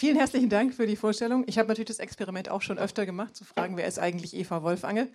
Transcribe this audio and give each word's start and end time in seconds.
Vielen 0.00 0.16
herzlichen 0.16 0.48
Dank 0.48 0.74
für 0.74 0.86
die 0.86 0.94
Vorstellung. 0.94 1.42
Ich 1.48 1.58
habe 1.58 1.66
natürlich 1.66 1.88
das 1.88 1.98
Experiment 1.98 2.52
auch 2.52 2.62
schon 2.62 2.78
öfter 2.78 3.04
gemacht, 3.04 3.34
zu 3.34 3.44
fragen, 3.44 3.76
wer 3.76 3.88
ist 3.88 3.98
eigentlich 3.98 4.32
Eva 4.32 4.62
Wolfange. 4.62 5.08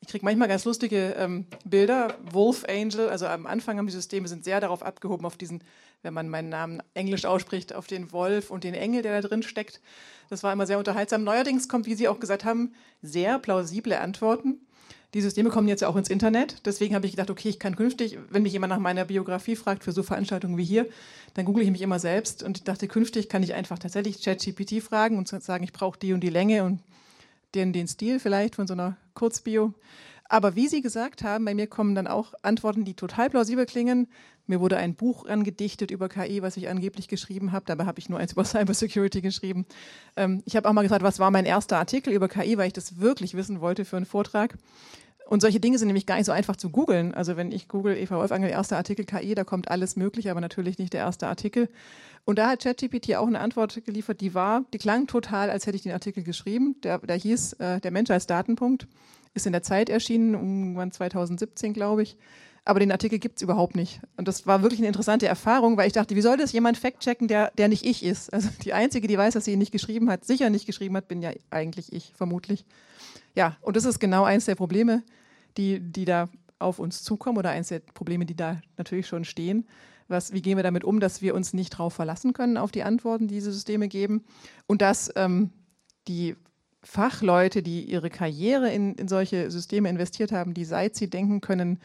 Ich 0.00 0.08
kriege 0.08 0.24
manchmal 0.24 0.48
ganz 0.48 0.64
lustige 0.64 1.14
ähm, 1.18 1.44
Bilder. 1.66 2.16
Wolf 2.22 2.64
Angel, 2.66 3.10
also 3.10 3.26
am 3.26 3.46
Anfang 3.46 3.76
haben 3.76 3.86
die 3.86 3.92
Systeme 3.92 4.28
sind 4.28 4.44
sehr 4.44 4.58
darauf 4.60 4.82
abgehoben, 4.82 5.26
auf 5.26 5.36
diesen, 5.36 5.62
wenn 6.00 6.14
man 6.14 6.30
meinen 6.30 6.48
Namen 6.48 6.82
englisch 6.94 7.26
ausspricht, 7.26 7.74
auf 7.74 7.86
den 7.86 8.12
Wolf 8.12 8.50
und 8.50 8.64
den 8.64 8.72
Engel, 8.72 9.02
der 9.02 9.20
da 9.20 9.28
drin 9.28 9.42
steckt. 9.42 9.82
Das 10.30 10.42
war 10.42 10.54
immer 10.54 10.66
sehr 10.66 10.78
unterhaltsam. 10.78 11.22
Neuerdings 11.22 11.68
kommt, 11.68 11.84
wie 11.84 11.94
Sie 11.94 12.08
auch 12.08 12.18
gesagt 12.18 12.46
haben, 12.46 12.72
sehr 13.02 13.38
plausible 13.38 14.00
Antworten. 14.00 14.66
Die 15.12 15.20
Systeme 15.20 15.50
kommen 15.50 15.66
jetzt 15.66 15.80
ja 15.80 15.88
auch 15.88 15.96
ins 15.96 16.08
Internet. 16.08 16.64
Deswegen 16.66 16.94
habe 16.94 17.04
ich 17.06 17.12
gedacht, 17.12 17.30
okay, 17.30 17.48
ich 17.48 17.58
kann 17.58 17.74
künftig, 17.74 18.18
wenn 18.30 18.42
mich 18.42 18.52
jemand 18.52 18.70
nach 18.70 18.78
meiner 18.78 19.04
Biografie 19.04 19.56
fragt 19.56 19.82
für 19.82 19.92
so 19.92 20.04
Veranstaltungen 20.04 20.56
wie 20.56 20.64
hier, 20.64 20.86
dann 21.34 21.44
google 21.44 21.64
ich 21.64 21.70
mich 21.70 21.82
immer 21.82 21.98
selbst. 21.98 22.42
Und 22.42 22.58
ich 22.58 22.64
dachte, 22.64 22.86
künftig 22.86 23.28
kann 23.28 23.42
ich 23.42 23.54
einfach 23.54 23.78
tatsächlich 23.78 24.22
ChatGPT 24.22 24.82
fragen 24.82 25.18
und 25.18 25.26
sagen, 25.28 25.64
ich 25.64 25.72
brauche 25.72 25.98
die 25.98 26.12
und 26.12 26.20
die 26.20 26.30
Länge 26.30 26.62
und 26.64 26.80
den, 27.56 27.72
den 27.72 27.88
Stil 27.88 28.20
vielleicht 28.20 28.54
von 28.54 28.68
so 28.68 28.74
einer 28.74 28.96
Kurzbio. 29.14 29.74
Aber 30.28 30.54
wie 30.54 30.68
Sie 30.68 30.80
gesagt 30.80 31.24
haben, 31.24 31.44
bei 31.44 31.54
mir 31.54 31.66
kommen 31.66 31.96
dann 31.96 32.06
auch 32.06 32.34
Antworten, 32.42 32.84
die 32.84 32.94
total 32.94 33.30
plausibel 33.30 33.66
klingen. 33.66 34.06
Mir 34.50 34.60
wurde 34.60 34.78
ein 34.78 34.96
Buch 34.96 35.26
angedichtet 35.26 35.92
über 35.92 36.08
KI, 36.08 36.42
was 36.42 36.56
ich 36.56 36.68
angeblich 36.68 37.06
geschrieben 37.06 37.52
habe. 37.52 37.66
Dabei 37.66 37.86
habe 37.86 38.00
ich 38.00 38.08
nur 38.08 38.18
eins 38.18 38.32
über 38.32 38.44
Cybersecurity 38.44 39.20
geschrieben. 39.20 39.64
Ähm, 40.16 40.42
ich 40.44 40.56
habe 40.56 40.68
auch 40.68 40.72
mal 40.72 40.82
gefragt, 40.82 41.04
was 41.04 41.20
war 41.20 41.30
mein 41.30 41.44
erster 41.44 41.78
Artikel 41.78 42.12
über 42.12 42.28
KI, 42.28 42.58
weil 42.58 42.66
ich 42.66 42.72
das 42.72 42.98
wirklich 42.98 43.34
wissen 43.34 43.60
wollte 43.60 43.84
für 43.84 43.96
einen 43.96 44.06
Vortrag. 44.06 44.58
Und 45.28 45.40
solche 45.40 45.60
Dinge 45.60 45.78
sind 45.78 45.86
nämlich 45.86 46.06
gar 46.06 46.16
nicht 46.16 46.26
so 46.26 46.32
einfach 46.32 46.56
zu 46.56 46.70
googeln. 46.70 47.14
Also 47.14 47.36
wenn 47.36 47.52
ich 47.52 47.68
google 47.68 47.96
Eva 47.96 48.16
Wolfangel, 48.16 48.50
erster 48.50 48.76
Artikel 48.76 49.04
KI, 49.04 49.36
da 49.36 49.44
kommt 49.44 49.70
alles 49.70 49.94
mögliche, 49.94 50.32
aber 50.32 50.40
natürlich 50.40 50.78
nicht 50.78 50.94
der 50.94 51.02
erste 51.02 51.28
Artikel. 51.28 51.68
Und 52.24 52.40
da 52.40 52.48
hat 52.48 52.64
ChatGPT 52.64 53.14
auch 53.14 53.28
eine 53.28 53.38
Antwort 53.38 53.84
geliefert, 53.84 54.20
die 54.20 54.34
war, 54.34 54.64
die 54.72 54.78
klang 54.78 55.06
total, 55.06 55.48
als 55.50 55.68
hätte 55.68 55.76
ich 55.76 55.82
den 55.82 55.92
Artikel 55.92 56.24
geschrieben. 56.24 56.74
Der, 56.82 56.98
der 56.98 57.16
hieß 57.16 57.52
äh, 57.54 57.80
Der 57.80 57.92
Mensch 57.92 58.10
als 58.10 58.26
Datenpunkt, 58.26 58.88
ist 59.32 59.46
in 59.46 59.52
der 59.52 59.62
Zeit 59.62 59.88
erschienen, 59.88 60.34
irgendwann 60.34 60.90
2017, 60.90 61.72
glaube 61.72 62.02
ich. 62.02 62.16
Aber 62.70 62.80
den 62.80 62.92
Artikel 62.92 63.18
gibt 63.18 63.36
es 63.36 63.42
überhaupt 63.42 63.74
nicht. 63.74 64.00
Und 64.16 64.28
das 64.28 64.46
war 64.46 64.62
wirklich 64.62 64.80
eine 64.80 64.86
interessante 64.86 65.26
Erfahrung, 65.26 65.76
weil 65.76 65.88
ich 65.88 65.92
dachte, 65.92 66.14
wie 66.14 66.20
soll 66.20 66.36
das 66.36 66.52
jemand 66.52 66.78
fact-checken, 66.78 67.28
der, 67.28 67.50
der 67.58 67.68
nicht 67.68 67.84
ich 67.84 68.04
ist? 68.04 68.32
Also 68.32 68.48
die 68.64 68.72
Einzige, 68.72 69.08
die 69.08 69.18
weiß, 69.18 69.34
dass 69.34 69.44
sie 69.44 69.52
ihn 69.52 69.58
nicht 69.58 69.72
geschrieben 69.72 70.08
hat, 70.10 70.24
sicher 70.24 70.50
nicht 70.50 70.66
geschrieben 70.66 70.96
hat, 70.96 71.08
bin 71.08 71.20
ja 71.20 71.30
eigentlich 71.50 71.92
ich, 71.92 72.12
vermutlich. 72.14 72.64
Ja, 73.34 73.56
und 73.60 73.76
das 73.76 73.84
ist 73.84 73.98
genau 73.98 74.24
eins 74.24 74.44
der 74.44 74.54
Probleme 74.54 75.02
die, 75.56 75.80
die 75.80 76.04
da 76.04 76.28
auf 76.58 76.78
uns 76.78 77.02
zukommen 77.02 77.38
oder 77.38 77.50
eines 77.50 77.68
der 77.68 77.80
Probleme, 77.80 78.26
die 78.26 78.36
da 78.36 78.60
natürlich 78.76 79.06
schon 79.06 79.24
stehen. 79.24 79.66
Was, 80.08 80.32
wie 80.32 80.42
gehen 80.42 80.56
wir 80.56 80.64
damit 80.64 80.84
um, 80.84 81.00
dass 81.00 81.22
wir 81.22 81.34
uns 81.34 81.54
nicht 81.54 81.74
darauf 81.74 81.94
verlassen 81.94 82.32
können, 82.32 82.56
auf 82.56 82.72
die 82.72 82.82
Antworten, 82.82 83.28
die 83.28 83.34
diese 83.34 83.52
Systeme 83.52 83.88
geben 83.88 84.24
und 84.66 84.82
dass 84.82 85.10
ähm, 85.16 85.50
die 86.08 86.36
Fachleute, 86.82 87.62
die 87.62 87.84
ihre 87.84 88.10
Karriere 88.10 88.72
in, 88.72 88.94
in 88.94 89.06
solche 89.06 89.50
Systeme 89.50 89.88
investiert 89.88 90.32
haben, 90.32 90.54
die 90.54 90.64
seit 90.64 90.96
sie 90.96 91.08
denken 91.08 91.40
können, 91.40 91.78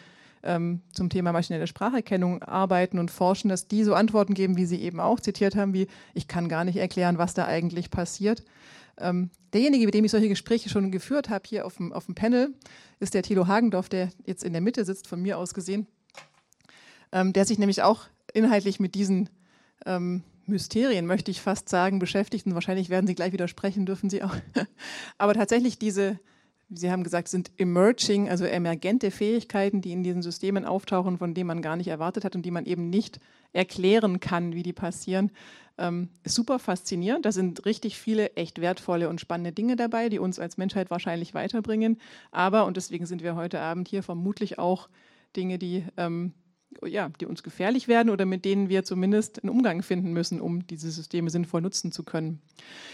ähm, 0.46 0.82
zum 0.94 1.10
Thema 1.10 1.32
maschinelle 1.34 1.68
Spracherkennung 1.68 2.42
arbeiten 2.44 3.00
und 3.00 3.12
forschen, 3.12 3.50
dass 3.50 3.68
die 3.68 3.84
so 3.84 3.94
Antworten 3.94 4.34
geben, 4.34 4.58
wie 4.58 4.66
Sie 4.66 4.82
eben 4.82 5.00
auch 5.00 5.20
zitiert 5.20 5.56
haben, 5.56 5.74
wie 5.74 5.88
ich 6.14 6.28
kann 6.28 6.48
gar 6.48 6.64
nicht 6.64 6.78
erklären, 6.78 7.18
was 7.18 7.34
da 7.34 7.46
eigentlich 7.46 7.92
passiert. 7.92 8.44
Ähm, 8.98 9.30
derjenige, 9.54 9.86
mit 9.86 9.94
dem 9.94 10.06
ich 10.06 10.12
solche 10.12 10.30
Gespräche 10.30 10.70
schon 10.70 10.92
geführt 10.92 11.30
habe, 11.30 11.44
hier 11.48 11.66
auf 11.66 11.78
dem, 11.78 11.92
auf 11.92 12.06
dem 12.06 12.16
Panel, 12.16 12.54
ist 13.00 13.14
der 13.14 13.24
Thilo 13.24 13.48
Hagendorf, 13.48 13.90
der 13.90 14.10
jetzt 14.26 14.44
in 14.44 14.54
der 14.54 14.62
Mitte 14.62 14.86
sitzt, 14.86 15.08
von 15.08 15.22
mir 15.22 15.38
aus 15.38 15.54
gesehen, 15.54 15.88
ähm, 17.12 17.34
der 17.34 17.46
sich 17.46 17.60
nämlich 17.60 17.82
auch 17.82 18.06
inhaltlich 18.34 18.80
mit 18.80 18.96
diesen 18.96 19.30
ähm, 19.86 20.24
Mysterien, 20.46 21.06
möchte 21.06 21.32
ich 21.32 21.42
fast 21.42 21.70
sagen, 21.70 22.00
beschäftigt. 22.00 22.46
Und 22.46 22.54
wahrscheinlich 22.54 22.90
werden 22.90 23.08
Sie 23.08 23.16
gleich 23.16 23.34
widersprechen, 23.34 23.86
dürfen 23.86 24.10
Sie 24.10 24.24
auch. 24.24 24.36
Aber 25.18 25.34
tatsächlich 25.34 25.80
diese, 25.80 26.20
Sie 26.70 26.92
haben 26.92 27.04
gesagt, 27.04 27.28
sind 27.28 27.52
emerging, 27.58 28.28
also 28.30 28.44
emergente 28.44 29.12
Fähigkeiten, 29.12 29.82
die 29.82 29.92
in 29.92 30.04
diesen 30.04 30.24
Systemen 30.24 30.66
auftauchen, 30.66 31.18
von 31.20 31.34
denen 31.34 31.48
man 31.48 31.62
gar 31.62 31.76
nicht 31.76 31.88
erwartet 31.88 32.26
hat 32.26 32.36
und 32.36 32.44
die 32.44 32.52
man 32.52 32.66
eben 32.66 32.90
nicht 32.90 33.20
erklären 33.54 34.20
kann, 34.20 34.54
wie 34.54 34.64
die 34.64 34.74
passieren. 34.74 35.32
Ähm, 35.78 36.10
super 36.26 36.58
faszinierend. 36.58 37.26
Da 37.26 37.32
sind 37.32 37.66
richtig 37.66 37.98
viele 38.00 38.36
echt 38.36 38.62
wertvolle 38.62 39.10
und 39.10 39.22
spannende 39.22 39.52
Dinge 39.52 39.76
dabei, 39.76 40.10
die 40.10 40.20
uns 40.20 40.40
als 40.40 40.58
Menschheit 40.58 40.90
wahrscheinlich 40.90 41.34
weiterbringen. 41.34 42.00
Aber, 42.32 42.66
und 42.66 42.78
deswegen 42.78 43.06
sind 43.06 43.22
wir 43.22 43.36
heute 43.36 43.60
Abend 43.60 43.88
hier, 43.88 44.02
vermutlich 44.02 44.58
auch 44.58 44.90
Dinge, 45.36 45.60
die, 45.60 45.84
ähm, 45.98 46.34
ja, 46.86 47.10
die 47.20 47.26
uns 47.26 47.44
gefährlich 47.44 47.88
werden 47.88 48.10
oder 48.10 48.26
mit 48.26 48.46
denen 48.46 48.70
wir 48.70 48.84
zumindest 48.84 49.44
einen 49.44 49.50
Umgang 49.50 49.82
finden 49.82 50.14
müssen, 50.14 50.42
um 50.42 50.66
diese 50.68 50.92
Systeme 50.92 51.30
sinnvoll 51.30 51.62
nutzen 51.62 51.92
zu 51.92 52.04
können. 52.04 52.42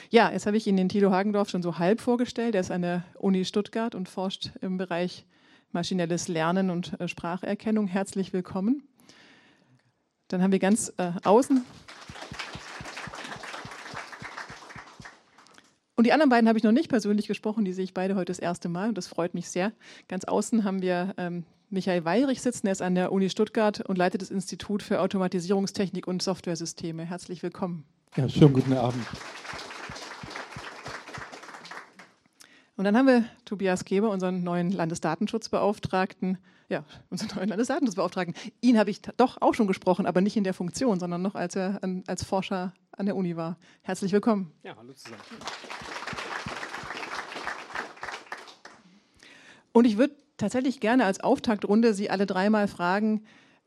Ja, 0.09 0.31
jetzt 0.31 0.45
habe 0.45 0.57
ich 0.57 0.67
Ihnen 0.67 0.77
den 0.77 0.89
Tilo 0.89 1.11
Hagendorf 1.11 1.49
schon 1.49 1.63
so 1.63 1.77
halb 1.77 2.01
vorgestellt. 2.01 2.55
Er 2.55 2.61
ist 2.61 2.71
an 2.71 2.81
der 2.81 3.03
Uni 3.19 3.45
Stuttgart 3.45 3.95
und 3.95 4.09
forscht 4.09 4.51
im 4.61 4.77
Bereich 4.77 5.25
maschinelles 5.71 6.27
Lernen 6.27 6.69
und 6.69 6.99
äh, 6.99 7.07
Spracherkennung. 7.07 7.87
Herzlich 7.87 8.33
willkommen. 8.33 8.83
Dann 10.27 10.41
haben 10.41 10.51
wir 10.51 10.59
ganz 10.59 10.93
äh, 10.97 11.11
außen 11.23 11.63
Und 16.01 16.05
die 16.05 16.13
anderen 16.13 16.31
beiden 16.31 16.47
habe 16.47 16.57
ich 16.57 16.63
noch 16.63 16.71
nicht 16.71 16.89
persönlich 16.89 17.27
gesprochen, 17.27 17.63
die 17.63 17.73
sehe 17.73 17.83
ich 17.83 17.93
beide 17.93 18.15
heute 18.15 18.31
das 18.31 18.39
erste 18.39 18.69
Mal 18.69 18.89
und 18.89 18.97
das 18.97 19.05
freut 19.05 19.35
mich 19.35 19.49
sehr. 19.49 19.71
Ganz 20.07 20.23
außen 20.23 20.63
haben 20.63 20.81
wir 20.81 21.13
ähm, 21.17 21.43
Michael 21.73 22.03
Weirich 22.03 22.41
sitzen, 22.41 22.67
er 22.67 22.73
ist 22.73 22.81
an 22.81 22.95
der 22.95 23.13
Uni 23.13 23.29
Stuttgart 23.29 23.79
und 23.79 23.97
leitet 23.97 24.21
das 24.21 24.29
Institut 24.29 24.83
für 24.83 24.99
Automatisierungstechnik 24.99 26.05
und 26.05 26.21
Softwaresysteme. 26.21 27.05
Herzlich 27.05 27.43
willkommen. 27.43 27.85
Ja, 28.17 28.27
schönen 28.27 28.51
guten 28.51 28.73
Abend. 28.73 29.07
Und 32.75 32.83
dann 32.83 32.97
haben 32.97 33.07
wir 33.07 33.23
Tobias 33.45 33.85
Geber, 33.85 34.09
unseren 34.09 34.43
neuen 34.43 34.71
Landesdatenschutzbeauftragten. 34.71 36.39
Ja, 36.67 36.83
unseren 37.09 37.37
neuen 37.37 37.47
Landesdatenschutzbeauftragten. 37.47 38.35
Ihn 38.59 38.77
habe 38.77 38.89
ich 38.89 39.01
doch 39.01 39.41
auch 39.41 39.53
schon 39.53 39.67
gesprochen, 39.67 40.05
aber 40.05 40.19
nicht 40.19 40.35
in 40.35 40.43
der 40.43 40.53
Funktion, 40.53 40.99
sondern 40.99 41.21
noch 41.21 41.35
als 41.35 41.55
er 41.55 41.81
an, 41.81 42.03
als 42.05 42.25
Forscher 42.25 42.73
an 42.91 43.05
der 43.05 43.15
Uni 43.15 43.37
war. 43.37 43.57
Herzlich 43.81 44.11
willkommen. 44.11 44.51
Ja, 44.63 44.75
hallo 44.75 44.91
zusammen. 44.91 45.21
Und 49.71 49.85
ich 49.85 49.97
würde 49.97 50.20
tatsächlich 50.41 50.79
gerne 50.79 51.06
als 51.06 51.19
Auftaktrunde 51.19 51.94
Sie 51.94 52.09
alle 52.09 52.25
dreimal 52.25 52.68
fragen, 52.68 53.24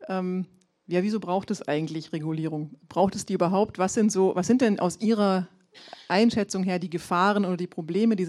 ähm, 0.07 0.45
ja, 0.87 1.01
wieso 1.01 1.19
braucht 1.19 1.49
es 1.49 1.67
eigentlich 1.67 2.13
Regulierung? 2.13 2.75
Braucht 2.87 3.15
es 3.15 3.25
die 3.25 3.33
überhaupt? 3.33 3.79
Was 3.79 3.95
sind 3.95 4.11
so, 4.11 4.35
was 4.35 4.45
sind 4.45 4.61
denn 4.61 4.79
aus 4.79 4.99
Ihrer 5.01 5.47
Einschätzung 6.07 6.63
her 6.63 6.77
die 6.77 6.89
Gefahren 6.89 7.43
oder 7.43 7.57
die 7.57 7.67
Probleme, 7.67 8.15
die 8.15 8.25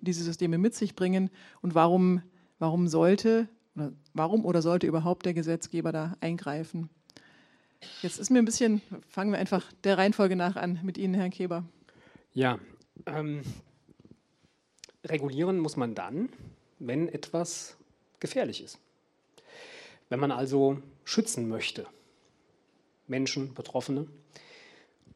diese, 0.00 0.24
Systeme 0.24 0.58
mit 0.58 0.74
sich 0.74 0.96
bringen? 0.96 1.30
Und 1.62 1.74
warum, 1.74 2.22
warum 2.58 2.88
sollte 2.88 3.48
oder 3.76 3.92
warum 4.12 4.44
oder 4.44 4.60
sollte 4.60 4.88
überhaupt 4.88 5.24
der 5.24 5.34
Gesetzgeber 5.34 5.92
da 5.92 6.16
eingreifen? 6.20 6.90
Jetzt 8.02 8.18
ist 8.18 8.30
mir 8.30 8.40
ein 8.40 8.44
bisschen, 8.44 8.82
fangen 9.08 9.30
wir 9.30 9.38
einfach 9.38 9.72
der 9.84 9.96
Reihenfolge 9.96 10.36
nach 10.36 10.56
an 10.56 10.80
mit 10.82 10.98
Ihnen, 10.98 11.14
Herr 11.14 11.30
Keber. 11.30 11.64
Ja, 12.32 12.58
ähm, 13.06 13.42
regulieren 15.06 15.58
muss 15.58 15.76
man 15.76 15.94
dann, 15.94 16.28
wenn 16.78 17.08
etwas 17.08 17.76
gefährlich 18.20 18.62
ist. 18.62 18.78
Wenn 20.08 20.20
man 20.20 20.30
also 20.30 20.78
schützen 21.04 21.48
möchte, 21.48 21.86
Menschen, 23.06 23.54
Betroffene. 23.54 24.06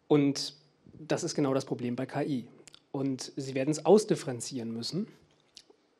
Und 0.09 0.55
das 0.93 1.25
ist 1.25 1.35
genau 1.35 1.55
das 1.55 1.65
Problem 1.65 1.97
bei 1.97 2.07
KI. 2.07 2.47
Und 2.93 3.33
Sie 3.37 3.55
werden 3.55 3.71
es 3.71 3.85
ausdifferenzieren 3.85 4.73
müssen, 4.73 5.09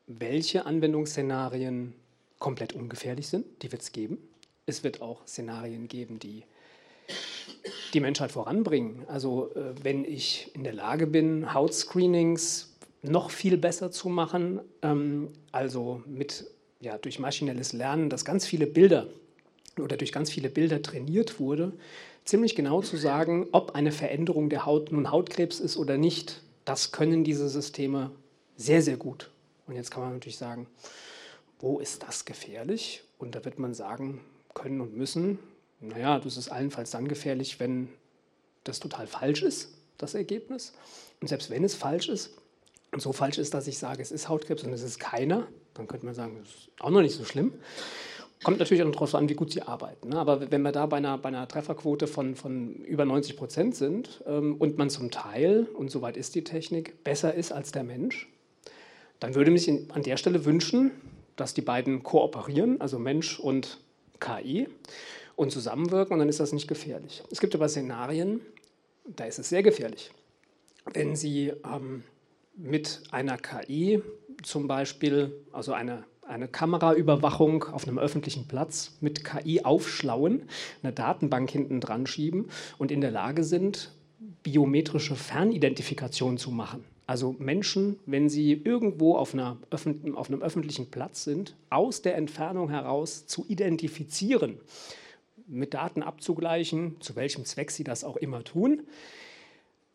welche 0.07 0.65
Anwendungsszenarien 0.65 1.93
komplett 2.39 2.73
ungefährlich 2.73 3.27
sind. 3.27 3.45
Die 3.63 3.71
wird 3.71 3.81
es 3.81 3.91
geben. 3.91 4.17
Es 4.65 4.83
wird 4.83 5.01
auch 5.01 5.25
Szenarien 5.25 5.87
geben, 5.87 6.19
die 6.19 6.43
die 7.93 7.99
Menschheit 7.99 8.31
voranbringen. 8.31 9.05
Also 9.07 9.53
äh, 9.55 9.73
wenn 9.83 10.05
ich 10.05 10.51
in 10.53 10.63
der 10.63 10.73
Lage 10.73 11.07
bin, 11.07 11.53
Hautscreenings 11.53 12.75
noch 13.01 13.29
viel 13.29 13.57
besser 13.57 13.91
zu 13.91 14.09
machen. 14.09 14.59
Ähm, 14.81 15.29
also 15.51 16.01
mit, 16.05 16.45
ja, 16.79 16.97
durch 16.97 17.19
maschinelles 17.19 17.73
Lernen, 17.73 18.09
dass 18.09 18.25
ganz 18.25 18.45
viele 18.45 18.67
Bilder 18.67 19.07
oder 19.79 19.97
durch 19.97 20.11
ganz 20.11 20.29
viele 20.31 20.49
Bilder 20.49 20.81
trainiert 20.81 21.39
wurde, 21.39 21.73
ziemlich 22.23 22.55
genau 22.55 22.81
zu 22.81 22.97
sagen, 22.97 23.47
ob 23.51 23.75
eine 23.75 23.91
Veränderung 23.91 24.49
der 24.49 24.65
Haut 24.65 24.91
nun 24.91 25.11
Hautkrebs 25.11 25.59
ist 25.59 25.77
oder 25.77 25.97
nicht. 25.97 26.41
Das 26.63 26.91
können 26.91 27.23
diese 27.23 27.49
Systeme 27.49 28.11
sehr, 28.57 28.81
sehr 28.81 28.97
gut. 28.97 29.29
Und 29.67 29.75
jetzt 29.75 29.91
kann 29.91 30.03
man 30.03 30.13
natürlich 30.13 30.37
sagen, 30.37 30.67
wo 31.59 31.79
ist 31.79 32.03
das 32.03 32.25
gefährlich? 32.25 33.03
Und 33.17 33.35
da 33.35 33.45
wird 33.45 33.59
man 33.59 33.73
sagen 33.73 34.21
können 34.53 34.81
und 34.81 34.95
müssen, 34.95 35.39
naja, 35.79 36.19
das 36.19 36.37
ist 36.37 36.49
allenfalls 36.49 36.91
dann 36.91 37.07
gefährlich, 37.07 37.59
wenn 37.59 37.89
das 38.63 38.79
total 38.79 39.07
falsch 39.07 39.43
ist, 39.43 39.69
das 39.97 40.13
Ergebnis. 40.13 40.73
Und 41.21 41.27
selbst 41.27 41.49
wenn 41.49 41.63
es 41.63 41.75
falsch 41.75 42.09
ist, 42.09 42.31
und 42.91 43.01
so 43.01 43.11
falsch 43.11 43.37
ist, 43.37 43.53
dass 43.53 43.67
ich 43.67 43.77
sage, 43.77 44.01
es 44.01 44.11
ist 44.11 44.29
Hautkrebs 44.29 44.63
und 44.63 44.71
es 44.71 44.81
ist 44.81 44.99
keiner, 44.99 45.47
dann 45.75 45.87
könnte 45.87 46.05
man 46.05 46.15
sagen, 46.15 46.37
das 46.39 46.49
ist 46.49 46.71
auch 46.79 46.89
noch 46.89 47.01
nicht 47.01 47.15
so 47.15 47.23
schlimm. 47.23 47.53
Kommt 48.43 48.59
natürlich 48.59 48.83
auch 48.83 48.91
darauf 48.91 49.15
an, 49.15 49.29
wie 49.29 49.33
gut 49.33 49.51
sie 49.51 49.61
arbeiten. 49.61 50.09
Ne? 50.09 50.19
Aber 50.19 50.51
wenn 50.51 50.61
wir 50.61 50.71
da 50.71 50.85
bei 50.85 50.97
einer, 50.97 51.17
bei 51.17 51.29
einer 51.29 51.47
Trefferquote 51.47 52.05
von, 52.05 52.35
von 52.35 52.75
über 52.83 53.05
90 53.05 53.37
Prozent 53.37 53.75
sind 53.75 54.23
ähm, 54.27 54.55
und 54.57 54.77
man 54.77 54.89
zum 54.89 55.09
Teil, 55.09 55.67
und 55.73 55.89
soweit 55.89 56.17
ist 56.17 56.35
die 56.35 56.43
Technik, 56.43 57.03
besser 57.03 57.33
ist 57.33 57.51
als 57.51 57.71
der 57.71 57.83
Mensch, 57.83 58.27
dann 59.19 59.35
würde 59.35 59.51
mich 59.51 59.69
an 59.69 60.03
der 60.03 60.17
Stelle 60.17 60.45
wünschen, 60.45 60.91
dass 61.35 61.53
die 61.53 61.61
beiden 61.61 62.03
kooperieren, 62.03 62.81
also 62.81 62.99
Mensch 62.99 63.39
und 63.39 63.79
KI, 64.19 64.67
und 65.35 65.51
zusammenwirken 65.51 66.13
und 66.13 66.19
dann 66.19 66.29
ist 66.29 66.39
das 66.39 66.53
nicht 66.53 66.67
gefährlich. 66.67 67.23
Es 67.31 67.39
gibt 67.39 67.55
aber 67.55 67.67
Szenarien, 67.67 68.41
da 69.05 69.25
ist 69.25 69.39
es 69.39 69.49
sehr 69.49 69.63
gefährlich. 69.63 70.11
Wenn 70.93 71.15
Sie 71.15 71.51
ähm, 71.65 72.03
mit 72.55 73.03
einer 73.11 73.37
KI 73.37 74.01
zum 74.43 74.67
Beispiel, 74.67 75.35
also 75.51 75.73
eine 75.73 76.03
eine 76.27 76.47
Kameraüberwachung 76.47 77.65
auf 77.65 77.87
einem 77.87 77.99
öffentlichen 77.99 78.47
Platz 78.47 78.97
mit 78.99 79.23
KI 79.23 79.63
aufschlauen, 79.63 80.43
eine 80.81 80.91
Datenbank 80.91 81.49
hinten 81.49 81.79
dran 81.79 82.07
schieben 82.07 82.49
und 82.77 82.91
in 82.91 83.01
der 83.01 83.11
Lage 83.11 83.43
sind, 83.43 83.91
biometrische 84.43 85.15
Fernidentifikation 85.15 86.37
zu 86.37 86.51
machen. 86.51 86.83
Also 87.07 87.35
Menschen, 87.37 87.99
wenn 88.07 88.29
sie 88.29 88.53
irgendwo 88.53 89.15
auf, 89.15 89.33
einer, 89.33 89.57
auf 89.69 89.85
einem 89.85 90.41
öffentlichen 90.41 90.89
Platz 90.89 91.23
sind, 91.23 91.55
aus 91.69 92.01
der 92.01 92.15
Entfernung 92.15 92.69
heraus 92.69 93.27
zu 93.27 93.45
identifizieren, 93.47 94.57
mit 95.47 95.75
Daten 95.75 96.01
abzugleichen, 96.01 96.99
zu 97.01 97.15
welchem 97.15 97.45
Zweck 97.45 97.69
sie 97.69 97.83
das 97.83 98.03
auch 98.03 98.17
immer 98.17 98.43
tun 98.43 98.81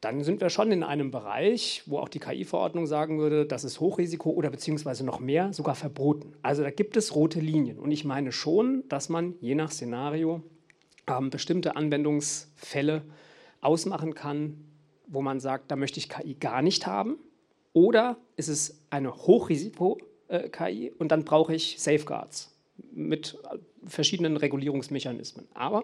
dann 0.01 0.25
sind 0.25 0.41
wir 0.41 0.49
schon 0.49 0.73
in 0.73 0.83
einem 0.83 1.11
Bereich, 1.11 1.83
wo 1.87 1.99
auch 1.99 2.09
die 2.09 2.21
KI-Verordnung 2.21 2.87
sagen 2.87 3.19
würde, 3.19 3.45
das 3.45 3.65
ist 3.65 3.81
Hochrisiko 3.81 4.31
oder 4.31 4.51
beziehungsweise 4.51 5.05
noch 5.05 5.21
mehr 5.21 5.53
sogar 5.53 5.75
verboten. 5.75 6.33
Also 6.43 6.63
da 6.63 6.71
gibt 6.71 6.97
es 6.97 7.15
rote 7.15 7.41
Linien. 7.41 7.79
Und 7.79 7.91
ich 7.91 8.05
meine 8.05 8.33
schon, 8.33 8.85
dass 8.89 9.11
man 9.11 9.35
je 9.41 9.55
nach 9.55 9.71
Szenario 9.71 10.43
ähm, 11.07 11.29
bestimmte 11.29 11.77
Anwendungsfälle 11.77 13.03
ausmachen 13.61 14.15
kann, 14.15 14.65
wo 15.07 15.21
man 15.21 15.39
sagt, 15.39 15.71
da 15.71 15.77
möchte 15.77 15.99
ich 15.99 16.09
KI 16.09 16.35
gar 16.35 16.63
nicht 16.63 16.87
haben. 16.87 17.19
Oder 17.75 18.17
ist 18.37 18.49
es 18.49 18.83
eine 18.89 19.15
Hochrisiko-KI 19.15 20.87
äh, 20.87 20.93
und 20.99 21.13
dann 21.13 21.25
brauche 21.25 21.55
ich 21.55 21.77
Safeguards 21.79 22.50
mit 22.93 23.39
verschiedenen 23.87 24.37
Regulierungsmechanismen. 24.37 25.47
Aber 25.55 25.83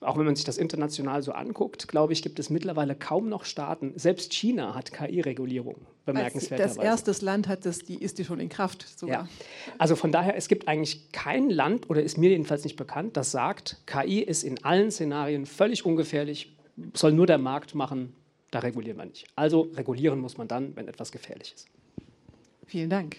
auch 0.00 0.16
wenn 0.16 0.24
man 0.24 0.36
sich 0.36 0.44
das 0.44 0.58
international 0.58 1.22
so 1.22 1.32
anguckt, 1.32 1.88
glaube 1.88 2.12
ich, 2.12 2.22
gibt 2.22 2.38
es 2.38 2.50
mittlerweile 2.50 2.94
kaum 2.94 3.28
noch 3.28 3.44
Staaten, 3.44 3.92
selbst 3.96 4.32
China 4.32 4.74
hat 4.74 4.92
KI-Regulierung, 4.92 5.76
bemerkenswerterweise. 6.04 6.76
Das 6.76 6.84
erste 6.84 7.24
Land 7.24 7.48
hat 7.48 7.66
das, 7.66 7.80
die 7.80 7.96
ist 7.96 8.18
die 8.18 8.24
schon 8.24 8.40
in 8.40 8.48
Kraft 8.48 8.86
sogar. 8.98 9.24
Ja. 9.24 9.28
Also 9.78 9.96
von 9.96 10.12
daher, 10.12 10.36
es 10.36 10.48
gibt 10.48 10.68
eigentlich 10.68 11.10
kein 11.12 11.50
Land, 11.50 11.90
oder 11.90 12.02
ist 12.02 12.18
mir 12.18 12.30
jedenfalls 12.30 12.64
nicht 12.64 12.76
bekannt, 12.76 13.16
das 13.16 13.30
sagt, 13.32 13.78
KI 13.86 14.20
ist 14.20 14.44
in 14.44 14.62
allen 14.64 14.90
Szenarien 14.90 15.46
völlig 15.46 15.84
ungefährlich, 15.84 16.56
soll 16.94 17.12
nur 17.12 17.26
der 17.26 17.38
Markt 17.38 17.74
machen, 17.74 18.14
da 18.50 18.60
regulieren 18.60 18.98
wir 18.98 19.06
nicht. 19.06 19.26
Also 19.34 19.62
regulieren 19.74 20.20
muss 20.20 20.38
man 20.38 20.46
dann, 20.46 20.76
wenn 20.76 20.86
etwas 20.86 21.10
gefährlich 21.10 21.54
ist. 21.54 21.66
Vielen 22.66 22.90
Dank, 22.90 23.16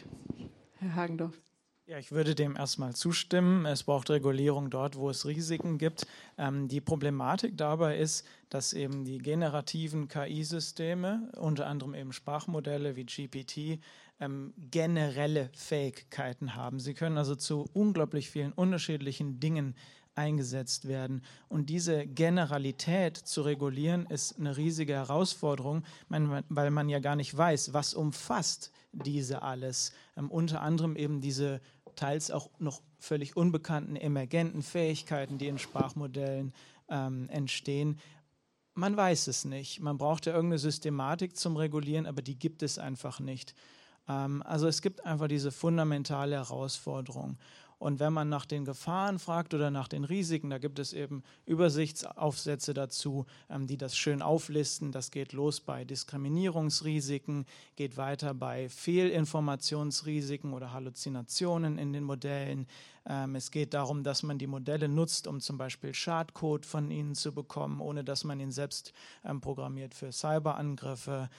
Herr 0.79 0.95
Hagendorf. 0.95 1.42
Ja, 1.85 1.97
ich 1.97 2.13
würde 2.13 2.33
dem 2.33 2.55
erstmal 2.55 2.95
zustimmen. 2.95 3.65
Es 3.65 3.83
braucht 3.83 4.09
Regulierung 4.09 4.69
dort, 4.69 4.95
wo 4.95 5.09
es 5.09 5.25
Risiken 5.25 5.77
gibt. 5.77 6.07
Ähm, 6.37 6.69
die 6.69 6.79
Problematik 6.79 7.57
dabei 7.57 7.97
ist, 7.97 8.25
dass 8.49 8.71
eben 8.71 9.03
die 9.03 9.17
generativen 9.17 10.07
KI-Systeme, 10.07 11.29
unter 11.35 11.67
anderem 11.67 11.93
eben 11.93 12.13
Sprachmodelle 12.13 12.95
wie 12.95 13.03
GPT, 13.03 13.81
ähm, 14.21 14.53
generelle 14.71 15.49
Fähigkeiten 15.53 16.55
haben. 16.55 16.79
Sie 16.79 16.93
können 16.93 17.17
also 17.17 17.35
zu 17.35 17.69
unglaublich 17.73 18.29
vielen 18.29 18.53
unterschiedlichen 18.53 19.41
Dingen 19.41 19.75
eingesetzt 20.15 20.87
werden. 20.87 21.21
Und 21.49 21.69
diese 21.69 22.05
Generalität 22.07 23.17
zu 23.17 23.41
regulieren, 23.41 24.05
ist 24.05 24.39
eine 24.39 24.55
riesige 24.55 24.93
Herausforderung, 24.93 25.83
weil 26.07 26.71
man 26.71 26.87
ja 26.87 26.99
gar 26.99 27.17
nicht 27.17 27.35
weiß, 27.35 27.73
was 27.73 27.93
umfasst 27.93 28.71
diese 28.93 29.41
alles. 29.41 29.91
Ähm, 30.15 30.29
unter 30.29 30.61
anderem 30.61 30.95
eben 30.95 31.19
diese 31.19 31.61
teils 31.95 32.31
auch 32.31 32.49
noch 32.59 32.81
völlig 32.99 33.35
unbekannten 33.35 33.95
emergenten 33.95 34.61
Fähigkeiten, 34.61 35.37
die 35.37 35.47
in 35.47 35.59
Sprachmodellen 35.59 36.53
ähm, 36.89 37.29
entstehen. 37.29 37.99
Man 38.75 38.97
weiß 38.97 39.27
es 39.27 39.45
nicht. 39.45 39.81
Man 39.81 39.97
braucht 39.97 40.25
ja 40.25 40.33
irgendeine 40.33 40.59
Systematik 40.59 41.37
zum 41.37 41.57
Regulieren, 41.57 42.05
aber 42.05 42.21
die 42.21 42.37
gibt 42.37 42.63
es 42.63 42.79
einfach 42.79 43.19
nicht. 43.19 43.53
Ähm, 44.07 44.41
also 44.43 44.67
es 44.67 44.81
gibt 44.81 45.05
einfach 45.05 45.27
diese 45.27 45.51
fundamentale 45.51 46.35
Herausforderung. 46.35 47.37
Und 47.79 47.99
wenn 47.99 48.13
man 48.13 48.29
nach 48.29 48.45
den 48.45 48.65
Gefahren 48.65 49.19
fragt 49.19 49.53
oder 49.53 49.71
nach 49.71 49.87
den 49.87 50.03
Risiken, 50.03 50.49
da 50.49 50.57
gibt 50.57 50.79
es 50.79 50.93
eben 50.93 51.23
Übersichtsaufsätze 51.45 52.73
dazu, 52.73 53.25
ähm, 53.49 53.67
die 53.67 53.77
das 53.77 53.97
schön 53.97 54.21
auflisten. 54.21 54.91
Das 54.91 55.11
geht 55.11 55.33
los 55.33 55.59
bei 55.59 55.83
Diskriminierungsrisiken, 55.85 57.45
geht 57.75 57.97
weiter 57.97 58.33
bei 58.33 58.69
Fehlinformationsrisiken 58.69 60.53
oder 60.53 60.73
Halluzinationen 60.73 61.77
in 61.77 61.93
den 61.93 62.03
Modellen. 62.03 62.67
Ähm, 63.05 63.35
es 63.35 63.51
geht 63.51 63.73
darum, 63.73 64.03
dass 64.03 64.23
man 64.23 64.37
die 64.37 64.47
Modelle 64.47 64.87
nutzt, 64.87 65.27
um 65.27 65.41
zum 65.41 65.57
Beispiel 65.57 65.93
Schadcode 65.93 66.65
von 66.65 66.89
ihnen 66.89 67.15
zu 67.15 67.33
bekommen, 67.33 67.81
ohne 67.81 68.03
dass 68.03 68.23
man 68.23 68.39
ihn 68.39 68.51
selbst 68.51 68.93
ähm, 69.25 69.41
programmiert 69.41 69.93
für 69.93 70.11
Cyberangriffe. 70.11 71.29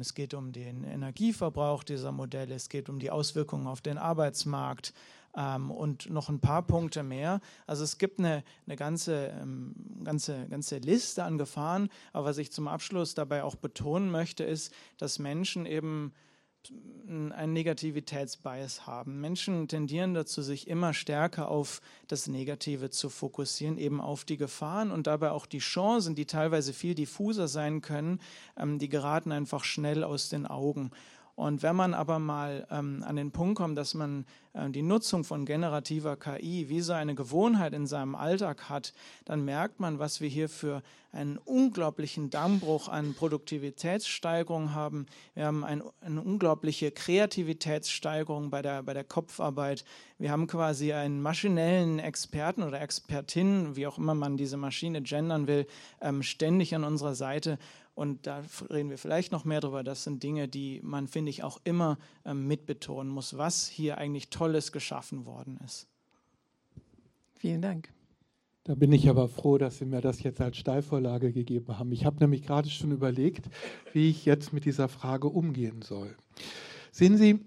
Es 0.00 0.14
geht 0.14 0.34
um 0.34 0.52
den 0.52 0.84
Energieverbrauch 0.84 1.84
dieser 1.84 2.12
Modelle. 2.12 2.54
Es 2.54 2.68
geht 2.68 2.88
um 2.88 2.98
die 2.98 3.10
Auswirkungen 3.10 3.66
auf 3.66 3.80
den 3.80 3.98
Arbeitsmarkt 3.98 4.92
ähm, 5.36 5.70
und 5.70 6.10
noch 6.10 6.28
ein 6.28 6.40
paar 6.40 6.62
Punkte 6.62 7.02
mehr. 7.02 7.40
Also 7.66 7.84
es 7.84 7.98
gibt 7.98 8.18
eine, 8.18 8.44
eine 8.66 8.76
ganze, 8.76 9.28
ähm, 9.40 9.74
ganze, 10.04 10.46
ganze 10.48 10.78
Liste 10.78 11.24
an 11.24 11.38
Gefahren, 11.38 11.88
aber 12.12 12.26
was 12.26 12.38
ich 12.38 12.52
zum 12.52 12.68
Abschluss 12.68 13.14
dabei 13.14 13.44
auch 13.44 13.56
betonen 13.56 14.10
möchte, 14.10 14.44
ist, 14.44 14.72
dass 14.98 15.18
Menschen 15.18 15.66
eben 15.66 16.12
einen 17.06 17.52
Negativitätsbias 17.52 18.86
haben. 18.86 19.20
Menschen 19.20 19.68
tendieren 19.68 20.14
dazu, 20.14 20.40
sich 20.40 20.66
immer 20.68 20.94
stärker 20.94 21.48
auf 21.48 21.82
das 22.08 22.26
Negative 22.26 22.88
zu 22.90 23.10
fokussieren, 23.10 23.76
eben 23.76 24.00
auf 24.00 24.24
die 24.24 24.38
Gefahren 24.38 24.90
und 24.90 25.06
dabei 25.06 25.32
auch 25.32 25.44
die 25.44 25.58
Chancen, 25.58 26.14
die 26.14 26.26
teilweise 26.26 26.72
viel 26.72 26.94
diffuser 26.94 27.48
sein 27.48 27.82
können, 27.82 28.20
ähm, 28.56 28.78
die 28.78 28.88
geraten 28.88 29.32
einfach 29.32 29.64
schnell 29.64 30.04
aus 30.04 30.30
den 30.30 30.46
Augen. 30.46 30.90
Und 31.36 31.62
wenn 31.62 31.74
man 31.74 31.94
aber 31.94 32.18
mal 32.18 32.66
ähm, 32.70 33.04
an 33.06 33.16
den 33.16 33.32
Punkt 33.32 33.56
kommt, 33.56 33.76
dass 33.76 33.94
man 33.94 34.24
äh, 34.52 34.70
die 34.70 34.82
Nutzung 34.82 35.24
von 35.24 35.44
generativer 35.44 36.16
KI 36.16 36.68
wie 36.68 36.80
so 36.80 36.92
eine 36.92 37.14
Gewohnheit 37.16 37.72
in 37.72 37.86
seinem 37.86 38.14
Alltag 38.14 38.68
hat, 38.68 38.92
dann 39.24 39.44
merkt 39.44 39.80
man, 39.80 39.98
was 39.98 40.20
wir 40.20 40.28
hier 40.28 40.48
für 40.48 40.82
einen 41.10 41.38
unglaublichen 41.38 42.30
Dammbruch 42.30 42.88
an 42.88 43.14
Produktivitätssteigerung 43.14 44.74
haben. 44.74 45.06
Wir 45.34 45.46
haben 45.46 45.64
ein, 45.64 45.82
eine 46.00 46.20
unglaubliche 46.20 46.90
Kreativitätssteigerung 46.90 48.50
bei 48.50 48.62
der, 48.62 48.82
bei 48.82 48.94
der 48.94 49.04
Kopfarbeit. 49.04 49.84
Wir 50.18 50.30
haben 50.30 50.46
quasi 50.46 50.92
einen 50.92 51.20
maschinellen 51.20 51.98
Experten 51.98 52.62
oder 52.62 52.80
Expertin, 52.80 53.74
wie 53.76 53.86
auch 53.86 53.98
immer 53.98 54.14
man 54.14 54.36
diese 54.36 54.56
Maschine 54.56 55.02
gendern 55.02 55.46
will, 55.46 55.66
ähm, 56.00 56.22
ständig 56.22 56.74
an 56.74 56.84
unserer 56.84 57.14
Seite. 57.14 57.58
Und 57.94 58.26
da 58.26 58.42
reden 58.70 58.90
wir 58.90 58.98
vielleicht 58.98 59.30
noch 59.30 59.44
mehr 59.44 59.60
drüber. 59.60 59.84
Das 59.84 60.04
sind 60.04 60.22
Dinge, 60.22 60.48
die 60.48 60.80
man, 60.82 61.06
finde 61.06 61.30
ich, 61.30 61.44
auch 61.44 61.60
immer 61.64 61.98
ähm, 62.24 62.46
mitbetonen 62.48 63.12
muss, 63.12 63.36
was 63.38 63.68
hier 63.68 63.98
eigentlich 63.98 64.30
Tolles 64.30 64.72
geschaffen 64.72 65.26
worden 65.26 65.58
ist. 65.64 65.86
Vielen 67.36 67.62
Dank. 67.62 67.92
Da 68.64 68.74
bin 68.74 68.92
ich 68.92 69.10
aber 69.10 69.28
froh, 69.28 69.58
dass 69.58 69.78
Sie 69.78 69.84
mir 69.84 70.00
das 70.00 70.22
jetzt 70.22 70.40
als 70.40 70.56
Steilvorlage 70.56 71.32
gegeben 71.32 71.78
haben. 71.78 71.92
Ich 71.92 72.06
habe 72.06 72.18
nämlich 72.18 72.42
gerade 72.42 72.70
schon 72.70 72.92
überlegt, 72.92 73.50
wie 73.92 74.08
ich 74.08 74.24
jetzt 74.24 74.54
mit 74.54 74.64
dieser 74.64 74.88
Frage 74.88 75.28
umgehen 75.28 75.82
soll. 75.82 76.16
Sehen 76.90 77.18
Sie, 77.18 77.40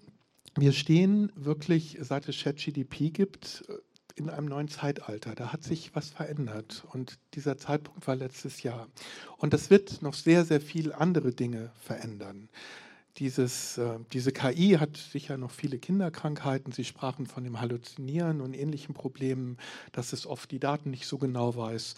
wir 0.55 0.73
stehen 0.73 1.31
wirklich, 1.35 1.97
seit 2.01 2.29
es 2.29 2.39
ChatGDP 2.39 3.09
gibt, 3.09 3.65
in 4.17 4.29
einem 4.29 4.47
neuen 4.47 4.67
Zeitalter. 4.67 5.35
Da 5.35 5.53
hat 5.53 5.63
sich 5.63 5.95
was 5.95 6.09
verändert 6.09 6.85
und 6.91 7.19
dieser 7.33 7.57
Zeitpunkt 7.57 8.07
war 8.07 8.15
letztes 8.15 8.63
Jahr. 8.63 8.87
Und 9.37 9.53
das 9.53 9.69
wird 9.69 10.01
noch 10.01 10.13
sehr, 10.13 10.43
sehr 10.43 10.61
viel 10.61 10.91
andere 10.91 11.31
Dinge 11.31 11.71
verändern. 11.79 12.49
Dieses, 13.17 13.79
äh, 13.79 13.99
diese 14.13 14.31
KI 14.31 14.77
hat 14.79 14.95
sicher 14.97 15.37
noch 15.37 15.49
viele 15.49 15.79
Kinderkrankheiten. 15.79 16.71
Sie 16.71 16.83
sprachen 16.83 17.25
von 17.25 17.43
dem 17.43 17.59
Halluzinieren 17.59 18.41
und 18.41 18.53
ähnlichen 18.53 18.93
Problemen, 18.93 19.57
dass 19.91 20.13
es 20.13 20.27
oft 20.27 20.51
die 20.51 20.59
Daten 20.59 20.91
nicht 20.91 21.07
so 21.07 21.17
genau 21.17 21.55
weiß. 21.55 21.95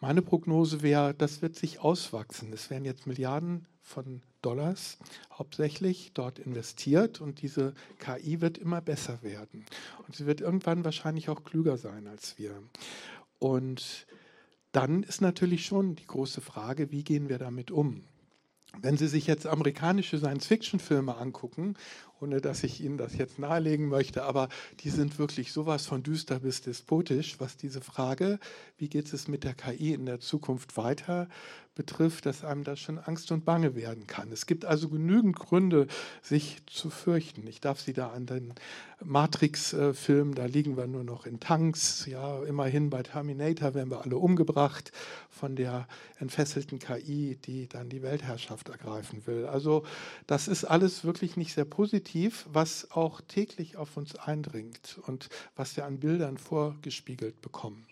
Meine 0.00 0.22
Prognose 0.22 0.80
wäre, 0.80 1.14
das 1.14 1.42
wird 1.42 1.56
sich 1.56 1.80
auswachsen. 1.80 2.52
Es 2.52 2.70
werden 2.70 2.86
jetzt 2.86 3.06
Milliarden 3.06 3.66
von 3.82 4.22
Dollars 4.42 4.98
hauptsächlich 5.32 6.12
dort 6.12 6.38
investiert 6.38 7.20
und 7.20 7.42
diese 7.42 7.74
KI 7.98 8.40
wird 8.40 8.58
immer 8.58 8.80
besser 8.80 9.22
werden. 9.22 9.64
Und 10.06 10.16
sie 10.16 10.26
wird 10.26 10.40
irgendwann 10.40 10.84
wahrscheinlich 10.84 11.28
auch 11.28 11.44
klüger 11.44 11.76
sein 11.76 12.06
als 12.06 12.38
wir. 12.38 12.62
Und 13.38 14.06
dann 14.72 15.02
ist 15.02 15.20
natürlich 15.20 15.66
schon 15.66 15.96
die 15.96 16.06
große 16.06 16.40
Frage, 16.40 16.90
wie 16.90 17.04
gehen 17.04 17.28
wir 17.28 17.38
damit 17.38 17.70
um? 17.70 18.04
Wenn 18.80 18.96
Sie 18.96 19.06
sich 19.06 19.26
jetzt 19.26 19.46
amerikanische 19.46 20.18
Science-Fiction-Filme 20.18 21.14
angucken 21.16 21.74
ohne 22.22 22.40
dass 22.40 22.62
ich 22.62 22.80
Ihnen 22.80 22.96
das 22.96 23.16
jetzt 23.16 23.38
nahelegen 23.38 23.88
möchte, 23.88 24.22
aber 24.22 24.48
die 24.80 24.90
sind 24.90 25.18
wirklich 25.18 25.52
sowas 25.52 25.86
von 25.86 26.02
düster 26.02 26.40
bis 26.40 26.62
despotisch, 26.62 27.40
was 27.40 27.56
diese 27.56 27.80
Frage, 27.80 28.38
wie 28.78 28.88
geht 28.88 29.12
es 29.12 29.28
mit 29.28 29.44
der 29.44 29.54
KI 29.54 29.92
in 29.92 30.06
der 30.06 30.20
Zukunft 30.20 30.76
weiter, 30.76 31.28
betrifft, 31.74 32.26
dass 32.26 32.44
einem 32.44 32.64
das 32.64 32.80
schon 32.80 32.98
Angst 32.98 33.32
und 33.32 33.44
Bange 33.44 33.74
werden 33.74 34.06
kann. 34.06 34.30
Es 34.30 34.46
gibt 34.46 34.64
also 34.64 34.88
genügend 34.88 35.38
Gründe, 35.38 35.86
sich 36.20 36.58
zu 36.66 36.90
fürchten. 36.90 37.46
Ich 37.46 37.60
darf 37.60 37.80
Sie 37.80 37.94
da 37.94 38.10
an 38.10 38.26
den 38.26 38.52
Matrix-Film, 39.02 40.34
da 40.34 40.44
liegen 40.44 40.76
wir 40.76 40.86
nur 40.86 41.02
noch 41.02 41.24
in 41.24 41.40
Tanks. 41.40 42.06
Ja, 42.06 42.42
immerhin 42.44 42.90
bei 42.90 43.02
Terminator 43.02 43.74
werden 43.74 43.90
wir 43.90 44.02
alle 44.02 44.18
umgebracht 44.18 44.92
von 45.30 45.56
der 45.56 45.88
entfesselten 46.18 46.78
KI, 46.78 47.38
die 47.42 47.68
dann 47.68 47.88
die 47.88 48.02
Weltherrschaft 48.02 48.68
ergreifen 48.68 49.26
will. 49.26 49.46
Also 49.46 49.84
das 50.26 50.48
ist 50.48 50.64
alles 50.64 51.04
wirklich 51.04 51.36
nicht 51.36 51.54
sehr 51.54 51.64
positiv, 51.64 52.11
was 52.52 52.90
auch 52.90 53.20
täglich 53.22 53.76
auf 53.76 53.96
uns 53.96 54.14
eindringt 54.16 54.98
und 55.06 55.28
was 55.56 55.76
wir 55.76 55.84
an 55.84 56.00
Bildern 56.00 56.38
vorgespiegelt 56.38 57.40
bekommen. 57.40 57.86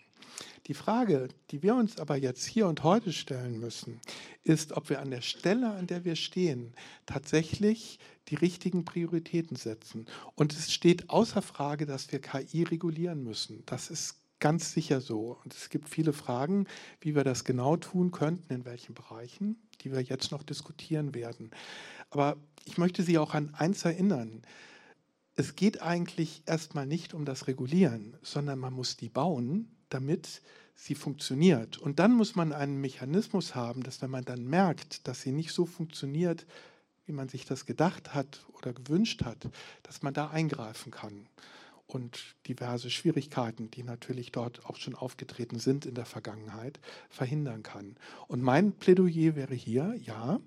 Die 0.67 0.73
Frage, 0.73 1.27
die 1.49 1.63
wir 1.63 1.75
uns 1.75 1.99
aber 1.99 2.15
jetzt 2.15 2.45
hier 2.45 2.67
und 2.67 2.83
heute 2.83 3.11
stellen 3.13 3.59
müssen, 3.59 3.99
ist, 4.43 4.73
ob 4.73 4.89
wir 4.89 5.01
an 5.01 5.11
der 5.11 5.21
Stelle, 5.21 5.71
an 5.71 5.87
der 5.87 6.05
wir 6.05 6.15
stehen, 6.15 6.73
tatsächlich 7.05 7.99
die 8.27 8.35
richtigen 8.35 8.85
Prioritäten 8.85 9.57
setzen. 9.57 10.05
Und 10.35 10.53
es 10.53 10.71
steht 10.71 11.09
außer 11.09 11.41
Frage, 11.41 11.85
dass 11.85 12.11
wir 12.11 12.21
KI 12.21 12.63
regulieren 12.63 13.23
müssen. 13.23 13.63
Das 13.65 13.89
ist 13.89 14.21
ganz 14.39 14.73
sicher 14.73 14.99
so. 14.99 15.39
Und 15.43 15.53
es 15.53 15.69
gibt 15.69 15.87
viele 15.87 16.13
Fragen, 16.13 16.67
wie 16.99 17.15
wir 17.15 17.23
das 17.23 17.45
genau 17.45 17.77
tun 17.77 18.11
könnten, 18.11 18.53
in 18.53 18.65
welchen 18.65 18.93
Bereichen, 18.93 19.55
die 19.81 19.91
wir 19.91 20.01
jetzt 20.01 20.31
noch 20.31 20.43
diskutieren 20.43 21.13
werden. 21.15 21.51
Aber 22.11 22.37
ich 22.65 22.77
möchte 22.77 23.03
Sie 23.03 23.17
auch 23.17 23.33
an 23.33 23.53
eins 23.55 23.83
erinnern. 23.83 24.43
Es 25.35 25.55
geht 25.55 25.81
eigentlich 25.81 26.43
erstmal 26.45 26.85
nicht 26.85 27.13
um 27.13 27.25
das 27.25 27.47
Regulieren, 27.47 28.15
sondern 28.21 28.59
man 28.59 28.73
muss 28.73 28.97
die 28.97 29.09
bauen, 29.09 29.75
damit 29.89 30.41
sie 30.75 30.95
funktioniert. 30.95 31.77
Und 31.77 31.99
dann 31.99 32.13
muss 32.13 32.35
man 32.35 32.53
einen 32.53 32.81
Mechanismus 32.81 33.55
haben, 33.55 33.83
dass 33.83 34.01
wenn 34.01 34.09
man 34.09 34.25
dann 34.25 34.45
merkt, 34.45 35.07
dass 35.07 35.21
sie 35.21 35.31
nicht 35.31 35.51
so 35.53 35.65
funktioniert, 35.65 36.45
wie 37.05 37.11
man 37.11 37.29
sich 37.29 37.45
das 37.45 37.65
gedacht 37.65 38.13
hat 38.13 38.45
oder 38.57 38.73
gewünscht 38.73 39.23
hat, 39.23 39.47
dass 39.83 40.01
man 40.01 40.13
da 40.13 40.29
eingreifen 40.29 40.91
kann. 40.91 41.27
Und 41.87 42.35
diverse 42.47 42.89
Schwierigkeiten, 42.89 43.69
die 43.69 43.83
natürlich 43.83 44.31
dort 44.31 44.65
auch 44.65 44.77
schon 44.77 44.95
aufgetreten 44.95 45.59
sind 45.59 45.85
in 45.85 45.93
der 45.93 46.05
Vergangenheit, 46.05 46.79
verhindern 47.09 47.63
kann. 47.63 47.97
Und 48.27 48.41
mein 48.41 48.71
Plädoyer 48.71 49.35
wäre 49.35 49.53
hier, 49.53 49.95
ja, 50.01 50.39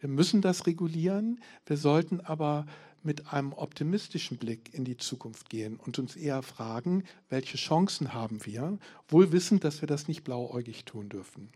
wir 0.00 0.08
müssen 0.08 0.42
das 0.42 0.66
regulieren, 0.66 1.40
wir 1.66 1.76
sollten 1.76 2.20
aber 2.20 2.66
mit 3.02 3.32
einem 3.32 3.52
optimistischen 3.52 4.38
Blick 4.38 4.72
in 4.72 4.84
die 4.84 4.96
Zukunft 4.96 5.50
gehen 5.50 5.76
und 5.76 5.98
uns 5.98 6.16
eher 6.16 6.42
fragen, 6.42 7.04
welche 7.28 7.56
Chancen 7.56 8.14
haben 8.14 8.44
wir, 8.46 8.78
wohl 9.08 9.30
wissend, 9.30 9.62
dass 9.62 9.82
wir 9.82 9.86
das 9.86 10.08
nicht 10.08 10.24
blauäugig 10.24 10.84
tun 10.84 11.08
dürfen. 11.10 11.50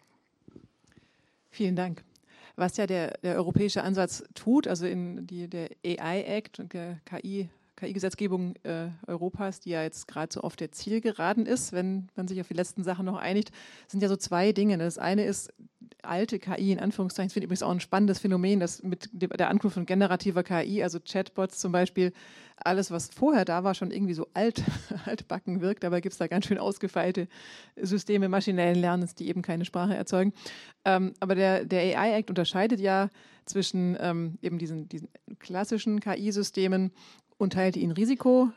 Vielen 1.50 1.74
Dank. 1.74 2.04
Was 2.56 2.76
ja 2.76 2.86
der, 2.86 3.18
der 3.22 3.36
europäische 3.36 3.82
Ansatz 3.82 4.24
tut, 4.34 4.66
also 4.66 4.86
in 4.86 5.26
die, 5.26 5.48
der 5.48 5.70
AI 5.84 6.22
Act 6.22 6.58
und 6.58 6.72
der 6.72 7.00
KI 7.04 7.48
KI-Gesetzgebung 7.78 8.54
äh, 8.64 8.88
Europas, 9.06 9.60
die 9.60 9.70
ja 9.70 9.82
jetzt 9.82 10.08
gerade 10.08 10.32
so 10.32 10.40
auf 10.40 10.56
der 10.56 10.72
Zielgeraden 10.72 11.46
ist, 11.46 11.72
wenn 11.72 12.08
man 12.16 12.26
sich 12.26 12.40
auf 12.40 12.48
die 12.48 12.54
letzten 12.54 12.82
Sachen 12.82 13.06
noch 13.06 13.16
einigt, 13.16 13.52
sind 13.86 14.02
ja 14.02 14.08
so 14.08 14.16
zwei 14.16 14.52
Dinge. 14.52 14.78
Das 14.78 14.98
eine 14.98 15.24
ist 15.24 15.52
alte 16.02 16.38
KI, 16.38 16.72
in 16.72 16.78
Anführungszeichen, 16.78 17.30
finde 17.30 17.44
ich 17.44 17.48
übrigens 17.48 17.62
auch 17.62 17.70
ein 17.70 17.80
spannendes 17.80 18.18
Phänomen, 18.18 18.60
dass 18.60 18.82
mit 18.82 19.10
der 19.12 19.48
Ankunft 19.48 19.74
von 19.74 19.86
generativer 19.86 20.42
KI, 20.42 20.82
also 20.82 20.98
Chatbots 21.00 21.58
zum 21.58 21.72
Beispiel, 21.72 22.12
alles, 22.56 22.90
was 22.90 23.08
vorher 23.08 23.44
da 23.44 23.64
war, 23.64 23.74
schon 23.74 23.90
irgendwie 23.90 24.14
so 24.14 24.26
alt, 24.34 24.62
altbacken 25.04 25.60
wirkt. 25.60 25.84
Dabei 25.84 26.00
gibt 26.00 26.12
es 26.12 26.18
da 26.18 26.26
ganz 26.26 26.46
schön 26.46 26.58
ausgefeilte 26.58 27.28
Systeme 27.76 28.28
maschinellen 28.28 28.80
Lernens, 28.80 29.14
die 29.14 29.28
eben 29.28 29.42
keine 29.42 29.64
Sprache 29.64 29.94
erzeugen. 29.94 30.32
Ähm, 30.84 31.14
aber 31.20 31.34
der, 31.34 31.64
der 31.64 31.98
AI-Act 31.98 32.30
unterscheidet 32.30 32.80
ja 32.80 33.10
zwischen 33.44 33.96
ähm, 34.00 34.38
eben 34.42 34.58
diesen, 34.58 34.88
diesen 34.88 35.08
klassischen 35.38 36.00
KI-Systemen 36.00 36.92
und 37.38 37.52
teilte 37.52 37.78
ihnen 37.78 37.92
Risiko, 37.92 38.50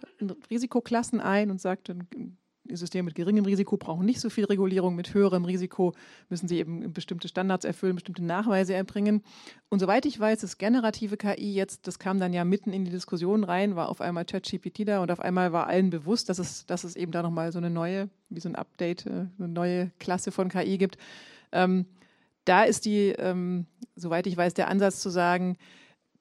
Risikoklassen 0.50 1.20
ein 1.20 1.52
und 1.52 1.62
sagte, 1.62 2.00
Systeme 2.76 3.04
mit 3.04 3.16
geringem 3.16 3.46
Risiko 3.46 3.78
brauchen 3.78 4.06
nicht 4.06 4.20
so 4.20 4.30
viel 4.30 4.46
Regulierung, 4.46 4.96
mit 4.96 5.14
höherem 5.14 5.46
Risiko 5.46 5.94
müssen 6.30 6.48
sie 6.48 6.60
eben 6.60 6.94
bestimmte 6.94 7.28
Standards 7.28 7.66
erfüllen, 7.66 7.96
bestimmte 7.96 8.24
Nachweise 8.24 8.74
erbringen. 8.74 9.24
Und 9.70 9.80
soweit 9.80 10.06
ich 10.06 10.20
weiß, 10.20 10.44
ist 10.44 10.58
generative 10.58 11.18
KI 11.18 11.54
jetzt, 11.54 11.88
das 11.88 12.00
kam 12.00 12.20
dann 12.20 12.34
ja 12.34 12.44
mitten 12.44 12.74
in 12.74 12.86
die 12.86 12.92
Diskussion 12.92 13.44
rein, 13.44 13.76
war 13.76 13.90
auf 13.90 14.02
einmal 14.02 14.26
ChatGPT 14.26 14.88
da 14.88 15.02
und 15.02 15.12
auf 15.12 15.20
einmal 15.20 15.54
war 15.54 15.68
allen 15.68 15.90
bewusst, 15.90 16.30
dass 16.30 16.40
es, 16.40 16.66
dass 16.66 16.84
es 16.84 16.96
eben 16.96 17.12
da 17.12 17.22
nochmal 17.22 17.52
so 17.52 17.58
eine 17.58 17.70
neue, 17.70 18.10
wie 18.30 18.40
so 18.40 18.50
ein 18.50 18.56
Update, 18.56 19.06
äh, 19.06 19.28
eine 19.38 19.48
neue 19.48 19.92
Klasse 20.00 20.32
von 20.32 20.50
KI 20.50 20.78
gibt. 20.78 20.98
Ähm, 21.52 21.86
da 22.46 22.64
ist 22.64 22.86
die, 22.86 23.10
ähm, 23.10 23.66
soweit 23.96 24.28
ich 24.28 24.36
weiß, 24.36 24.54
der 24.54 24.68
Ansatz 24.68 25.00
zu 25.00 25.10
sagen, 25.10 25.58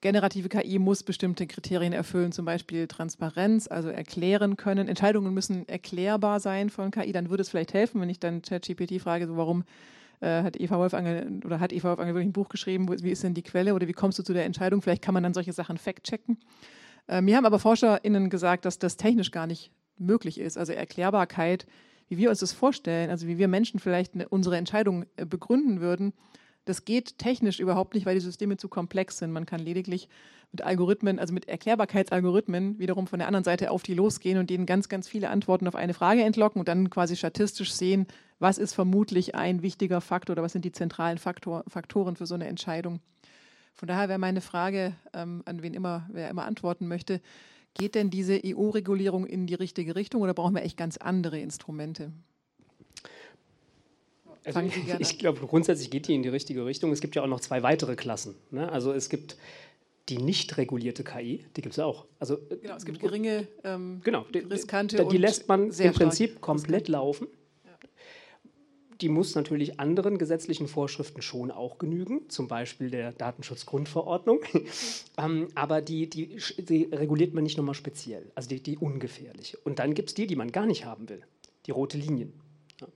generative 0.01 0.49
KI 0.49 0.79
muss 0.79 1.03
bestimmte 1.03 1.47
Kriterien 1.47 1.93
erfüllen, 1.93 2.31
zum 2.31 2.45
Beispiel 2.45 2.87
Transparenz, 2.87 3.67
also 3.67 3.89
erklären 3.89 4.57
können. 4.57 4.87
Entscheidungen 4.87 5.33
müssen 5.33 5.67
erklärbar 5.69 6.39
sein 6.39 6.69
von 6.69 6.91
KI. 6.91 7.11
Dann 7.11 7.29
würde 7.29 7.41
es 7.41 7.49
vielleicht 7.49 7.73
helfen, 7.73 8.01
wenn 8.01 8.09
ich 8.09 8.19
dann 8.19 8.41
ChatGPT 8.41 8.99
frage, 8.99 9.27
so 9.27 9.37
warum 9.37 9.63
äh, 10.19 10.43
hat 10.43 10.59
Eva 10.59 10.77
Wolfangel 10.77 11.41
oder 11.45 11.59
hat 11.59 11.71
Eva 11.71 11.89
Wolfangel 11.89 12.15
wirklich 12.15 12.29
ein 12.29 12.33
Buch 12.33 12.49
geschrieben, 12.49 12.89
wo, 12.89 12.93
wie 12.93 13.11
ist 13.11 13.23
denn 13.23 13.33
die 13.33 13.43
Quelle 13.43 13.73
oder 13.73 13.87
wie 13.87 13.93
kommst 13.93 14.17
du 14.19 14.23
zu 14.23 14.33
der 14.33 14.45
Entscheidung? 14.45 14.81
Vielleicht 14.81 15.03
kann 15.03 15.13
man 15.13 15.23
dann 15.23 15.33
solche 15.33 15.53
Sachen 15.53 15.77
fact-checken. 15.77 16.37
Äh, 17.07 17.21
mir 17.21 17.37
haben 17.37 17.45
aber 17.45 17.59
ForscherInnen 17.59 18.29
gesagt, 18.29 18.65
dass 18.65 18.79
das 18.79 18.97
technisch 18.97 19.31
gar 19.31 19.47
nicht 19.47 19.71
möglich 19.97 20.39
ist. 20.39 20.57
Also 20.57 20.73
Erklärbarkeit, 20.73 21.67
wie 22.09 22.17
wir 22.17 22.29
uns 22.29 22.39
das 22.39 22.53
vorstellen, 22.53 23.09
also 23.09 23.27
wie 23.27 23.37
wir 23.37 23.47
Menschen 23.47 23.79
vielleicht 23.79 24.15
eine, 24.15 24.27
unsere 24.27 24.57
Entscheidung 24.57 25.05
äh, 25.15 25.25
begründen 25.25 25.79
würden, 25.79 26.13
das 26.65 26.85
geht 26.85 27.17
technisch 27.17 27.59
überhaupt 27.59 27.93
nicht, 27.93 28.05
weil 28.05 28.15
die 28.15 28.21
Systeme 28.21 28.57
zu 28.57 28.69
komplex 28.69 29.17
sind. 29.17 29.31
Man 29.31 29.45
kann 29.45 29.59
lediglich 29.59 30.07
mit 30.51 30.61
Algorithmen, 30.61 31.17
also 31.17 31.33
mit 31.33 31.47
Erklärbarkeitsalgorithmen, 31.47 32.77
wiederum 32.77 33.07
von 33.07 33.19
der 33.19 33.27
anderen 33.27 33.43
Seite 33.43 33.71
auf 33.71 33.83
die 33.83 33.93
losgehen 33.93 34.37
und 34.37 34.49
denen 34.49 34.65
ganz, 34.65 34.89
ganz 34.89 35.07
viele 35.07 35.29
Antworten 35.29 35.67
auf 35.67 35.75
eine 35.75 35.93
Frage 35.93 36.23
entlocken 36.23 36.59
und 36.59 36.67
dann 36.67 36.89
quasi 36.89 37.15
statistisch 37.15 37.73
sehen, 37.73 38.05
was 38.39 38.57
ist 38.57 38.73
vermutlich 38.73 39.33
ein 39.35 39.61
wichtiger 39.61 40.01
Faktor 40.01 40.33
oder 40.33 40.43
was 40.43 40.51
sind 40.51 40.65
die 40.65 40.71
zentralen 40.71 41.17
Faktor, 41.17 41.63
Faktoren 41.67 42.15
für 42.15 42.25
so 42.25 42.35
eine 42.35 42.47
Entscheidung. 42.47 42.99
Von 43.73 43.87
daher 43.87 44.09
wäre 44.09 44.19
meine 44.19 44.41
Frage 44.41 44.93
ähm, 45.13 45.41
an 45.45 45.61
wen 45.61 45.73
immer, 45.73 46.07
wer 46.11 46.29
immer 46.29 46.45
antworten 46.45 46.87
möchte, 46.87 47.21
geht 47.73 47.95
denn 47.95 48.09
diese 48.09 48.41
EU-Regulierung 48.45 49.25
in 49.25 49.47
die 49.47 49.55
richtige 49.55 49.95
Richtung 49.95 50.21
oder 50.21 50.33
brauchen 50.33 50.55
wir 50.55 50.63
echt 50.63 50.77
ganz 50.77 50.97
andere 50.97 51.39
Instrumente? 51.39 52.11
Also 54.43 54.59
ich, 54.61 54.75
ich 54.99 55.19
glaube, 55.19 55.45
grundsätzlich 55.45 55.91
geht 55.91 56.07
die 56.07 56.15
in 56.15 56.23
die 56.23 56.29
richtige 56.29 56.65
Richtung. 56.65 56.91
Es 56.91 57.01
gibt 57.01 57.15
ja 57.15 57.21
auch 57.21 57.27
noch 57.27 57.41
zwei 57.41 57.61
weitere 57.63 57.95
Klassen. 57.95 58.35
Ne? 58.49 58.71
Also 58.71 58.91
es 58.91 59.09
gibt 59.09 59.37
die 60.09 60.17
nicht 60.17 60.57
regulierte 60.57 61.03
KI, 61.03 61.45
die 61.55 61.61
gibt 61.61 61.73
es 61.73 61.79
auch. 61.79 62.05
Also, 62.19 62.37
genau, 62.61 62.75
es 62.75 62.85
gibt 62.85 62.99
geringe, 62.99 63.47
ähm, 63.63 64.01
genau, 64.03 64.25
die, 64.33 64.39
riskante 64.39 64.97
die, 64.97 65.07
die 65.07 65.17
lässt 65.17 65.47
man 65.47 65.71
im 65.71 65.93
Prinzip 65.93 66.41
komplett 66.41 66.81
riskant. 66.81 66.89
laufen. 66.89 67.27
Die 68.99 69.09
muss 69.09 69.33
natürlich 69.33 69.79
anderen 69.79 70.19
gesetzlichen 70.19 70.67
Vorschriften 70.67 71.23
schon 71.23 71.49
auch 71.49 71.79
genügen, 71.79 72.29
zum 72.29 72.47
Beispiel 72.47 72.91
der 72.91 73.13
Datenschutzgrundverordnung. 73.13 74.41
ähm, 75.17 75.47
aber 75.55 75.81
die, 75.81 76.07
die, 76.07 76.37
die, 76.59 76.83
reguliert 76.91 77.33
man 77.33 77.43
nicht 77.43 77.57
nochmal 77.57 77.73
speziell, 77.73 78.31
also 78.35 78.49
die, 78.49 78.61
die 78.61 78.77
ungefährliche. 78.77 79.57
Und 79.63 79.79
dann 79.79 79.95
gibt 79.95 80.09
es 80.09 80.13
die, 80.13 80.27
die 80.27 80.35
man 80.35 80.51
gar 80.51 80.67
nicht 80.67 80.85
haben 80.85 81.09
will, 81.09 81.23
die 81.65 81.71
rote 81.71 81.97
Linien. 81.97 82.33
Ja. 82.79 82.87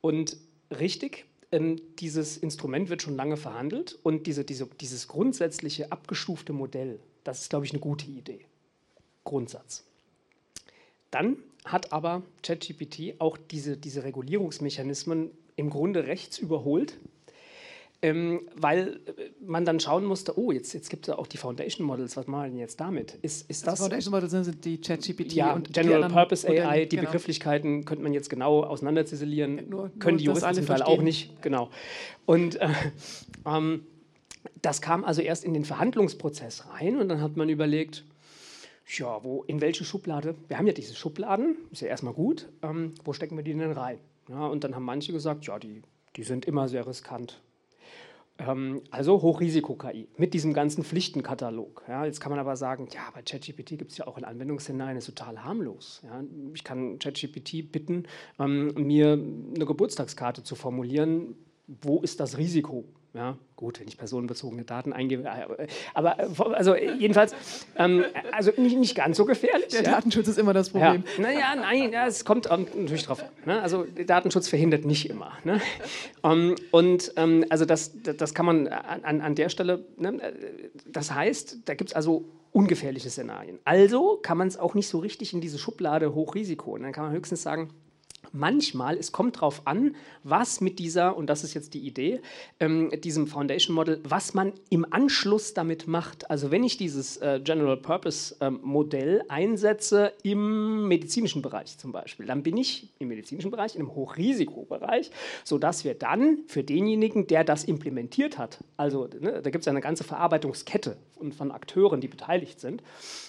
Und 0.00 0.36
richtig. 0.80 1.26
Ähm, 1.52 1.80
dieses 1.98 2.36
Instrument 2.36 2.88
wird 2.88 3.02
schon 3.02 3.16
lange 3.16 3.36
verhandelt 3.36 3.98
und 4.02 4.26
diese, 4.26 4.44
diese, 4.44 4.66
dieses 4.66 5.08
grundsätzliche 5.08 5.92
abgestufte 5.92 6.52
Modell, 6.52 7.00
das 7.22 7.42
ist, 7.42 7.50
glaube 7.50 7.64
ich, 7.64 7.72
eine 7.72 7.80
gute 7.80 8.06
Idee. 8.06 8.40
Grundsatz. 9.24 9.84
Dann 11.10 11.36
hat 11.64 11.92
aber 11.92 12.22
ChatGPT 12.42 13.20
auch 13.20 13.38
diese, 13.38 13.76
diese 13.76 14.04
Regulierungsmechanismen 14.04 15.30
im 15.56 15.70
Grunde 15.70 16.06
rechts 16.06 16.38
überholt 16.38 16.98
ähm, 18.04 18.42
weil 18.54 19.00
äh, 19.06 19.30
man 19.40 19.64
dann 19.64 19.80
schauen 19.80 20.04
musste, 20.04 20.38
oh, 20.38 20.52
jetzt, 20.52 20.74
jetzt 20.74 20.90
gibt 20.90 21.08
es 21.08 21.14
auch 21.14 21.26
die 21.26 21.38
Foundation 21.38 21.86
Models, 21.86 22.18
was 22.18 22.26
machen 22.26 22.42
wir 22.42 22.48
denn 22.50 22.58
jetzt 22.58 22.78
damit? 22.78 23.14
Ist, 23.22 23.48
ist 23.48 23.66
das, 23.66 23.78
Foundation 23.78 24.12
Models 24.12 24.30
sind 24.30 24.62
die 24.62 24.78
ChatGPT 24.78 25.32
ja, 25.32 25.54
und 25.54 25.72
General 25.72 26.10
Purpose 26.10 26.46
AI, 26.46 26.84
die 26.84 26.96
genau. 26.96 27.08
Begrifflichkeiten 27.08 27.86
könnte 27.86 28.04
man 28.04 28.12
jetzt 28.12 28.28
genau 28.28 28.62
auseinanderziselieren, 28.62 29.70
nur, 29.70 29.90
können 29.98 30.16
nur, 30.16 30.18
die 30.18 30.24
Juristen 30.24 30.52
zum 30.52 30.66
Teil 30.66 30.82
auch 30.82 31.00
nicht, 31.00 31.40
genau. 31.40 31.70
Und 32.26 32.60
äh, 32.60 32.68
ähm, 33.46 33.86
das 34.60 34.82
kam 34.82 35.02
also 35.02 35.22
erst 35.22 35.42
in 35.42 35.54
den 35.54 35.64
Verhandlungsprozess 35.64 36.66
rein 36.74 36.98
und 36.98 37.08
dann 37.08 37.22
hat 37.22 37.38
man 37.38 37.48
überlegt, 37.48 38.04
ja, 38.98 39.24
wo, 39.24 39.44
in 39.44 39.62
welche 39.62 39.84
Schublade? 39.84 40.34
Wir 40.48 40.58
haben 40.58 40.66
ja 40.66 40.74
diese 40.74 40.94
Schubladen, 40.94 41.56
ist 41.72 41.80
ja 41.80 41.88
erstmal 41.88 42.12
gut. 42.12 42.50
Ähm, 42.60 42.92
wo 43.02 43.14
stecken 43.14 43.34
wir 43.38 43.44
die 43.44 43.54
denn 43.54 43.72
rein? 43.72 43.98
Ja, 44.28 44.46
und 44.46 44.62
dann 44.62 44.74
haben 44.74 44.84
manche 44.84 45.10
gesagt, 45.12 45.46
ja, 45.46 45.58
die, 45.58 45.80
die 46.16 46.22
sind 46.22 46.44
immer 46.44 46.68
sehr 46.68 46.86
riskant. 46.86 47.40
Ähm, 48.38 48.82
also 48.90 49.22
Hochrisiko-KI 49.22 50.08
mit 50.16 50.34
diesem 50.34 50.54
ganzen 50.54 50.82
Pflichtenkatalog. 50.82 51.84
Ja, 51.88 52.04
jetzt 52.04 52.20
kann 52.20 52.30
man 52.30 52.38
aber 52.38 52.56
sagen, 52.56 52.88
ja, 52.92 53.02
bei 53.12 53.22
ChatGPT 53.22 53.78
gibt 53.78 53.92
es 53.92 53.98
ja 53.98 54.06
auch 54.06 54.18
in 54.18 54.24
Anwendungsszenarien, 54.24 54.96
ist 54.96 55.06
total 55.06 55.44
harmlos. 55.44 56.02
Ja, 56.04 56.22
ich 56.52 56.64
kann 56.64 56.98
ChatGPT 56.98 57.70
bitten, 57.70 58.04
ähm, 58.38 58.74
mir 58.74 59.12
eine 59.12 59.66
Geburtstagskarte 59.66 60.42
zu 60.42 60.56
formulieren. 60.56 61.36
Wo 61.66 62.00
ist 62.00 62.20
das 62.20 62.36
Risiko? 62.36 62.84
Ja, 63.14 63.38
gut, 63.54 63.78
wenn 63.78 63.86
ich 63.86 63.96
personenbezogene 63.96 64.64
Daten 64.64 64.92
eingebe. 64.92 65.22
Äh, 65.22 65.68
aber 65.94 66.18
äh, 66.18 66.26
also 66.52 66.74
jedenfalls, 66.74 67.32
ähm, 67.76 68.04
also 68.32 68.50
nicht, 68.56 68.76
nicht, 68.76 68.96
ganz 68.96 69.16
so 69.16 69.24
gefährlich. 69.24 69.68
Der 69.68 69.84
ja. 69.84 69.92
Datenschutz 69.92 70.26
ist 70.26 70.36
immer 70.36 70.52
das 70.52 70.70
Problem. 70.70 71.04
Ja. 71.16 71.22
Naja, 71.22 71.54
nein, 71.54 71.92
ja, 71.92 72.08
es 72.08 72.24
kommt 72.24 72.48
ähm, 72.50 72.66
natürlich 72.74 73.04
drauf. 73.04 73.24
Ne? 73.46 73.62
Also 73.62 73.84
der 73.84 74.04
Datenschutz 74.04 74.48
verhindert 74.48 74.84
nicht 74.84 75.08
immer. 75.08 75.30
Ne? 75.44 75.60
Um, 76.22 76.32
ähm, 76.32 76.54
und 76.72 77.12
ähm, 77.14 77.44
also 77.50 77.64
das, 77.64 77.92
das 78.02 78.34
kann 78.34 78.46
man 78.46 78.66
an, 78.66 79.20
an 79.20 79.34
der 79.36 79.48
Stelle, 79.48 79.84
ne? 79.96 80.20
das 80.86 81.14
heißt, 81.14 81.58
da 81.66 81.74
gibt 81.74 81.90
es 81.90 81.96
also 81.96 82.24
ungefährliche 82.50 83.10
Szenarien. 83.10 83.60
Also 83.64 84.18
kann 84.22 84.38
man 84.38 84.48
es 84.48 84.56
auch 84.56 84.74
nicht 84.74 84.88
so 84.88 84.98
richtig 84.98 85.34
in 85.34 85.40
diese 85.40 85.58
Schublade 85.58 86.16
Hochrisiko. 86.16 86.72
Und 86.72 86.82
dann 86.82 86.92
kann 86.92 87.04
man 87.04 87.12
höchstens 87.12 87.42
sagen, 87.42 87.70
manchmal, 88.34 88.98
es 88.98 89.12
kommt 89.12 89.36
darauf 89.36 89.66
an, 89.66 89.96
was 90.22 90.60
mit 90.60 90.78
dieser, 90.78 91.16
und 91.16 91.28
das 91.28 91.44
ist 91.44 91.54
jetzt 91.54 91.72
die 91.74 91.86
Idee, 91.86 92.20
ähm, 92.60 92.90
diesem 93.02 93.26
Foundation 93.26 93.74
Model, 93.74 94.00
was 94.04 94.34
man 94.34 94.52
im 94.70 94.84
Anschluss 94.92 95.54
damit 95.54 95.86
macht. 95.86 96.30
Also 96.30 96.50
wenn 96.50 96.64
ich 96.64 96.76
dieses 96.76 97.16
äh, 97.18 97.40
General 97.42 97.76
Purpose 97.76 98.36
ähm, 98.40 98.60
Modell 98.62 99.22
einsetze 99.28 100.12
im 100.22 100.88
medizinischen 100.88 101.42
Bereich 101.42 101.78
zum 101.78 101.92
Beispiel, 101.92 102.26
dann 102.26 102.42
bin 102.42 102.56
ich 102.56 102.92
im 102.98 103.08
medizinischen 103.08 103.50
Bereich, 103.50 103.74
in 103.74 103.82
einem 103.82 103.94
Hochrisikobereich, 103.94 105.10
sodass 105.44 105.84
wir 105.84 105.94
dann 105.94 106.40
für 106.46 106.64
denjenigen, 106.64 107.26
der 107.26 107.44
das 107.44 107.64
implementiert 107.64 108.38
hat, 108.38 108.58
also 108.76 109.08
ne, 109.20 109.40
da 109.42 109.50
gibt 109.50 109.62
es 109.62 109.68
eine 109.68 109.80
ganze 109.80 110.04
Verarbeitungskette 110.04 110.96
von, 111.16 111.32
von 111.32 111.52
Akteuren, 111.52 112.00
die 112.00 112.08
beteiligt 112.08 112.60
sind, 112.60 112.82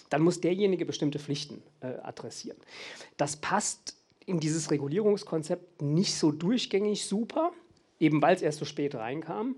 dann 0.10 0.22
muss 0.22 0.42
derjenige 0.42 0.86
bestimmte 0.86 1.20
Pflichten 1.20 1.62
äh, 1.82 1.88
adressieren. 2.02 2.58
Das 3.18 3.36
passt 3.38 3.96
in 4.26 4.40
dieses 4.40 4.72
Regulierungskonzept 4.72 5.82
nicht 5.82 6.16
so 6.16 6.32
durchgängig 6.32 7.06
super, 7.06 7.52
eben 8.00 8.22
weil 8.22 8.36
es 8.36 8.42
erst 8.42 8.60
so 8.60 8.66
spät 8.66 8.96
reinkam. 8.96 9.56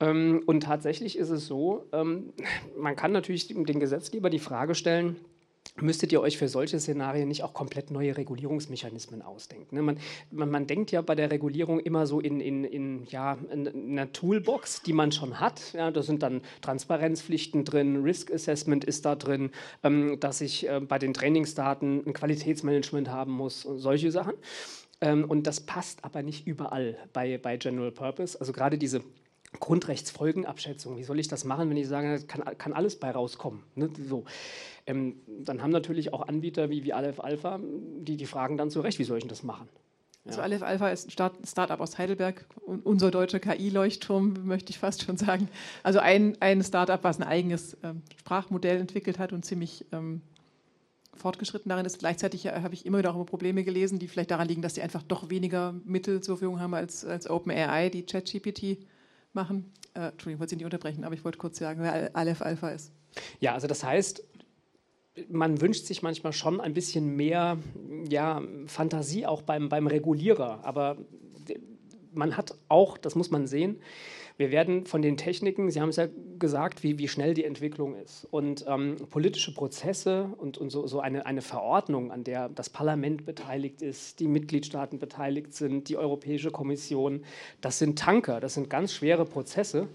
Ähm, 0.00 0.42
und 0.46 0.62
tatsächlich 0.62 1.16
ist 1.16 1.30
es 1.30 1.46
so, 1.46 1.86
ähm, 1.92 2.32
man 2.76 2.96
kann 2.96 3.12
natürlich 3.12 3.48
den 3.48 3.80
Gesetzgeber 3.80 4.30
die 4.30 4.38
Frage 4.38 4.74
stellen, 4.74 5.16
müsstet 5.80 6.12
ihr 6.12 6.20
euch 6.20 6.36
für 6.36 6.48
solche 6.48 6.78
Szenarien 6.78 7.28
nicht 7.28 7.42
auch 7.42 7.54
komplett 7.54 7.90
neue 7.90 8.16
Regulierungsmechanismen 8.16 9.22
ausdenken. 9.22 9.76
Ne? 9.76 9.82
Man, 9.82 9.98
man, 10.30 10.50
man, 10.50 10.66
denkt 10.66 10.90
ja 10.92 11.00
bei 11.00 11.14
der 11.14 11.30
Regulierung 11.30 11.80
immer 11.80 12.06
so 12.06 12.20
in, 12.20 12.40
in, 12.40 12.64
in, 12.64 13.04
ja, 13.06 13.38
in 13.50 13.68
einer 13.68 14.12
Toolbox, 14.12 14.82
die 14.82 14.92
man 14.92 15.12
schon 15.12 15.40
hat. 15.40 15.72
Ja, 15.72 15.90
da 15.90 16.02
sind 16.02 16.22
dann 16.22 16.42
Transparenzpflichten 16.60 17.64
drin, 17.64 18.02
Risk 18.02 18.30
Assessment 18.30 18.84
ist 18.84 19.04
da 19.04 19.14
drin, 19.16 19.50
ähm, 19.82 20.20
dass 20.20 20.40
ich 20.40 20.68
äh, 20.68 20.80
bei 20.80 20.98
den 20.98 21.14
Trainingsdaten 21.14 22.06
ein 22.06 22.12
Qualitätsmanagement 22.12 23.08
haben 23.08 23.32
muss 23.32 23.64
und 23.64 23.78
solche 23.78 24.12
Sachen. 24.12 24.34
Ähm, 25.00 25.24
und 25.24 25.46
das 25.46 25.60
passt 25.60 26.04
aber 26.04 26.22
nicht 26.22 26.46
überall 26.46 26.96
bei, 27.12 27.38
bei 27.38 27.56
General 27.56 27.90
Purpose. 27.90 28.38
Also 28.38 28.52
gerade 28.52 28.78
diese 28.78 29.02
Grundrechtsfolgenabschätzung. 29.60 30.96
Wie 30.96 31.04
soll 31.04 31.18
ich 31.18 31.28
das 31.28 31.44
machen, 31.44 31.68
wenn 31.70 31.76
ich 31.76 31.88
sage, 31.88 32.22
kann, 32.26 32.42
kann 32.58 32.72
alles 32.72 32.98
bei 32.98 33.10
rauskommen? 33.10 33.62
Ne? 33.74 33.90
So. 34.08 34.24
Ähm, 34.86 35.16
dann 35.26 35.62
haben 35.62 35.70
natürlich 35.70 36.12
auch 36.12 36.26
Anbieter 36.26 36.70
wie, 36.70 36.84
wie 36.84 36.92
Aleph 36.92 37.20
Alpha, 37.20 37.60
die, 37.62 38.16
die 38.16 38.26
fragen 38.26 38.56
dann 38.56 38.70
zurecht, 38.70 38.98
wie 38.98 39.04
soll 39.04 39.18
ich 39.18 39.26
das 39.26 39.42
machen? 39.42 39.68
Ja. 40.24 40.30
Also 40.30 40.42
Aleph 40.42 40.62
Alpha 40.62 40.88
ist 40.88 41.08
ein 41.20 41.46
Startup 41.46 41.80
aus 41.80 41.98
Heidelberg, 41.98 42.46
unser 42.84 43.10
deutscher 43.10 43.40
KI-Leuchtturm, 43.40 44.44
möchte 44.44 44.70
ich 44.70 44.78
fast 44.78 45.02
schon 45.02 45.16
sagen. 45.16 45.48
Also 45.82 45.98
ein, 45.98 46.36
ein 46.40 46.62
Startup, 46.62 47.02
was 47.02 47.18
ein 47.18 47.26
eigenes 47.26 47.76
ähm, 47.82 48.02
Sprachmodell 48.18 48.80
entwickelt 48.80 49.18
hat 49.18 49.32
und 49.32 49.44
ziemlich 49.44 49.84
ähm, 49.92 50.22
fortgeschritten 51.14 51.68
darin 51.68 51.86
ist. 51.86 51.98
Gleichzeitig 51.98 52.46
äh, 52.46 52.60
habe 52.62 52.74
ich 52.74 52.86
immer 52.86 52.98
wieder 52.98 53.10
auch 53.10 53.16
über 53.16 53.26
Probleme 53.26 53.64
gelesen, 53.64 53.98
die 53.98 54.08
vielleicht 54.08 54.30
daran 54.30 54.48
liegen, 54.48 54.62
dass 54.62 54.76
sie 54.76 54.82
einfach 54.82 55.02
doch 55.02 55.28
weniger 55.28 55.74
Mittel 55.84 56.20
zur 56.20 56.36
Verfügung 56.36 56.60
haben 56.60 56.74
als, 56.74 57.04
als 57.04 57.28
OpenAI, 57.28 57.90
die 57.90 58.04
ChatGPT 58.04 58.78
machen. 59.34 59.72
Äh, 59.94 60.08
Entschuldigung, 60.08 60.34
ich 60.34 60.40
wollte 60.40 60.50
Sie 60.50 60.56
nicht 60.56 60.64
unterbrechen, 60.64 61.04
aber 61.04 61.14
ich 61.14 61.24
wollte 61.24 61.38
kurz 61.38 61.58
sagen, 61.58 61.82
wer 61.82 62.14
Aleph 62.14 62.42
Alpha 62.42 62.70
ist. 62.70 62.92
Ja, 63.40 63.54
also 63.54 63.66
das 63.66 63.84
heißt, 63.84 64.24
man 65.28 65.60
wünscht 65.60 65.84
sich 65.84 66.02
manchmal 66.02 66.32
schon 66.32 66.60
ein 66.60 66.74
bisschen 66.74 67.16
mehr 67.16 67.58
ja, 68.08 68.42
Fantasie 68.66 69.26
auch 69.26 69.42
beim, 69.42 69.68
beim 69.68 69.86
Regulierer. 69.86 70.64
Aber 70.64 70.96
man 72.14 72.36
hat 72.36 72.54
auch, 72.68 72.98
das 72.98 73.14
muss 73.14 73.30
man 73.30 73.46
sehen, 73.46 73.80
wir 74.36 74.50
werden 74.50 74.86
von 74.86 75.02
den 75.02 75.16
Techniken, 75.16 75.70
Sie 75.70 75.80
haben 75.80 75.90
es 75.90 75.96
ja 75.96 76.08
gesagt, 76.38 76.82
wie, 76.82 76.98
wie 76.98 77.08
schnell 77.08 77.34
die 77.34 77.44
Entwicklung 77.44 77.94
ist. 77.96 78.26
Und 78.30 78.64
ähm, 78.66 78.96
politische 79.10 79.54
Prozesse 79.54 80.30
und, 80.38 80.58
und 80.58 80.70
so, 80.70 80.86
so 80.86 81.00
eine, 81.00 81.26
eine 81.26 81.42
Verordnung, 81.42 82.10
an 82.10 82.24
der 82.24 82.48
das 82.48 82.70
Parlament 82.70 83.24
beteiligt 83.26 83.82
ist, 83.82 84.20
die 84.20 84.28
Mitgliedstaaten 84.28 84.98
beteiligt 84.98 85.54
sind, 85.54 85.88
die 85.88 85.96
Europäische 85.96 86.50
Kommission, 86.50 87.24
das 87.60 87.78
sind 87.78 87.98
Tanker, 87.98 88.40
das 88.40 88.54
sind 88.54 88.70
ganz 88.70 88.92
schwere 88.92 89.24
Prozesse. 89.24 89.88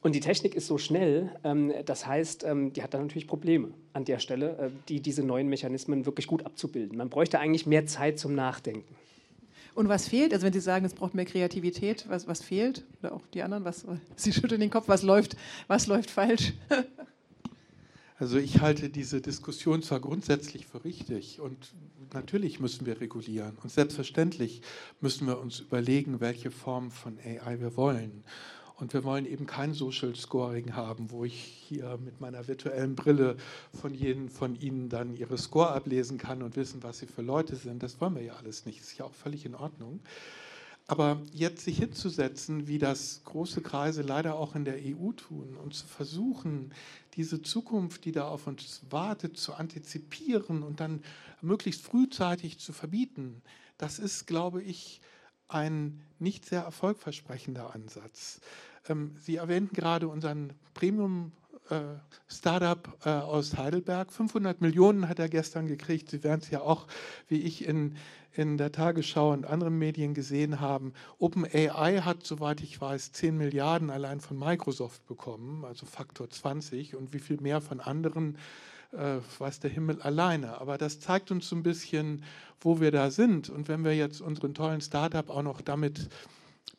Und 0.00 0.14
die 0.14 0.20
Technik 0.20 0.54
ist 0.54 0.68
so 0.68 0.78
schnell, 0.78 1.30
ähm, 1.42 1.72
das 1.84 2.06
heißt, 2.06 2.44
ähm, 2.44 2.72
die 2.72 2.82
hat 2.82 2.94
dann 2.94 3.02
natürlich 3.02 3.26
Probleme 3.26 3.72
an 3.92 4.04
der 4.04 4.20
Stelle, 4.20 4.56
äh, 4.58 4.70
die, 4.88 5.00
diese 5.00 5.24
neuen 5.24 5.48
Mechanismen 5.48 6.06
wirklich 6.06 6.28
gut 6.28 6.46
abzubilden. 6.46 6.96
Man 6.96 7.10
bräuchte 7.10 7.40
eigentlich 7.40 7.66
mehr 7.66 7.86
Zeit 7.86 8.18
zum 8.18 8.34
Nachdenken. 8.34 8.94
Und 9.78 9.88
was 9.88 10.08
fehlt? 10.08 10.34
Also 10.34 10.44
wenn 10.44 10.52
Sie 10.52 10.58
sagen, 10.58 10.84
es 10.84 10.92
braucht 10.92 11.14
mehr 11.14 11.24
Kreativität, 11.24 12.04
was, 12.08 12.26
was 12.26 12.42
fehlt? 12.42 12.84
Oder 12.98 13.12
auch 13.12 13.22
die 13.32 13.44
anderen, 13.44 13.64
was, 13.64 13.86
Sie 14.16 14.32
schütteln 14.32 14.60
den 14.60 14.70
Kopf, 14.70 14.88
was 14.88 15.04
läuft, 15.04 15.36
was 15.68 15.86
läuft 15.86 16.10
falsch? 16.10 16.52
Also 18.20 18.36
ich 18.38 18.60
halte 18.60 18.88
diese 18.88 19.20
Diskussion 19.20 19.80
zwar 19.80 20.00
grundsätzlich 20.00 20.66
für 20.66 20.82
richtig 20.84 21.40
und 21.40 21.72
natürlich 22.12 22.58
müssen 22.58 22.84
wir 22.84 23.00
regulieren 23.00 23.56
und 23.62 23.70
selbstverständlich 23.70 24.62
müssen 25.00 25.28
wir 25.28 25.38
uns 25.38 25.60
überlegen, 25.60 26.18
welche 26.18 26.50
Form 26.50 26.90
von 26.90 27.16
AI 27.20 27.60
wir 27.60 27.76
wollen. 27.76 28.24
Und 28.78 28.94
wir 28.94 29.02
wollen 29.02 29.26
eben 29.26 29.46
kein 29.46 29.74
Social 29.74 30.14
Scoring 30.14 30.74
haben, 30.74 31.10
wo 31.10 31.24
ich 31.24 31.34
hier 31.34 31.98
mit 31.98 32.20
meiner 32.20 32.46
virtuellen 32.46 32.94
Brille 32.94 33.36
von 33.72 33.92
jedem 33.92 34.28
von 34.28 34.54
Ihnen 34.54 34.88
dann 34.88 35.16
Ihre 35.16 35.36
Score 35.36 35.70
ablesen 35.70 36.16
kann 36.16 36.42
und 36.42 36.54
wissen, 36.54 36.82
was 36.84 37.00
Sie 37.00 37.08
für 37.08 37.22
Leute 37.22 37.56
sind. 37.56 37.82
Das 37.82 38.00
wollen 38.00 38.14
wir 38.14 38.22
ja 38.22 38.34
alles 38.34 38.66
nicht. 38.66 38.80
Das 38.80 38.88
ist 38.88 38.98
ja 38.98 39.04
auch 39.04 39.14
völlig 39.14 39.44
in 39.44 39.56
Ordnung. 39.56 39.98
Aber 40.86 41.20
jetzt 41.34 41.64
sich 41.64 41.78
hinzusetzen, 41.78 42.68
wie 42.68 42.78
das 42.78 43.22
große 43.24 43.62
Kreise 43.62 44.02
leider 44.02 44.36
auch 44.36 44.54
in 44.54 44.64
der 44.64 44.76
EU 44.76 45.10
tun 45.10 45.56
und 45.62 45.74
zu 45.74 45.86
versuchen, 45.86 46.72
diese 47.14 47.42
Zukunft, 47.42 48.04
die 48.04 48.12
da 48.12 48.28
auf 48.28 48.46
uns 48.46 48.82
wartet, 48.90 49.36
zu 49.36 49.54
antizipieren 49.54 50.62
und 50.62 50.78
dann 50.78 51.02
möglichst 51.42 51.82
frühzeitig 51.82 52.58
zu 52.58 52.72
verbieten, 52.72 53.42
das 53.76 53.98
ist, 53.98 54.26
glaube 54.26 54.62
ich, 54.62 55.00
ein 55.48 56.00
nicht 56.18 56.44
sehr 56.44 56.62
erfolgversprechender 56.62 57.74
Ansatz. 57.74 58.40
Ähm, 58.88 59.16
Sie 59.20 59.36
erwähnten 59.36 59.74
gerade 59.74 60.08
unseren 60.08 60.52
Premium 60.74 61.32
äh, 61.70 61.80
Startup 62.28 62.96
äh, 63.04 63.10
aus 63.10 63.56
Heidelberg. 63.56 64.12
500 64.12 64.60
Millionen 64.60 65.08
hat 65.08 65.18
er 65.18 65.28
gestern 65.28 65.66
gekriegt. 65.66 66.10
Sie 66.10 66.22
werden 66.24 66.40
es 66.42 66.50
ja 66.50 66.60
auch, 66.60 66.86
wie 67.28 67.40
ich 67.40 67.66
in, 67.66 67.96
in 68.32 68.56
der 68.56 68.72
Tagesschau 68.72 69.32
und 69.32 69.46
anderen 69.46 69.78
Medien 69.78 70.14
gesehen 70.14 70.60
haben. 70.60 70.92
OpenAI 71.18 72.00
hat, 72.00 72.24
soweit 72.24 72.60
ich 72.62 72.80
weiß, 72.80 73.12
10 73.12 73.36
Milliarden 73.36 73.90
allein 73.90 74.20
von 74.20 74.38
Microsoft 74.38 75.06
bekommen, 75.06 75.64
also 75.64 75.86
Faktor 75.86 76.30
20 76.30 76.96
und 76.96 77.12
wie 77.12 77.18
viel 77.18 77.40
mehr 77.40 77.60
von 77.60 77.80
anderen 77.80 78.38
äh, 78.92 79.18
weiß 79.38 79.60
der 79.60 79.70
Himmel 79.70 80.00
alleine. 80.02 80.60
Aber 80.60 80.78
das 80.78 81.00
zeigt 81.00 81.30
uns 81.30 81.48
so 81.48 81.56
ein 81.56 81.62
bisschen, 81.62 82.24
wo 82.60 82.80
wir 82.80 82.90
da 82.90 83.10
sind. 83.10 83.50
Und 83.50 83.68
wenn 83.68 83.84
wir 83.84 83.94
jetzt 83.94 84.20
unseren 84.20 84.54
tollen 84.54 84.80
Startup 84.80 85.28
auch 85.30 85.42
noch 85.42 85.60
damit 85.60 86.08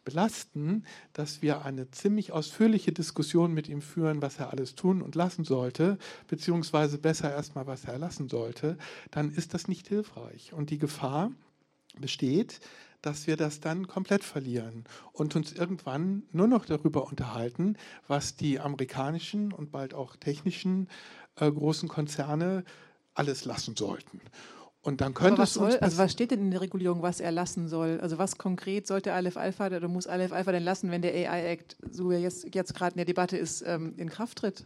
belasten, 0.04 0.86
dass 1.14 1.42
wir 1.42 1.66
eine 1.66 1.92
ziemlich 1.92 2.32
ausführliche 2.32 2.92
Diskussion 2.92 3.54
mit 3.54 3.70
ihm 3.70 3.82
führen, 3.82 4.22
was 4.22 4.40
er 4.40 4.52
alles 4.52 4.76
tun 4.76 5.02
und 5.02 5.16
lassen 5.16 5.44
sollte, 5.44 5.98
beziehungsweise 6.28 6.98
besser 6.98 7.32
erstmal, 7.32 7.68
was 7.68 7.86
er 7.86 8.00
lassen 8.00 8.30
sollte, 8.30 8.78
dann 9.12 9.30
ist 9.30 9.54
das 9.54 9.68
nicht 9.68 9.88
hilfreich. 9.88 10.54
Und 10.54 10.70
die 10.72 10.80
Gefahr 10.80 11.32
besteht, 12.00 12.60
dass 13.02 13.28
wir 13.28 13.38
das 13.38 13.60
dann 13.60 13.88
komplett 13.88 14.24
verlieren 14.24 14.84
und 15.14 15.36
uns 15.36 15.54
irgendwann 15.54 16.24
nur 16.32 16.48
noch 16.48 16.66
darüber 16.66 17.08
unterhalten, 17.08 17.78
was 18.08 18.36
die 18.36 18.60
amerikanischen 18.60 19.54
und 19.54 19.72
bald 19.72 19.94
auch 19.94 20.16
technischen 20.16 20.90
äh, 21.40 21.52
großen 21.52 21.90
Konzerne 21.90 22.64
alles 23.14 23.46
lassen 23.46 23.76
sollten. 23.76 24.22
Und 24.82 25.02
dann 25.02 25.14
könnte 25.14 25.42
es 25.42 25.58
uns. 25.58 25.74
Soll, 25.74 25.82
also 25.82 25.98
was 25.98 26.12
steht 26.12 26.32
denn 26.32 26.40
in 26.40 26.52
der 26.52 26.62
Regulierung, 26.62 27.02
was 27.02 27.20
er 27.20 27.32
lassen 27.32 27.68
soll? 27.68 28.00
Also 28.02 28.18
was 28.18 28.38
konkret 28.38 28.88
sollte 28.88 29.14
Aleph 29.14 29.36
Alpha 29.36 29.68
oder 29.68 29.88
muss 29.90 30.08
Aleph 30.08 30.32
Alpha 30.32 30.52
denn 30.52 30.64
lassen, 30.64 30.90
wenn 30.90 31.02
der 31.02 31.14
AI 31.14 31.52
Act, 31.52 31.76
so 31.92 32.10
wie 32.10 32.14
er 32.16 32.22
jetzt, 32.22 32.56
jetzt 32.56 32.74
gerade 32.74 32.94
in 32.94 32.98
der 32.98 33.06
Debatte 33.06 33.38
ist, 33.38 33.62
ähm, 33.68 33.94
in 33.98 34.10
Kraft 34.10 34.38
tritt? 34.38 34.66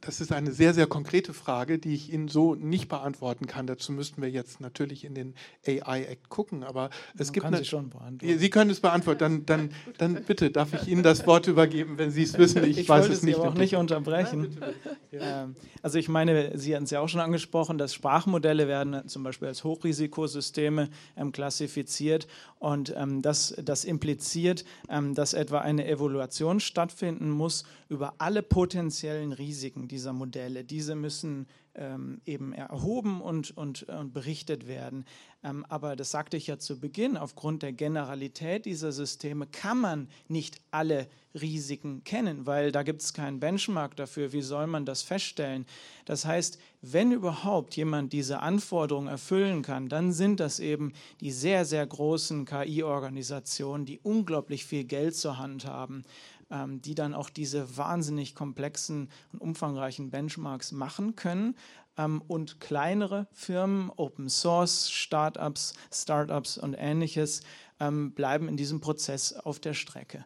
Das 0.00 0.20
ist 0.20 0.32
eine 0.32 0.52
sehr, 0.52 0.74
sehr 0.74 0.86
konkrete 0.86 1.32
Frage, 1.32 1.78
die 1.78 1.94
ich 1.94 2.12
Ihnen 2.12 2.28
so 2.28 2.54
nicht 2.54 2.88
beantworten 2.88 3.46
kann. 3.46 3.66
Dazu 3.66 3.92
müssten 3.92 4.20
wir 4.20 4.30
jetzt 4.30 4.60
natürlich 4.60 5.04
in 5.04 5.14
den 5.14 5.34
AI 5.66 6.04
Act 6.04 6.28
gucken. 6.28 6.64
Aber 6.64 6.90
es 7.16 7.28
Man 7.28 7.32
gibt. 7.32 7.44
Kann 7.44 7.54
eine, 7.54 7.62
Sie 7.62 7.68
schon 7.68 7.90
beantworten. 7.90 8.38
Sie 8.38 8.50
können 8.50 8.70
es 8.70 8.80
beantworten. 8.80 9.18
Dann, 9.18 9.46
dann, 9.46 9.70
dann 9.98 10.24
bitte 10.24 10.50
darf 10.50 10.72
ich 10.74 10.88
Ihnen 10.88 11.02
das 11.02 11.26
Wort 11.26 11.46
übergeben, 11.46 11.98
wenn 11.98 12.10
Sie 12.10 12.22
es 12.22 12.36
wissen. 12.38 12.64
Ich, 12.64 12.78
ich 12.78 12.88
weiß 12.88 13.08
es 13.08 13.22
nicht. 13.22 13.38
Ich 13.38 13.42
auch 13.42 13.54
nicht 13.54 13.76
unterbrechen. 13.76 14.40
Nein, 14.40 14.50
bitte, 14.50 14.74
bitte. 15.10 15.24
Ja. 15.24 15.48
Also 15.82 15.98
ich 15.98 16.08
meine, 16.08 16.58
Sie 16.58 16.74
hatten 16.74 16.82
es 16.82 16.90
ja 16.90 16.98
auch 16.98 17.08
schon 17.08 17.20
angesprochen, 17.20 17.78
dass 17.78 17.94
Sprachmodelle 17.94 18.66
werden 18.66 19.06
zum 19.08 19.22
Beispiel 19.22 19.46
als 19.46 19.62
Hochrisikosysteme 19.62 20.88
ähm, 21.16 21.30
klassifiziert 21.30 22.26
und 22.58 22.92
ähm, 22.96 23.22
das, 23.22 23.54
das 23.62 23.84
impliziert, 23.84 24.64
ähm, 24.88 25.14
dass 25.14 25.32
etwa 25.32 25.60
eine 25.60 25.86
Evaluation 25.86 26.58
stattfinden 26.58 27.30
muss 27.30 27.64
über 27.88 28.14
alle 28.18 28.42
potenziellen 28.42 29.32
Risiken 29.32 29.75
dieser 29.84 30.12
Modelle. 30.12 30.64
Diese 30.64 30.94
müssen 30.94 31.46
ähm, 31.76 32.20
eben 32.24 32.52
erhoben 32.52 33.20
und, 33.20 33.56
und, 33.56 33.84
und 33.84 34.12
berichtet 34.12 34.66
werden. 34.66 35.04
Ähm, 35.42 35.64
aber 35.68 35.94
das 35.94 36.10
sagte 36.10 36.36
ich 36.36 36.46
ja 36.46 36.58
zu 36.58 36.80
Beginn, 36.80 37.16
aufgrund 37.16 37.62
der 37.62 37.72
Generalität 37.72 38.64
dieser 38.64 38.92
Systeme 38.92 39.46
kann 39.46 39.78
man 39.78 40.08
nicht 40.28 40.60
alle 40.70 41.06
Risiken 41.34 42.02
kennen, 42.04 42.46
weil 42.46 42.72
da 42.72 42.82
gibt 42.82 43.02
es 43.02 43.12
keinen 43.12 43.40
Benchmark 43.40 43.94
dafür. 43.96 44.32
Wie 44.32 44.42
soll 44.42 44.66
man 44.66 44.86
das 44.86 45.02
feststellen? 45.02 45.66
Das 46.06 46.24
heißt, 46.24 46.58
wenn 46.80 47.12
überhaupt 47.12 47.76
jemand 47.76 48.12
diese 48.12 48.40
Anforderungen 48.40 49.08
erfüllen 49.08 49.62
kann, 49.62 49.88
dann 49.88 50.12
sind 50.12 50.40
das 50.40 50.60
eben 50.60 50.92
die 51.20 51.30
sehr, 51.30 51.64
sehr 51.64 51.86
großen 51.86 52.46
KI-Organisationen, 52.46 53.84
die 53.84 54.00
unglaublich 54.02 54.64
viel 54.64 54.84
Geld 54.84 55.14
zur 55.14 55.38
Hand 55.38 55.66
haben 55.66 56.04
ähm, 56.50 56.82
die 56.82 56.94
dann 56.94 57.14
auch 57.14 57.30
diese 57.30 57.76
wahnsinnig 57.76 58.34
komplexen 58.34 59.10
und 59.32 59.40
umfangreichen 59.40 60.10
Benchmarks 60.10 60.72
machen 60.72 61.16
können. 61.16 61.56
Ähm, 61.96 62.22
und 62.26 62.60
kleinere 62.60 63.26
Firmen, 63.32 63.90
Open 63.96 64.28
Source, 64.28 64.90
Startups, 64.90 65.74
Startups 65.92 66.58
und 66.58 66.74
ähnliches 66.74 67.42
ähm, 67.80 68.12
bleiben 68.12 68.48
in 68.48 68.56
diesem 68.56 68.80
Prozess 68.80 69.32
auf 69.32 69.60
der 69.60 69.74
Strecke. 69.74 70.24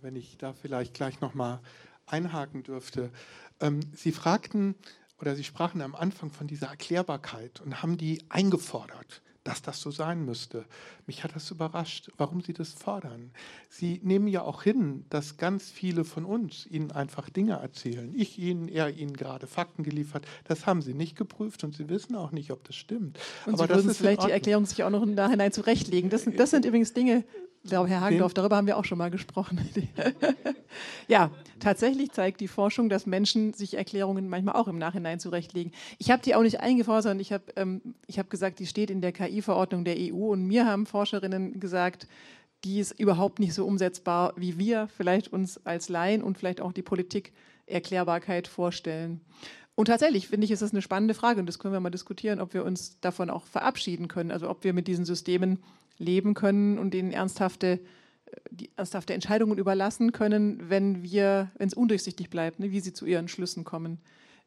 Wenn 0.00 0.16
ich 0.16 0.36
da 0.36 0.52
vielleicht 0.52 0.94
gleich 0.94 1.20
nochmal 1.20 1.60
einhaken 2.06 2.62
dürfte. 2.62 3.10
Ähm, 3.60 3.80
Sie 3.94 4.12
fragten 4.12 4.74
oder 5.20 5.34
Sie 5.34 5.44
sprachen 5.44 5.80
am 5.80 5.94
Anfang 5.94 6.30
von 6.30 6.46
dieser 6.46 6.68
Erklärbarkeit 6.68 7.60
und 7.60 7.82
haben 7.82 7.96
die 7.96 8.22
eingefordert 8.28 9.22
dass 9.44 9.60
das 9.60 9.80
so 9.80 9.90
sein 9.90 10.24
müsste. 10.24 10.64
Mich 11.06 11.22
hat 11.22 11.36
das 11.36 11.50
überrascht, 11.50 12.10
warum 12.16 12.40
Sie 12.40 12.54
das 12.54 12.72
fordern. 12.72 13.30
Sie 13.68 14.00
nehmen 14.02 14.26
ja 14.26 14.42
auch 14.42 14.62
hin, 14.62 15.04
dass 15.10 15.36
ganz 15.36 15.70
viele 15.70 16.04
von 16.04 16.24
uns 16.24 16.66
Ihnen 16.66 16.90
einfach 16.90 17.28
Dinge 17.28 17.52
erzählen. 17.52 18.12
Ich 18.16 18.38
Ihnen, 18.38 18.68
er 18.68 18.90
Ihnen 18.90 19.14
gerade 19.14 19.46
Fakten 19.46 19.82
geliefert. 19.82 20.26
Das 20.44 20.66
haben 20.66 20.80
Sie 20.80 20.94
nicht 20.94 21.14
geprüft 21.14 21.62
und 21.62 21.76
Sie 21.76 21.90
wissen 21.90 22.16
auch 22.16 22.32
nicht, 22.32 22.50
ob 22.50 22.64
das 22.64 22.74
stimmt. 22.74 23.18
Und 23.44 23.54
Aber 23.54 23.66
Sie 23.66 23.74
würden 23.74 23.94
vielleicht 23.94 24.24
die 24.24 24.30
Erklärung 24.30 24.64
sich 24.64 24.82
auch 24.82 24.90
noch 24.90 25.02
im 25.02 25.14
Nachhinein 25.14 25.52
zurechtlegen. 25.52 26.08
Das, 26.08 26.24
das 26.24 26.50
sind 26.50 26.64
übrigens 26.64 26.94
Dinge, 26.94 27.24
ich 27.64 27.70
glaube, 27.70 27.88
Herr 27.88 28.02
Hagendorf, 28.02 28.34
darüber 28.34 28.56
haben 28.56 28.66
wir 28.66 28.76
auch 28.76 28.84
schon 28.84 28.98
mal 28.98 29.10
gesprochen. 29.10 29.58
ja, 31.08 31.30
tatsächlich 31.60 32.12
zeigt 32.12 32.42
die 32.42 32.48
Forschung, 32.48 32.90
dass 32.90 33.06
Menschen 33.06 33.54
sich 33.54 33.74
Erklärungen 33.74 34.28
manchmal 34.28 34.56
auch 34.56 34.68
im 34.68 34.76
Nachhinein 34.76 35.18
zurechtlegen. 35.18 35.72
Ich 35.98 36.10
habe 36.10 36.22
die 36.22 36.34
auch 36.34 36.42
nicht 36.42 36.60
eingefordert, 36.60 37.04
sondern 37.04 37.20
ich 37.20 37.32
habe 37.32 37.44
ähm, 37.56 37.94
hab 38.12 38.28
gesagt, 38.28 38.58
die 38.58 38.66
steht 38.66 38.90
in 38.90 39.00
der 39.00 39.12
KI-Verordnung 39.12 39.86
der 39.86 39.96
EU 39.98 40.32
und 40.32 40.44
mir 40.44 40.66
haben 40.66 40.84
Forscherinnen 40.84 41.58
gesagt, 41.58 42.06
die 42.64 42.80
ist 42.80 43.00
überhaupt 43.00 43.38
nicht 43.38 43.54
so 43.54 43.64
umsetzbar, 43.64 44.34
wie 44.36 44.58
wir 44.58 44.88
vielleicht 44.94 45.32
uns 45.32 45.64
als 45.64 45.88
Laien 45.88 46.22
und 46.22 46.36
vielleicht 46.36 46.60
auch 46.60 46.72
die 46.72 46.82
Politik 46.82 47.32
Erklärbarkeit 47.64 48.46
vorstellen. 48.46 49.22
Und 49.74 49.86
tatsächlich 49.86 50.28
finde 50.28 50.44
ich, 50.44 50.50
ist 50.50 50.60
das 50.60 50.72
eine 50.72 50.82
spannende 50.82 51.14
Frage 51.14 51.40
und 51.40 51.46
das 51.46 51.58
können 51.58 51.72
wir 51.72 51.80
mal 51.80 51.88
diskutieren, 51.88 52.40
ob 52.40 52.52
wir 52.52 52.64
uns 52.66 53.00
davon 53.00 53.30
auch 53.30 53.46
verabschieden 53.46 54.06
können, 54.08 54.30
also 54.30 54.50
ob 54.50 54.64
wir 54.64 54.74
mit 54.74 54.86
diesen 54.86 55.06
Systemen 55.06 55.60
leben 55.98 56.34
können 56.34 56.78
und 56.78 56.94
denen 56.94 57.12
ernsthafte, 57.12 57.80
äh, 58.26 58.36
die 58.50 58.70
ernsthafte 58.76 59.14
Entscheidungen 59.14 59.58
überlassen 59.58 60.12
können, 60.12 60.68
wenn 60.68 61.02
wenn 61.02 61.50
es 61.58 61.74
undurchsichtig 61.74 62.30
bleibt, 62.30 62.60
ne, 62.60 62.72
wie 62.72 62.80
sie 62.80 62.92
zu 62.92 63.06
ihren 63.06 63.28
Schlüssen 63.28 63.64
kommen. 63.64 63.98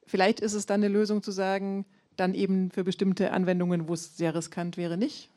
Vielleicht 0.06 0.40
ist 0.40 0.54
es 0.54 0.66
dann 0.66 0.82
eine 0.82 0.94
Lösung 0.94 1.22
zu 1.22 1.32
sagen, 1.32 1.86
dann 2.16 2.34
eben 2.34 2.72
für 2.72 2.84
bestimmte 2.84 3.32
Anwendungen, 3.32 3.88
wo 3.88 3.94
es 3.94 4.18
sehr 4.18 4.34
riskant 4.34 4.78
wäre, 4.78 4.98
nicht. 4.98 5.30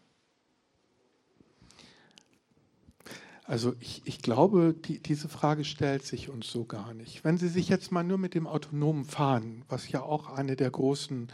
Also 3.50 3.74
ich, 3.80 4.02
ich 4.04 4.22
glaube, 4.22 4.76
die, 4.84 5.00
diese 5.00 5.28
Frage 5.28 5.64
stellt 5.64 6.04
sich 6.04 6.28
uns 6.28 6.52
so 6.52 6.64
gar 6.64 6.94
nicht. 6.94 7.24
Wenn 7.24 7.36
Sie 7.36 7.48
sich 7.48 7.68
jetzt 7.68 7.90
mal 7.90 8.04
nur 8.04 8.16
mit 8.16 8.34
dem 8.34 8.46
autonomen 8.46 9.04
Fahren, 9.04 9.64
was 9.68 9.90
ja 9.90 10.02
auch 10.02 10.30
eine 10.30 10.54
der 10.54 10.70
großen 10.70 11.26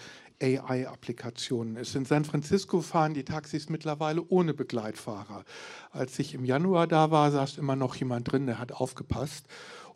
AI-Applikationen 0.43 1.77
ist. 1.77 1.95
In 1.95 2.05
San 2.05 2.25
Francisco 2.25 2.81
fahren 2.81 3.15
die 3.15 3.25
Taxis 3.25 3.69
mittlerweile 3.69 4.23
ohne 4.29 4.55
Begleitfahrer. 4.55 5.45
Als 5.91 6.19
ich 6.19 6.35
im 6.35 6.45
Januar 6.45 6.87
da 6.87 7.11
war, 7.11 7.31
saß 7.31 7.59
immer 7.59 7.77
noch 7.77 7.97
jemand 7.97 8.31
drin, 8.31 8.47
der 8.47 8.59
hat 8.59 8.73
aufgepasst 8.73 9.47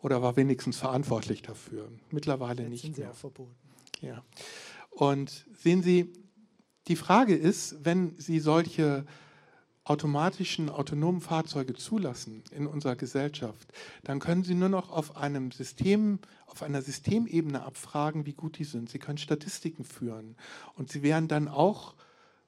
oder 0.01 0.21
war 0.21 0.35
wenigstens 0.35 0.77
verantwortlich 0.77 1.41
dafür. 1.41 1.89
Mittlerweile 2.09 2.63
Jetzt 2.63 2.69
nicht 2.69 2.81
sind 2.81 2.95
sie 2.95 3.01
mehr. 3.01 3.11
Auch 3.11 3.15
verboten. 3.15 3.55
Ja. 4.01 4.23
Und 4.89 5.45
sehen 5.53 5.83
Sie, 5.83 6.11
die 6.87 6.95
Frage 6.95 7.35
ist, 7.35 7.85
wenn 7.85 8.15
Sie 8.17 8.39
solche 8.39 9.05
automatischen, 9.83 10.69
autonomen 10.69 11.21
Fahrzeuge 11.21 11.73
zulassen 11.73 12.43
in 12.51 12.67
unserer 12.67 12.95
Gesellschaft, 12.95 13.71
dann 14.03 14.19
können 14.19 14.43
Sie 14.43 14.53
nur 14.53 14.69
noch 14.69 14.91
auf 14.91 15.17
einem 15.17 15.51
System, 15.51 16.19
auf 16.51 16.63
einer 16.63 16.81
Systemebene 16.81 17.63
abfragen, 17.63 18.25
wie 18.25 18.33
gut 18.33 18.59
die 18.59 18.65
sind. 18.65 18.89
Sie 18.89 18.99
können 18.99 19.17
Statistiken 19.17 19.83
führen 19.83 20.35
und 20.75 20.91
Sie 20.91 21.01
werden 21.01 21.27
dann 21.27 21.47
auch 21.47 21.95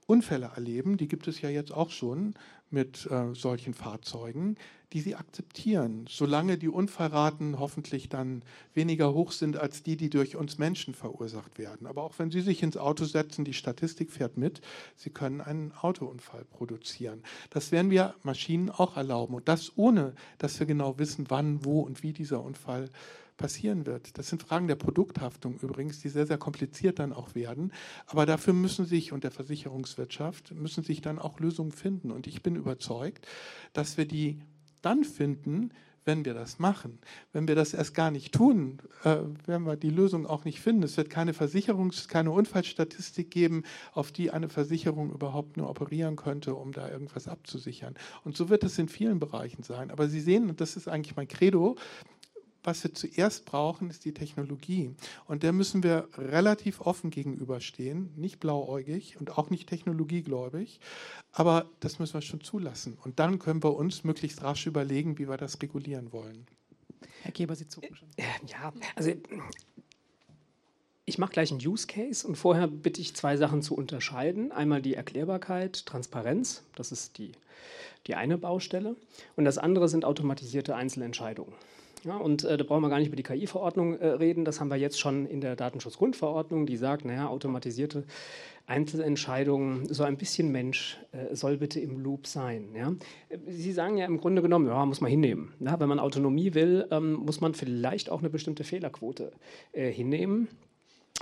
Unfälle 0.05 0.51
erleben, 0.53 0.97
die 0.97 1.07
gibt 1.07 1.27
es 1.27 1.41
ja 1.41 1.49
jetzt 1.49 1.71
auch 1.71 1.89
schon 1.89 2.33
mit 2.69 3.09
äh, 3.09 3.33
solchen 3.33 3.73
Fahrzeugen, 3.73 4.57
die 4.91 4.99
sie 4.99 5.15
akzeptieren, 5.15 6.05
solange 6.09 6.57
die 6.57 6.69
Unfallraten 6.69 7.59
hoffentlich 7.59 8.09
dann 8.09 8.43
weniger 8.73 9.13
hoch 9.13 9.31
sind 9.31 9.57
als 9.57 9.83
die, 9.83 9.95
die 9.95 10.09
durch 10.09 10.35
uns 10.35 10.57
Menschen 10.57 10.93
verursacht 10.93 11.57
werden. 11.57 11.87
Aber 11.87 12.03
auch 12.03 12.17
wenn 12.17 12.31
Sie 12.31 12.41
sich 12.41 12.61
ins 12.63 12.77
Auto 12.77 13.05
setzen, 13.05 13.45
die 13.45 13.53
Statistik 13.53 14.11
fährt 14.11 14.37
mit, 14.37 14.61
Sie 14.95 15.09
können 15.11 15.39
einen 15.39 15.71
Autounfall 15.71 16.45
produzieren. 16.45 17.23
Das 17.49 17.71
werden 17.71 17.91
wir 17.91 18.15
Maschinen 18.23 18.69
auch 18.69 18.97
erlauben 18.97 19.35
und 19.35 19.47
das 19.47 19.71
ohne, 19.77 20.13
dass 20.37 20.59
wir 20.59 20.67
genau 20.67 20.97
wissen, 20.99 21.25
wann, 21.29 21.63
wo 21.63 21.81
und 21.81 22.03
wie 22.03 22.13
dieser 22.13 22.43
Unfall 22.43 22.89
passieren 23.43 23.85
wird. 23.85 24.17
Das 24.17 24.29
sind 24.29 24.41
Fragen 24.41 24.69
der 24.69 24.77
Produkthaftung 24.77 25.59
übrigens, 25.59 25.99
die 25.99 26.07
sehr, 26.07 26.25
sehr 26.25 26.37
kompliziert 26.37 26.97
dann 26.97 27.11
auch 27.11 27.35
werden. 27.35 27.73
Aber 28.05 28.25
dafür 28.25 28.53
müssen 28.53 28.85
sich 28.85 29.11
und 29.11 29.25
der 29.25 29.31
Versicherungswirtschaft 29.31 30.53
müssen 30.53 30.81
sich 30.81 31.01
dann 31.01 31.19
auch 31.19 31.41
Lösungen 31.41 31.73
finden. 31.73 32.09
Und 32.09 32.25
ich 32.25 32.41
bin 32.41 32.55
überzeugt, 32.55 33.27
dass 33.73 33.97
wir 33.97 34.05
die 34.05 34.39
dann 34.81 35.03
finden, 35.03 35.71
wenn 36.05 36.23
wir 36.23 36.33
das 36.33 36.57
machen. 36.57 36.99
Wenn 37.33 37.45
wir 37.49 37.55
das 37.55 37.73
erst 37.73 37.93
gar 37.93 38.11
nicht 38.11 38.33
tun, 38.33 38.77
äh, 39.03 39.17
werden 39.45 39.65
wir 39.65 39.75
die 39.75 39.89
Lösung 39.89 40.25
auch 40.25 40.45
nicht 40.45 40.61
finden. 40.61 40.83
Es 40.83 40.95
wird 40.95 41.09
keine 41.09 41.33
Versicherungs-, 41.33 42.07
keine 42.07 42.31
Unfallstatistik 42.31 43.29
geben, 43.29 43.63
auf 43.91 44.13
die 44.13 44.31
eine 44.31 44.47
Versicherung 44.47 45.11
überhaupt 45.11 45.57
nur 45.57 45.69
operieren 45.69 46.15
könnte, 46.15 46.55
um 46.55 46.71
da 46.71 46.89
irgendwas 46.89 47.27
abzusichern. 47.27 47.95
Und 48.23 48.37
so 48.37 48.47
wird 48.47 48.63
es 48.63 48.79
in 48.79 48.87
vielen 48.87 49.19
Bereichen 49.19 49.63
sein. 49.63 49.91
Aber 49.91 50.07
Sie 50.07 50.21
sehen, 50.21 50.49
und 50.49 50.61
das 50.61 50.77
ist 50.77 50.87
eigentlich 50.87 51.17
mein 51.17 51.27
Credo, 51.27 51.75
was 52.63 52.83
wir 52.83 52.93
zuerst 52.93 53.45
brauchen, 53.45 53.89
ist 53.89 54.05
die 54.05 54.13
Technologie. 54.13 54.91
Und 55.25 55.43
der 55.43 55.51
müssen 55.51 55.83
wir 55.83 56.07
relativ 56.17 56.81
offen 56.81 57.09
gegenüberstehen, 57.09 58.11
nicht 58.15 58.39
blauäugig 58.39 59.19
und 59.19 59.37
auch 59.37 59.49
nicht 59.49 59.67
technologiegläubig. 59.67 60.79
Aber 61.31 61.69
das 61.79 61.99
müssen 61.99 62.13
wir 62.13 62.21
schon 62.21 62.41
zulassen. 62.41 62.97
Und 63.03 63.19
dann 63.19 63.39
können 63.39 63.63
wir 63.63 63.75
uns 63.75 64.03
möglichst 64.03 64.41
rasch 64.43 64.65
überlegen, 64.65 65.17
wie 65.17 65.27
wir 65.27 65.37
das 65.37 65.61
regulieren 65.61 66.11
wollen. 66.11 66.47
Herr 67.21 67.31
Keber, 67.31 67.55
Sie 67.55 67.67
zucken 67.67 67.95
schon. 67.95 68.07
Äh, 68.17 68.23
ja, 68.47 68.73
also 68.95 69.11
ich 71.05 71.17
mache 71.17 71.33
gleich 71.33 71.51
einen 71.51 71.65
Use 71.65 71.87
Case 71.87 72.25
und 72.25 72.35
vorher 72.35 72.67
bitte 72.67 73.01
ich 73.01 73.15
zwei 73.15 73.35
Sachen 73.35 73.61
zu 73.61 73.75
unterscheiden. 73.75 74.51
Einmal 74.51 74.81
die 74.81 74.95
Erklärbarkeit, 74.95 75.85
Transparenz, 75.85 76.63
das 76.75 76.91
ist 76.91 77.17
die, 77.17 77.33
die 78.07 78.15
eine 78.15 78.37
Baustelle. 78.37 78.95
Und 79.35 79.45
das 79.45 79.57
andere 79.57 79.89
sind 79.89 80.05
automatisierte 80.05 80.75
Einzelentscheidungen. 80.75 81.53
Ja, 82.05 82.17
und 82.17 82.43
äh, 82.43 82.57
da 82.57 82.63
brauchen 82.63 82.81
wir 82.81 82.89
gar 82.89 82.99
nicht 82.99 83.07
über 83.07 83.15
die 83.15 83.23
KI-Verordnung 83.23 83.97
äh, 83.97 84.07
reden. 84.07 84.45
Das 84.45 84.59
haben 84.59 84.69
wir 84.69 84.75
jetzt 84.75 84.99
schon 84.99 85.25
in 85.25 85.41
der 85.41 85.55
Datenschutzgrundverordnung, 85.55 86.65
die 86.65 86.77
sagt, 86.77 87.05
naja, 87.05 87.27
automatisierte 87.27 88.03
Einzelentscheidungen, 88.65 89.93
so 89.93 90.03
ein 90.03 90.17
bisschen 90.17 90.51
Mensch 90.51 90.99
äh, 91.11 91.35
soll 91.35 91.57
bitte 91.57 91.79
im 91.79 91.99
Loop 91.99 92.27
sein. 92.27 92.69
Ja? 92.75 92.93
Sie 93.47 93.71
sagen 93.71 93.97
ja 93.97 94.05
im 94.05 94.19
Grunde 94.19 94.41
genommen, 94.41 94.67
ja, 94.67 94.85
muss 94.85 95.01
man 95.01 95.11
hinnehmen. 95.11 95.53
Ja, 95.59 95.79
wenn 95.79 95.89
man 95.89 95.99
Autonomie 95.99 96.53
will, 96.53 96.87
ähm, 96.91 97.13
muss 97.13 97.41
man 97.41 97.53
vielleicht 97.53 98.09
auch 98.09 98.19
eine 98.19 98.29
bestimmte 98.29 98.63
Fehlerquote 98.63 99.31
äh, 99.71 99.91
hinnehmen. 99.91 100.47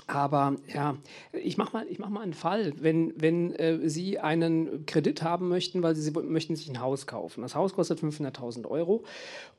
Aber 0.07 0.55
ja, 0.73 0.97
ich 1.31 1.57
mache 1.57 1.73
mal, 1.73 1.87
mach 1.97 2.09
mal 2.09 2.21
einen 2.21 2.33
Fall. 2.33 2.73
Wenn, 2.77 3.13
wenn 3.15 3.53
äh, 3.55 3.89
Sie 3.89 4.19
einen 4.19 4.85
Kredit 4.85 5.21
haben 5.23 5.47
möchten, 5.47 5.83
weil 5.83 5.95
Sie, 5.95 6.01
Sie 6.01 6.11
möchten 6.11 6.55
sich 6.55 6.69
ein 6.69 6.81
Haus 6.81 7.07
kaufen. 7.07 7.41
Das 7.41 7.55
Haus 7.55 7.73
kostet 7.73 7.99
500.000 7.99 8.67
Euro. 8.67 9.03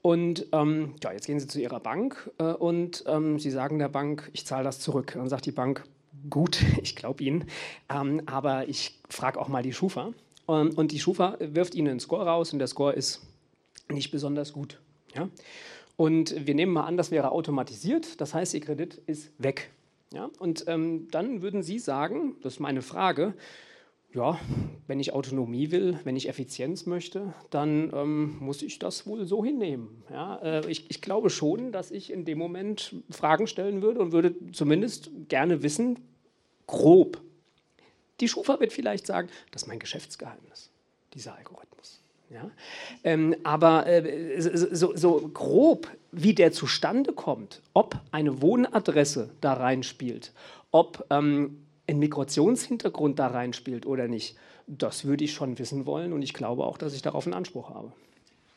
Und 0.03 0.47
ähm, 0.53 0.95
ja, 1.03 1.13
jetzt 1.13 1.27
gehen 1.27 1.41
Sie 1.41 1.47
zu 1.47 1.61
Ihrer 1.61 1.81
Bank 1.81 2.31
äh, 2.39 2.53
und 2.53 3.05
ähm, 3.07 3.39
Sie 3.39 3.51
sagen 3.51 3.79
der 3.79 3.89
Bank, 3.89 4.31
ich 4.33 4.47
zahle 4.47 4.65
das 4.65 4.81
zurück. 4.81 5.13
Dann 5.15 5.29
sagt 5.29 5.47
die 5.47 5.53
Bank, 5.53 5.85
gut, 6.29 6.61
ich 6.83 6.97
glaube 6.97 7.23
Ihnen, 7.25 7.45
ähm, 7.89 8.23
aber 8.27 8.69
ich 8.69 9.01
frage 9.09 9.41
auch 9.41 9.49
mal 9.49 9.63
die 9.63 9.73
Schufa. 9.73 10.13
Ähm, 10.49 10.71
und 10.77 10.93
die 10.93 10.99
Schufa 10.99 11.37
wirft 11.41 11.75
Ihnen 11.75 11.89
einen 11.89 12.01
Score 12.01 12.27
raus 12.27 12.53
und 12.53 12.59
der 12.59 12.69
Score 12.69 12.93
ist 12.93 13.23
nicht 13.91 14.11
besonders 14.11 14.53
gut. 14.53 14.81
Ja? 15.15 15.29
Und 15.97 16.47
wir 16.47 16.55
nehmen 16.55 16.73
mal 16.73 16.85
an, 16.85 16.97
das 16.97 17.11
wäre 17.11 17.31
automatisiert. 17.33 18.21
Das 18.21 18.35
heißt, 18.35 18.55
Ihr 18.55 18.61
Kredit 18.61 18.95
ist 19.07 19.31
weg. 19.39 19.71
Ja? 20.13 20.31
Und 20.39 20.65
ähm, 20.69 21.09
dann 21.11 21.43
würden 21.43 21.63
Sie 21.63 21.79
sagen, 21.79 22.37
das 22.43 22.55
ist 22.55 22.61
meine 22.61 22.83
Frage, 22.83 23.35
ja, 24.15 24.39
wenn 24.87 25.01
ich 25.01 25.13
Autonomie 25.13 25.71
will, 25.71 25.99
wenn 26.05 26.17
ich 26.17 26.29
Effizienz 26.29 26.87
möchte, 26.87 27.33
dann 27.51 27.91
ähm, 27.95 28.37
muss 28.41 28.63
ich 28.63 28.79
das 28.79 29.07
wohl 29.07 29.25
so 29.25 29.45
hinnehmen. 29.45 30.03
Ja, 30.11 30.37
äh, 30.43 30.71
ich, 30.71 30.91
ich, 30.91 31.01
glaube 31.01 31.31
schon, 31.31 31.73
dass 31.73 31.91
ich 31.91 32.13
in 32.13 32.25
dem 32.25 32.39
Moment 32.39 32.95
Fragen 33.11 33.47
stellen 33.47 33.81
würde 33.81 34.01
und 34.01 34.13
würde 34.13 34.35
zumindest 34.53 35.11
gerne 35.29 35.63
wissen, 35.63 35.99
grob. 36.67 37.23
Die 38.21 38.29
Schufa 38.29 38.61
wird 38.61 38.73
vielleicht 38.73 39.07
sagen, 39.07 39.29
das 39.51 39.63
ist 39.63 39.69
mein 39.69 39.79
Geschäftsgeheimnis, 39.79 40.71
dieser 41.15 41.35
Algorithmus. 41.37 42.02
Ja? 42.33 42.51
Ähm, 43.05 43.37
aber 43.45 43.87
äh, 43.87 44.41
so, 44.41 44.97
so, 44.97 45.31
grob, 45.33 45.89
wie 46.11 46.35
der 46.35 46.53
zustande 46.53 47.13
kommt, 47.13 47.63
ob 47.75 48.01
eine 48.11 48.43
Wohnadresse 48.43 49.31
da 49.41 49.55
reinspielt, 49.55 50.33
ob 50.71 51.05
ähm, 51.11 51.59
ein 51.87 51.99
Migrationshintergrund 51.99 53.19
da 53.19 53.29
reinspielt 53.29 53.87
oder 53.87 54.09
nicht, 54.09 54.37
das 54.67 55.05
würde 55.05 55.25
ich 55.25 55.33
schon 55.33 55.59
wissen 55.59 55.87
wollen 55.87 56.13
und 56.13 56.23
ich 56.23 56.33
glaube 56.33 56.65
auch, 56.65 56.79
dass 56.79 56.95
ich 56.95 57.03
darauf 57.03 57.27
einen 57.27 57.35
Anspruch 57.35 57.71
habe. 57.71 57.93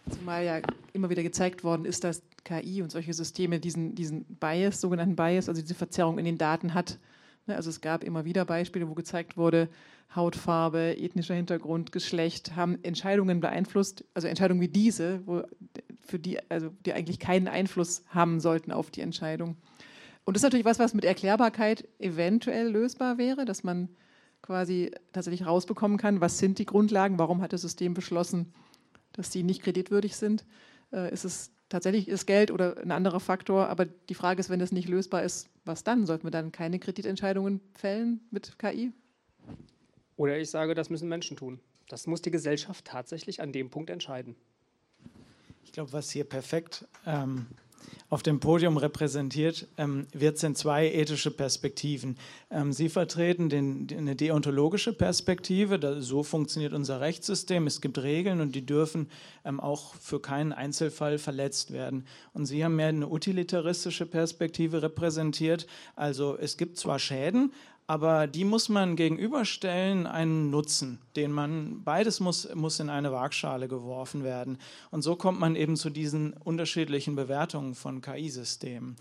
Zumal 0.10 0.46
ja 0.46 0.62
immer 0.94 1.10
wieder 1.10 1.24
gezeigt 1.24 1.64
worden 1.64 1.86
ist, 1.86 2.04
dass 2.04 2.22
KI 2.44 2.84
und 2.84 2.92
solche 2.92 3.14
Systeme 3.14 3.60
diesen, 3.60 3.96
diesen 3.96 4.24
Bias, 4.40 4.80
sogenannten 4.80 5.16
Bias, 5.16 5.50
also 5.50 5.62
diese 5.62 5.74
Verzerrung 5.74 6.20
in 6.20 6.26
den 6.26 6.38
Daten 6.38 6.76
hat. 6.76 7.00
Ne, 7.48 7.56
also 7.56 7.72
es 7.72 7.82
gab 7.82 8.04
immer 8.04 8.24
wieder 8.24 8.46
Beispiele, 8.46 8.88
wo 8.88 8.94
gezeigt 8.94 9.36
wurde, 9.36 9.68
Hautfarbe, 10.15 10.97
ethnischer 10.97 11.36
Hintergrund, 11.36 11.91
Geschlecht 11.91 12.56
haben 12.56 12.84
Entscheidungen 12.84 13.39
beeinflusst, 13.39 14.06
also 14.13 14.28
Entscheidungen 14.28 14.62
wie 14.62 14.67
diese, 14.67 15.21
wo, 15.25 15.43
für 16.01 16.19
die, 16.19 16.39
also 16.49 16.71
die 16.86 16.93
eigentlich 16.93 17.19
keinen 17.19 17.47
Einfluss 17.47 18.04
haben 18.10 18.39
sollten 18.39 18.71
auf 18.71 18.91
die 18.91 19.01
Entscheidung. 19.01 19.58
Und 20.23 20.36
das 20.36 20.41
ist 20.41 20.45
natürlich 20.45 20.65
was, 20.65 20.80
was 20.80 20.93
mit 20.93 21.06
Erklärbarkeit 21.06 21.88
eventuell 21.99 22.69
lösbar 22.69 23.17
wäre, 23.17 23.45
dass 23.45 23.63
man 23.63 23.89
quasi 24.41 24.91
tatsächlich 25.12 25.45
rausbekommen 25.45 25.97
kann, 25.97 26.21
was 26.21 26.38
sind 26.38 26.60
die 26.60 26.65
Grundlagen, 26.65 27.19
warum 27.19 27.41
hat 27.41 27.54
das 27.54 27.62
System 27.62 27.93
beschlossen, 27.93 28.54
dass 29.13 29.32
sie 29.32 29.43
nicht 29.43 29.63
kreditwürdig 29.63 30.15
sind. 30.15 30.45
Äh, 30.91 31.12
ist 31.12 31.25
es 31.25 31.51
tatsächlich 31.69 32.08
ist 32.08 32.25
Geld 32.25 32.51
oder 32.51 32.78
ein 32.78 32.91
anderer 32.91 33.19
Faktor, 33.19 33.69
aber 33.69 33.86
die 33.86 34.13
Frage 34.13 34.39
ist, 34.39 34.49
wenn 34.49 34.60
das 34.60 34.71
nicht 34.71 34.88
lösbar 34.88 35.23
ist, 35.23 35.49
was 35.63 35.84
dann? 35.84 36.06
Sollten 36.06 36.25
wir 36.25 36.32
dann 36.32 36.51
keine 36.51 36.80
Kreditentscheidungen 36.80 37.60
fällen 37.73 38.21
mit 38.30 38.60
KI? 38.60 38.91
Oder 40.17 40.38
ich 40.38 40.49
sage, 40.49 40.73
das 40.73 40.89
müssen 40.89 41.10
Menschen 41.10 41.38
tun. 41.38 41.60
Das 41.89 42.08
muss 42.08 42.21
die 42.21 42.32
Gesellschaft 42.32 42.86
tatsächlich 42.86 43.41
an 43.41 43.51
dem 43.51 43.69
Punkt 43.69 43.89
entscheiden. 43.89 44.36
Ich 45.63 45.71
glaube, 45.71 45.93
was 45.93 46.10
hier 46.10 46.23
perfekt 46.23 46.88
ähm, 47.06 47.47
auf 48.10 48.23
dem 48.23 48.39
Podium 48.39 48.78
repräsentiert 48.78 49.67
ähm, 49.78 50.08
wird, 50.13 50.38
sind 50.38 50.58
zwei 50.58 50.91
ethische 50.91 51.32
Perspektiven. 51.32 52.17
Ähm, 52.49 52.71
Sie 52.71 52.89
vertreten 52.89 53.49
den, 53.49 53.88
eine 53.91 54.15
deontologische 54.15 54.93
Perspektive, 54.93 55.80
da, 55.80 56.01
so 56.01 56.23
funktioniert 56.23 56.73
unser 56.73 57.01
Rechtssystem, 57.01 57.67
es 57.67 57.82
gibt 57.82 57.97
Regeln 57.97 58.41
und 58.41 58.56
die 58.56 58.65
dürfen 58.65 59.10
ähm, 59.43 59.60
auch 59.60 59.95
für 59.95 60.21
keinen 60.21 60.54
Einzelfall 60.54 61.17
verletzt 61.17 61.71
werden. 61.71 62.06
Und 62.34 62.45
Sie 62.45 62.63
haben 62.63 62.75
mehr 62.75 62.88
eine 62.88 63.08
utilitaristische 63.08 64.06
Perspektive 64.06 64.82
repräsentiert, 64.82 65.67
also 65.95 66.38
es 66.38 66.58
gibt 66.58 66.78
zwar 66.78 66.99
Schäden, 66.99 67.51
aber 67.88 68.26
die 68.26 68.45
muss 68.45 68.67
man 68.67 68.95
gegenüberstellen 68.95 70.08
einen 70.08 70.50
Nutzen, 70.50 71.00
den 71.15 71.32
man, 71.32 71.84
beides 71.84 72.19
muss, 72.19 72.48
muss 72.56 72.80
in 72.80 72.89
eine 72.89 73.12
Waagschale 73.12 73.67
geworfen 73.67 74.24
werden. 74.24 74.58
Und 74.89 75.04
so 75.04 75.15
kommt 75.15 75.39
man 75.39 75.56
eben 75.56 75.78
zu 75.78 75.91
diesen 75.91 76.34
unterschiedlichen 76.34 77.15
Bewertungen 77.15 77.76
von 77.76 78.02
KI-Systemen. 78.02 78.95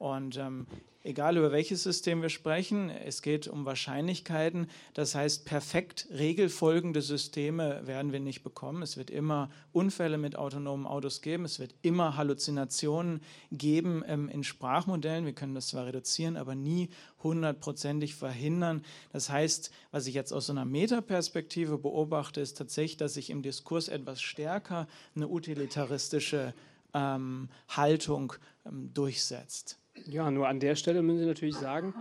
Und 0.00 0.38
ähm, 0.38 0.66
egal 1.02 1.36
über 1.36 1.52
welches 1.52 1.82
System 1.82 2.22
wir 2.22 2.30
sprechen, 2.30 2.88
es 2.88 3.20
geht 3.20 3.46
um 3.48 3.66
Wahrscheinlichkeiten. 3.66 4.70
Das 4.94 5.14
heißt, 5.14 5.44
perfekt 5.44 6.08
regelfolgende 6.10 7.02
Systeme 7.02 7.86
werden 7.86 8.10
wir 8.10 8.18
nicht 8.18 8.42
bekommen. 8.42 8.80
Es 8.80 8.96
wird 8.96 9.10
immer 9.10 9.50
Unfälle 9.72 10.16
mit 10.16 10.36
autonomen 10.36 10.86
Autos 10.86 11.20
geben. 11.20 11.44
Es 11.44 11.58
wird 11.60 11.74
immer 11.82 12.16
Halluzinationen 12.16 13.20
geben 13.52 14.02
ähm, 14.06 14.30
in 14.30 14.42
Sprachmodellen. 14.42 15.26
Wir 15.26 15.34
können 15.34 15.54
das 15.54 15.68
zwar 15.68 15.84
reduzieren, 15.84 16.38
aber 16.38 16.54
nie 16.54 16.88
hundertprozentig 17.22 18.14
verhindern. 18.14 18.82
Das 19.12 19.28
heißt, 19.28 19.70
was 19.90 20.06
ich 20.06 20.14
jetzt 20.14 20.32
aus 20.32 20.46
so 20.46 20.54
einer 20.54 20.64
Metaperspektive 20.64 21.76
beobachte, 21.76 22.40
ist 22.40 22.56
tatsächlich, 22.56 22.96
dass 22.96 23.12
sich 23.12 23.28
im 23.28 23.42
Diskurs 23.42 23.88
etwas 23.88 24.22
stärker 24.22 24.88
eine 25.14 25.28
utilitaristische 25.28 26.54
ähm, 26.94 27.50
Haltung 27.68 28.32
ähm, 28.64 28.94
durchsetzt. 28.94 29.76
Ja, 30.06 30.30
nur 30.30 30.48
an 30.48 30.60
der 30.60 30.76
Stelle 30.76 31.02
müssen 31.02 31.20
Sie 31.20 31.26
natürlich 31.26 31.56
sagen, 31.56 31.94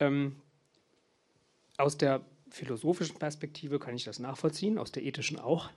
ähm, 0.00 0.36
aus 1.78 1.96
der 1.98 2.24
philosophischen 2.50 3.18
Perspektive 3.18 3.78
kann 3.78 3.94
ich 3.94 4.04
das 4.04 4.18
nachvollziehen, 4.18 4.78
aus 4.78 4.92
der 4.92 5.02
ethischen 5.02 5.38
auch. 5.38 5.70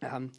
Ähm, 0.00 0.32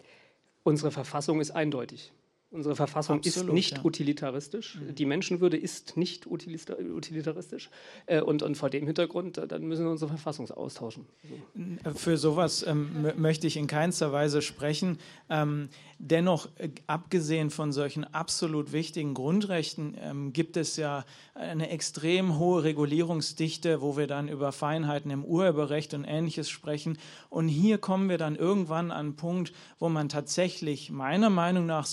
unsere 0.64 0.92
Verfassung 0.92 1.40
ist 1.40 1.52
eindeutig. 1.52 2.12
Unsere 2.56 2.76
Verfassung 2.76 3.18
Absolut, 3.18 3.50
ist 3.50 3.54
nicht 3.54 3.78
ja. 3.78 3.84
utilitaristisch. 3.84 4.76
Mhm. 4.76 4.96
Die 4.96 5.06
Menschenwürde 5.06 5.58
ist 5.58 5.98
nicht 5.98 6.26
utilitaristisch. 6.26 7.70
Äh, 8.06 8.22
und, 8.22 8.44
und 8.44 8.56
vor 8.56 8.70
dem 8.70 8.86
Hintergrund, 8.86 9.38
äh, 9.38 9.48
dann 9.48 9.64
müssen 9.64 9.84
wir 9.84 9.92
unsere 9.92 10.10
Verfassung 10.10 10.50
austauschen. 10.52 11.06
So. 11.24 11.92
Für 11.96 12.18
sowas 12.18 12.66
ähm, 12.66 13.12
möchte 13.18 13.48
ich 13.48 13.58
in 13.58 13.68
keinster 13.68 14.14
Weise 14.14 14.42
sprechen. 14.42 15.00
Ähm, 15.30 15.70
dennoch, 16.00 16.48
äh, 16.58 16.70
abgesehen 16.88 17.50
von 17.50 17.74
solchen 17.74 18.06
absolut 18.06 18.72
wichtigen 18.72 19.14
Grundrechten, 19.14 19.98
ähm, 20.02 20.32
gibt 20.32 20.56
es 20.56 20.78
ja 20.78 21.04
eine 21.34 21.70
extrem 21.70 22.40
hohe 22.40 22.64
Regulierungsdichte, 22.64 23.82
wo 23.82 23.98
wir 23.98 24.08
dann 24.08 24.30
über 24.30 24.54
Feinheiten 24.54 25.12
im 25.12 25.26
Urheberrecht 25.26 25.94
und 25.94 26.06
Ähnliches 26.06 26.50
sprechen. 26.50 26.98
Und 27.30 27.50
hier 27.50 27.80
kommen 27.80 28.08
wir 28.08 28.18
dann 28.18 28.38
irgendwann 28.38 28.92
an 28.92 29.06
einen 29.06 29.16
Punkt, 29.16 29.54
wo 29.80 29.90
man 29.90 30.10
tatsächlich 30.10 30.90
meiner 30.90 31.30
Meinung 31.30 31.66
nach 31.66 31.86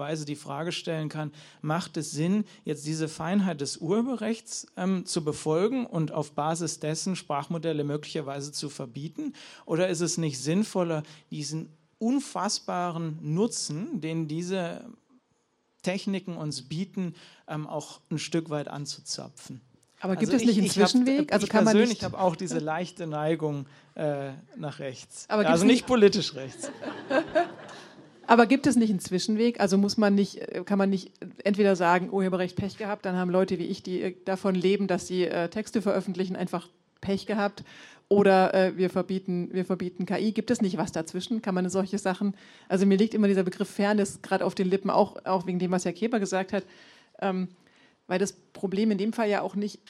sinnvollerweise 0.00 0.24
die 0.24 0.36
Frage 0.36 0.72
stellen 0.72 1.08
kann, 1.08 1.32
macht 1.60 1.96
es 1.96 2.10
Sinn, 2.10 2.44
jetzt 2.64 2.86
diese 2.86 3.08
Feinheit 3.08 3.60
des 3.60 3.76
Urheberrechts 3.76 4.66
ähm, 4.76 5.04
zu 5.04 5.22
befolgen 5.22 5.86
und 5.86 6.12
auf 6.12 6.32
Basis 6.32 6.80
dessen 6.80 7.16
Sprachmodelle 7.16 7.84
möglicherweise 7.84 8.52
zu 8.52 8.70
verbieten? 8.70 9.34
Oder 9.66 9.88
ist 9.88 10.00
es 10.00 10.18
nicht 10.18 10.38
sinnvoller, 10.38 11.02
diesen 11.30 11.68
unfassbaren 11.98 13.18
Nutzen, 13.20 14.00
den 14.00 14.26
diese 14.26 14.84
Techniken 15.82 16.36
uns 16.36 16.62
bieten, 16.62 17.14
ähm, 17.46 17.66
auch 17.66 18.00
ein 18.10 18.18
Stück 18.18 18.48
weit 18.50 18.68
anzuzapfen. 18.68 19.60
Aber 20.02 20.16
gibt 20.16 20.32
also 20.32 20.42
es 20.42 20.48
nicht 20.48 20.58
einen 20.58 20.70
Zwischenweg? 20.70 21.28
Hab, 21.28 21.34
also 21.34 21.44
ich 21.44 21.50
kann 21.50 21.64
persönlich 21.64 21.88
man 21.88 21.92
nicht 21.92 22.04
habe 22.04 22.18
auch 22.18 22.36
diese 22.36 22.58
leichte 22.58 23.06
Neigung 23.06 23.66
äh, 23.94 24.30
nach 24.56 24.78
rechts. 24.78 25.26
also 25.28 25.64
nicht, 25.66 25.74
nicht 25.74 25.86
politisch 25.86 26.34
rechts. 26.34 26.70
Aber 28.30 28.46
gibt 28.46 28.68
es 28.68 28.76
nicht 28.76 28.90
einen 28.90 29.00
Zwischenweg? 29.00 29.58
Also 29.58 29.76
muss 29.76 29.96
man 29.96 30.14
nicht, 30.14 30.36
äh, 30.36 30.62
kann 30.64 30.78
man 30.78 30.88
nicht 30.88 31.10
entweder 31.42 31.74
sagen, 31.74 32.12
Urheberrecht 32.12 32.54
Pech 32.54 32.78
gehabt, 32.78 33.04
dann 33.04 33.16
haben 33.16 33.28
Leute 33.28 33.58
wie 33.58 33.64
ich, 33.64 33.82
die 33.82 34.02
äh, 34.02 34.14
davon 34.24 34.54
leben, 34.54 34.86
dass 34.86 35.08
sie 35.08 35.24
äh, 35.24 35.48
Texte 35.48 35.82
veröffentlichen, 35.82 36.36
einfach 36.36 36.68
Pech 37.00 37.26
gehabt. 37.26 37.64
Oder 38.08 38.54
äh, 38.54 38.76
wir, 38.76 38.88
verbieten, 38.88 39.48
wir 39.50 39.64
verbieten 39.64 40.06
KI. 40.06 40.30
Gibt 40.30 40.52
es 40.52 40.60
nicht 40.60 40.78
was 40.78 40.92
dazwischen? 40.92 41.42
Kann 41.42 41.56
man 41.56 41.68
solche 41.70 41.98
Sachen, 41.98 42.36
also 42.68 42.86
mir 42.86 42.96
liegt 42.96 43.14
immer 43.14 43.26
dieser 43.26 43.42
Begriff 43.42 43.68
Fairness 43.68 44.22
gerade 44.22 44.44
auf 44.44 44.54
den 44.54 44.70
Lippen, 44.70 44.90
auch, 44.90 45.16
auch 45.24 45.48
wegen 45.48 45.58
dem, 45.58 45.72
was 45.72 45.84
Herr 45.84 45.92
Keber 45.92 46.20
gesagt 46.20 46.52
hat. 46.52 46.62
Ähm, 47.20 47.48
weil 48.06 48.20
das 48.20 48.32
Problem 48.52 48.92
in 48.92 48.98
dem 48.98 49.12
Fall 49.12 49.28
ja 49.28 49.40
auch 49.40 49.56
nicht 49.56 49.80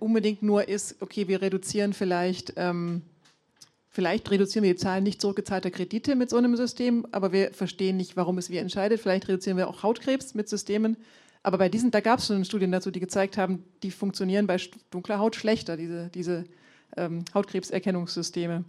unbedingt 0.00 0.42
nur 0.42 0.68
ist, 0.68 0.96
okay, 1.00 1.28
wir 1.28 1.40
reduzieren 1.40 1.94
vielleicht, 1.94 2.52
ähm, 2.58 3.00
vielleicht 3.96 4.30
reduzieren 4.30 4.62
wir 4.62 4.74
die 4.74 4.78
Zahlen 4.78 5.04
nicht 5.04 5.22
zurückgezahlter 5.22 5.70
Kredite 5.70 6.16
mit 6.16 6.28
so 6.28 6.36
einem 6.36 6.54
System, 6.54 7.06
aber 7.12 7.32
wir 7.32 7.54
verstehen 7.54 7.96
nicht, 7.96 8.14
warum 8.14 8.36
es 8.36 8.50
wie 8.50 8.58
entscheidet. 8.58 9.00
Vielleicht 9.00 9.26
reduzieren 9.26 9.56
wir 9.56 9.68
auch 9.68 9.82
Hautkrebs 9.82 10.34
mit 10.34 10.50
Systemen. 10.50 10.98
Aber 11.42 11.56
bei 11.56 11.70
diesen, 11.70 11.92
da 11.92 12.00
gab 12.00 12.18
es 12.18 12.26
schon 12.26 12.44
Studien 12.44 12.70
dazu, 12.70 12.90
die 12.90 13.00
gezeigt 13.00 13.38
haben, 13.38 13.64
die 13.82 13.90
funktionieren 13.90 14.46
bei 14.46 14.58
dunkler 14.90 15.18
Haut 15.18 15.34
schlechter, 15.34 15.78
diese, 15.78 16.10
diese 16.10 16.44
ähm, 16.98 17.24
Hautkrebserkennungssysteme. 17.32 18.64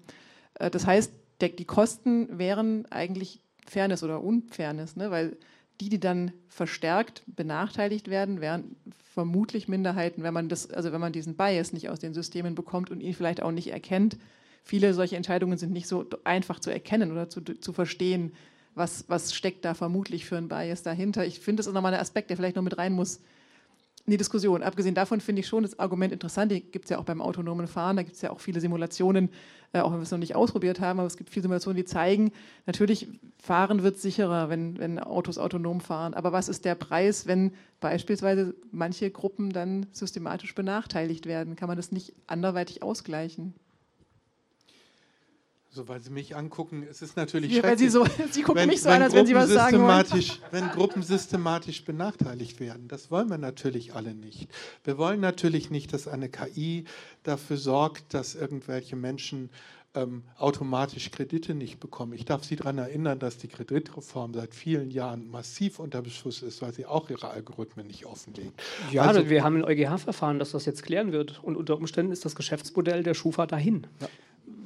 Äh, 0.59 0.69
das 0.69 0.85
heißt, 0.85 1.11
der, 1.41 1.49
die 1.49 1.65
Kosten 1.65 2.39
wären 2.39 2.85
eigentlich 2.89 3.41
Fairness 3.67 4.03
oder 4.03 4.23
Unfairness, 4.23 4.95
ne? 4.95 5.11
weil 5.11 5.35
die, 5.81 5.89
die 5.89 5.99
dann 5.99 6.31
verstärkt 6.47 7.23
benachteiligt 7.27 8.09
werden, 8.09 8.39
wären 8.39 8.77
vermutlich 9.13 9.67
Minderheiten, 9.67 10.23
wenn 10.23 10.33
man 10.33 10.47
das, 10.47 10.71
also 10.71 10.93
wenn 10.93 11.01
man 11.01 11.11
diesen 11.11 11.35
Bias 11.35 11.73
nicht 11.73 11.89
aus 11.89 11.99
den 11.99 12.13
Systemen 12.13 12.55
bekommt 12.55 12.91
und 12.91 13.01
ihn 13.01 13.13
vielleicht 13.13 13.43
auch 13.43 13.51
nicht 13.51 13.73
erkennt. 13.73 14.17
Viele 14.67 14.93
solche 14.93 15.15
Entscheidungen 15.15 15.57
sind 15.57 15.71
nicht 15.71 15.87
so 15.87 16.05
einfach 16.25 16.59
zu 16.59 16.69
erkennen 16.69 17.13
oder 17.13 17.29
zu, 17.29 17.41
zu 17.41 17.71
verstehen, 17.71 18.33
was, 18.75 19.05
was 19.07 19.33
steckt 19.33 19.63
da 19.63 19.73
vermutlich 19.73 20.25
für 20.25 20.35
ein 20.35 20.49
Bias 20.49 20.83
dahinter. 20.83 21.25
Ich 21.25 21.39
finde, 21.39 21.61
das 21.61 21.67
ist 21.67 21.73
nochmal 21.73 21.93
ein 21.93 22.01
Aspekt, 22.01 22.29
der 22.29 22.35
vielleicht 22.35 22.57
noch 22.57 22.63
mit 22.63 22.77
rein 22.77 22.91
muss 22.91 23.21
in 24.05 24.11
die 24.11 24.17
Diskussion. 24.17 24.63
Abgesehen 24.63 24.93
davon 24.93 25.21
finde 25.21 25.39
ich 25.39 25.47
schon 25.47 25.63
das 25.63 25.79
Argument 25.79 26.11
interessant, 26.11 26.51
die 26.51 26.59
gibt 26.59 26.83
es 26.83 26.89
ja 26.89 26.97
auch 26.97 27.05
beim 27.05 27.21
autonomen 27.21 27.67
Fahren, 27.67 27.95
da 27.95 28.03
gibt 28.03 28.17
es 28.17 28.21
ja 28.21 28.29
auch 28.29 28.41
viele 28.41 28.59
Simulationen, 28.59 29.29
äh, 29.71 29.79
auch 29.79 29.91
wenn 29.91 29.99
wir 29.99 30.03
es 30.03 30.11
noch 30.11 30.17
nicht 30.17 30.35
ausprobiert 30.35 30.81
haben, 30.81 30.99
aber 30.99 31.07
es 31.07 31.15
gibt 31.15 31.29
viele 31.29 31.43
Simulationen, 31.43 31.77
die 31.77 31.85
zeigen, 31.85 32.33
natürlich, 32.65 33.07
fahren 33.41 33.83
wird 33.83 33.97
sicherer, 33.97 34.49
wenn, 34.49 34.77
wenn 34.79 34.99
Autos 34.99 35.37
autonom 35.37 35.79
fahren. 35.79 36.13
Aber 36.13 36.33
was 36.33 36.49
ist 36.49 36.65
der 36.65 36.75
Preis, 36.75 37.25
wenn 37.25 37.53
beispielsweise 37.79 38.53
manche 38.71 39.11
Gruppen 39.11 39.53
dann 39.53 39.85
systematisch 39.93 40.53
benachteiligt 40.55 41.25
werden? 41.25 41.55
Kann 41.55 41.69
man 41.69 41.77
das 41.77 41.93
nicht 41.93 42.11
anderweitig 42.27 42.83
ausgleichen? 42.83 43.53
So, 45.77 45.87
weil 45.87 46.01
Sie 46.01 46.09
mich 46.09 46.35
angucken, 46.35 46.87
es 46.89 47.03
ist 47.03 47.17
natürlich 47.17 47.51
ja, 47.51 47.61
weil 47.61 47.77
Sie, 47.77 47.89
so, 47.89 48.03
Sie 48.31 48.41
gucken 48.41 48.63
wenn, 48.63 48.69
mich 48.69 48.81
so 48.81 48.89
an, 48.89 49.03
als 49.03 49.13
wenn 49.13 49.27
Sie 49.27 49.35
was 49.35 49.51
sagen 49.51 49.79
wollen. 49.79 50.05
Wenn 50.49 50.69
Gruppen 50.69 51.03
systematisch 51.03 51.85
benachteiligt 51.85 52.59
werden, 52.59 52.87
das 52.87 53.11
wollen 53.11 53.29
wir 53.29 53.37
natürlich 53.37 53.93
alle 53.93 54.15
nicht. 54.15 54.49
Wir 54.83 54.97
wollen 54.97 55.19
natürlich 55.19 55.69
nicht, 55.69 55.93
dass 55.93 56.07
eine 56.07 56.29
KI 56.29 56.85
dafür 57.21 57.57
sorgt, 57.57 58.15
dass 58.15 58.33
irgendwelche 58.33 58.95
Menschen 58.95 59.51
ähm, 59.93 60.23
automatisch 60.39 61.11
Kredite 61.11 61.53
nicht 61.53 61.79
bekommen. 61.79 62.13
Ich 62.13 62.25
darf 62.25 62.43
Sie 62.43 62.55
daran 62.55 62.79
erinnern, 62.79 63.19
dass 63.19 63.37
die 63.37 63.47
Kreditreform 63.47 64.33
seit 64.33 64.55
vielen 64.55 64.89
Jahren 64.89 65.29
massiv 65.29 65.77
unter 65.77 66.01
Beschuss 66.01 66.41
ist, 66.41 66.63
weil 66.63 66.73
sie 66.73 66.87
auch 66.87 67.11
ihre 67.11 67.29
Algorithmen 67.29 67.85
nicht 67.85 68.07
offenlegt. 68.07 68.59
Ja, 68.91 69.03
also, 69.03 69.29
wir 69.29 69.43
haben 69.43 69.57
ein 69.57 69.63
EuGH-Verfahren, 69.63 70.39
das 70.39 70.53
das 70.53 70.65
jetzt 70.65 70.81
klären 70.81 71.11
wird. 71.11 71.43
Und 71.43 71.55
unter 71.55 71.77
Umständen 71.77 72.11
ist 72.11 72.25
das 72.25 72.33
Geschäftsmodell 72.33 73.03
der 73.03 73.13
Schufa 73.13 73.45
dahin. 73.45 73.85
Ja 74.01 74.07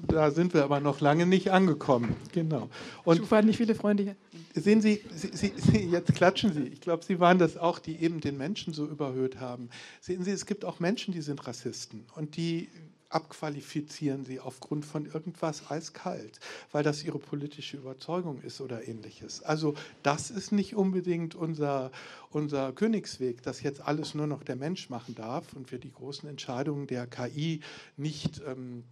da 0.07 0.31
sind 0.31 0.53
wir 0.53 0.63
aber 0.63 0.79
noch 0.79 0.99
lange 0.99 1.25
nicht 1.25 1.51
angekommen. 1.51 2.15
Genau. 2.33 2.69
Und 3.03 3.17
Schufa 3.17 3.37
hat 3.37 3.45
nicht 3.45 3.57
viele 3.57 3.75
Freunde 3.75 4.03
hier. 4.03 4.15
Sehen 4.53 4.81
Sie, 4.81 5.01
Sie, 5.13 5.53
Sie, 5.55 5.85
jetzt 5.85 6.13
klatschen 6.13 6.53
Sie. 6.53 6.63
Ich 6.63 6.81
glaube, 6.81 7.05
Sie 7.05 7.19
waren 7.19 7.39
das 7.39 7.57
auch, 7.57 7.79
die 7.79 8.01
eben 8.01 8.19
den 8.19 8.37
Menschen 8.37 8.73
so 8.73 8.85
überhöht 8.85 9.39
haben. 9.39 9.69
Sehen 10.01 10.23
Sie, 10.23 10.31
es 10.31 10.45
gibt 10.45 10.65
auch 10.65 10.79
Menschen, 10.79 11.13
die 11.13 11.21
sind 11.21 11.47
Rassisten 11.47 12.05
und 12.15 12.35
die 12.35 12.67
abqualifizieren 13.11 14.25
sie 14.25 14.39
aufgrund 14.39 14.85
von 14.85 15.05
irgendwas 15.05 15.69
eiskalt, 15.69 16.39
weil 16.71 16.83
das 16.83 17.03
ihre 17.03 17.19
politische 17.19 17.77
Überzeugung 17.77 18.41
ist 18.41 18.61
oder 18.61 18.87
ähnliches. 18.87 19.43
Also 19.43 19.75
das 20.01 20.31
ist 20.31 20.51
nicht 20.51 20.75
unbedingt 20.75 21.35
unser, 21.35 21.91
unser 22.29 22.71
Königsweg, 22.71 23.41
dass 23.43 23.61
jetzt 23.61 23.81
alles 23.81 24.15
nur 24.15 24.27
noch 24.27 24.43
der 24.43 24.55
Mensch 24.55 24.89
machen 24.89 25.15
darf 25.15 25.53
und 25.53 25.71
wir 25.71 25.79
die 25.79 25.91
großen 25.91 26.27
Entscheidungen 26.29 26.87
der 26.87 27.05
KI 27.05 27.59
nicht 27.97 28.41
ähm, 28.47 28.85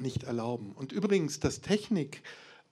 nicht 0.00 0.24
erlauben. 0.24 0.72
Und 0.72 0.92
übrigens, 0.92 1.40
dass 1.40 1.60
Technik 1.60 2.22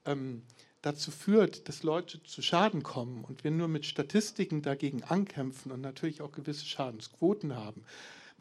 ähm, 0.05 0.43
dazu 0.83 1.11
führt, 1.11 1.69
dass 1.69 1.83
Leute 1.83 2.23
zu 2.23 2.43
Schaden 2.43 2.83
kommen 2.83 3.25
und 3.25 3.45
wir 3.45 3.51
nur 3.51 3.69
mit 3.69 3.87
Statistiken 3.87 4.63
dagegen 4.63 5.03
ankämpfen 5.05 5.73
und 5.73 5.81
natürlich 5.81 6.21
auch 6.23 6.33
gewisse 6.33 6.67
Schadensquoten 6.67 7.55
haben, 7.55 7.85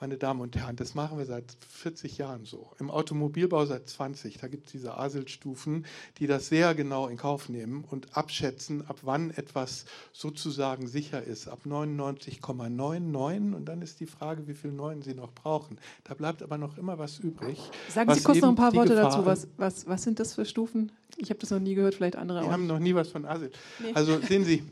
meine 0.02 0.18
Damen 0.18 0.42
und 0.42 0.58
Herren, 0.58 0.76
das 0.76 0.96
machen 0.96 1.20
wir 1.20 1.26
seit 1.26 1.46
40 1.70 2.18
Jahren 2.18 2.44
so. 2.44 2.72
Im 2.80 2.90
Automobilbau 2.90 3.66
seit 3.66 3.88
20. 3.88 4.40
Da 4.40 4.48
gibt 4.48 4.66
es 4.66 4.72
diese 4.72 4.98
ASIL-Stufen, 4.98 5.86
die 6.18 6.26
das 6.26 6.48
sehr 6.48 6.74
genau 6.74 7.08
in 7.08 7.18
Kauf 7.18 7.50
nehmen 7.50 7.86
und 7.88 8.18
abschätzen, 8.18 8.84
ab 8.88 8.98
wann 9.04 9.30
etwas 9.30 9.86
sozusagen 10.12 10.88
sicher 10.88 11.24
ist. 11.24 11.48
Ab 11.48 11.60
99,99 11.66 13.54
und 13.54 13.66
dann 13.66 13.84
ist 13.84 14.00
die 14.00 14.08
Frage, 14.08 14.48
wie 14.48 14.56
viel 14.56 14.72
Neuen 14.72 15.04
Sie 15.04 15.14
noch 15.14 15.34
brauchen. 15.34 15.78
Da 16.04 16.16
bleibt 16.16 16.42
aber 16.42 16.58
noch 16.58 16.80
immer 16.80 16.98
was 16.98 17.20
übrig. 17.20 17.60
Sagen 17.88 18.12
Sie 18.16 18.24
kurz 18.24 18.42
noch 18.42 18.50
ein 18.50 18.56
paar 18.56 18.74
Worte 18.74 18.96
Gefahr 18.96 19.12
dazu. 19.12 19.26
Was, 19.28 19.48
was, 19.58 19.88
was 19.88 20.02
sind 20.02 20.20
das 20.20 20.34
für 20.34 20.46
Stufen? 20.46 20.92
Ich 21.18 21.30
habe 21.30 21.40
das 21.40 21.52
noch 21.52 21.60
nie 21.60 21.76
gehört, 21.76 21.94
vielleicht 21.94 22.16
andere 22.16 22.40
auch. 22.40 22.46
Wir 22.46 22.52
haben 22.52 22.66
noch 22.66 22.80
nie 22.80 22.96
was 22.96 23.10
von 23.10 23.26
ASIL. 23.26 23.52
Nee. 23.80 23.92
Also 23.94 24.20
sehen 24.20 24.46
Sie, 24.46 24.64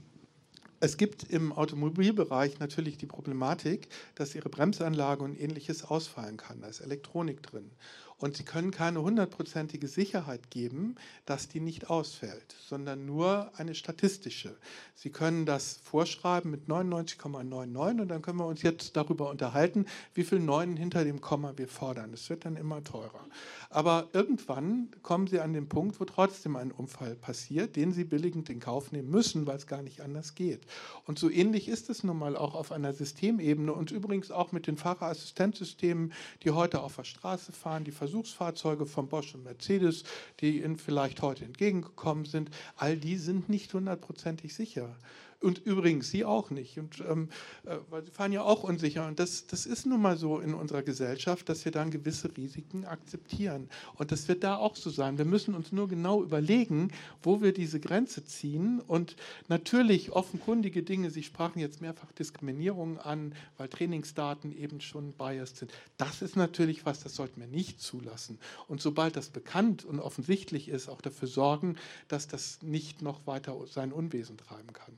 es 0.80 0.98
gibt 0.98 1.24
im 1.24 1.52
Automobilbereich 1.52 2.60
natürlich 2.60 2.98
die 2.98 3.06
Problematik, 3.06 3.90
dass 4.16 4.36
Ihre 4.36 4.50
Bremsanlage 4.50 5.24
und 5.24 5.40
ähnliches 5.40 5.84
ausfallen 5.84 6.38
kann. 6.38 6.62
Da 6.62 6.68
ist 6.68 6.80
Elektronik 6.80 7.44
drin. 7.44 7.72
Und 8.20 8.36
Sie 8.36 8.44
können 8.44 8.72
keine 8.72 9.02
hundertprozentige 9.02 9.88
Sicherheit 9.88 10.52
geben, 10.52 10.96
dass 11.26 11.48
die 11.48 11.62
nicht 11.62 11.90
ausfällt, 11.90 12.54
sondern 12.68 13.06
nur 13.06 13.52
eine 13.56 13.76
statistische. 13.76 14.58
Sie 14.94 15.10
können 15.10 15.46
das 15.46 15.80
vorschreiben 15.84 16.52
mit 16.52 16.68
99,99 16.68 18.02
und 18.02 18.08
dann 18.10 18.22
können 18.22 18.40
wir 18.40 18.46
uns 18.46 18.62
jetzt 18.62 18.98
darüber 18.98 19.30
unterhalten, 19.30 19.86
wie 20.14 20.26
viel 20.26 20.40
Neunen 20.40 20.76
hinter 20.76 21.06
dem 21.06 21.22
Komma 21.22 21.54
wir 21.56 21.70
fordern. 21.70 22.12
Es 22.14 22.30
wird 22.30 22.44
dann 22.44 22.58
immer 22.58 22.84
teurer. 22.84 23.26
Aber 23.70 24.10
irgendwann 24.12 24.90
kommen 25.02 25.28
Sie 25.28 25.40
an 25.40 25.54
den 25.54 25.70
Punkt, 25.70 26.02
wo 26.02 26.06
trotzdem 26.06 26.58
ein 26.58 26.72
Unfall 26.72 27.16
passiert, 27.16 27.78
den 27.78 27.94
Sie 27.94 28.04
billigend 28.04 28.50
in 28.50 28.60
Kauf 28.60 28.92
nehmen 28.92 29.10
müssen, 29.10 29.48
weil 29.48 29.56
es 29.56 29.68
gar 29.68 29.82
nicht 29.82 30.02
anders 30.02 30.36
geht. 30.36 30.66
Und 31.06 31.20
so 31.20 31.30
ähnlich 31.30 31.70
ist 31.70 31.90
es 31.90 32.04
nun 32.04 32.18
mal 32.18 32.36
auch 32.36 32.56
auf 32.56 32.74
einer 32.74 32.92
Systemebene 32.92 33.72
und 33.72 33.92
übrigens 33.92 34.30
auch 34.30 34.52
mit 34.52 34.68
den 34.68 34.76
Fahrerassistenzsystemen, 34.76 36.12
die 36.44 36.52
heute 36.52 36.82
auf 36.82 36.98
der 36.98 37.06
Straße 37.06 37.54
fahren, 37.54 37.86
die 37.86 37.92
Versuchsfahrzeuge 38.10 38.88
von 38.88 39.08
Bosch 39.08 39.36
und 39.36 39.44
Mercedes, 39.44 40.04
die 40.40 40.64
Ihnen 40.64 40.78
vielleicht 40.78 41.22
heute 41.22 41.46
entgegengekommen 41.46 42.26
sind, 42.26 42.50
all 42.76 42.98
die 42.98 43.18
sind 43.18 43.50
nicht 43.50 43.72
hundertprozentig 43.72 44.56
sicher. 44.56 44.96
Und 45.42 45.60
übrigens 45.66 46.10
Sie 46.10 46.26
auch 46.26 46.50
nicht. 46.50 46.78
Und, 46.78 47.02
ähm, 47.08 47.30
äh, 47.64 47.78
weil 47.90 48.04
Sie 48.04 48.12
fahren 48.12 48.34
ja 48.34 48.44
auch 48.44 48.64
unsicher. 48.64 49.08
Und 49.08 49.20
das, 49.20 49.48
das 49.48 49.66
ist 49.66 49.86
nun 49.86 50.02
mal 50.02 50.18
so 50.18 50.40
in 50.40 50.54
unserer 50.54 50.84
Gesellschaft, 50.84 51.48
dass 51.48 51.64
wir 51.64 51.72
dann 51.72 51.92
gewisse 51.92 52.36
Risiken 52.36 52.84
akzeptieren. 52.84 53.70
Und 53.96 54.12
das 54.12 54.28
wird 54.28 54.44
da 54.44 54.58
auch 54.58 54.76
so 54.76 54.90
sein. 54.90 55.18
Wir 55.18 55.24
müssen 55.24 55.56
uns 55.56 55.72
nur 55.72 55.88
genau 55.88 56.24
überlegen, 56.24 56.92
wo 57.24 57.42
wir 57.42 57.54
diese 57.54 57.80
Grenze 57.80 58.26
ziehen. 58.26 58.82
Und 58.82 59.16
natürlich 59.48 60.12
offenkundige 60.12 60.84
Dinge, 60.84 61.10
Sie 61.10 61.24
sprachen 61.24 61.60
jetzt 61.60 61.80
mehrfach 61.80 62.12
Diskriminierung 62.12 62.98
an, 62.98 63.34
weil 63.58 63.70
Trainingsdaten 63.70 64.52
eben 64.52 64.82
schon 64.82 65.14
biased 65.14 65.56
sind. 65.56 65.72
Das 65.96 66.22
ist 66.22 66.36
natürlich 66.36 66.86
was, 66.86 67.02
das 67.02 67.16
sollten 67.16 67.40
wir 67.40 67.48
nicht 67.48 67.80
zulassen. 67.80 68.40
Und 68.68 68.82
sobald 68.82 69.16
das 69.16 69.30
bekannt 69.30 69.86
und 69.86 70.02
offensichtlich 70.02 70.68
ist, 70.68 70.90
auch 70.90 71.00
dafür 71.00 71.30
sorgen, 71.30 71.78
dass 72.10 72.28
das 72.28 72.62
nicht 72.62 73.02
noch 73.02 73.26
weiter 73.26 73.56
sein 73.68 73.94
Unwesen 73.94 74.36
treiben 74.36 74.74
kann 74.74 74.94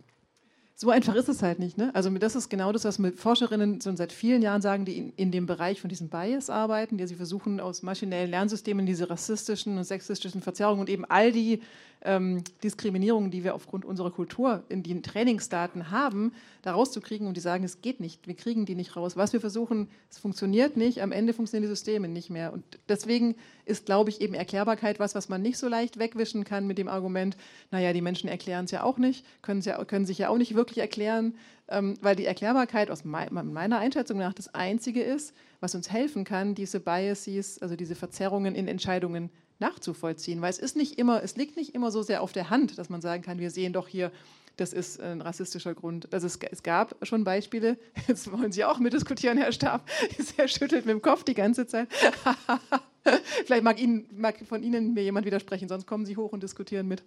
so 0.81 0.89
einfach 0.89 1.13
ist 1.13 1.29
es 1.29 1.43
halt 1.43 1.59
nicht. 1.59 1.77
Ne? 1.77 1.91
Also 1.93 2.09
das 2.09 2.35
ist 2.35 2.49
genau 2.49 2.71
das, 2.71 2.85
was 2.85 2.97
mit 2.97 3.19
Forscherinnen 3.19 3.79
schon 3.81 3.97
seit 3.97 4.11
vielen 4.11 4.41
Jahren 4.41 4.63
sagen, 4.63 4.83
die 4.83 4.97
in, 4.97 5.13
in 5.15 5.31
dem 5.31 5.45
Bereich 5.45 5.79
von 5.79 5.89
diesem 5.89 6.09
Bias 6.09 6.49
arbeiten, 6.49 6.97
die 6.97 7.05
sie 7.05 7.13
versuchen, 7.13 7.59
aus 7.59 7.83
maschinellen 7.83 8.31
Lernsystemen 8.31 8.87
diese 8.87 9.07
rassistischen 9.07 9.77
und 9.77 9.83
sexistischen 9.83 10.41
Verzerrungen 10.41 10.79
und 10.79 10.89
eben 10.89 11.05
all 11.05 11.31
die 11.31 11.61
ähm, 12.03 12.43
Diskriminierungen, 12.63 13.31
die 13.31 13.43
wir 13.43 13.55
aufgrund 13.55 13.85
unserer 13.85 14.11
Kultur 14.11 14.63
in 14.69 14.83
den 14.83 15.03
Trainingsdaten 15.03 15.91
haben, 15.91 16.33
da 16.61 16.73
rauszukriegen 16.73 17.27
und 17.27 17.37
die 17.37 17.41
sagen, 17.41 17.63
es 17.63 17.81
geht 17.81 17.99
nicht, 17.99 18.27
wir 18.27 18.33
kriegen 18.33 18.65
die 18.65 18.75
nicht 18.75 18.95
raus. 18.95 19.17
Was 19.17 19.33
wir 19.33 19.39
versuchen, 19.39 19.87
es 20.09 20.17
funktioniert 20.17 20.77
nicht, 20.77 21.01
am 21.01 21.11
Ende 21.11 21.33
funktionieren 21.33 21.69
die 21.69 21.75
Systeme 21.75 22.07
nicht 22.07 22.29
mehr. 22.29 22.53
Und 22.53 22.63
deswegen 22.89 23.35
ist, 23.65 23.85
glaube 23.85 24.09
ich, 24.09 24.21
eben 24.21 24.33
Erklärbarkeit 24.33 24.99
was, 24.99 25.15
was 25.15 25.29
man 25.29 25.41
nicht 25.41 25.57
so 25.57 25.67
leicht 25.67 25.99
wegwischen 25.99 26.43
kann 26.43 26.67
mit 26.67 26.77
dem 26.77 26.87
Argument, 26.87 27.37
naja, 27.69 27.93
die 27.93 28.01
Menschen 28.01 28.29
erklären 28.29 28.65
es 28.65 28.71
ja 28.71 28.83
auch 28.83 28.97
nicht, 28.97 29.25
können, 29.41 29.61
ja, 29.61 29.83
können 29.85 30.05
sich 30.05 30.17
ja 30.17 30.29
auch 30.29 30.37
nicht 30.37 30.55
wirklich 30.55 30.79
erklären, 30.79 31.35
ähm, 31.67 31.97
weil 32.01 32.15
die 32.15 32.25
Erklärbarkeit 32.25 32.89
aus 32.89 33.05
meiner 33.05 33.77
Einschätzung 33.77 34.17
nach 34.17 34.33
das 34.33 34.53
Einzige 34.53 35.01
ist, 35.01 35.33
was 35.59 35.75
uns 35.75 35.91
helfen 35.91 36.23
kann, 36.23 36.55
diese 36.55 36.79
Biases, 36.79 37.61
also 37.61 37.75
diese 37.75 37.95
Verzerrungen 37.95 38.55
in 38.55 38.67
Entscheidungen 38.67 39.29
nachzuvollziehen. 39.62 40.41
Weil 40.41 40.50
es 40.50 40.60
ist 40.60 40.76
nicht 40.76 41.00
immer, 41.00 41.24
es 41.24 41.38
liegt 41.38 41.56
nicht 41.56 41.74
immer 41.74 41.91
so 41.91 42.02
sehr 42.02 42.21
auf 42.21 42.34
der 42.34 42.50
Hand, 42.50 42.78
dass 42.78 42.89
man 42.89 43.02
sagen 43.02 43.24
kann, 43.24 43.39
wir 43.39 43.52
sehen 43.52 43.74
doch 43.74 43.88
hier, 43.88 44.12
das 44.58 44.74
ist 44.74 45.00
ein 45.00 45.21
rassistischer 45.21 45.74
Grund. 45.74 46.13
Also 46.13 46.28
es, 46.28 46.38
es 46.38 46.63
gab 46.63 46.95
schon 47.04 47.24
Beispiele, 47.24 47.78
jetzt 48.08 48.32
wollen 48.32 48.52
Sie 48.52 48.65
auch 48.65 48.80
mitdiskutieren, 48.80 49.38
Herr 49.38 49.52
Stab, 49.52 49.89
er 50.38 50.47
schüttelt 50.47 50.86
mit 50.86 50.93
dem 50.93 51.02
Kopf 51.02 51.24
die 51.24 51.34
ganze 51.34 51.67
Zeit. 51.67 51.88
Vielleicht 53.45 53.63
mag, 53.63 53.80
Ihnen, 53.80 54.08
mag 54.12 54.38
von 54.47 54.62
Ihnen 54.62 54.93
mir 54.93 55.04
jemand 55.04 55.26
widersprechen, 55.26 55.67
sonst 55.67 55.88
kommen 55.88 56.06
Sie 56.06 56.17
hoch 56.17 56.34
und 56.34 56.43
diskutieren 56.43 56.88
mit. 56.88 57.04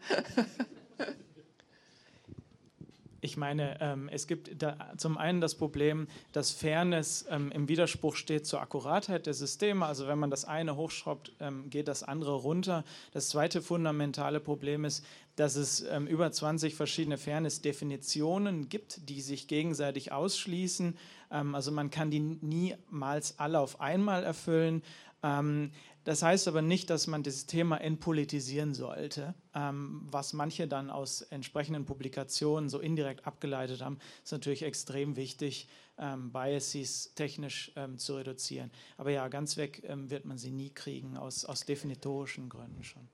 Ich 3.24 3.38
meine, 3.38 3.80
ähm, 3.80 4.10
es 4.12 4.26
gibt 4.26 4.50
zum 4.98 5.16
einen 5.16 5.40
das 5.40 5.54
Problem, 5.54 6.08
dass 6.32 6.50
Fairness 6.50 7.24
ähm, 7.30 7.50
im 7.52 7.68
Widerspruch 7.68 8.16
steht 8.16 8.46
zur 8.46 8.60
Akkuratheit 8.60 9.24
der 9.24 9.32
Systeme. 9.32 9.86
Also 9.86 10.06
wenn 10.06 10.18
man 10.18 10.30
das 10.30 10.44
eine 10.44 10.76
hochschraubt, 10.76 11.32
ähm, 11.40 11.70
geht 11.70 11.88
das 11.88 12.02
andere 12.02 12.34
runter. 12.34 12.84
Das 13.12 13.30
zweite 13.30 13.62
fundamentale 13.62 14.40
Problem 14.40 14.84
ist, 14.84 15.06
dass 15.36 15.56
es 15.56 15.80
ähm, 15.90 16.06
über 16.06 16.30
20 16.30 16.74
verschiedene 16.74 17.16
Fairness-Definitionen 17.16 18.68
gibt, 18.68 19.08
die 19.08 19.22
sich 19.22 19.48
gegenseitig 19.48 20.12
ausschließen. 20.12 20.98
Ähm, 21.30 21.54
also 21.54 21.72
man 21.72 21.88
kann 21.88 22.10
die 22.10 22.20
niemals 22.20 23.38
alle 23.38 23.58
auf 23.58 23.80
einmal 23.80 24.22
erfüllen. 24.22 24.82
Ähm, 25.22 25.70
das 26.04 26.22
heißt 26.22 26.46
aber 26.46 26.60
nicht, 26.60 26.90
dass 26.90 27.06
man 27.06 27.22
dieses 27.22 27.46
Thema 27.46 27.78
entpolitisieren 27.78 28.74
sollte. 28.74 29.34
Ähm, 29.54 30.06
was 30.10 30.32
manche 30.32 30.66
dann 30.66 30.90
aus 30.90 31.22
entsprechenden 31.22 31.84
Publikationen 31.84 32.68
so 32.68 32.80
indirekt 32.80 33.26
abgeleitet 33.26 33.82
haben, 33.82 33.98
ist 34.22 34.32
natürlich 34.32 34.62
extrem 34.62 35.16
wichtig, 35.16 35.68
ähm, 35.98 36.32
Biases 36.32 37.14
technisch 37.14 37.72
ähm, 37.76 37.98
zu 37.98 38.16
reduzieren. 38.16 38.70
Aber 38.96 39.10
ja, 39.10 39.28
ganz 39.28 39.56
weg 39.56 39.82
wird 39.88 40.24
man 40.24 40.38
sie 40.38 40.50
nie 40.50 40.70
kriegen, 40.70 41.16
aus, 41.16 41.44
aus 41.44 41.64
definitorischen 41.64 42.48
Gründen 42.48 42.82
schon. 42.82 43.08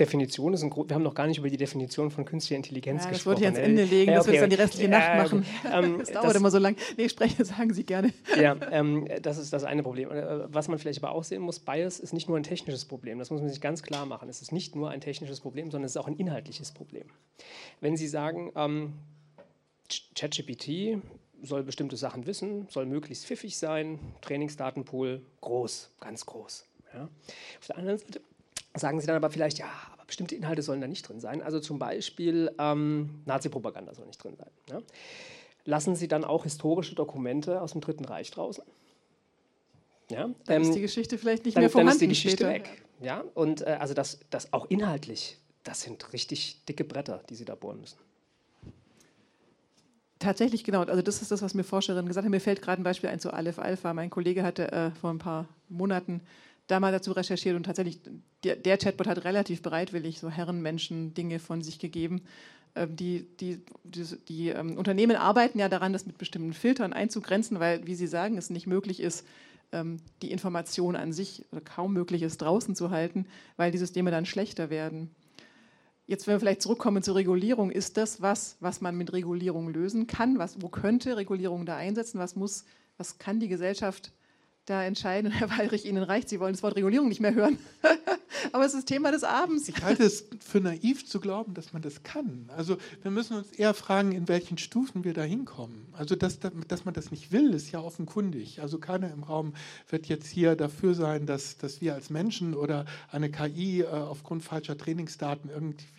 Definition 0.00 0.52
ist 0.54 0.62
ein 0.62 0.70
Grund. 0.70 0.90
Wir 0.90 0.96
haben 0.96 1.04
noch 1.04 1.14
gar 1.14 1.28
nicht 1.28 1.38
über 1.38 1.48
die 1.48 1.56
Definition 1.56 2.10
von 2.10 2.24
künstlicher 2.24 2.56
Intelligenz 2.56 3.04
ja, 3.04 3.10
das 3.10 3.18
gesprochen. 3.18 3.42
Das 3.42 3.42
wollte 3.44 3.60
ich 3.60 3.64
ans 3.64 3.80
Ende 3.80 3.84
legen, 3.84 4.12
ja, 4.12 4.20
okay. 4.20 4.26
dass 4.26 4.26
wir 4.26 4.32
das 4.32 4.40
dann 4.40 4.50
die 4.50 4.56
restliche 4.56 4.88
Nacht 4.88 5.16
machen. 5.16 5.46
Ähm, 5.72 5.98
das 6.00 6.10
dauert 6.10 6.26
das, 6.26 6.36
immer 6.36 6.50
so 6.50 6.58
lang. 6.58 6.76
Nee, 6.96 7.08
spreche, 7.08 7.44
sagen 7.44 7.72
Sie 7.72 7.84
gerne. 7.84 8.12
Ja, 8.40 8.56
ähm, 8.72 9.06
das 9.22 9.38
ist 9.38 9.52
das 9.52 9.62
eine 9.62 9.84
Problem. 9.84 10.10
Äh, 10.10 10.52
was 10.52 10.66
man 10.66 10.78
vielleicht 10.78 11.02
aber 11.02 11.14
auch 11.14 11.22
sehen 11.22 11.42
muss, 11.42 11.60
Bias 11.60 12.00
ist 12.00 12.12
nicht 12.12 12.28
nur 12.28 12.36
ein 12.36 12.42
technisches 12.42 12.84
Problem. 12.84 13.20
Das 13.20 13.30
muss 13.30 13.40
man 13.40 13.48
sich 13.48 13.60
ganz 13.60 13.84
klar 13.84 14.04
machen. 14.04 14.28
Es 14.28 14.42
ist 14.42 14.50
nicht 14.50 14.74
nur 14.74 14.90
ein 14.90 15.00
technisches 15.00 15.40
Problem, 15.40 15.70
sondern 15.70 15.86
es 15.86 15.92
ist 15.92 15.96
auch 15.96 16.08
ein 16.08 16.16
inhaltliches 16.16 16.72
Problem. 16.72 17.04
Wenn 17.80 17.96
Sie 17.96 18.08
sagen, 18.08 18.50
ähm, 18.56 18.94
ChatGPT 20.16 20.98
soll 21.42 21.62
bestimmte 21.62 21.96
Sachen 21.96 22.26
wissen, 22.26 22.66
soll 22.68 22.86
möglichst 22.86 23.26
pfiffig 23.26 23.56
sein, 23.56 24.00
Trainingsdatenpool 24.22 25.22
groß, 25.40 25.90
ganz 26.00 26.26
groß. 26.26 26.66
Ja. 26.94 27.08
Auf 27.60 27.66
der 27.68 27.78
anderen 27.78 27.98
Seite 27.98 28.20
sagen 28.74 29.00
sie 29.00 29.06
dann 29.06 29.16
aber 29.16 29.30
vielleicht, 29.30 29.58
ja, 29.58 29.66
aber 29.92 30.04
bestimmte 30.04 30.34
Inhalte 30.34 30.62
sollen 30.62 30.80
da 30.80 30.86
nicht 30.86 31.08
drin 31.08 31.20
sein. 31.20 31.42
Also 31.42 31.60
zum 31.60 31.78
Beispiel 31.78 32.52
ähm, 32.58 33.22
Nazi-Propaganda 33.24 33.94
soll 33.94 34.06
nicht 34.06 34.22
drin 34.22 34.36
sein. 34.36 34.50
Ja? 34.68 34.78
Lassen 35.64 35.96
Sie 35.96 36.08
dann 36.08 36.24
auch 36.24 36.42
historische 36.44 36.94
Dokumente 36.94 37.60
aus 37.62 37.72
dem 37.72 37.80
Dritten 37.80 38.04
Reich 38.04 38.30
draußen? 38.30 38.64
Ja, 40.10 40.28
dann 40.44 40.56
ähm, 40.56 40.62
ist 40.62 40.74
die 40.74 40.80
Geschichte 40.80 41.16
vielleicht 41.16 41.44
nicht 41.46 41.56
dann, 41.56 41.62
mehr 41.62 41.70
vorhanden. 41.70 41.88
Dann 41.88 41.94
ist 41.94 42.00
die 42.02 42.08
Geschichte 42.08 42.44
später. 42.44 42.70
weg. 42.70 42.82
Ja, 43.00 43.24
und 43.34 43.62
äh, 43.62 43.76
also 43.80 43.94
das, 43.94 44.20
das 44.30 44.52
auch 44.52 44.66
inhaltlich, 44.66 45.38
das 45.62 45.82
sind 45.82 46.12
richtig 46.12 46.64
dicke 46.66 46.84
Bretter, 46.84 47.22
die 47.30 47.34
Sie 47.34 47.44
da 47.44 47.54
bohren 47.54 47.80
müssen. 47.80 47.98
Tatsächlich, 50.18 50.64
genau. 50.64 50.82
Also 50.82 51.02
das 51.02 51.22
ist 51.22 51.30
das, 51.30 51.42
was 51.42 51.54
mir 51.54 51.64
Forscherinnen 51.64 52.06
gesagt 52.06 52.24
haben. 52.24 52.30
Mir 52.30 52.40
fällt 52.40 52.62
gerade 52.62 52.80
ein 52.80 52.84
Beispiel 52.84 53.10
ein 53.10 53.20
zu 53.20 53.32
Aleph 53.32 53.58
Alpha. 53.58 53.92
Mein 53.94 54.10
Kollege 54.10 54.42
hatte 54.42 54.72
äh, 54.72 54.90
vor 54.92 55.10
ein 55.10 55.18
paar 55.18 55.48
Monaten 55.68 56.20
da 56.66 56.80
mal 56.80 56.92
dazu 56.92 57.12
recherchiert 57.12 57.56
und 57.56 57.64
tatsächlich, 57.64 58.00
der, 58.42 58.56
der, 58.56 58.78
Chatbot 58.78 59.06
hat 59.06 59.24
relativ 59.24 59.62
bereitwillig 59.62 60.18
so 60.18 60.30
Herrenmenschen 60.30 61.14
Dinge 61.14 61.38
von 61.38 61.62
sich 61.62 61.78
gegeben. 61.78 62.22
Ähm, 62.74 62.96
die, 62.96 63.26
die, 63.40 63.60
die, 63.84 64.04
die 64.28 64.48
ähm, 64.48 64.76
Unternehmen 64.76 65.16
arbeiten 65.16 65.58
ja 65.58 65.68
daran, 65.68 65.92
das 65.92 66.06
mit 66.06 66.18
bestimmten 66.18 66.52
Filtern 66.52 66.92
einzugrenzen, 66.92 67.60
weil, 67.60 67.86
wie 67.86 67.94
Sie 67.94 68.06
sagen, 68.06 68.38
es 68.38 68.50
nicht 68.50 68.66
möglich 68.66 69.00
ist, 69.00 69.26
ähm, 69.72 69.98
die 70.22 70.30
Information 70.30 70.96
an 70.96 71.12
sich 71.12 71.44
oder 71.52 71.60
kaum 71.60 71.92
möglich 71.92 72.22
ist, 72.22 72.38
draußen 72.38 72.74
zu 72.74 72.90
halten, 72.90 73.26
weil 73.56 73.70
die 73.70 73.78
Systeme 73.78 74.10
dann 74.10 74.26
schlechter 74.26 74.70
werden. 74.70 75.10
Jetzt, 76.06 76.26
wenn 76.26 76.34
wir 76.34 76.40
vielleicht 76.40 76.62
zurückkommen 76.62 77.02
zur 77.02 77.14
Regulierung, 77.14 77.70
ist 77.70 77.96
das 77.96 78.20
was, 78.20 78.56
was 78.60 78.80
man 78.80 78.96
mit 78.96 79.12
Regulierung 79.12 79.72
lösen 79.72 80.06
kann? 80.06 80.38
Was, 80.38 80.60
wo 80.60 80.68
könnte 80.68 81.16
Regulierung 81.16 81.64
da 81.64 81.76
einsetzen? 81.76 82.18
Was 82.18 82.36
muss, 82.36 82.64
was 82.98 83.18
kann 83.18 83.40
die 83.40 83.48
Gesellschaft 83.48 84.12
da 84.66 84.84
entscheiden. 84.84 85.30
Herr 85.32 85.50
Weilrich, 85.50 85.84
Ihnen 85.84 86.02
reicht, 86.02 86.28
Sie 86.28 86.40
wollen 86.40 86.52
das 86.52 86.62
Wort 86.62 86.76
Regulierung 86.76 87.08
nicht 87.08 87.20
mehr 87.20 87.34
hören. 87.34 87.58
Aber 88.52 88.64
es 88.64 88.74
ist 88.74 88.86
Thema 88.86 89.10
des 89.10 89.24
Abends. 89.24 89.68
Ich 89.68 89.82
halte 89.82 90.04
es 90.04 90.26
für 90.40 90.60
naiv 90.60 91.06
zu 91.06 91.20
glauben, 91.20 91.54
dass 91.54 91.72
man 91.72 91.82
das 91.82 92.02
kann. 92.02 92.50
Also 92.54 92.76
wir 93.02 93.10
müssen 93.10 93.36
uns 93.36 93.52
eher 93.52 93.74
fragen, 93.74 94.12
in 94.12 94.28
welchen 94.28 94.58
Stufen 94.58 95.04
wir 95.04 95.14
da 95.14 95.22
hinkommen. 95.22 95.86
Also 95.92 96.14
dass, 96.16 96.38
dass 96.40 96.84
man 96.84 96.94
das 96.94 97.10
nicht 97.10 97.32
will, 97.32 97.54
ist 97.54 97.70
ja 97.70 97.80
offenkundig. 97.80 98.60
Also 98.60 98.78
keiner 98.78 99.12
im 99.12 99.22
Raum 99.22 99.54
wird 99.88 100.06
jetzt 100.06 100.28
hier 100.28 100.56
dafür 100.56 100.94
sein, 100.94 101.26
dass, 101.26 101.56
dass 101.56 101.80
wir 101.80 101.94
als 101.94 102.10
Menschen 102.10 102.54
oder 102.54 102.84
eine 103.10 103.30
KI 103.30 103.82
äh, 103.82 103.86
aufgrund 103.86 104.42
falscher 104.42 104.76
Trainingsdaten 104.76 105.50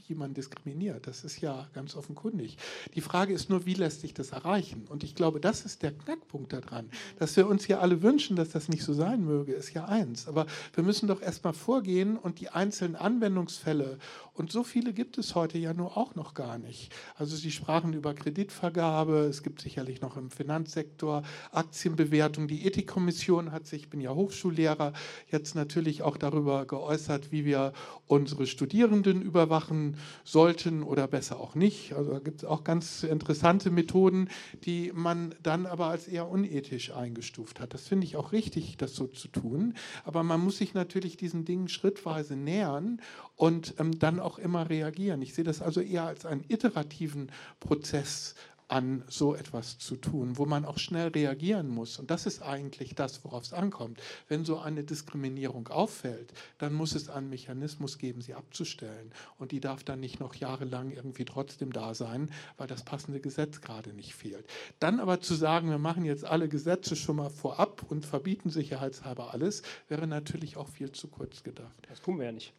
irgendjemand 0.06 0.38
diskriminiert. 0.38 1.08
Das 1.08 1.24
ist 1.24 1.42
ja 1.42 1.68
ganz 1.74 1.96
offenkundig. 1.96 2.58
Die 2.94 3.02
Frage 3.02 3.34
ist 3.34 3.50
nur, 3.50 3.66
wie 3.66 3.74
lässt 3.74 4.02
sich 4.02 4.14
das 4.14 4.32
erreichen? 4.32 4.86
Und 4.88 5.04
ich 5.04 5.16
glaube, 5.16 5.40
das 5.40 5.66
ist 5.66 5.82
der 5.82 5.94
Knackpunkt 5.94 6.54
daran. 6.54 6.92
Dass 7.18 7.36
wir 7.36 7.48
uns 7.48 7.66
hier 7.66 7.82
alle 7.82 8.04
wünschen, 8.04 8.36
dass 8.36 8.50
das 8.50 8.70
nicht 8.70 8.84
so 8.84 8.94
sein 8.94 9.26
möge, 9.26 9.54
ist 9.54 9.74
ja 9.74 9.86
eins. 9.86 10.28
Aber 10.28 10.46
wir 10.76 10.84
müssen 10.84 11.08
doch 11.08 11.24
erstmal 11.24 11.54
vorgehen 11.54 12.18
und 12.18 12.40
die 12.40 12.50
einzelnen 12.50 12.96
Anwendungsfälle, 12.96 13.98
und 14.36 14.52
so 14.52 14.64
viele 14.64 14.92
gibt 14.92 15.18
es 15.18 15.34
heute 15.34 15.58
ja 15.58 15.74
nur 15.74 15.96
auch 15.96 16.16
noch 16.16 16.34
gar 16.34 16.58
nicht. 16.58 16.94
Also 17.16 17.38
Sie 17.38 17.52
sprachen 17.52 17.94
über 17.94 18.14
Kreditvergabe, 18.14 19.20
es 19.30 19.44
gibt 19.44 19.62
sicherlich 19.62 20.02
noch 20.02 20.18
im 20.18 20.30
Finanzsektor 20.30 21.24
Aktienbewertung. 21.52 22.50
Die 22.50 22.66
Ethikkommission 22.66 23.54
hat 23.54 23.66
sich, 23.66 23.84
ich 23.84 23.90
bin 23.90 24.02
ja 24.02 24.14
Hochschullehrer, 24.14 24.92
jetzt 25.30 25.56
natürlich 25.56 26.02
auch 26.02 26.18
darüber 26.18 26.66
geäußert, 26.66 27.32
wie 27.32 27.46
wir 27.46 27.72
unsere 28.08 28.46
Studierenden 28.46 29.22
überwachen 29.22 29.96
sollten 30.26 30.84
oder 30.84 31.08
besser 31.08 31.40
auch 31.40 31.56
nicht. 31.56 31.94
Also 31.94 32.12
da 32.12 32.20
gibt 32.20 32.40
es 32.40 32.46
auch 32.46 32.66
ganz 32.66 33.04
interessante 33.04 33.72
Methoden, 33.72 34.28
die 34.66 34.92
man 34.94 35.34
dann 35.44 35.66
aber 35.66 35.86
als 35.88 36.10
eher 36.10 36.28
unethisch 36.28 36.92
eingestuft 36.92 37.62
hat. 37.62 37.74
Das 37.74 37.88
finde 37.88 38.06
ich 38.06 38.18
auch 38.18 38.34
richtig, 38.34 38.76
das 38.76 38.96
so 38.96 39.08
zu 39.08 39.30
tun. 39.30 39.76
Aber 40.04 40.24
man 40.24 40.42
muss 40.42 40.58
sich 40.58 40.74
natürlich 40.74 41.16
diesen 41.16 41.46
Dingen 41.46 41.70
schrittweise 41.70 42.36
nähern 42.36 43.00
und 43.38 43.76
ähm, 43.80 43.98
dann 43.98 44.20
auch 44.26 44.38
immer 44.38 44.70
reagieren. 44.70 45.22
Ich 45.22 45.34
sehe 45.34 45.46
das 45.46 45.62
also 45.62 45.82
eher 45.82 46.04
als 46.04 46.26
einen 46.26 46.44
iterativen 46.48 47.32
Prozess 47.60 48.36
an 48.68 49.04
so 49.08 49.36
etwas 49.36 49.78
zu 49.78 49.96
tun, 49.96 50.38
wo 50.38 50.46
man 50.46 50.66
auch 50.66 50.80
schnell 50.80 51.10
reagieren 51.10 51.68
muss. 51.68 52.00
Und 52.00 52.10
das 52.10 52.26
ist 52.26 52.42
eigentlich 52.42 52.96
das, 52.96 53.24
worauf 53.24 53.44
es 53.44 53.54
ankommt. 53.54 54.02
Wenn 54.28 54.44
so 54.44 54.58
eine 54.60 54.84
Diskriminierung 54.84 55.68
auffällt, 55.68 56.34
dann 56.58 56.74
muss 56.74 56.96
es 56.96 57.10
einen 57.10 57.30
Mechanismus 57.30 57.98
geben, 57.98 58.22
sie 58.22 58.34
abzustellen. 58.34 59.12
Und 59.38 59.52
die 59.52 59.60
darf 59.60 59.84
dann 59.84 60.00
nicht 60.00 60.20
noch 60.20 60.34
jahrelang 60.36 60.90
irgendwie 60.90 61.26
trotzdem 61.26 61.72
da 61.72 61.94
sein, 61.94 62.32
weil 62.58 62.68
das 62.68 62.84
passende 62.84 63.20
Gesetz 63.20 63.62
gerade 63.62 63.94
nicht 63.94 64.16
fehlt. 64.16 64.48
Dann 64.80 65.00
aber 65.00 65.22
zu 65.22 65.36
sagen, 65.36 65.70
wir 65.70 65.78
machen 65.78 66.06
jetzt 66.06 66.26
alle 66.26 66.50
Gesetze 66.50 66.96
schon 66.96 67.18
mal 67.18 67.30
vorab 67.30 67.84
und 67.88 68.06
verbieten 68.06 68.50
sicherheitshalber 68.50 69.34
alles, 69.34 69.62
wäre 69.88 70.08
natürlich 70.08 70.58
auch 70.58 70.68
viel 70.68 70.92
zu 70.92 71.08
kurz 71.08 71.44
gedacht. 71.44 71.76
Das 71.88 72.02
tun 72.02 72.18
wir 72.18 72.26
ja 72.26 72.32
nicht. 72.32 72.54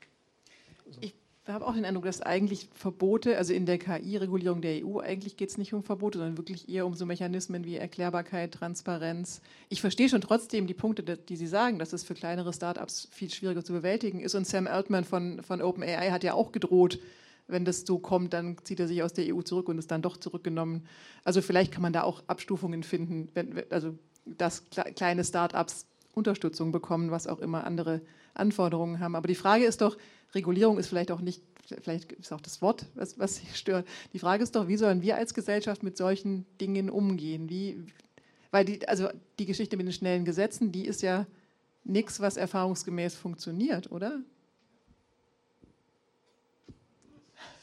Ich 1.01 1.01
ich 1.01 1.15
habe 1.55 1.67
auch 1.67 1.75
den 1.75 1.85
Eindruck, 1.85 2.05
dass 2.05 2.21
eigentlich 2.21 2.69
Verbote, 2.75 3.39
also 3.39 3.53
in 3.53 3.67
der 3.67 3.79
KI-Regulierung 3.79 4.61
der 4.61 4.85
EU, 4.85 4.99
eigentlich 4.99 5.37
geht 5.37 5.51
es 5.51 5.59
nicht 5.59 5.73
um 5.73 5.83
Verbote, 5.85 6.19
sondern 6.19 6.39
wirklich 6.39 6.69
eher 6.69 6.87
um 6.87 6.95
so 6.95 7.07
Mechanismen 7.07 7.65
wie 7.65 7.77
Erklärbarkeit, 7.77 8.53
Transparenz. 8.53 9.41
Ich 9.69 9.81
verstehe 9.81 10.09
schon 10.09 10.21
trotzdem 10.21 10.67
die 10.67 10.75
Punkte, 10.75 11.03
die 11.03 11.37
Sie 11.37 11.47
sagen, 11.47 11.79
dass 11.79 11.93
es 11.93 12.03
für 12.03 12.15
kleinere 12.15 12.53
Startups 12.53 13.09
viel 13.13 13.31
schwieriger 13.31 13.65
zu 13.65 13.73
bewältigen 13.73 14.21
ist. 14.21 14.35
Und 14.35 14.47
Sam 14.47 14.67
Altman 14.67 15.05
von, 15.05 15.43
von 15.43 15.63
OpenAI 15.63 16.11
hat 16.11 16.25
ja 16.25 16.35
auch 16.35 16.51
gedroht, 16.53 16.99
wenn 17.49 17.65
das 17.65 17.83
so 17.83 17.99
kommt, 17.99 18.33
dann 18.33 18.57
zieht 18.65 18.81
er 18.81 18.89
sich 18.89 19.05
aus 19.05 19.13
der 19.13 19.33
EU 19.33 19.41
zurück 19.43 19.69
und 19.69 19.79
ist 19.79 19.91
dann 19.91 20.03
doch 20.03 20.17
zurückgenommen. 20.17 20.85
Also 21.23 21.43
vielleicht 21.43 21.71
kann 21.71 21.83
man 21.83 21.93
da 21.93 22.03
auch 22.03 22.25
Abstufungen 22.27 22.83
finden, 22.83 23.29
wenn, 23.35 23.63
also 23.71 23.95
dass 24.25 24.65
kleine 24.71 25.23
Startups 25.23 25.87
Unterstützung 26.17 26.73
bekommen, 26.73 27.11
was 27.11 27.27
auch 27.27 27.39
immer 27.39 27.65
andere 27.65 28.01
Anforderungen 28.35 29.01
haben. 29.01 29.15
Aber 29.15 29.29
die 29.29 29.35
Frage 29.35 29.65
ist 29.65 29.83
doch, 29.83 29.97
Regulierung 30.37 30.79
ist 30.79 30.87
vielleicht 30.87 31.11
auch 31.11 31.21
nicht, 31.21 31.43
vielleicht 31.83 32.13
ist 32.13 32.33
auch 32.33 32.41
das 32.41 32.63
Wort, 32.63 32.87
was, 32.95 33.19
was 33.19 33.37
sich 33.37 33.57
stört. 33.57 33.87
Die 34.13 34.21
Frage 34.21 34.45
ist 34.45 34.55
doch, 34.55 34.69
wie 34.69 34.77
sollen 34.77 35.03
wir 35.03 35.17
als 35.17 35.35
Gesellschaft 35.35 35.83
mit 35.83 35.97
solchen 35.97 36.47
Dingen 36.61 36.89
umgehen? 36.89 37.49
Wie, 37.49 37.85
weil 38.53 38.65
die, 38.65 38.87
also 38.87 39.09
die 39.41 39.47
Geschichte 39.47 39.77
mit 39.77 39.87
den 39.87 39.93
schnellen 39.93 40.25
Gesetzen, 40.25 40.71
die 40.71 40.87
ist 40.87 41.03
ja 41.03 41.27
nichts, 41.83 42.21
was 42.21 42.37
erfahrungsgemäß 42.37 43.17
funktioniert, 43.17 43.91
oder? 43.91 44.21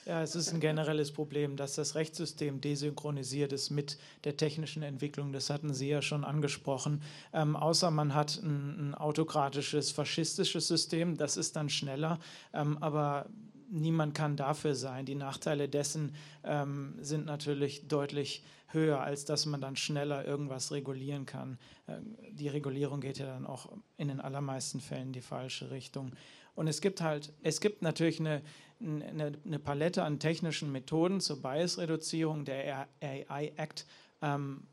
Ja, 0.05 0.21
es 0.21 0.35
ist 0.35 0.53
ein 0.53 0.59
generelles 0.59 1.13
Problem, 1.13 1.55
dass 1.55 1.75
das 1.75 1.95
Rechtssystem 1.95 2.59
desynchronisiert 2.59 3.53
ist 3.53 3.69
mit 3.69 3.97
der 4.25 4.35
technischen 4.35 4.83
Entwicklung. 4.83 5.31
Das 5.31 5.49
hatten 5.49 5.73
Sie 5.73 5.87
ja 5.87 6.01
schon 6.01 6.25
angesprochen. 6.25 7.01
Ähm, 7.31 7.55
außer 7.55 7.89
man 7.89 8.13
hat 8.13 8.37
ein, 8.43 8.89
ein, 8.89 8.95
autokratisches, 8.95 9.91
faschistisches 9.91 10.67
System, 10.67 11.15
das 11.15 11.37
ist 11.37 11.55
dann 11.55 11.69
schneller. 11.69 12.19
Ähm, 12.53 12.77
aber 12.79 13.27
niemand 13.69 14.13
kann 14.13 14.35
dafür 14.35 14.75
sein. 14.75 15.05
Die 15.05 15.15
Nachteile 15.15 15.69
dessen 15.69 16.13
ähm, 16.43 16.95
sind 16.99 17.25
natürlich 17.25 17.87
deutlich 17.87 18.43
höher, 18.67 18.99
als 18.99 19.23
dass 19.23 19.45
man 19.45 19.61
dann 19.61 19.75
schneller 19.77 20.25
irgendwas 20.25 20.71
regulieren 20.71 21.25
kann. 21.25 21.57
Ähm, 21.87 22.17
die 22.31 22.49
Regulierung 22.49 22.99
geht 22.99 23.19
ja 23.19 23.27
dann 23.27 23.45
auch 23.45 23.71
in 23.95 24.09
den 24.09 24.19
allermeisten 24.19 24.81
Fällen 24.81 25.07
in 25.07 25.13
die 25.13 25.21
falsche 25.21 25.71
Richtung. 25.71 26.11
Und 26.55 26.67
es 26.67 26.81
gibt 26.81 27.01
halt, 27.01 27.33
es 27.41 27.61
gibt 27.61 27.81
natürlich 27.81 28.19
eine, 28.19 28.41
eine, 28.83 29.33
eine 29.45 29.59
Palette 29.59 30.03
an 30.03 30.19
technischen 30.19 30.71
Methoden 30.71 31.21
zur 31.21 31.41
Bias-Reduzierung. 31.41 32.45
Der 32.45 32.87
AI 33.01 33.53
Act 33.55 33.85
ähm, 34.21 34.67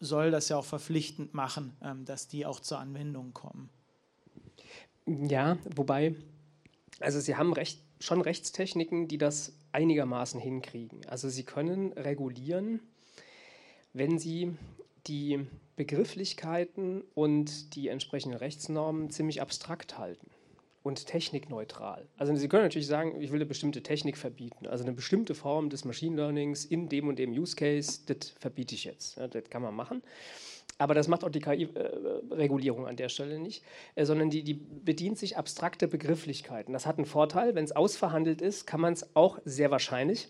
soll 0.00 0.30
das 0.30 0.48
ja 0.48 0.56
auch 0.56 0.64
verpflichtend 0.64 1.34
machen, 1.34 1.76
ähm, 1.82 2.04
dass 2.04 2.28
die 2.28 2.46
auch 2.46 2.60
zur 2.60 2.78
Anwendung 2.78 3.32
kommen. 3.34 3.70
Ja, 5.06 5.58
wobei, 5.74 6.14
also 7.00 7.20
Sie 7.20 7.36
haben 7.36 7.52
recht, 7.52 7.82
schon 8.00 8.20
Rechtstechniken, 8.20 9.08
die 9.08 9.18
das 9.18 9.52
einigermaßen 9.72 10.40
hinkriegen. 10.40 11.06
Also 11.06 11.28
Sie 11.28 11.44
können 11.44 11.92
regulieren, 11.92 12.80
wenn 13.92 14.18
Sie 14.18 14.56
die 15.06 15.46
Begrifflichkeiten 15.76 17.02
und 17.14 17.74
die 17.74 17.88
entsprechenden 17.88 18.36
Rechtsnormen 18.36 19.10
ziemlich 19.10 19.40
abstrakt 19.40 19.98
halten 19.98 20.30
und 20.82 21.06
technikneutral. 21.06 22.06
Also 22.16 22.34
Sie 22.34 22.48
können 22.48 22.62
natürlich 22.62 22.86
sagen, 22.86 23.20
ich 23.20 23.30
will 23.30 23.38
eine 23.38 23.46
bestimmte 23.46 23.82
Technik 23.82 24.16
verbieten, 24.16 24.66
also 24.66 24.84
eine 24.84 24.92
bestimmte 24.92 25.34
Form 25.34 25.68
des 25.68 25.84
Machine 25.84 26.16
Learnings 26.16 26.64
in 26.64 26.88
dem 26.88 27.08
und 27.08 27.18
dem 27.18 27.32
Use 27.32 27.54
Case, 27.54 28.00
das 28.06 28.30
verbiete 28.30 28.74
ich 28.74 28.84
jetzt. 28.84 29.16
Ja, 29.16 29.28
das 29.28 29.44
kann 29.50 29.62
man 29.62 29.74
machen. 29.74 30.02
Aber 30.78 30.94
das 30.94 31.08
macht 31.08 31.24
auch 31.24 31.28
die 31.28 31.40
KI-Regulierung 31.40 32.86
an 32.86 32.96
der 32.96 33.10
Stelle 33.10 33.38
nicht, 33.38 33.62
äh, 33.96 34.06
sondern 34.06 34.30
die, 34.30 34.42
die 34.42 34.54
bedient 34.54 35.18
sich 35.18 35.36
abstrakter 35.36 35.86
Begrifflichkeiten. 35.86 36.72
Das 36.72 36.86
hat 36.86 36.96
einen 36.96 37.04
Vorteil, 37.04 37.54
wenn 37.54 37.64
es 37.64 37.72
ausverhandelt 37.72 38.40
ist, 38.40 38.66
kann 38.66 38.80
man 38.80 38.94
es 38.94 39.14
auch 39.14 39.38
sehr 39.44 39.70
wahrscheinlich 39.70 40.28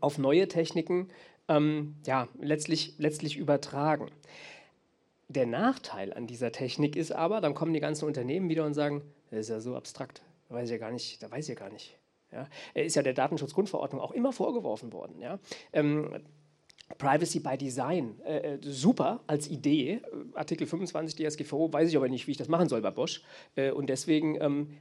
auf 0.00 0.16
neue 0.16 0.48
Techniken 0.48 1.10
ähm, 1.48 1.96
ja, 2.06 2.28
letztlich, 2.40 2.94
letztlich 2.96 3.36
übertragen. 3.36 4.10
Der 5.28 5.46
Nachteil 5.46 6.12
an 6.12 6.26
dieser 6.26 6.52
Technik 6.52 6.96
ist 6.96 7.12
aber, 7.12 7.40
dann 7.40 7.54
kommen 7.54 7.72
die 7.72 7.80
ganzen 7.80 8.04
Unternehmen 8.04 8.48
wieder 8.48 8.64
und 8.64 8.74
sagen, 8.74 9.02
das 9.30 9.40
ist 9.40 9.48
ja 9.48 9.60
so 9.60 9.76
abstrakt, 9.76 10.22
da 10.48 10.54
weiß 10.54 10.66
ich 10.66 10.72
ja 10.72 10.78
gar 10.78 10.92
nicht, 10.92 11.22
da 11.22 11.30
weiß 11.30 11.44
ich 11.44 11.48
ja 11.48 11.54
gar 11.54 11.70
nicht. 11.70 11.98
Ja, 12.30 12.48
ist 12.74 12.96
ja 12.96 13.02
der 13.02 13.14
Datenschutzgrundverordnung 13.14 14.00
auch 14.00 14.10
immer 14.10 14.32
vorgeworfen 14.32 14.92
worden. 14.92 15.20
Ja. 15.20 15.38
Ähm, 15.72 16.10
Privacy 16.98 17.40
by 17.40 17.56
Design, 17.56 18.20
äh, 18.24 18.54
äh 18.54 18.58
super 18.60 19.20
als 19.26 19.48
Idee. 19.48 20.00
Artikel 20.34 20.66
25 20.66 21.16
DSGVO, 21.16 21.72
weiß 21.72 21.88
ich 21.88 21.96
aber 21.96 22.08
nicht, 22.08 22.26
wie 22.26 22.32
ich 22.32 22.36
das 22.36 22.48
machen 22.48 22.68
soll 22.68 22.82
bei 22.82 22.90
Bosch. 22.90 23.22
Äh, 23.56 23.70
und 23.70 23.88
deswegen 23.88 24.36
ähm, 24.40 24.76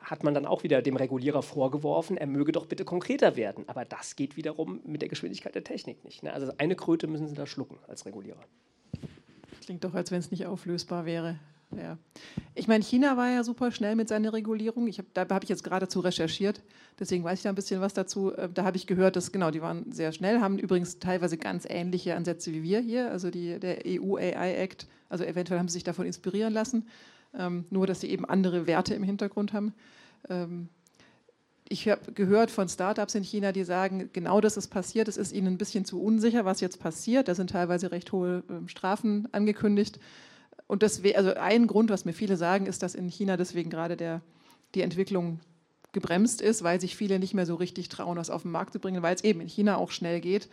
hat 0.00 0.22
man 0.22 0.34
dann 0.34 0.46
auch 0.46 0.62
wieder 0.62 0.82
dem 0.82 0.96
Regulierer 0.96 1.42
vorgeworfen, 1.42 2.16
er 2.16 2.26
möge 2.26 2.52
doch 2.52 2.66
bitte 2.66 2.84
konkreter 2.84 3.36
werden. 3.36 3.64
Aber 3.68 3.84
das 3.84 4.16
geht 4.16 4.36
wiederum 4.36 4.80
mit 4.84 5.00
der 5.00 5.08
Geschwindigkeit 5.08 5.54
der 5.54 5.64
Technik 5.64 6.04
nicht. 6.04 6.22
Ne? 6.22 6.32
Also 6.32 6.52
eine 6.58 6.76
Kröte 6.76 7.06
müssen 7.06 7.28
Sie 7.28 7.34
da 7.34 7.46
schlucken 7.46 7.78
als 7.88 8.04
Regulierer. 8.04 8.44
Klingt 9.66 9.82
doch, 9.82 9.94
als 9.94 10.12
wenn 10.12 10.20
es 10.20 10.30
nicht 10.30 10.46
auflösbar 10.46 11.06
wäre. 11.06 11.40
Ja. 11.76 11.98
Ich 12.54 12.68
meine, 12.68 12.84
China 12.84 13.16
war 13.16 13.28
ja 13.30 13.42
super 13.42 13.72
schnell 13.72 13.96
mit 13.96 14.08
seiner 14.08 14.32
Regulierung. 14.32 14.86
Ich 14.86 15.00
hab, 15.00 15.06
da 15.12 15.22
habe 15.22 15.42
ich 15.42 15.48
jetzt 15.48 15.64
geradezu 15.64 15.98
recherchiert, 15.98 16.62
deswegen 17.00 17.24
weiß 17.24 17.40
ich 17.40 17.42
da 17.42 17.48
ein 17.48 17.56
bisschen 17.56 17.80
was 17.80 17.92
dazu. 17.92 18.32
Äh, 18.32 18.48
da 18.54 18.62
habe 18.62 18.76
ich 18.76 18.86
gehört, 18.86 19.16
dass 19.16 19.32
genau, 19.32 19.50
die 19.50 19.60
waren 19.60 19.90
sehr 19.90 20.12
schnell, 20.12 20.40
haben 20.40 20.60
übrigens 20.60 21.00
teilweise 21.00 21.36
ganz 21.36 21.66
ähnliche 21.68 22.14
Ansätze 22.14 22.52
wie 22.52 22.62
wir 22.62 22.78
hier, 22.78 23.10
also 23.10 23.30
die, 23.30 23.58
der 23.58 23.78
EU 23.84 24.14
AI 24.14 24.54
Act. 24.54 24.86
Also 25.08 25.24
eventuell 25.24 25.58
haben 25.58 25.66
sie 25.68 25.74
sich 25.74 25.84
davon 25.84 26.06
inspirieren 26.06 26.52
lassen, 26.52 26.86
ähm, 27.36 27.64
nur 27.70 27.88
dass 27.88 28.00
sie 28.00 28.08
eben 28.08 28.24
andere 28.24 28.68
Werte 28.68 28.94
im 28.94 29.02
Hintergrund 29.02 29.52
haben. 29.52 29.74
Ähm, 30.28 30.68
ich 31.68 31.88
habe 31.88 32.12
gehört 32.12 32.50
von 32.50 32.68
Startups 32.68 33.14
in 33.14 33.24
China, 33.24 33.52
die 33.52 33.64
sagen, 33.64 34.10
genau 34.12 34.40
das 34.40 34.56
ist 34.56 34.68
passiert. 34.68 35.08
Es 35.08 35.16
ist 35.16 35.32
ihnen 35.32 35.48
ein 35.48 35.58
bisschen 35.58 35.84
zu 35.84 36.00
unsicher, 36.00 36.44
was 36.44 36.60
jetzt 36.60 36.78
passiert. 36.78 37.28
Da 37.28 37.34
sind 37.34 37.50
teilweise 37.50 37.90
recht 37.90 38.12
hohe 38.12 38.44
äh, 38.48 38.68
Strafen 38.68 39.28
angekündigt 39.32 39.98
und 40.66 40.82
das 40.82 41.02
also 41.14 41.34
ein 41.34 41.66
Grund, 41.66 41.90
was 41.90 42.04
mir 42.04 42.12
viele 42.12 42.36
sagen, 42.36 42.66
ist, 42.66 42.82
dass 42.82 42.94
in 42.94 43.08
China 43.08 43.36
deswegen 43.36 43.70
gerade 43.70 43.96
der, 43.96 44.20
die 44.74 44.82
Entwicklung 44.82 45.40
gebremst 45.92 46.40
ist, 46.42 46.62
weil 46.62 46.80
sich 46.80 46.96
viele 46.96 47.18
nicht 47.18 47.34
mehr 47.34 47.46
so 47.46 47.54
richtig 47.54 47.88
trauen, 47.88 48.18
was 48.18 48.30
auf 48.30 48.42
den 48.42 48.50
Markt 48.50 48.72
zu 48.72 48.80
bringen, 48.80 49.02
weil 49.02 49.14
es 49.14 49.24
eben 49.24 49.40
in 49.40 49.48
China 49.48 49.76
auch 49.76 49.90
schnell 49.90 50.20
geht, 50.20 50.48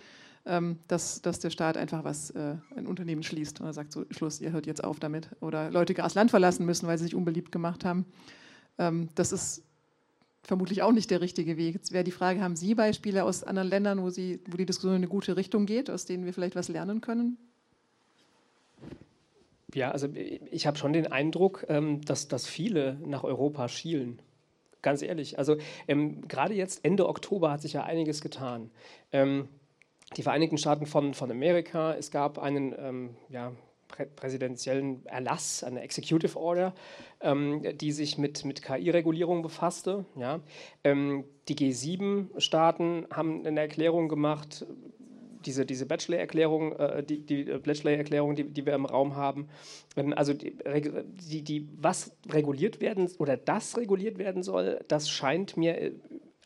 ähm, 0.46 0.80
dass, 0.88 1.22
dass 1.22 1.40
der 1.40 1.50
Staat 1.50 1.78
einfach 1.78 2.04
was, 2.04 2.30
äh, 2.32 2.56
ein 2.76 2.86
Unternehmen 2.86 3.24
schließt 3.24 3.60
oder 3.62 3.74
sagt 3.74 3.92
so, 3.92 4.06
Schluss, 4.12 4.40
ihr 4.40 4.52
hört 4.52 4.68
jetzt 4.68 4.84
auf 4.84 5.00
damit. 5.00 5.30
Oder 5.42 5.72
Leute 5.72 5.94
das 5.94 6.14
Land 6.14 6.30
verlassen 6.30 6.66
müssen, 6.66 6.88
weil 6.88 6.98
sie 6.98 7.06
sich 7.06 7.16
unbeliebt 7.16 7.52
gemacht 7.52 7.84
haben. 7.84 8.06
Ähm, 8.78 9.10
das 9.16 9.32
ist 9.32 9.64
vermutlich 10.44 10.84
auch 10.84 10.92
nicht 10.92 11.10
der 11.10 11.22
richtige 11.22 11.58
Weg. 11.58 11.76
Jetzt 11.76 11.92
wäre 11.92 12.04
die 12.04 12.12
Frage, 12.12 12.42
haben 12.42 12.56
Sie 12.56 12.76
Beispiele 12.76 13.24
aus 13.24 13.44
anderen 13.44 13.70
Ländern, 13.70 14.02
wo, 14.04 14.10
Sie, 14.10 14.42
wo 14.50 14.58
die 14.58 14.66
Diskussion 14.66 14.94
in 14.94 14.98
eine 14.98 15.08
gute 15.08 15.38
Richtung 15.38 15.66
geht, 15.66 15.90
aus 15.90 16.06
denen 16.06 16.26
wir 16.26 16.34
vielleicht 16.34 16.56
was 16.56 16.68
lernen 16.68 17.02
können? 17.02 17.38
Ja, 19.74 19.92
also 19.92 20.08
ich 20.52 20.68
habe 20.68 20.78
schon 20.78 20.94
den 20.94 21.12
Eindruck, 21.12 21.66
ähm, 21.68 22.02
dass, 22.02 22.28
dass 22.28 22.46
viele 22.46 23.00
nach 23.06 23.24
Europa 23.24 23.68
schielen. 23.70 24.22
Ganz 24.82 25.02
ehrlich. 25.02 25.40
Also 25.40 25.56
ähm, 25.88 26.28
gerade 26.28 26.54
jetzt 26.54 26.84
Ende 26.84 27.08
Oktober 27.08 27.52
hat 27.52 27.62
sich 27.62 27.74
ja 27.74 27.84
einiges 27.84 28.22
getan. 28.22 28.70
Ähm, 29.12 29.48
die 30.18 30.22
Vereinigten 30.22 30.58
Staaten 30.58 30.86
von, 30.86 31.14
von 31.14 31.32
Amerika, 31.32 31.96
es 31.96 32.12
gab 32.12 32.38
einen 32.38 32.76
ähm, 32.78 33.16
ja, 33.30 33.54
prä 33.94 34.06
präsidentiellen 34.06 35.06
Erlass, 35.06 35.64
eine 35.64 35.82
Executive 35.82 36.38
Order, 36.38 36.74
ähm, 37.22 37.62
die 37.78 37.92
sich 37.92 38.18
mit, 38.18 38.44
mit 38.44 38.62
KI-Regulierung 38.62 39.42
befasste. 39.42 40.06
Ja. 40.18 40.42
Ähm, 40.84 41.24
die 41.48 41.56
G7-Staaten 41.56 43.08
haben 43.12 43.46
eine 43.46 43.62
Erklärung 43.62 44.10
gemacht, 44.10 44.66
diese, 45.46 45.66
diese 45.66 45.86
Bachelor-Erklärung, 45.86 46.74
äh, 46.74 47.04
die, 47.04 47.26
die 47.26 47.44
Bachelor-Erklärung, 47.44 48.36
die, 48.36 48.46
die 48.46 48.66
wir 48.66 48.74
im 48.74 48.86
Raum 48.86 49.16
haben, 49.16 49.50
ähm, 49.96 50.14
also 50.14 50.34
die, 50.34 50.58
die, 51.30 51.42
die, 51.44 51.70
was 51.80 52.16
reguliert 52.30 52.82
werden 52.82 53.10
oder 53.20 53.38
das 53.38 53.78
reguliert 53.78 54.18
werden 54.18 54.44
soll, 54.44 54.80
das 54.88 55.10
scheint 55.10 55.58
mir 55.58 55.80
äh, 55.80 55.92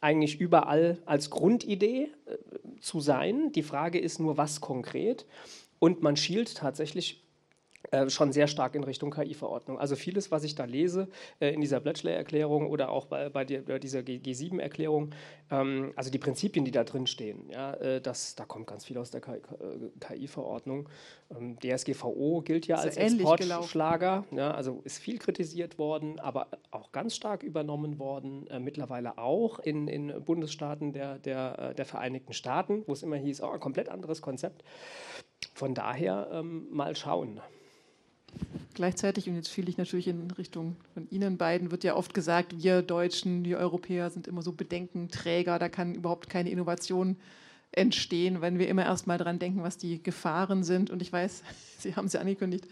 eigentlich 0.01 0.39
überall 0.39 0.99
als 1.05 1.29
Grundidee 1.29 2.09
äh, 2.25 2.37
zu 2.81 2.99
sein. 2.99 3.51
Die 3.53 3.63
Frage 3.63 3.99
ist 3.99 4.19
nur, 4.19 4.37
was 4.37 4.61
konkret. 4.61 5.25
Und 5.79 6.01
man 6.01 6.17
schielt 6.17 6.55
tatsächlich 6.55 7.23
äh, 7.23 7.26
schon 8.09 8.31
sehr 8.31 8.47
stark 8.47 8.75
in 8.75 8.83
Richtung 8.83 9.11
KI-Verordnung. 9.11 9.79
Also 9.79 9.95
vieles, 9.95 10.31
was 10.31 10.43
ich 10.43 10.55
da 10.55 10.65
lese 10.65 11.07
äh, 11.39 11.53
in 11.53 11.61
dieser 11.61 11.79
Bletchley-Erklärung 11.79 12.67
oder 12.67 12.89
auch 12.89 13.05
bei, 13.05 13.29
bei, 13.29 13.45
die, 13.45 13.59
bei 13.59 13.79
dieser 13.79 13.99
G7-Erklärung, 13.99 15.11
ähm, 15.51 15.93
also 15.95 16.11
die 16.11 16.17
Prinzipien, 16.17 16.65
die 16.65 16.71
da 16.71 16.83
drin 16.83 17.07
stehen, 17.07 17.49
ja, 17.49 17.73
äh, 17.75 18.01
das, 18.01 18.35
da 18.35 18.45
kommt 18.45 18.67
ganz 18.67 18.85
viel 18.85 18.97
aus 18.97 19.11
der 19.11 19.21
KI-Verordnung. 19.21 20.89
Äh, 21.29 21.37
ähm, 21.37 21.57
DSGVO 21.59 22.41
gilt 22.41 22.67
ja 22.67 22.77
als 22.77 22.97
Exportschlager, 22.97 24.25
ja, 24.31 24.51
also 24.51 24.81
ist 24.83 24.99
viel 24.99 25.17
kritisiert 25.17 25.77
worden, 25.77 26.19
aber 26.19 26.47
auch 26.71 26.91
ganz 26.91 27.15
stark 27.15 27.43
übernommen 27.43 27.99
worden, 27.99 28.47
äh, 28.47 28.59
mittlerweile 28.59 29.17
auch 29.17 29.59
in, 29.59 29.87
in 29.87 30.23
Bundesstaaten 30.23 30.93
der, 30.93 31.19
der, 31.19 31.73
der 31.73 31.85
Vereinigten 31.85 32.33
Staaten, 32.33 32.83
wo 32.85 32.93
es 32.93 33.03
immer 33.03 33.17
hieß, 33.17 33.41
oh, 33.41 33.49
ein 33.49 33.59
komplett 33.59 33.89
anderes 33.89 34.21
Konzept. 34.21 34.63
Von 35.53 35.73
daher 35.73 36.29
ähm, 36.31 36.67
mal 36.71 36.95
schauen. 36.95 37.41
Gleichzeitig, 38.73 39.27
und 39.27 39.35
jetzt 39.35 39.49
fiel 39.49 39.67
ich 39.69 39.77
natürlich 39.77 40.07
in 40.07 40.29
Richtung 40.31 40.75
von 40.93 41.07
Ihnen 41.09 41.37
beiden, 41.37 41.71
wird 41.71 41.83
ja 41.83 41.95
oft 41.95 42.13
gesagt, 42.13 42.61
wir 42.61 42.81
Deutschen, 42.81 43.43
die 43.43 43.55
Europäer 43.55 44.09
sind 44.09 44.27
immer 44.27 44.41
so 44.43 44.51
Bedenkenträger, 44.51 45.57
da 45.57 45.67
kann 45.67 45.95
überhaupt 45.95 46.29
keine 46.29 46.51
Innovation 46.51 47.17
entstehen, 47.71 48.41
wenn 48.41 48.59
wir 48.59 48.67
immer 48.67 48.85
erst 48.85 49.07
mal 49.07 49.17
daran 49.17 49.39
denken, 49.39 49.61
was 49.63 49.77
die 49.77 50.01
Gefahren 50.01 50.63
sind. 50.63 50.89
Und 50.89 51.01
ich 51.01 51.11
weiß, 51.11 51.43
Sie 51.79 51.95
haben 51.95 52.05
es 52.05 52.13
ja 52.13 52.21
angekündigt, 52.21 52.65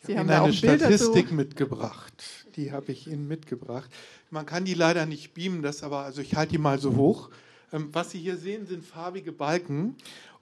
Sie 0.00 0.12
ich 0.12 0.18
haben 0.18 0.28
da 0.28 0.40
auch 0.40 0.46
eine 0.46 0.56
Bild 0.56 0.80
Statistik 0.80 1.24
dazu. 1.26 1.34
mitgebracht. 1.34 2.24
Die 2.56 2.72
habe 2.72 2.92
ich 2.92 3.06
Ihnen 3.06 3.28
mitgebracht. 3.28 3.90
Man 4.30 4.46
kann 4.46 4.64
die 4.64 4.74
leider 4.74 5.06
nicht 5.06 5.34
beamen, 5.34 5.62
das 5.62 5.82
aber, 5.82 6.00
also 6.00 6.20
ich 6.22 6.34
halte 6.34 6.52
die 6.52 6.58
mal 6.58 6.78
so 6.78 6.96
hoch. 6.96 7.30
Ähm, 7.72 7.88
was 7.92 8.10
Sie 8.10 8.18
hier 8.18 8.36
sehen, 8.36 8.66
sind 8.66 8.84
farbige 8.84 9.32
Balken. 9.32 9.96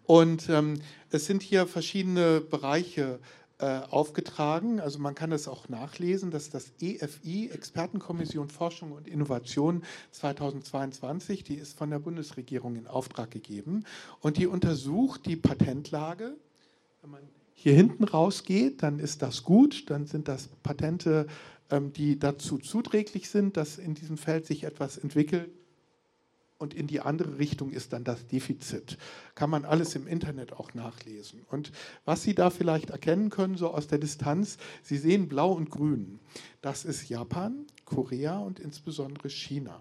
Und 0.05 0.49
ähm, 0.49 0.81
es 1.11 1.26
sind 1.26 1.43
hier 1.43 1.66
verschiedene 1.66 2.41
Bereiche 2.41 3.20
aufgetragen. 3.67 4.81
Also 4.81 4.99
man 4.99 5.15
kann 5.15 5.33
es 5.33 5.49
auch 5.49 5.69
nachlesen, 5.69 6.31
dass 6.31 6.51
das 6.51 6.73
EFI, 6.81 7.51
Expertenkommission 7.51 8.49
Forschung 8.49 8.93
und 8.93 9.07
Innovation 9.07 9.83
2022, 10.13 11.45
die 11.45 11.55
ist 11.55 11.77
von 11.77 11.91
der 11.91 11.99
Bundesregierung 11.99 12.77
in 12.77 12.87
Auftrag 12.87 13.31
gegeben 13.31 13.85
und 14.21 14.37
die 14.37 14.47
untersucht 14.47 15.27
die 15.27 15.37
Patentlage. 15.37 16.37
Wenn 17.03 17.11
man 17.11 17.23
hier 17.55 17.75
hinten 17.75 18.05
rausgeht, 18.05 18.83
dann 18.83 18.99
ist 18.99 19.23
das 19.23 19.43
gut, 19.45 19.91
dann 19.91 20.07
sind 20.07 20.29
das 20.29 20.49
Patente, 20.63 21.27
ähm, 21.71 21.93
die 21.93 22.19
dazu 22.19 22.59
zuträglich 22.59 23.29
sind, 23.29 23.57
dass 23.57 23.77
in 23.79 23.95
diesem 23.95 24.17
Feld 24.17 24.47
sich 24.47 24.65
etwas 24.65 24.97
entwickelt 24.97 25.51
und 26.61 26.75
in 26.75 26.87
die 26.87 27.01
andere 27.01 27.39
Richtung 27.39 27.71
ist 27.71 27.95
dann 27.95 28.05
das 28.05 28.27
Defizit. 28.27 28.99
Kann 29.35 29.49
man 29.49 29.65
alles 29.65 29.95
im 29.97 30.07
Internet 30.07 30.53
auch 30.53 30.75
nachlesen. 30.75 31.41
Und 31.51 31.73
was 32.05 32.23
Sie 32.23 32.35
da 32.35 32.51
vielleicht 32.51 32.91
erkennen 32.91 33.31
können, 33.31 33.57
so 33.57 33.71
aus 33.71 33.87
der 33.87 33.99
Distanz, 33.99 34.59
Sie 34.83 34.99
sehen 34.99 35.27
blau 35.27 35.53
und 35.53 35.71
grün. 35.71 36.21
Das 36.61 36.85
ist 36.85 37.09
Japan, 37.09 37.67
Korea 37.87 38.39
und 38.39 38.61
insbesondere 38.61 39.31
China. 39.31 39.81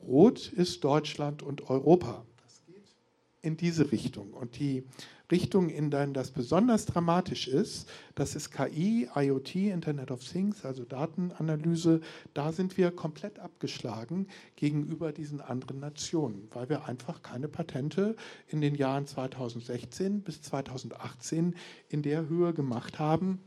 Rot 0.00 0.52
ist 0.52 0.84
Deutschland 0.84 1.42
und 1.42 1.68
Europa. 1.68 2.24
Das 2.44 2.62
geht 2.66 2.94
in 3.42 3.56
diese 3.56 3.90
Richtung. 3.90 4.32
Und 4.32 4.60
die 4.60 4.84
Richtung, 5.30 5.68
in 5.68 5.90
denen 5.90 6.14
das 6.14 6.30
besonders 6.30 6.86
dramatisch 6.86 7.48
ist, 7.48 7.88
das 8.14 8.36
ist 8.36 8.50
KI, 8.50 9.08
IoT, 9.14 9.56
Internet 9.56 10.10
of 10.10 10.22
Things, 10.22 10.64
also 10.64 10.84
Datenanalyse. 10.84 12.00
Da 12.32 12.52
sind 12.52 12.76
wir 12.76 12.90
komplett 12.92 13.38
abgeschlagen 13.40 14.28
gegenüber 14.54 15.12
diesen 15.12 15.40
anderen 15.40 15.80
Nationen, 15.80 16.48
weil 16.52 16.68
wir 16.68 16.86
einfach 16.86 17.22
keine 17.22 17.48
Patente 17.48 18.14
in 18.48 18.60
den 18.60 18.74
Jahren 18.74 19.06
2016 19.06 20.22
bis 20.22 20.42
2018 20.42 21.56
in 21.88 22.02
der 22.02 22.28
Höhe 22.28 22.54
gemacht 22.54 22.98
haben, 22.98 23.40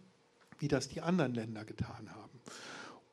wie 0.57 0.67
das 0.67 0.89
die 0.89 1.01
anderen 1.01 1.33
Länder 1.33 1.63
getan 1.63 2.09
haben. 2.13 2.41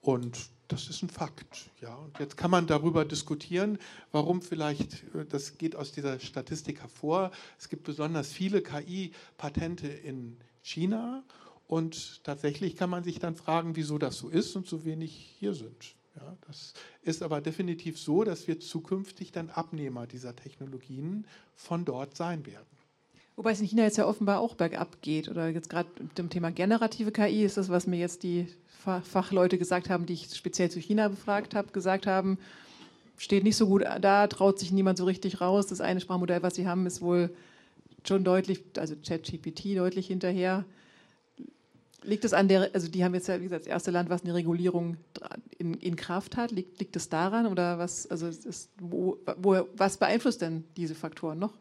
Und 0.00 0.50
das 0.68 0.88
ist 0.88 1.02
ein 1.02 1.08
Fakt. 1.08 1.70
Ja. 1.80 1.94
Und 1.96 2.18
jetzt 2.18 2.36
kann 2.36 2.50
man 2.50 2.66
darüber 2.66 3.04
diskutieren, 3.04 3.78
warum 4.12 4.42
vielleicht, 4.42 5.04
äh, 5.14 5.24
das 5.28 5.58
geht 5.58 5.76
aus 5.76 5.92
dieser 5.92 6.18
Statistik 6.20 6.80
hervor, 6.80 7.30
es 7.58 7.68
gibt 7.68 7.84
besonders 7.84 8.32
viele 8.32 8.62
KI-Patente 8.62 9.88
in 9.88 10.36
China. 10.62 11.24
Und 11.68 12.22
tatsächlich 12.24 12.76
kann 12.76 12.90
man 12.90 13.02
sich 13.02 13.18
dann 13.18 13.34
fragen, 13.34 13.74
wieso 13.74 13.98
das 13.98 14.18
so 14.18 14.28
ist 14.28 14.54
und 14.54 14.66
so 14.66 14.84
wenig 14.84 15.34
hier 15.38 15.54
sind. 15.54 15.96
Ja, 16.14 16.36
das 16.46 16.72
ist 17.02 17.22
aber 17.22 17.40
definitiv 17.40 17.98
so, 17.98 18.24
dass 18.24 18.46
wir 18.46 18.58
zukünftig 18.60 19.32
dann 19.32 19.50
Abnehmer 19.50 20.06
dieser 20.06 20.34
Technologien 20.34 21.26
von 21.54 21.84
dort 21.84 22.16
sein 22.16 22.46
werden. 22.46 22.66
Wobei 23.36 23.50
es 23.50 23.60
in 23.60 23.66
China 23.66 23.82
jetzt 23.82 23.98
ja 23.98 24.06
offenbar 24.06 24.40
auch 24.40 24.54
bergab 24.54 25.02
geht. 25.02 25.28
Oder 25.28 25.48
jetzt 25.50 25.68
gerade 25.68 25.90
mit 25.98 26.16
dem 26.16 26.30
Thema 26.30 26.50
generative 26.50 27.12
KI 27.12 27.44
ist 27.44 27.58
das, 27.58 27.68
was 27.68 27.86
mir 27.86 27.98
jetzt 27.98 28.22
die 28.22 28.48
Fachleute 28.84 29.58
gesagt 29.58 29.90
haben, 29.90 30.06
die 30.06 30.14
ich 30.14 30.34
speziell 30.34 30.70
zu 30.70 30.78
China 30.80 31.08
befragt 31.08 31.54
habe, 31.54 31.72
gesagt 31.72 32.06
haben, 32.06 32.38
steht 33.16 33.44
nicht 33.44 33.56
so 33.56 33.66
gut 33.66 33.84
da, 34.00 34.26
traut 34.26 34.58
sich 34.58 34.72
niemand 34.72 34.98
so 34.98 35.04
richtig 35.04 35.40
raus. 35.40 35.66
Das 35.66 35.80
eine 35.80 36.00
Sprachmodell, 36.00 36.42
was 36.42 36.54
sie 36.54 36.66
haben, 36.66 36.86
ist 36.86 37.00
wohl 37.00 37.34
schon 38.06 38.24
deutlich, 38.24 38.62
also 38.76 38.94
ChatGPT 38.96 39.76
deutlich 39.76 40.06
hinterher. 40.06 40.64
Liegt 42.02 42.24
es 42.24 42.32
an 42.32 42.46
der, 42.46 42.70
also 42.72 42.88
die 42.88 43.02
haben 43.02 43.14
jetzt 43.14 43.26
ja, 43.26 43.40
wie 43.40 43.44
gesagt, 43.44 43.62
das 43.62 43.70
erste 43.70 43.90
Land, 43.90 44.10
was 44.10 44.22
eine 44.22 44.34
Regulierung 44.34 44.96
in, 45.58 45.74
in 45.74 45.96
Kraft 45.96 46.36
hat. 46.36 46.52
Liegt, 46.52 46.78
liegt 46.78 46.94
es 46.94 47.08
daran 47.08 47.46
oder 47.46 47.78
was, 47.78 48.08
also 48.08 48.28
ist, 48.28 48.70
wo, 48.80 49.18
wo, 49.38 49.66
was 49.76 49.96
beeinflusst 49.96 50.42
denn 50.42 50.64
diese 50.76 50.94
Faktoren 50.94 51.38
noch? 51.38 51.54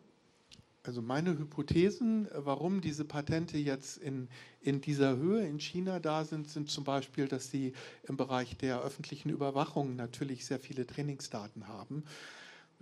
Also 0.85 1.01
meine 1.01 1.37
Hypothesen, 1.37 2.27
warum 2.31 2.79
diese 2.79 3.05
Patente 3.05 3.57
jetzt 3.57 3.97
in, 3.97 4.27
in 4.61 4.81
dieser 4.81 5.17
Höhe 5.17 5.45
in 5.45 5.59
China 5.59 5.99
da 5.99 6.23
sind, 6.25 6.47
sind 6.49 6.69
zum 6.69 6.83
Beispiel, 6.83 7.27
dass 7.27 7.49
sie 7.49 7.73
im 8.07 8.17
Bereich 8.17 8.55
der 8.57 8.81
öffentlichen 8.81 9.29
Überwachung 9.29 9.95
natürlich 9.95 10.45
sehr 10.45 10.59
viele 10.59 10.85
Trainingsdaten 10.85 11.67
haben. 11.67 12.03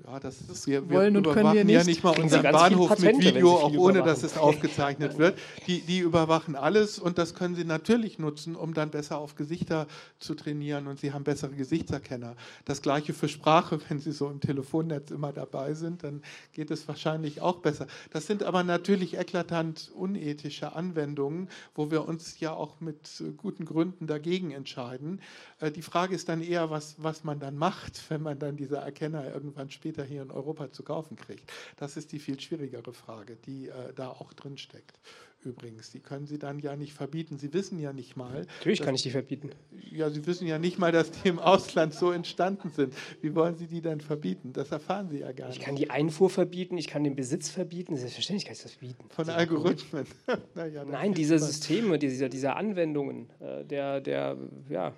Ja, 0.05 0.19
das 0.19 0.41
ist, 0.41 0.67
wir, 0.67 0.89
wir 0.89 0.97
Wollen 0.97 1.15
und 1.15 1.23
können 1.31 1.53
wir 1.53 1.63
nicht. 1.63 1.75
ja 1.75 1.83
nicht 1.85 2.03
mal 2.03 2.19
unseren 2.19 2.43
Bahnhof 2.43 2.89
Patente, 2.89 3.25
mit 3.25 3.35
Video, 3.35 3.55
auch 3.55 3.73
ohne 3.73 4.03
dass 4.03 4.23
es 4.23 4.37
aufgezeichnet 4.37 5.17
wird. 5.17 5.39
Die, 5.65 5.79
die 5.81 5.99
überwachen 5.99 6.57
alles 6.57 6.99
und 6.99 7.17
das 7.17 7.33
können 7.35 7.55
sie 7.55 7.63
natürlich 7.63 8.19
nutzen, 8.19 8.57
um 8.57 8.73
dann 8.73 8.89
besser 8.89 9.17
auf 9.17 9.35
Gesichter 9.35 9.87
zu 10.19 10.35
trainieren 10.35 10.87
und 10.87 10.99
sie 10.99 11.13
haben 11.13 11.23
bessere 11.23 11.51
Gesichtserkenner. 11.51 12.35
Das 12.65 12.81
gleiche 12.81 13.13
für 13.13 13.29
Sprache, 13.29 13.79
wenn 13.87 13.99
sie 13.99 14.11
so 14.11 14.29
im 14.29 14.41
Telefonnetz 14.41 15.09
immer 15.09 15.31
dabei 15.31 15.73
sind, 15.73 16.03
dann 16.03 16.21
geht 16.51 16.69
es 16.69 16.85
wahrscheinlich 16.89 17.39
auch 17.39 17.59
besser. 17.59 17.87
Das 18.11 18.27
sind 18.27 18.43
aber 18.43 18.63
natürlich 18.63 19.17
eklatant 19.17 19.89
unethische 19.95 20.75
Anwendungen, 20.75 21.47
wo 21.75 21.91
wir 21.91 22.05
uns 22.05 22.41
ja 22.41 22.51
auch 22.51 22.81
mit 22.81 23.23
guten 23.37 23.63
Gründen 23.63 24.07
dagegen 24.07 24.51
entscheiden. 24.51 25.21
Äh, 25.61 25.71
die 25.71 25.81
Frage 25.81 26.13
ist 26.13 26.27
dann 26.27 26.41
eher, 26.41 26.69
was, 26.69 26.95
was 26.97 27.23
man 27.23 27.39
dann 27.39 27.55
macht, 27.55 28.03
wenn 28.09 28.21
man 28.21 28.37
dann 28.37 28.57
diese 28.57 28.75
Erkenner 28.77 29.33
irgendwann 29.33 29.69
später 29.69 29.92
später 29.93 30.03
hier 30.07 30.23
in 30.23 30.31
Europa 30.31 30.71
zu 30.71 30.83
kaufen 30.83 31.15
kriegt. 31.15 31.51
Das 31.77 31.97
ist 31.97 32.11
die 32.11 32.19
viel 32.19 32.39
schwierigere 32.39 32.93
Frage, 32.93 33.37
die 33.45 33.67
äh, 33.67 33.93
da 33.95 34.09
auch 34.09 34.33
drin 34.33 34.57
steckt. 34.57 34.99
Übrigens, 35.43 35.91
die 35.91 35.99
können 35.99 36.25
Sie 36.25 36.39
dann 36.39 36.59
ja 36.59 36.77
nicht 36.77 36.93
verbieten. 36.93 37.37
Sie 37.37 37.53
wissen 37.53 37.77
ja 37.77 37.91
nicht 37.91 38.15
mal. 38.15 38.45
Natürlich 38.57 38.79
dass, 38.79 38.85
kann 38.85 38.95
ich 38.95 39.03
die 39.03 39.11
verbieten. 39.11 39.49
Ja, 39.91 40.09
Sie 40.09 40.25
wissen 40.25 40.47
ja 40.47 40.57
nicht 40.57 40.79
mal, 40.79 40.93
dass 40.93 41.11
die 41.11 41.27
im 41.27 41.37
Ausland 41.37 41.93
so 41.93 42.11
entstanden 42.11 42.69
sind. 42.69 42.93
Wie 43.21 43.35
wollen 43.35 43.57
Sie 43.57 43.67
die 43.67 43.81
dann 43.81 43.99
verbieten? 43.99 44.53
Das 44.53 44.71
erfahren 44.71 45.09
Sie 45.09 45.19
ja 45.19 45.33
gar 45.33 45.47
nicht. 45.47 45.57
Ich 45.57 45.63
kann 45.63 45.75
die 45.75 45.89
Einfuhr 45.89 46.29
verbieten, 46.29 46.77
ich 46.77 46.87
kann 46.87 47.03
den 47.03 47.15
Besitz 47.15 47.49
verbieten. 47.49 47.97
Selbstverständlich 47.97 48.45
kann 48.45 48.53
ich 48.53 48.63
das 48.63 48.71
verbieten. 48.71 49.03
Von 49.09 49.29
Algorithmen. 49.29 50.05
naja, 50.55 50.85
Nein, 50.85 51.13
diese 51.13 51.37
Systeme, 51.37 51.99
diese, 51.99 52.29
diese 52.29 52.55
Anwendungen, 52.55 53.29
äh, 53.41 53.65
der, 53.65 53.99
der, 53.99 54.37
ja, 54.69 54.93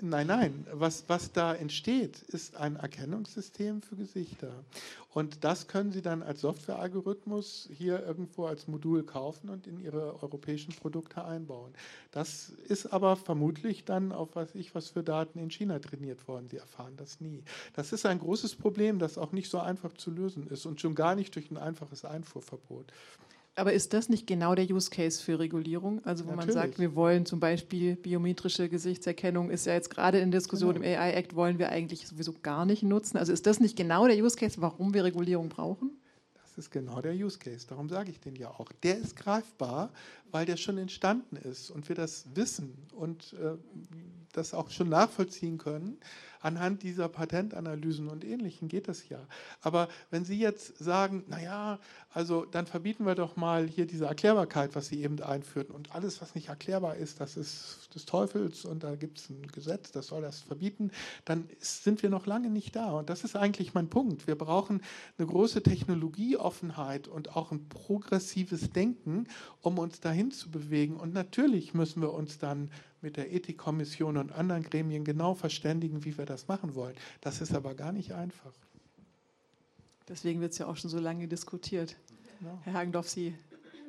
Nein, 0.00 0.26
nein. 0.26 0.66
Was, 0.72 1.04
was 1.08 1.32
da 1.32 1.54
entsteht, 1.54 2.22
ist 2.22 2.56
ein 2.56 2.76
Erkennungssystem 2.76 3.82
für 3.82 3.96
Gesichter. 3.96 4.52
Und 5.12 5.44
das 5.44 5.68
können 5.68 5.92
Sie 5.92 6.02
dann 6.02 6.22
als 6.22 6.40
Softwarealgorithmus 6.40 7.68
hier 7.72 8.04
irgendwo 8.04 8.46
als 8.46 8.66
Modul 8.66 9.04
kaufen 9.04 9.48
und 9.48 9.66
in 9.66 9.78
Ihre 9.80 10.22
europäischen 10.22 10.74
Produkte 10.74 11.24
einbauen. 11.24 11.72
Das 12.10 12.50
ist 12.68 12.92
aber 12.92 13.16
vermutlich 13.16 13.84
dann 13.84 14.12
auf 14.12 14.34
was 14.34 14.54
ich 14.54 14.74
was 14.74 14.88
für 14.90 15.02
Daten 15.02 15.38
in 15.38 15.50
China 15.50 15.78
trainiert 15.78 16.26
worden. 16.26 16.48
Sie 16.48 16.58
erfahren 16.58 16.96
das 16.96 17.20
nie. 17.20 17.42
Das 17.74 17.92
ist 17.92 18.04
ein 18.06 18.18
großes 18.18 18.56
Problem, 18.56 18.98
das 18.98 19.18
auch 19.18 19.32
nicht 19.32 19.50
so 19.50 19.58
einfach 19.58 19.92
zu 19.94 20.10
lösen 20.10 20.48
ist 20.48 20.66
und 20.66 20.80
schon 20.80 20.94
gar 20.94 21.14
nicht 21.14 21.34
durch 21.34 21.50
ein 21.50 21.58
einfaches 21.58 22.04
Einfuhrverbot. 22.04 22.92
Aber 23.58 23.72
ist 23.72 23.94
das 23.94 24.10
nicht 24.10 24.26
genau 24.26 24.54
der 24.54 24.66
Use 24.66 24.90
Case 24.90 25.22
für 25.22 25.38
Regulierung? 25.38 26.04
Also 26.04 26.26
wo 26.26 26.30
Natürlich. 26.30 26.54
man 26.54 26.64
sagt, 26.64 26.78
wir 26.78 26.94
wollen 26.94 27.24
zum 27.24 27.40
Beispiel 27.40 27.96
biometrische 27.96 28.68
Gesichtserkennung, 28.68 29.50
ist 29.50 29.64
ja 29.64 29.72
jetzt 29.72 29.88
gerade 29.88 30.18
in 30.18 30.30
Diskussion 30.30 30.74
genau. 30.74 30.86
im 30.86 30.92
AI-Act, 30.92 31.34
wollen 31.34 31.58
wir 31.58 31.70
eigentlich 31.70 32.06
sowieso 32.06 32.34
gar 32.42 32.66
nicht 32.66 32.82
nutzen. 32.82 33.16
Also 33.16 33.32
ist 33.32 33.46
das 33.46 33.58
nicht 33.58 33.74
genau 33.74 34.06
der 34.06 34.22
Use 34.22 34.36
Case, 34.36 34.60
warum 34.60 34.92
wir 34.92 35.04
Regulierung 35.04 35.48
brauchen? 35.48 35.90
Das 36.34 36.58
ist 36.58 36.70
genau 36.70 37.00
der 37.00 37.14
Use 37.14 37.38
Case. 37.38 37.66
Darum 37.66 37.88
sage 37.88 38.10
ich 38.10 38.20
den 38.20 38.36
ja 38.36 38.50
auch. 38.50 38.70
Der 38.82 38.98
ist 38.98 39.16
greifbar, 39.16 39.90
weil 40.30 40.46
der 40.46 40.56
schon 40.56 40.78
entstanden 40.78 41.36
ist 41.36 41.70
und 41.70 41.88
wir 41.88 41.96
das 41.96 42.26
wissen 42.34 42.86
und 42.94 43.34
äh, 43.34 43.56
das 44.32 44.54
auch 44.54 44.70
schon 44.70 44.88
nachvollziehen 44.88 45.58
können 45.58 45.98
anhand 46.46 46.84
dieser 46.84 47.08
Patentanalysen 47.08 48.08
und 48.08 48.24
Ähnlichem 48.24 48.68
geht 48.68 48.86
das 48.88 49.08
ja. 49.08 49.18
Aber 49.60 49.88
wenn 50.10 50.24
Sie 50.24 50.38
jetzt 50.38 50.78
sagen, 50.78 51.24
naja, 51.26 51.80
also 52.10 52.44
dann 52.44 52.66
verbieten 52.66 53.04
wir 53.04 53.16
doch 53.16 53.34
mal 53.36 53.66
hier 53.66 53.84
diese 53.84 54.06
Erklärbarkeit, 54.06 54.76
was 54.76 54.86
Sie 54.86 55.02
eben 55.02 55.20
einführten 55.20 55.74
und 55.74 55.92
alles, 55.92 56.22
was 56.22 56.36
nicht 56.36 56.48
erklärbar 56.48 56.96
ist, 56.96 57.20
das 57.20 57.36
ist 57.36 57.88
des 57.94 58.06
Teufels 58.06 58.64
und 58.64 58.84
da 58.84 58.94
gibt 58.94 59.18
es 59.18 59.28
ein 59.28 59.46
Gesetz, 59.48 59.90
das 59.90 60.06
soll 60.06 60.22
das 60.22 60.40
verbieten, 60.40 60.92
dann 61.24 61.48
sind 61.58 62.02
wir 62.02 62.10
noch 62.10 62.26
lange 62.26 62.48
nicht 62.48 62.76
da. 62.76 62.92
Und 62.92 63.10
das 63.10 63.24
ist 63.24 63.34
eigentlich 63.34 63.74
mein 63.74 63.88
Punkt. 63.88 64.28
Wir 64.28 64.36
brauchen 64.36 64.82
eine 65.18 65.26
große 65.26 65.62
Technologieoffenheit 65.62 67.08
und 67.08 67.34
auch 67.34 67.50
ein 67.50 67.68
progressives 67.68 68.70
Denken, 68.70 69.26
um 69.62 69.78
uns 69.78 69.98
dahin 69.98 70.15
zu 70.30 70.50
bewegen. 70.50 70.96
Und 70.96 71.12
natürlich 71.12 71.74
müssen 71.74 72.02
wir 72.02 72.12
uns 72.12 72.38
dann 72.38 72.70
mit 73.00 73.16
der 73.16 73.32
Ethikkommission 73.32 74.16
und 74.16 74.32
anderen 74.32 74.62
Gremien 74.62 75.04
genau 75.04 75.34
verständigen, 75.34 76.04
wie 76.04 76.16
wir 76.18 76.26
das 76.26 76.48
machen 76.48 76.74
wollen. 76.74 76.96
Das 77.20 77.40
ist 77.40 77.54
aber 77.54 77.74
gar 77.74 77.92
nicht 77.92 78.12
einfach. 78.12 78.52
Deswegen 80.08 80.40
wird 80.40 80.52
es 80.52 80.58
ja 80.58 80.66
auch 80.66 80.76
schon 80.76 80.90
so 80.90 80.98
lange 80.98 81.26
diskutiert. 81.28 81.96
Genau. 82.38 82.58
Herr 82.64 82.74
Hagendorf, 82.74 83.08
Sie 83.08 83.34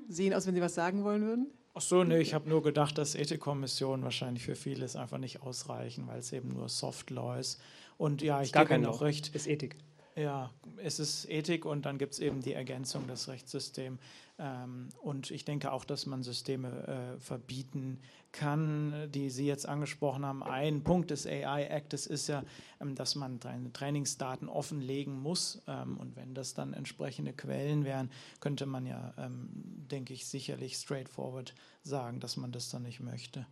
sehen 0.09 0.33
aus, 0.33 0.47
wenn 0.47 0.55
Sie 0.55 0.61
was 0.61 0.75
sagen 0.75 1.03
wollen 1.03 1.21
würden. 1.23 1.47
Ach 1.73 1.81
so, 1.81 2.03
nee, 2.03 2.19
ich 2.19 2.33
habe 2.33 2.49
nur 2.49 2.63
gedacht, 2.63 2.97
dass 2.97 3.13
Ethikkommissionen 3.13 4.03
wahrscheinlich 4.03 4.43
für 4.43 4.55
vieles 4.55 4.95
einfach 4.95 5.19
nicht 5.19 5.43
ausreichen, 5.43 6.07
weil 6.07 6.19
es 6.19 6.31
eben 6.33 6.49
nur 6.49 6.69
Soft 6.69 7.11
Law 7.11 7.37
ist. 7.37 7.61
Und 7.99 8.23
ja, 8.23 8.41
ich 8.41 8.51
gebe 8.51 8.73
Ihnen 8.73 8.87
auch 8.87 9.01
recht. 9.01 9.35
Ist 9.35 9.47
Ethik. 9.47 9.75
Ja, 10.17 10.49
es 10.77 10.97
ist 10.99 11.29
Ethik 11.29 11.63
und 11.63 11.85
dann 11.85 11.99
gibt 11.99 12.13
es 12.13 12.19
eben 12.19 12.41
die 12.41 12.53
Ergänzung, 12.53 13.05
das 13.07 13.27
Rechtssystem. 13.27 13.99
Ähm, 14.39 14.89
und 15.03 15.29
ich 15.29 15.45
denke 15.45 15.71
auch, 15.71 15.85
dass 15.85 16.07
man 16.07 16.23
Systeme 16.23 17.15
äh, 17.17 17.19
verbieten 17.19 17.99
kann, 18.31 19.11
die 19.11 19.29
Sie 19.29 19.45
jetzt 19.45 19.67
angesprochen 19.67 20.25
haben. 20.25 20.41
Ein 20.41 20.83
Punkt 20.83 21.11
des 21.11 21.27
AI-Actes 21.27 22.07
ist 22.07 22.29
ja, 22.29 22.43
ähm, 22.81 22.95
dass 22.95 23.13
man 23.13 23.39
Trainingsdaten 23.73 24.49
offenlegen 24.49 25.21
muss. 25.21 25.61
Ähm, 25.67 25.97
und 25.97 26.15
wenn 26.15 26.33
das 26.33 26.55
dann 26.55 26.73
entsprechende 26.73 27.33
Quellen 27.33 27.85
wären, 27.85 28.09
könnte 28.39 28.65
man 28.65 28.87
ja, 28.87 29.13
denke 29.29 30.13
ich, 30.13 30.25
sicherlich 30.25 30.77
straightforward 30.77 31.53
sagen, 31.83 32.19
dass 32.19 32.37
man 32.37 32.51
das 32.51 32.69
dann 32.69 32.83
nicht 32.83 33.01
möchte. 33.01 33.45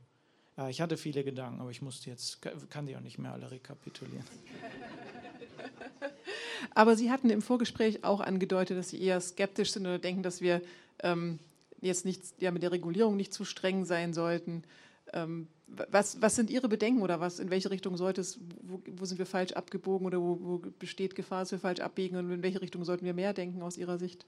Ja, 0.57 0.67
ich 0.69 0.81
hatte 0.81 0.97
viele 0.97 1.23
Gedanken, 1.23 1.61
aber 1.61 1.69
ich 1.69 1.83
musste 1.83 2.09
jetzt, 2.09 2.41
kann 2.71 2.87
die 2.87 2.95
auch 2.95 3.01
nicht 3.01 3.19
mehr 3.19 3.33
alle 3.33 3.51
rekapitulieren. 3.51 4.25
Aber 6.73 6.95
Sie 6.95 7.11
hatten 7.11 7.29
im 7.29 7.41
Vorgespräch 7.41 8.03
auch 8.03 8.21
angedeutet, 8.21 8.77
dass 8.77 8.89
Sie 8.89 9.01
eher 9.01 9.19
skeptisch 9.21 9.71
sind 9.71 9.85
oder 9.85 9.99
denken, 9.99 10.23
dass 10.23 10.41
wir 10.41 10.61
ähm, 11.03 11.39
jetzt 11.81 12.05
nicht, 12.05 12.21
ja, 12.39 12.51
mit 12.51 12.63
der 12.63 12.71
Regulierung 12.71 13.15
nicht 13.15 13.33
zu 13.33 13.45
streng 13.45 13.85
sein 13.85 14.13
sollten. 14.13 14.63
Ähm, 15.13 15.47
was, 15.67 16.21
was, 16.21 16.35
sind 16.35 16.49
Ihre 16.49 16.69
Bedenken 16.69 17.01
oder 17.01 17.19
was, 17.19 17.39
in 17.39 17.49
welche 17.49 17.71
Richtung 17.71 17.97
sollte 17.97 18.21
es, 18.21 18.39
wo, 18.61 18.81
wo 18.97 19.05
sind 19.05 19.17
wir 19.17 19.25
falsch 19.25 19.53
abgebogen 19.53 20.05
oder 20.05 20.21
wo, 20.21 20.37
wo, 20.41 20.57
besteht 20.79 21.15
Gefahr, 21.15 21.41
dass 21.41 21.51
wir 21.51 21.59
falsch 21.59 21.79
abbiegen 21.79 22.17
und 22.17 22.31
in 22.31 22.43
welche 22.43 22.61
Richtung 22.61 22.83
sollten 22.85 23.05
wir 23.05 23.13
mehr 23.13 23.33
denken 23.33 23.61
aus 23.61 23.77
Ihrer 23.77 23.97
Sicht? 23.97 24.25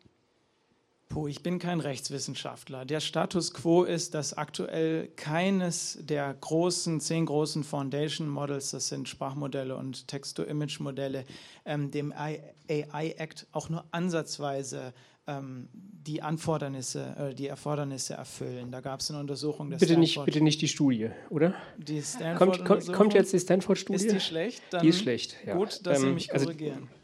Puh, 1.10 1.28
ich 1.28 1.42
bin 1.42 1.58
kein 1.58 1.80
Rechtswissenschaftler. 1.80 2.84
Der 2.84 3.00
Status 3.00 3.54
quo 3.54 3.84
ist, 3.84 4.14
dass 4.14 4.34
aktuell 4.34 5.08
keines 5.16 5.98
der 6.02 6.34
großen, 6.34 7.00
zehn 7.00 7.26
großen 7.26 7.64
Foundation 7.64 8.28
Models, 8.28 8.72
das 8.72 8.90
sind 8.90 9.08
Sprachmodelle 9.08 9.76
und 9.76 10.08
Text-to-Image-Modelle, 10.08 11.24
ähm, 11.66 11.92
dem 11.92 12.12
AI-Act 12.12 13.48
auch 13.54 13.70
nur 13.70 13.86
ansatzweise 13.92 14.94
ähm, 15.28 15.70
die 15.74 16.22
Anfordernisse, 16.22 17.16
äh, 17.18 17.34
die 17.34 17.48
Erfordernisse 17.48 18.14
erfüllen. 18.14 18.72
Da 18.72 18.82
gab 18.82 19.00
es 19.00 19.10
eine 19.10 19.20
Untersuchung 19.20 19.70
bitte 19.70 19.86
Stanford. 19.86 20.00
Nicht, 20.00 20.26
bitte 20.26 20.42
nicht 20.42 20.62
die 20.62 20.68
Studie, 20.68 21.10
oder? 21.30 21.54
Die 21.78 22.02
Stanford 22.02 22.66
kommt, 22.66 22.86
kommt, 22.86 22.94
kommt 22.94 23.14
jetzt 23.14 23.34
die 23.34 23.40
Stanford-Studie? 23.40 24.06
Ist 24.06 24.12
die 24.12 24.20
schlecht? 24.20 24.62
Dann 24.72 24.84
die 24.84 24.90
ist 24.90 25.00
schlecht, 25.00 25.36
ja. 25.46 25.56
Gut, 25.56 25.86
dass 25.86 26.00
ähm, 26.00 26.06
Sie 26.06 26.14
mich 26.14 26.34
also 26.34 26.46
korrigieren. 26.46 26.84
Also, 26.84 26.97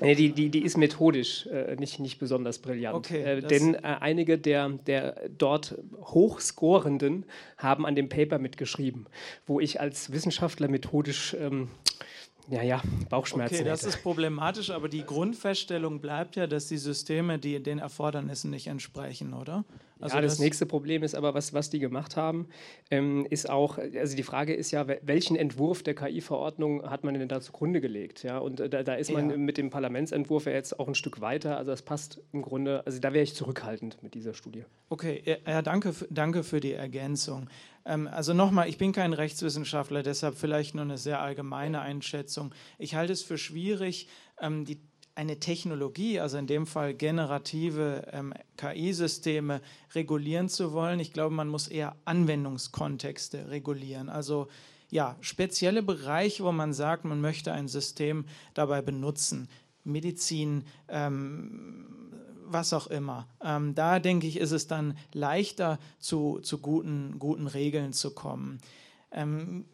Nee, 0.00 0.14
die, 0.14 0.32
die, 0.32 0.50
die 0.50 0.62
ist 0.62 0.76
methodisch 0.76 1.46
äh, 1.46 1.76
nicht, 1.76 1.98
nicht 2.00 2.18
besonders 2.18 2.58
brillant. 2.58 2.96
Okay, 2.96 3.22
äh, 3.22 3.40
denn 3.40 3.74
äh, 3.74 3.78
einige 4.00 4.38
der, 4.38 4.68
der 4.68 5.28
dort 5.36 5.76
Hochscorenden 6.00 7.24
haben 7.56 7.86
an 7.86 7.94
dem 7.94 8.08
Paper 8.08 8.38
mitgeschrieben, 8.38 9.06
wo 9.46 9.60
ich 9.60 9.80
als 9.80 10.12
Wissenschaftler 10.12 10.68
methodisch 10.68 11.34
ähm, 11.38 11.68
ja, 12.48 12.62
ja, 12.62 12.82
Bauchschmerzen. 13.08 13.56
Okay, 13.56 13.64
das 13.64 13.80
hätte. 13.80 13.90
ist 13.90 14.02
problematisch, 14.02 14.70
aber 14.70 14.88
die 14.88 15.04
Grundfeststellung 15.04 16.00
bleibt 16.00 16.36
ja, 16.36 16.46
dass 16.46 16.68
die 16.68 16.78
Systeme 16.78 17.38
die 17.38 17.60
den 17.62 17.78
Erfordernissen 17.78 18.50
nicht 18.50 18.68
entsprechen, 18.68 19.34
oder? 19.34 19.64
Also 20.00 20.16
ja, 20.16 20.22
das, 20.22 20.32
das, 20.32 20.40
nächste 20.40 20.66
Problem 20.66 21.02
ist 21.02 21.14
aber, 21.14 21.32
was, 21.34 21.54
was 21.54 21.70
die 21.70 21.78
gemacht 21.78 22.16
haben, 22.16 22.48
ähm, 22.90 23.26
ist 23.30 23.48
auch, 23.48 23.78
also 23.78 24.14
die 24.14 24.22
Frage 24.22 24.54
ist 24.54 24.70
ja, 24.70 24.86
welchen 25.02 25.36
Entwurf 25.36 25.82
der 25.82 25.94
KI-Verordnung 25.94 26.88
hat 26.90 27.02
man 27.04 27.14
denn 27.14 27.28
da 27.28 27.40
zugrunde 27.40 27.80
gelegt? 27.80 28.22
Ja? 28.22 28.38
Und 28.38 28.60
äh, 28.60 28.68
da, 28.68 28.82
da, 28.82 28.94
ist 28.94 29.10
man 29.10 29.30
ja. 29.30 29.36
mit 29.36 29.56
dem 29.56 29.70
Parlamentsentwurf 29.70 30.46
ja 30.46 30.52
jetzt 30.52 30.78
auch 30.78 30.88
ein 30.88 30.94
Stück 30.94 31.20
weiter. 31.20 31.56
Also 31.56 31.70
das 31.70 31.82
passt 31.82 32.20
im 32.32 32.42
Grunde, 32.42 32.84
also 32.84 32.98
da 32.98 33.12
wäre 33.12 33.24
ich 33.24 33.34
zurückhaltend 33.34 34.02
mit 34.02 34.14
dieser 34.14 34.34
Studie. 34.34 34.64
Okay, 34.90 35.38
ja, 35.46 35.62
danke, 35.62 35.94
danke 36.10 36.42
für 36.42 36.60
die 36.60 36.72
Ergänzung. 36.72 37.48
Ähm, 37.86 38.06
also 38.06 38.34
nochmal, 38.34 38.68
ich 38.68 38.78
bin 38.78 38.92
kein 38.92 39.12
Rechtswissenschaftler, 39.12 40.02
deshalb 40.02 40.36
vielleicht 40.36 40.74
nur 40.74 40.84
eine 40.84 40.98
sehr 40.98 41.20
allgemeine 41.20 41.80
Einschätzung. 41.80 42.54
Ich 42.78 42.94
halte 42.94 43.12
es 43.12 43.22
für 43.22 43.38
schwierig, 43.38 44.08
ähm, 44.40 44.64
die 44.64 44.78
eine 45.16 45.40
Technologie, 45.40 46.20
also 46.20 46.36
in 46.36 46.46
dem 46.46 46.66
Fall 46.66 46.94
generative 46.94 48.06
ähm, 48.12 48.34
KI-Systeme, 48.58 49.62
regulieren 49.94 50.48
zu 50.48 50.72
wollen. 50.72 51.00
Ich 51.00 51.12
glaube, 51.12 51.34
man 51.34 51.48
muss 51.48 51.68
eher 51.68 51.96
Anwendungskontexte 52.04 53.50
regulieren. 53.50 54.08
Also 54.10 54.48
ja, 54.90 55.16
spezielle 55.20 55.82
Bereiche, 55.82 56.44
wo 56.44 56.52
man 56.52 56.72
sagt, 56.72 57.04
man 57.04 57.20
möchte 57.20 57.52
ein 57.52 57.66
System 57.66 58.26
dabei 58.54 58.82
benutzen. 58.82 59.48
Medizin, 59.84 60.64
ähm, 60.88 61.86
was 62.44 62.72
auch 62.72 62.86
immer. 62.88 63.26
Ähm, 63.42 63.74
da 63.74 63.98
denke 63.98 64.26
ich, 64.26 64.38
ist 64.38 64.52
es 64.52 64.66
dann 64.66 64.98
leichter, 65.12 65.78
zu, 65.98 66.40
zu 66.40 66.58
guten, 66.58 67.18
guten 67.18 67.46
Regeln 67.46 67.92
zu 67.92 68.12
kommen. 68.12 68.58
Ähm, 69.12 69.64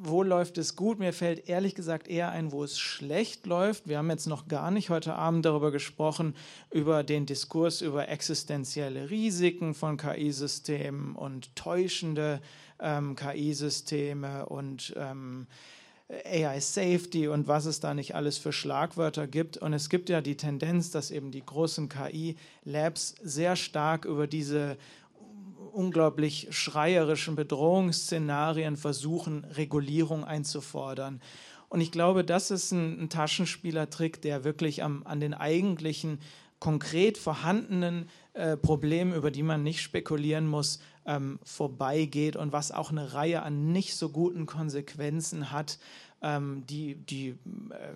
wo 0.00 0.22
läuft 0.22 0.58
es 0.58 0.76
gut? 0.76 0.98
Mir 0.98 1.12
fällt 1.12 1.48
ehrlich 1.48 1.74
gesagt 1.74 2.08
eher 2.08 2.30
ein, 2.30 2.52
wo 2.52 2.64
es 2.64 2.78
schlecht 2.78 3.46
läuft. 3.46 3.88
Wir 3.88 3.98
haben 3.98 4.10
jetzt 4.10 4.26
noch 4.26 4.48
gar 4.48 4.70
nicht 4.70 4.90
heute 4.90 5.14
Abend 5.14 5.44
darüber 5.44 5.70
gesprochen, 5.70 6.34
über 6.70 7.02
den 7.02 7.26
Diskurs 7.26 7.80
über 7.80 8.08
existenzielle 8.08 9.10
Risiken 9.10 9.74
von 9.74 9.96
KI-Systemen 9.96 11.14
und 11.14 11.54
täuschende 11.56 12.40
ähm, 12.80 13.16
KI-Systeme 13.16 14.46
und 14.46 14.94
ähm, 14.96 15.46
AI 16.24 16.60
Safety 16.60 17.28
und 17.28 17.48
was 17.48 17.66
es 17.66 17.80
da 17.80 17.92
nicht 17.92 18.14
alles 18.14 18.38
für 18.38 18.52
Schlagwörter 18.52 19.26
gibt. 19.26 19.58
Und 19.58 19.74
es 19.74 19.90
gibt 19.90 20.08
ja 20.08 20.20
die 20.20 20.36
Tendenz, 20.36 20.90
dass 20.90 21.10
eben 21.10 21.30
die 21.30 21.44
großen 21.44 21.88
KI-Labs 21.88 23.16
sehr 23.22 23.56
stark 23.56 24.04
über 24.06 24.26
diese 24.26 24.78
unglaublich 25.74 26.48
schreierischen 26.50 27.36
Bedrohungsszenarien 27.36 28.76
versuchen, 28.76 29.44
Regulierung 29.44 30.24
einzufordern. 30.24 31.20
Und 31.68 31.80
ich 31.80 31.92
glaube, 31.92 32.24
das 32.24 32.50
ist 32.50 32.72
ein, 32.72 33.02
ein 33.02 33.08
Taschenspielertrick, 33.10 34.22
der 34.22 34.44
wirklich 34.44 34.82
am, 34.82 35.02
an 35.04 35.20
den 35.20 35.34
eigentlichen 35.34 36.18
konkret 36.60 37.18
vorhandenen 37.18 38.08
äh, 38.32 38.56
Problemen, 38.56 39.14
über 39.14 39.30
die 39.30 39.42
man 39.42 39.62
nicht 39.62 39.80
spekulieren 39.80 40.46
muss, 40.46 40.80
ähm, 41.06 41.38
vorbeigeht 41.42 42.36
und 42.36 42.52
was 42.52 42.72
auch 42.72 42.90
eine 42.90 43.14
Reihe 43.14 43.42
an 43.42 43.72
nicht 43.72 43.94
so 43.94 44.08
guten 44.08 44.46
Konsequenzen 44.46 45.52
hat, 45.52 45.78
die, 46.20 46.96
die 46.96 47.28
äh, 47.28 47.36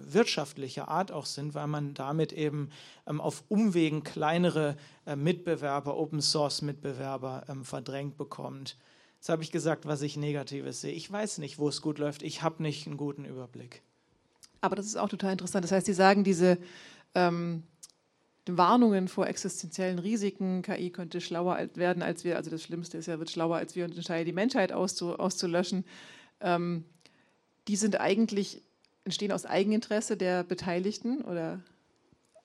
wirtschaftlicher 0.00 0.88
Art 0.88 1.10
auch 1.10 1.26
sind, 1.26 1.54
weil 1.54 1.66
man 1.66 1.94
damit 1.94 2.32
eben 2.32 2.70
ähm, 3.06 3.20
auf 3.20 3.44
Umwegen 3.48 4.04
kleinere 4.04 4.76
äh, 5.06 5.16
Mitbewerber, 5.16 5.96
Open 5.96 6.22
Source 6.22 6.62
Mitbewerber 6.62 7.44
ähm, 7.48 7.64
verdrängt 7.64 8.16
bekommt. 8.16 8.76
Jetzt 9.16 9.28
habe 9.28 9.42
ich 9.42 9.52
gesagt, 9.52 9.86
was 9.86 10.02
ich 10.02 10.16
Negatives 10.16 10.80
sehe. 10.80 10.92
Ich 10.92 11.10
weiß 11.10 11.38
nicht, 11.38 11.58
wo 11.58 11.68
es 11.68 11.82
gut 11.82 11.98
läuft. 11.98 12.22
Ich 12.22 12.42
habe 12.42 12.62
nicht 12.62 12.86
einen 12.86 12.96
guten 12.96 13.24
Überblick. 13.24 13.82
Aber 14.60 14.76
das 14.76 14.86
ist 14.86 14.96
auch 14.96 15.08
total 15.08 15.32
interessant. 15.32 15.64
Das 15.64 15.72
heißt, 15.72 15.86
Sie 15.86 15.92
sagen, 15.92 16.24
diese 16.24 16.58
ähm, 17.14 17.64
Warnungen 18.46 19.08
vor 19.08 19.26
existenziellen 19.26 19.98
Risiken, 19.98 20.62
KI 20.62 20.90
könnte 20.90 21.20
schlauer 21.20 21.68
werden 21.74 22.02
als 22.02 22.24
wir, 22.24 22.36
also 22.36 22.50
das 22.50 22.62
Schlimmste 22.62 22.98
ist 22.98 23.06
ja, 23.06 23.18
wird 23.18 23.30
schlauer 23.30 23.56
als 23.56 23.76
wir 23.76 23.84
und 23.84 23.96
entscheidet 23.96 24.26
die 24.26 24.32
Menschheit 24.32 24.72
auszu, 24.72 25.16
auszulöschen. 25.18 25.84
Ähm, 26.40 26.84
die 27.68 27.76
sind 27.76 28.00
eigentlich, 28.00 28.62
entstehen 29.04 29.32
aus 29.32 29.46
Eigeninteresse 29.46 30.16
der 30.16 30.44
Beteiligten 30.44 31.22
oder? 31.22 31.60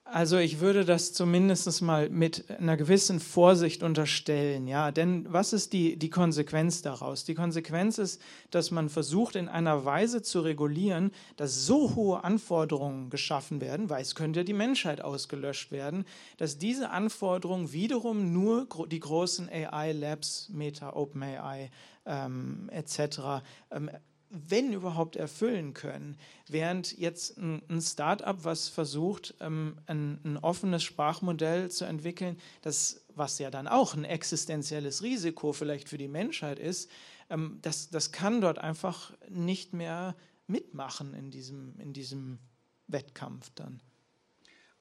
Also 0.10 0.38
ich 0.38 0.62
würde 0.62 0.86
das 0.86 1.12
zumindest 1.12 1.82
mal 1.82 2.10
mit 2.10 2.50
einer 2.50 2.78
gewissen 2.78 3.20
Vorsicht 3.20 3.84
unterstellen, 3.84 4.66
ja. 4.66 4.92
Denn 4.92 5.26
was 5.30 5.52
ist 5.52 5.74
die, 5.74 5.98
die 5.98 6.10
Konsequenz 6.10 6.82
daraus? 6.82 7.26
Die 7.26 7.36
Konsequenz 7.36 7.98
ist, 7.98 8.22
dass 8.50 8.72
man 8.72 8.88
versucht, 8.88 9.36
in 9.36 9.50
einer 9.50 9.84
Weise 9.84 10.22
zu 10.22 10.40
regulieren, 10.40 11.12
dass 11.36 11.66
so 11.66 11.94
hohe 11.96 12.24
Anforderungen 12.24 13.10
geschaffen 13.10 13.60
werden, 13.60 13.90
weil 13.90 14.02
es 14.02 14.16
könnte 14.16 14.40
ja 14.40 14.44
die 14.46 14.54
Menschheit 14.54 15.02
ausgelöscht 15.02 15.72
werden, 15.72 16.06
dass 16.38 16.58
diese 16.58 16.90
Anforderungen 16.92 17.74
wiederum 17.74 18.32
nur 18.32 18.66
die 18.90 19.02
großen 19.02 19.50
AI-Labs, 19.50 20.50
Meta, 20.54 20.94
OpenAI 20.94 21.70
ähm, 22.06 22.70
etc. 22.72 23.44
Ähm, 23.72 23.90
wenn 24.30 24.74
überhaupt, 24.74 25.16
erfüllen 25.16 25.74
können. 25.74 26.18
Während 26.48 26.98
jetzt 26.98 27.38
ein, 27.38 27.62
ein 27.70 27.82
Start-up, 27.82 28.44
was 28.44 28.68
versucht, 28.68 29.36
ähm, 29.40 29.78
ein, 29.88 30.38
offenes 30.42 30.84
Sprachmodell 30.84 31.70
zu 31.72 31.86
entwickeln, 31.86 32.38
das, 32.62 33.06
was 33.16 33.40
ja 33.40 33.50
dann 33.50 33.68
auch 33.68 33.96
ein 33.96 34.04
existenzielles 34.04 35.02
Risiko 35.02 35.54
vielleicht 35.54 35.90
für 35.90 35.98
die 35.98 36.08
Menschheit 36.08 36.60
ist, 36.60 36.90
ähm, 37.30 37.60
das, 37.62 37.90
das 37.90 38.12
kann 38.12 38.42
dort 38.42 38.60
einfach 38.60 39.14
nicht 39.30 39.74
mehr 39.74 40.16
mitmachen 40.48 41.14
in 41.14 41.32
diesem, 41.32 41.80
in 41.80 41.94
diesem 41.94 42.40
Wettkampf 42.88 43.50
dann. 43.56 43.82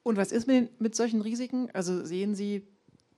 Und 0.02 0.16
was 0.16 0.30
ist 0.30 0.46
mit, 0.46 0.80
mit 0.80 0.94
solchen 0.94 1.20
Risiken? 1.20 1.68
Also 1.72 2.04
sehen 2.04 2.36
Sie 2.36 2.66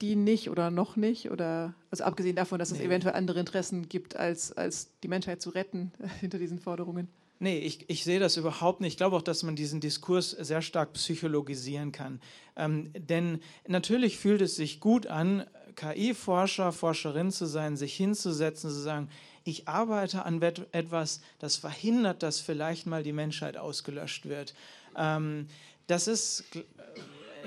die 0.01 0.17
nicht 0.17 0.51
oder 0.51 0.71
noch 0.71 0.97
nicht? 0.97 1.31
Oder 1.31 1.75
also 1.91 2.05
abgesehen 2.05 2.37
davon, 2.37 2.59
dass 2.59 2.71
es 2.71 2.81
eventuell 2.81 3.15
andere 3.15 3.41
Interessen 3.41 3.89
gibt, 3.89 4.17
als, 4.17 4.53
als 4.53 4.91
die 5.03 5.09
Menschheit 5.09 5.43
zu 5.43 5.51
retten 5.51 5.93
hinter 6.21 6.39
diesen 6.39 6.59
Forderungen? 6.59 7.09
Nee, 7.41 7.59
ich, 7.59 7.89
ich 7.89 8.03
sehe 8.03 8.19
das 8.19 8.37
überhaupt 8.37 8.81
nicht. 8.81 8.95
Ich 8.95 8.97
glaube 8.97 9.17
auch, 9.17 9.23
dass 9.23 9.45
man 9.45 9.55
diesen 9.55 9.81
Diskurs 9.81 10.31
sehr 10.31 10.61
stark 10.61 10.93
psychologisieren 10.95 11.93
kann. 11.93 12.21
Ähm, 12.57 12.91
denn 12.99 13.41
natürlich 13.69 14.19
fühlt 14.19 14.41
es 14.41 14.57
sich 14.57 14.81
gut 14.81 15.07
an, 15.07 15.45
KI-Forscher, 15.77 16.73
Forscherin 16.73 17.31
zu 17.31 17.47
sein, 17.47 17.77
sich 17.77 17.95
hinzusetzen, 17.95 18.71
zu 18.71 18.81
sagen, 18.81 19.09
ich 19.45 19.69
arbeite 19.69 20.25
an 20.25 20.43
etwas, 20.43 21.21
das 21.39 21.57
verhindert, 21.57 22.25
dass 22.25 22.41
vielleicht 22.41 22.87
mal 22.87 23.05
die 23.05 23.13
Menschheit 23.13 23.57
ausgelöscht 23.57 24.29
wird. 24.29 24.55
Ähm, 24.97 25.47
das 25.87 26.07
ist 26.07 26.45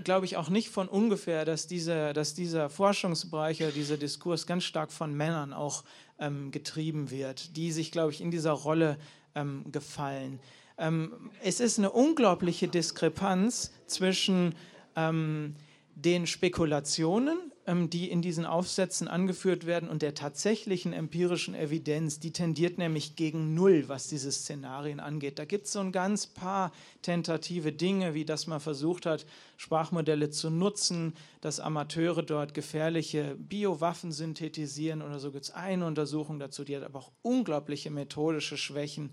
glaube 0.04 0.26
ich, 0.26 0.38
auch 0.38 0.50
nicht 0.50 0.70
von 0.70 0.88
ungefähr, 0.88 1.46
dass, 1.46 1.68
diese, 1.68 2.14
dass 2.14 2.34
dieser 2.34 2.70
Forschungsbereich 2.70 3.62
oder 3.62 3.72
dieser 3.72 3.98
Diskurs 3.98 4.48
ganz 4.48 4.64
stark 4.64 4.92
von 4.92 5.14
Männern 5.14 5.54
auch 5.54 5.84
ähm, 6.20 6.52
getrieben 6.52 7.12
wird, 7.12 7.56
die 7.58 7.72
sich, 7.72 7.92
glaube 7.92 8.12
ich, 8.12 8.22
in 8.22 8.32
dieser 8.32 8.52
Rolle 8.52 8.98
ähm, 9.36 9.66
gefallen. 9.72 10.40
Ähm, 10.78 11.32
es 11.44 11.60
ist 11.60 11.78
eine 11.78 11.92
unglaubliche 11.92 12.68
Diskrepanz 12.68 13.72
zwischen 13.88 14.56
ähm, 14.96 15.56
den 15.96 16.28
Spekulationen, 16.28 17.51
die 17.90 18.10
in 18.10 18.22
diesen 18.22 18.46
Aufsätzen 18.46 19.08
angeführt 19.08 19.66
werden 19.66 19.90
und 19.90 20.02
der 20.02 20.14
tatsächlichen 20.14 20.94
empirischen 20.94 21.56
Evidenz, 21.56 22.20
die 22.20 22.32
tendiert 22.34 22.78
nämlich 22.78 23.16
gegen 23.16 23.54
Null, 23.54 23.86
was 23.88 24.08
diese 24.08 24.32
Szenarien 24.32 25.00
angeht. 25.00 25.40
Da 25.40 25.46
gibt 25.46 25.66
es 25.66 25.72
so 25.72 25.80
ein 25.80 25.92
ganz 25.92 26.28
paar 26.28 26.72
tentative 27.02 27.72
Dinge, 27.72 28.14
wie 28.14 28.26
dass 28.26 28.46
man 28.48 28.60
versucht 28.60 29.06
hat, 29.06 29.26
Sprachmodelle 29.58 30.30
zu 30.30 30.50
nutzen, 30.50 31.14
dass 31.40 31.60
Amateure 31.60 32.24
dort 32.24 32.54
gefährliche 32.54 33.36
Biowaffen 33.38 34.12
synthetisieren 34.12 35.02
oder 35.02 35.20
so 35.20 35.32
gibt 35.32 35.46
es 35.46 35.52
eine 35.52 35.86
Untersuchung 35.86 36.40
dazu, 36.40 36.64
die 36.64 36.76
hat 36.76 36.84
aber 36.84 37.00
auch 37.00 37.12
unglaubliche 37.22 37.90
methodische 37.90 38.58
Schwächen. 38.58 39.12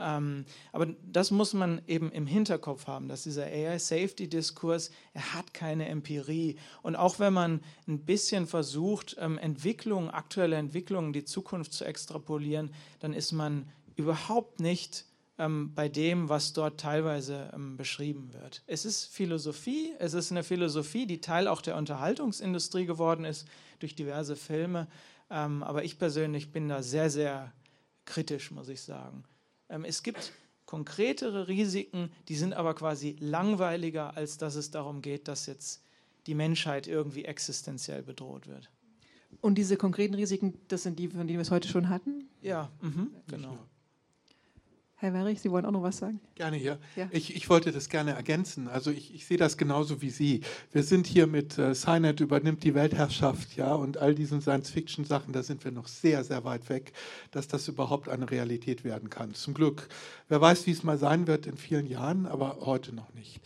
Ähm, 0.00 0.44
aber 0.72 0.86
das 0.86 1.30
muss 1.30 1.52
man 1.52 1.82
eben 1.86 2.10
im 2.10 2.26
Hinterkopf 2.26 2.86
haben, 2.86 3.08
dass 3.08 3.24
dieser 3.24 3.44
AI-Safety-Diskurs, 3.44 4.90
er 5.12 5.34
hat 5.34 5.52
keine 5.52 5.88
Empirie. 5.88 6.56
Und 6.82 6.96
auch 6.96 7.18
wenn 7.18 7.32
man 7.32 7.60
ein 7.86 8.04
bisschen 8.04 8.46
versucht, 8.46 9.16
ähm, 9.20 9.38
Entwicklungen, 9.38 10.10
aktuelle 10.10 10.56
Entwicklungen, 10.56 11.12
die 11.12 11.24
Zukunft 11.24 11.72
zu 11.72 11.84
extrapolieren, 11.84 12.72
dann 13.00 13.12
ist 13.12 13.32
man 13.32 13.70
überhaupt 13.96 14.60
nicht 14.60 15.04
ähm, 15.38 15.74
bei 15.74 15.88
dem, 15.88 16.28
was 16.28 16.52
dort 16.52 16.80
teilweise 16.80 17.52
beschrieben 17.76 18.32
wird. 18.32 18.62
Es 18.66 18.84
ist 18.84 19.06
Philosophie, 19.06 19.92
es 19.98 20.14
ist 20.14 20.30
eine 20.30 20.42
Philosophie, 20.42 21.06
die 21.06 21.20
Teil 21.20 21.48
auch 21.48 21.60
der 21.60 21.76
Unterhaltungsindustrie 21.76 22.86
geworden 22.86 23.24
ist 23.24 23.46
durch 23.78 23.94
diverse 23.94 24.36
Filme. 24.36 24.88
Aber 25.28 25.84
ich 25.84 25.96
persönlich 25.96 26.50
bin 26.50 26.68
da 26.68 26.82
sehr, 26.82 27.08
sehr 27.08 27.52
kritisch, 28.04 28.50
muss 28.50 28.68
ich 28.68 28.82
sagen. 28.82 29.24
Ähm, 29.70 29.84
es 29.84 30.02
gibt 30.02 30.32
konkretere 30.66 31.48
Risiken, 31.48 32.10
die 32.28 32.36
sind 32.36 32.54
aber 32.54 32.74
quasi 32.74 33.16
langweiliger, 33.18 34.16
als 34.16 34.38
dass 34.38 34.54
es 34.54 34.70
darum 34.70 35.02
geht, 35.02 35.26
dass 35.26 35.46
jetzt 35.46 35.82
die 36.26 36.34
Menschheit 36.34 36.86
irgendwie 36.86 37.24
existenziell 37.24 38.02
bedroht 38.02 38.46
wird. 38.46 38.70
Und 39.40 39.56
diese 39.56 39.76
konkreten 39.76 40.14
Risiken, 40.14 40.54
das 40.68 40.82
sind 40.82 40.98
die, 40.98 41.08
von 41.08 41.26
denen 41.26 41.38
wir 41.38 41.42
es 41.42 41.50
heute 41.50 41.68
schon 41.68 41.88
hatten? 41.88 42.28
Ja, 42.42 42.70
mhm, 42.82 43.10
genau. 43.26 43.58
Herr 45.00 45.14
Werich, 45.14 45.40
Sie 45.40 45.50
wollen 45.50 45.64
auch 45.64 45.70
noch 45.70 45.82
was 45.82 45.96
sagen? 45.96 46.20
Gerne 46.34 46.58
hier. 46.58 46.78
Ja. 46.94 47.08
Ich, 47.10 47.34
ich 47.34 47.48
wollte 47.48 47.72
das 47.72 47.88
gerne 47.88 48.12
ergänzen. 48.12 48.68
Also 48.68 48.90
ich, 48.90 49.14
ich 49.14 49.24
sehe 49.24 49.38
das 49.38 49.56
genauso 49.56 50.02
wie 50.02 50.10
Sie. 50.10 50.42
Wir 50.72 50.82
sind 50.82 51.06
hier 51.06 51.26
mit 51.26 51.56
äh, 51.56 51.74
Cynet 51.74 52.20
übernimmt 52.20 52.64
die 52.64 52.74
Weltherrschaft, 52.74 53.56
ja, 53.56 53.72
und 53.74 53.96
all 53.96 54.14
diesen 54.14 54.42
Science-Fiction-Sachen, 54.42 55.32
da 55.32 55.42
sind 55.42 55.64
wir 55.64 55.72
noch 55.72 55.88
sehr, 55.88 56.22
sehr 56.22 56.44
weit 56.44 56.68
weg, 56.68 56.92
dass 57.30 57.48
das 57.48 57.66
überhaupt 57.66 58.10
eine 58.10 58.30
Realität 58.30 58.84
werden 58.84 59.08
kann. 59.08 59.32
Zum 59.32 59.54
Glück. 59.54 59.88
Wer 60.28 60.42
weiß, 60.42 60.66
wie 60.66 60.72
es 60.72 60.82
mal 60.82 60.98
sein 60.98 61.26
wird 61.26 61.46
in 61.46 61.56
vielen 61.56 61.86
Jahren, 61.86 62.26
aber 62.26 62.58
heute 62.60 62.94
noch 62.94 63.14
nicht. 63.14 63.40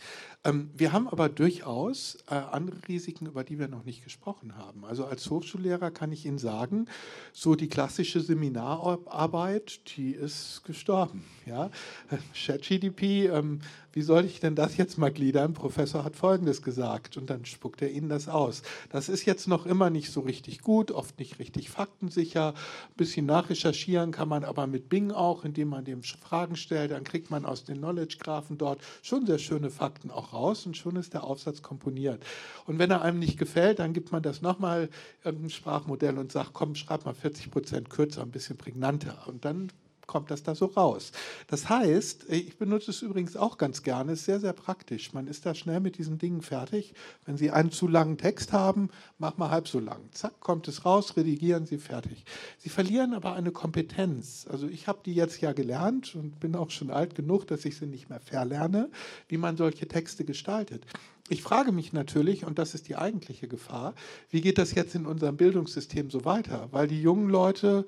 Ähm, 0.45 0.69
wir 0.77 0.93
haben 0.93 1.09
aber 1.09 1.27
durchaus 1.27 2.17
äh, 2.29 2.35
andere 2.35 2.77
Risiken, 2.87 3.25
über 3.25 3.43
die 3.43 3.57
wir 3.57 3.67
noch 3.67 3.83
nicht 3.83 4.03
gesprochen 4.03 4.55
haben. 4.55 4.85
Also 4.85 5.05
als 5.05 5.29
Hochschullehrer 5.29 5.89
kann 5.89 6.11
ich 6.11 6.25
Ihnen 6.25 6.37
sagen, 6.37 6.85
so 7.33 7.55
die 7.55 7.67
klassische 7.67 8.21
Seminararbeit, 8.21 9.81
die 9.97 10.11
ist 10.11 10.63
gestorben. 10.63 11.23
Ja? 11.47 11.71
ChatGDP, 12.33 13.27
ähm, 13.27 13.61
wie 13.95 14.01
soll 14.01 14.25
ich 14.25 14.41
denn 14.41 14.55
das 14.55 14.75
jetzt 14.75 14.97
mal 14.97 15.09
gliedern? 15.09 15.53
Professor 15.53 16.03
hat 16.03 16.17
Folgendes 16.17 16.61
gesagt 16.61 17.15
und 17.15 17.29
dann 17.29 17.45
spuckt 17.45 17.81
er 17.81 17.89
Ihnen 17.89 18.09
das 18.09 18.27
aus. 18.27 18.61
Das 18.89 19.07
ist 19.07 19.23
jetzt 19.23 19.47
noch 19.47 19.65
immer 19.65 19.89
nicht 19.89 20.11
so 20.11 20.19
richtig 20.19 20.59
gut, 20.59 20.91
oft 20.91 21.17
nicht 21.17 21.39
richtig 21.39 21.69
faktensicher. 21.69 22.49
Ein 22.49 22.97
bisschen 22.97 23.25
nachrecherchieren 23.25 24.11
kann 24.11 24.27
man 24.27 24.43
aber 24.43 24.67
mit 24.67 24.89
Bing 24.89 25.11
auch, 25.11 25.45
indem 25.45 25.69
man 25.69 25.85
dem 25.85 26.03
Fragen 26.03 26.57
stellt. 26.57 26.91
Dann 26.91 27.05
kriegt 27.05 27.31
man 27.31 27.45
aus 27.45 27.63
den 27.63 27.77
Knowledge-Graphen 27.77 28.57
dort 28.57 28.81
schon 29.01 29.25
sehr 29.25 29.39
schöne 29.39 29.69
Fakten 29.69 30.11
auch 30.11 30.33
raus 30.33 30.65
und 30.65 30.75
schon 30.75 30.97
ist 30.97 31.13
der 31.13 31.23
Aufsatz 31.23 31.61
komponiert. 31.61 32.21
Und 32.65 32.79
wenn 32.79 32.91
er 32.91 33.01
einem 33.01 33.19
nicht 33.19 33.39
gefällt, 33.39 33.79
dann 33.79 33.93
gibt 33.93 34.11
man 34.11 34.21
das 34.21 34.41
nochmal 34.41 34.89
irgendein 35.23 35.51
Sprachmodell 35.51 36.17
und 36.17 36.33
sagt, 36.33 36.51
komm, 36.51 36.75
schreib 36.75 37.05
mal 37.05 37.13
40 37.13 37.49
Prozent 37.49 37.89
kürzer, 37.89 38.23
ein 38.23 38.31
bisschen 38.31 38.57
prägnanter. 38.57 39.25
Und 39.27 39.45
dann 39.45 39.71
kommt 40.07 40.31
das 40.31 40.43
da 40.43 40.55
so 40.55 40.65
raus. 40.65 41.11
Das 41.47 41.69
heißt, 41.69 42.25
ich 42.29 42.57
benutze 42.57 42.91
es 42.91 43.01
übrigens 43.01 43.35
auch 43.35 43.57
ganz 43.57 43.83
gerne, 43.83 44.13
ist 44.13 44.25
sehr, 44.25 44.39
sehr 44.39 44.53
praktisch. 44.53 45.13
Man 45.13 45.27
ist 45.27 45.45
da 45.45 45.55
schnell 45.55 45.79
mit 45.79 45.97
diesen 45.97 46.17
Dingen 46.17 46.41
fertig. 46.41 46.93
Wenn 47.25 47.37
Sie 47.37 47.51
einen 47.51 47.71
zu 47.71 47.87
langen 47.87 48.17
Text 48.17 48.53
haben, 48.53 48.89
mach 49.17 49.37
mal 49.37 49.49
halb 49.49 49.67
so 49.67 49.79
lang. 49.79 50.01
Zack, 50.11 50.39
kommt 50.39 50.67
es 50.67 50.85
raus, 50.85 51.17
redigieren 51.17 51.65
Sie 51.65 51.77
fertig. 51.77 52.25
Sie 52.57 52.69
verlieren 52.69 53.13
aber 53.13 53.33
eine 53.33 53.51
Kompetenz. 53.51 54.47
Also 54.49 54.67
ich 54.67 54.87
habe 54.87 54.99
die 55.05 55.13
jetzt 55.13 55.41
ja 55.41 55.53
gelernt 55.53 56.15
und 56.15 56.39
bin 56.39 56.55
auch 56.55 56.69
schon 56.69 56.91
alt 56.91 57.15
genug, 57.15 57.47
dass 57.47 57.65
ich 57.65 57.77
sie 57.77 57.87
nicht 57.87 58.09
mehr 58.09 58.19
verlerne, 58.19 58.89
wie 59.27 59.37
man 59.37 59.57
solche 59.57 59.87
Texte 59.87 60.25
gestaltet. 60.25 60.85
Ich 61.27 61.41
frage 61.41 61.71
mich 61.71 61.91
natürlich, 61.91 62.45
und 62.45 62.59
das 62.59 62.75
ist 62.75 62.87
die 62.87 62.97
eigentliche 62.97 63.47
Gefahr, 63.47 63.95
wie 64.29 64.41
geht 64.41 64.59
das 64.59 64.75
jetzt 64.75 64.93
in 64.93 65.07
unserem 65.07 65.37
Bildungssystem 65.37 66.11
so 66.11 66.23
weiter? 66.23 66.67
Weil 66.71 66.87
die 66.87 67.01
jungen 67.01 67.29
Leute, 67.29 67.87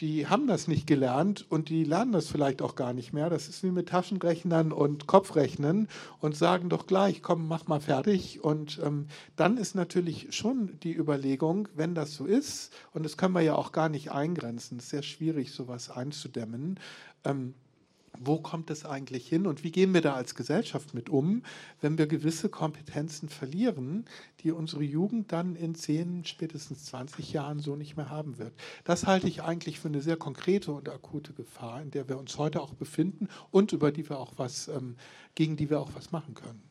die 0.00 0.26
haben 0.26 0.46
das 0.48 0.66
nicht 0.66 0.86
gelernt 0.86 1.46
und 1.48 1.68
die 1.68 1.84
lernen 1.84 2.12
das 2.12 2.28
vielleicht 2.28 2.62
auch 2.62 2.74
gar 2.74 2.92
nicht 2.92 3.12
mehr. 3.12 3.30
Das 3.30 3.48
ist 3.48 3.62
wie 3.62 3.70
mit 3.70 3.88
Taschenrechnern 3.88 4.72
und 4.72 5.06
Kopfrechnen 5.06 5.88
und 6.18 6.36
sagen 6.36 6.68
doch 6.68 6.86
gleich, 6.86 7.22
komm, 7.22 7.46
mach 7.46 7.68
mal 7.68 7.80
fertig. 7.80 8.42
Und 8.42 8.80
ähm, 8.84 9.06
dann 9.36 9.56
ist 9.56 9.74
natürlich 9.74 10.34
schon 10.34 10.80
die 10.82 10.96
Überlegung, 10.96 11.68
wenn 11.76 11.94
das 11.94 12.14
so 12.14 12.26
ist, 12.26 12.72
und 12.92 13.04
das 13.04 13.16
können 13.16 13.34
wir 13.34 13.42
ja 13.42 13.54
auch 13.54 13.70
gar 13.70 13.88
nicht 13.88 14.10
eingrenzen, 14.10 14.78
ist 14.78 14.90
sehr 14.90 15.02
schwierig, 15.02 15.52
sowas 15.52 15.90
einzudämmen. 15.90 16.80
Ähm, 17.24 17.54
wo 18.18 18.38
kommt 18.38 18.70
es 18.70 18.84
eigentlich 18.84 19.28
hin 19.28 19.46
und 19.46 19.64
wie 19.64 19.72
gehen 19.72 19.92
wir 19.94 20.00
da 20.00 20.14
als 20.14 20.34
Gesellschaft 20.34 20.94
mit 20.94 21.08
um, 21.08 21.42
wenn 21.80 21.98
wir 21.98 22.06
gewisse 22.06 22.48
Kompetenzen 22.48 23.28
verlieren, 23.28 24.04
die 24.40 24.52
unsere 24.52 24.82
Jugend 24.82 25.32
dann 25.32 25.56
in 25.56 25.74
10, 25.74 26.24
spätestens 26.24 26.84
20 26.86 27.32
Jahren 27.32 27.60
so 27.60 27.76
nicht 27.76 27.96
mehr 27.96 28.10
haben 28.10 28.38
wird. 28.38 28.52
Das 28.84 29.06
halte 29.06 29.26
ich 29.26 29.42
eigentlich 29.42 29.80
für 29.80 29.88
eine 29.88 30.00
sehr 30.00 30.16
konkrete 30.16 30.72
und 30.72 30.88
akute 30.88 31.32
Gefahr, 31.32 31.82
in 31.82 31.90
der 31.90 32.08
wir 32.08 32.18
uns 32.18 32.38
heute 32.38 32.60
auch 32.60 32.74
befinden 32.74 33.28
und 33.50 33.72
über 33.72 33.92
die 33.92 34.08
wir 34.08 34.18
auch 34.18 34.34
was, 34.36 34.68
ähm, 34.68 34.96
gegen 35.34 35.56
die 35.56 35.70
wir 35.70 35.80
auch 35.80 35.90
was 35.94 36.12
machen 36.12 36.34
können. 36.34 36.62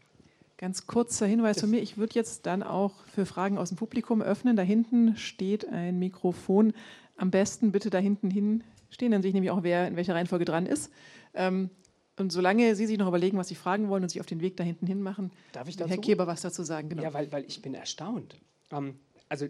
Ganz 0.58 0.88
kurzer 0.88 1.26
Hinweis 1.26 1.60
von 1.60 1.70
mir. 1.72 1.82
Ich 1.82 1.98
würde 1.98 2.16
jetzt 2.16 2.46
dann 2.46 2.64
auch 2.64 2.94
für 3.14 3.26
Fragen 3.26 3.58
aus 3.58 3.70
dem 3.70 3.78
Publikum 3.78 4.22
öffnen. 4.22 4.56
Da 4.56 4.62
hinten 4.62 5.18
steht 5.18 5.68
ein 5.68 6.00
Mikrofon. 6.00 6.74
Am 7.18 7.32
besten 7.32 7.72
bitte 7.72 7.90
da 7.90 7.98
hinten 7.98 8.30
hinstehen, 8.30 9.12
dann 9.12 9.22
sehe 9.22 9.30
ich 9.30 9.34
nämlich 9.34 9.52
auch, 9.52 9.64
wer 9.64 9.88
in 9.88 9.96
welcher 9.96 10.16
Reihenfolge 10.16 10.46
dran 10.46 10.66
ist. 10.66 10.90
Ähm, 11.34 11.70
und 12.18 12.32
solange 12.32 12.76
Sie 12.76 12.86
sich 12.86 12.98
noch 12.98 13.08
überlegen, 13.08 13.38
was 13.38 13.48
Sie 13.48 13.56
fragen 13.56 13.90
wollen 13.90 14.04
und 14.04 14.10
sich 14.10 14.20
auf 14.20 14.28
den 14.28 14.42
Weg 14.42 14.56
da 14.58 14.64
hinten 14.64 14.86
hin 14.86 15.02
machen, 15.02 15.32
Darf 15.52 15.68
ich 15.68 15.78
dazu? 15.78 15.90
Herr 15.90 15.98
Keber 15.98 16.28
was 16.28 16.42
dazu 16.42 16.64
sagen. 16.64 16.90
Genau. 16.90 17.02
Ja, 17.04 17.14
weil, 17.14 17.32
weil 17.32 17.46
ich 17.46 17.62
bin 17.62 17.74
erstaunt. 17.74 18.40
Ähm, 18.72 19.00
also 19.30 19.48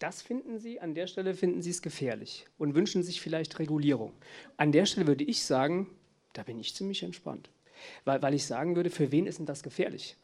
das 0.00 0.20
finden 0.20 0.58
Sie, 0.58 0.80
an 0.80 0.94
der 0.94 1.06
Stelle 1.06 1.34
finden 1.34 1.62
Sie 1.62 1.70
es 1.70 1.80
gefährlich 1.80 2.46
und 2.58 2.74
wünschen 2.74 3.04
sich 3.04 3.20
vielleicht 3.20 3.58
Regulierung. 3.60 4.12
An 4.56 4.72
der 4.72 4.86
Stelle 4.86 5.06
würde 5.06 5.22
ich 5.22 5.44
sagen, 5.44 5.86
da 6.32 6.42
bin 6.42 6.58
ich 6.58 6.74
ziemlich 6.74 7.04
entspannt. 7.04 7.50
Weil, 8.04 8.20
weil 8.20 8.34
ich 8.34 8.46
sagen 8.46 8.74
würde, 8.74 8.90
für 8.90 9.12
wen 9.12 9.26
ist 9.26 9.38
denn 9.38 9.46
das 9.46 9.62
gefährlich? 9.62 10.16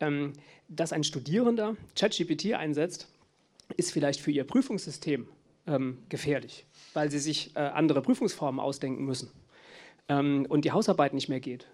Ähm, 0.00 0.32
dass 0.68 0.92
ein 0.92 1.04
Studierender 1.04 1.76
ChatGPT 1.94 2.54
einsetzt, 2.54 3.08
ist 3.76 3.92
vielleicht 3.92 4.20
für 4.20 4.32
ihr 4.32 4.44
Prüfungssystem 4.44 5.28
ähm, 5.68 5.98
gefährlich, 6.08 6.66
weil 6.94 7.10
sie 7.10 7.20
sich 7.20 7.54
äh, 7.54 7.60
andere 7.60 8.02
Prüfungsformen 8.02 8.60
ausdenken 8.60 9.04
müssen 9.04 9.30
ähm, 10.12 10.46
und 10.48 10.64
die 10.64 10.72
Hausarbeit 10.72 11.14
nicht 11.14 11.28
mehr 11.28 11.40
geht. 11.40 11.66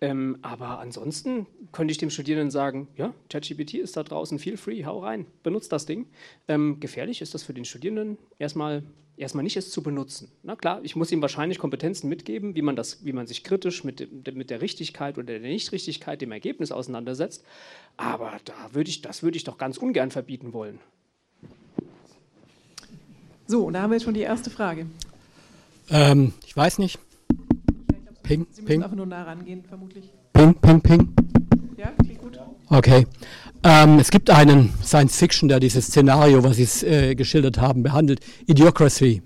Ähm, 0.00 0.38
aber 0.42 0.80
ansonsten 0.80 1.46
könnte 1.70 1.92
ich 1.92 1.98
dem 1.98 2.10
Studierenden 2.10 2.50
sagen, 2.50 2.88
ja, 2.96 3.14
ChatGPT 3.30 3.74
ist 3.74 3.96
da 3.96 4.02
draußen, 4.02 4.38
feel 4.38 4.56
free, 4.56 4.84
hau 4.84 4.98
rein, 4.98 5.26
benutzt 5.44 5.70
das 5.70 5.86
Ding. 5.86 6.06
Ähm, 6.48 6.80
gefährlich 6.80 7.22
ist 7.22 7.34
das 7.34 7.44
für 7.44 7.54
den 7.54 7.64
Studierenden 7.64 8.18
erstmal, 8.40 8.82
erstmal 9.16 9.44
nicht, 9.44 9.56
es 9.56 9.70
zu 9.70 9.80
benutzen. 9.80 10.28
Na 10.42 10.56
klar, 10.56 10.80
ich 10.82 10.96
muss 10.96 11.12
ihm 11.12 11.22
wahrscheinlich 11.22 11.60
Kompetenzen 11.60 12.08
mitgeben, 12.08 12.56
wie 12.56 12.62
man, 12.62 12.74
das, 12.74 13.04
wie 13.04 13.12
man 13.12 13.28
sich 13.28 13.44
kritisch 13.44 13.84
mit, 13.84 14.34
mit 14.34 14.50
der 14.50 14.60
Richtigkeit 14.60 15.18
oder 15.18 15.38
der 15.38 15.40
Nichtrichtigkeit 15.40 16.20
dem 16.20 16.32
Ergebnis 16.32 16.72
auseinandersetzt. 16.72 17.44
Aber 17.96 18.32
da 18.44 18.54
würde 18.72 18.90
ich, 18.90 19.02
das 19.02 19.22
würde 19.22 19.36
ich 19.36 19.44
doch 19.44 19.56
ganz 19.56 19.76
ungern 19.76 20.10
verbieten 20.10 20.52
wollen. 20.52 20.80
So, 23.46 23.70
da 23.70 23.82
haben 23.82 23.90
wir 23.90 23.96
jetzt 23.96 24.04
schon 24.04 24.14
die 24.14 24.20
erste 24.20 24.50
Frage. 24.50 24.86
Ähm, 25.90 26.32
ich 26.44 26.56
weiß 26.56 26.78
nicht. 26.78 26.98
Ping, 28.22 28.46
Sie 28.50 28.62
müssen 28.62 28.66
ping. 28.66 28.82
einfach 28.82 28.96
nur 28.96 29.06
nah 29.06 29.22
rangehen, 29.24 29.64
vermutlich. 29.64 30.12
Ping, 30.32 30.54
ping, 30.54 30.80
ping. 30.80 31.14
Ja, 31.76 31.92
klingt 32.02 32.20
gut. 32.20 32.38
Okay. 32.68 33.06
Ähm, 33.64 33.98
es 33.98 34.10
gibt 34.10 34.30
einen 34.30 34.72
Science 34.82 35.16
Fiction, 35.16 35.48
der 35.48 35.60
dieses 35.60 35.86
Szenario, 35.86 36.42
was 36.42 36.56
Sie 36.56 36.86
äh, 36.86 37.14
geschildert 37.14 37.60
haben, 37.60 37.82
behandelt. 37.82 38.20
Idiocracy. 38.46 39.22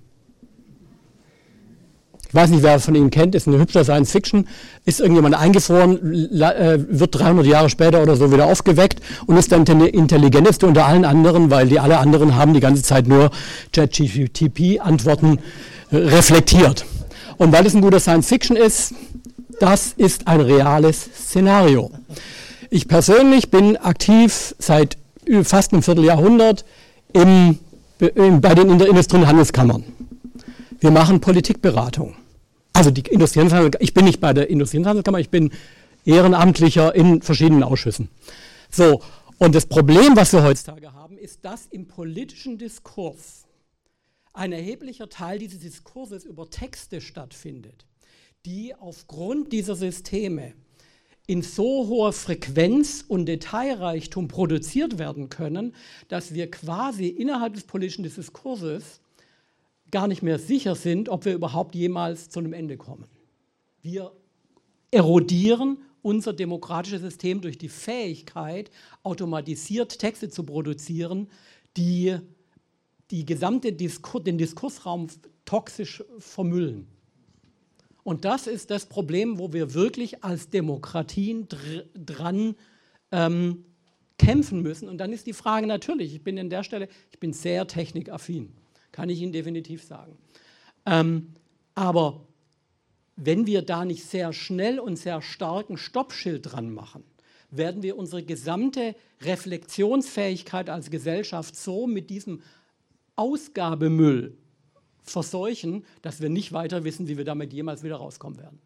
Ich 2.28 2.34
weiß 2.34 2.50
nicht, 2.50 2.62
wer 2.62 2.78
von 2.80 2.94
Ihnen 2.94 3.10
kennt, 3.10 3.34
ist 3.34 3.46
eine 3.46 3.58
hübsche 3.58 3.84
Science 3.84 4.10
Fiction. 4.10 4.48
Ist 4.84 5.00
irgendjemand 5.00 5.36
eingefroren, 5.36 6.12
äh, 6.40 6.78
wird 6.88 7.18
300 7.18 7.46
Jahre 7.46 7.70
später 7.70 8.02
oder 8.02 8.16
so 8.16 8.32
wieder 8.32 8.46
aufgeweckt 8.46 9.00
und 9.26 9.36
ist 9.36 9.52
dann 9.52 9.64
der 9.64 9.94
intelligenteste 9.94 10.66
unter 10.66 10.86
allen 10.86 11.04
anderen, 11.04 11.50
weil 11.50 11.68
die 11.68 11.78
alle 11.78 11.98
anderen 11.98 12.36
haben 12.36 12.52
die 12.52 12.60
ganze 12.60 12.82
Zeit 12.82 13.06
nur 13.06 13.30
ChatGPT-Antworten 13.72 15.38
äh, 15.92 15.96
reflektiert. 15.96 16.84
Und 17.38 17.52
weil 17.52 17.66
es 17.66 17.74
ein 17.74 17.82
guter 17.82 18.00
Science 18.00 18.28
Fiction 18.28 18.56
ist, 18.56 18.94
das 19.60 19.92
ist 19.96 20.26
ein 20.26 20.40
reales 20.40 21.08
Szenario. 21.14 21.90
Ich 22.70 22.88
persönlich 22.88 23.50
bin 23.50 23.76
aktiv 23.76 24.54
seit 24.58 24.98
fast 25.42 25.72
einem 25.72 25.82
Vierteljahrhundert 25.82 26.64
im, 27.12 27.58
bei 27.98 28.54
den 28.54 28.80
Industrie- 28.80 29.16
und 29.16 29.26
Handelskammern. 29.26 29.84
Wir 30.80 30.90
machen 30.90 31.20
Politikberatung. 31.20 32.14
Also 32.72 32.90
die 32.90 33.00
Industrie- 33.10 33.40
und 33.40 33.52
Handelskammer, 33.52 33.82
ich 33.82 33.94
bin 33.94 34.04
nicht 34.04 34.20
bei 34.20 34.32
der 34.34 34.50
Industrie- 34.50 34.78
und 34.78 34.86
Handelskammer, 34.86 35.18
ich 35.18 35.30
bin 35.30 35.50
Ehrenamtlicher 36.04 36.94
in 36.94 37.22
verschiedenen 37.22 37.62
Ausschüssen. 37.62 38.08
So, 38.70 39.00
und 39.38 39.54
das 39.54 39.66
Problem, 39.66 40.16
was 40.16 40.32
wir 40.32 40.42
heutzutage 40.42 40.92
haben, 40.92 41.16
ist, 41.18 41.44
dass 41.44 41.66
im 41.66 41.86
politischen 41.86 42.58
Diskurs 42.58 43.45
ein 44.36 44.52
erheblicher 44.52 45.08
Teil 45.08 45.38
dieses 45.38 45.60
Diskurses 45.60 46.24
über 46.24 46.50
Texte 46.50 47.00
stattfindet, 47.00 47.86
die 48.44 48.74
aufgrund 48.74 49.52
dieser 49.52 49.74
Systeme 49.74 50.52
in 51.26 51.42
so 51.42 51.88
hoher 51.88 52.12
Frequenz 52.12 53.04
und 53.06 53.26
Detailreichtum 53.26 54.28
produziert 54.28 54.98
werden 54.98 55.28
können, 55.28 55.74
dass 56.08 56.34
wir 56.34 56.50
quasi 56.50 57.08
innerhalb 57.08 57.54
des 57.54 57.64
politischen 57.64 58.04
Diskurses 58.04 59.00
gar 59.90 60.06
nicht 60.06 60.22
mehr 60.22 60.38
sicher 60.38 60.74
sind, 60.74 61.08
ob 61.08 61.24
wir 61.24 61.34
überhaupt 61.34 61.74
jemals 61.74 62.28
zu 62.28 62.38
einem 62.38 62.52
Ende 62.52 62.76
kommen. 62.76 63.06
Wir 63.82 64.12
erodieren 64.90 65.78
unser 66.02 66.32
demokratisches 66.32 67.00
System 67.00 67.40
durch 67.40 67.58
die 67.58 67.68
Fähigkeit, 67.68 68.70
automatisiert 69.02 69.98
Texte 69.98 70.28
zu 70.28 70.44
produzieren, 70.44 71.28
die 71.76 72.18
die 73.10 73.24
gesamte 73.24 73.72
Diskur 73.72 74.22
den 74.22 74.38
Diskursraum 74.38 75.08
toxisch 75.44 76.02
vermüllen. 76.18 76.88
Und 78.02 78.24
das 78.24 78.46
ist 78.46 78.70
das 78.70 78.86
Problem, 78.86 79.38
wo 79.38 79.52
wir 79.52 79.74
wirklich 79.74 80.22
als 80.22 80.48
Demokratien 80.48 81.48
dr 81.48 81.84
dran 81.94 82.54
ähm, 83.10 83.64
kämpfen 84.18 84.62
müssen. 84.62 84.88
Und 84.88 84.98
dann 84.98 85.12
ist 85.12 85.26
die 85.26 85.32
Frage 85.32 85.66
natürlich, 85.66 86.14
ich 86.14 86.22
bin 86.22 86.38
an 86.38 86.50
der 86.50 86.62
Stelle, 86.62 86.88
ich 87.10 87.18
bin 87.18 87.32
sehr 87.32 87.66
technikaffin, 87.66 88.52
kann 88.92 89.08
ich 89.08 89.20
Ihnen 89.20 89.32
definitiv 89.32 89.82
sagen. 89.82 90.16
Ähm, 90.84 91.34
aber 91.74 92.26
wenn 93.16 93.46
wir 93.46 93.62
da 93.62 93.84
nicht 93.84 94.04
sehr 94.04 94.32
schnell 94.32 94.78
und 94.78 94.96
sehr 94.96 95.20
starken 95.22 95.76
Stoppschild 95.76 96.52
dran 96.52 96.70
machen, 96.70 97.02
werden 97.50 97.82
wir 97.82 97.96
unsere 97.96 98.22
gesamte 98.22 98.94
Reflexionsfähigkeit 99.22 100.68
als 100.68 100.90
Gesellschaft 100.90 101.56
so 101.56 101.86
mit 101.86 102.10
diesem 102.10 102.42
Ausgabemüll 103.16 104.36
verseuchen, 105.02 105.84
dass 106.02 106.20
wir 106.20 106.28
nicht 106.28 106.52
weiter 106.52 106.84
wissen, 106.84 107.08
wie 107.08 107.16
wir 107.16 107.24
damit 107.24 107.52
jemals 107.52 107.82
wieder 107.82 107.96
rauskommen 107.96 108.38
werden. 108.38 108.58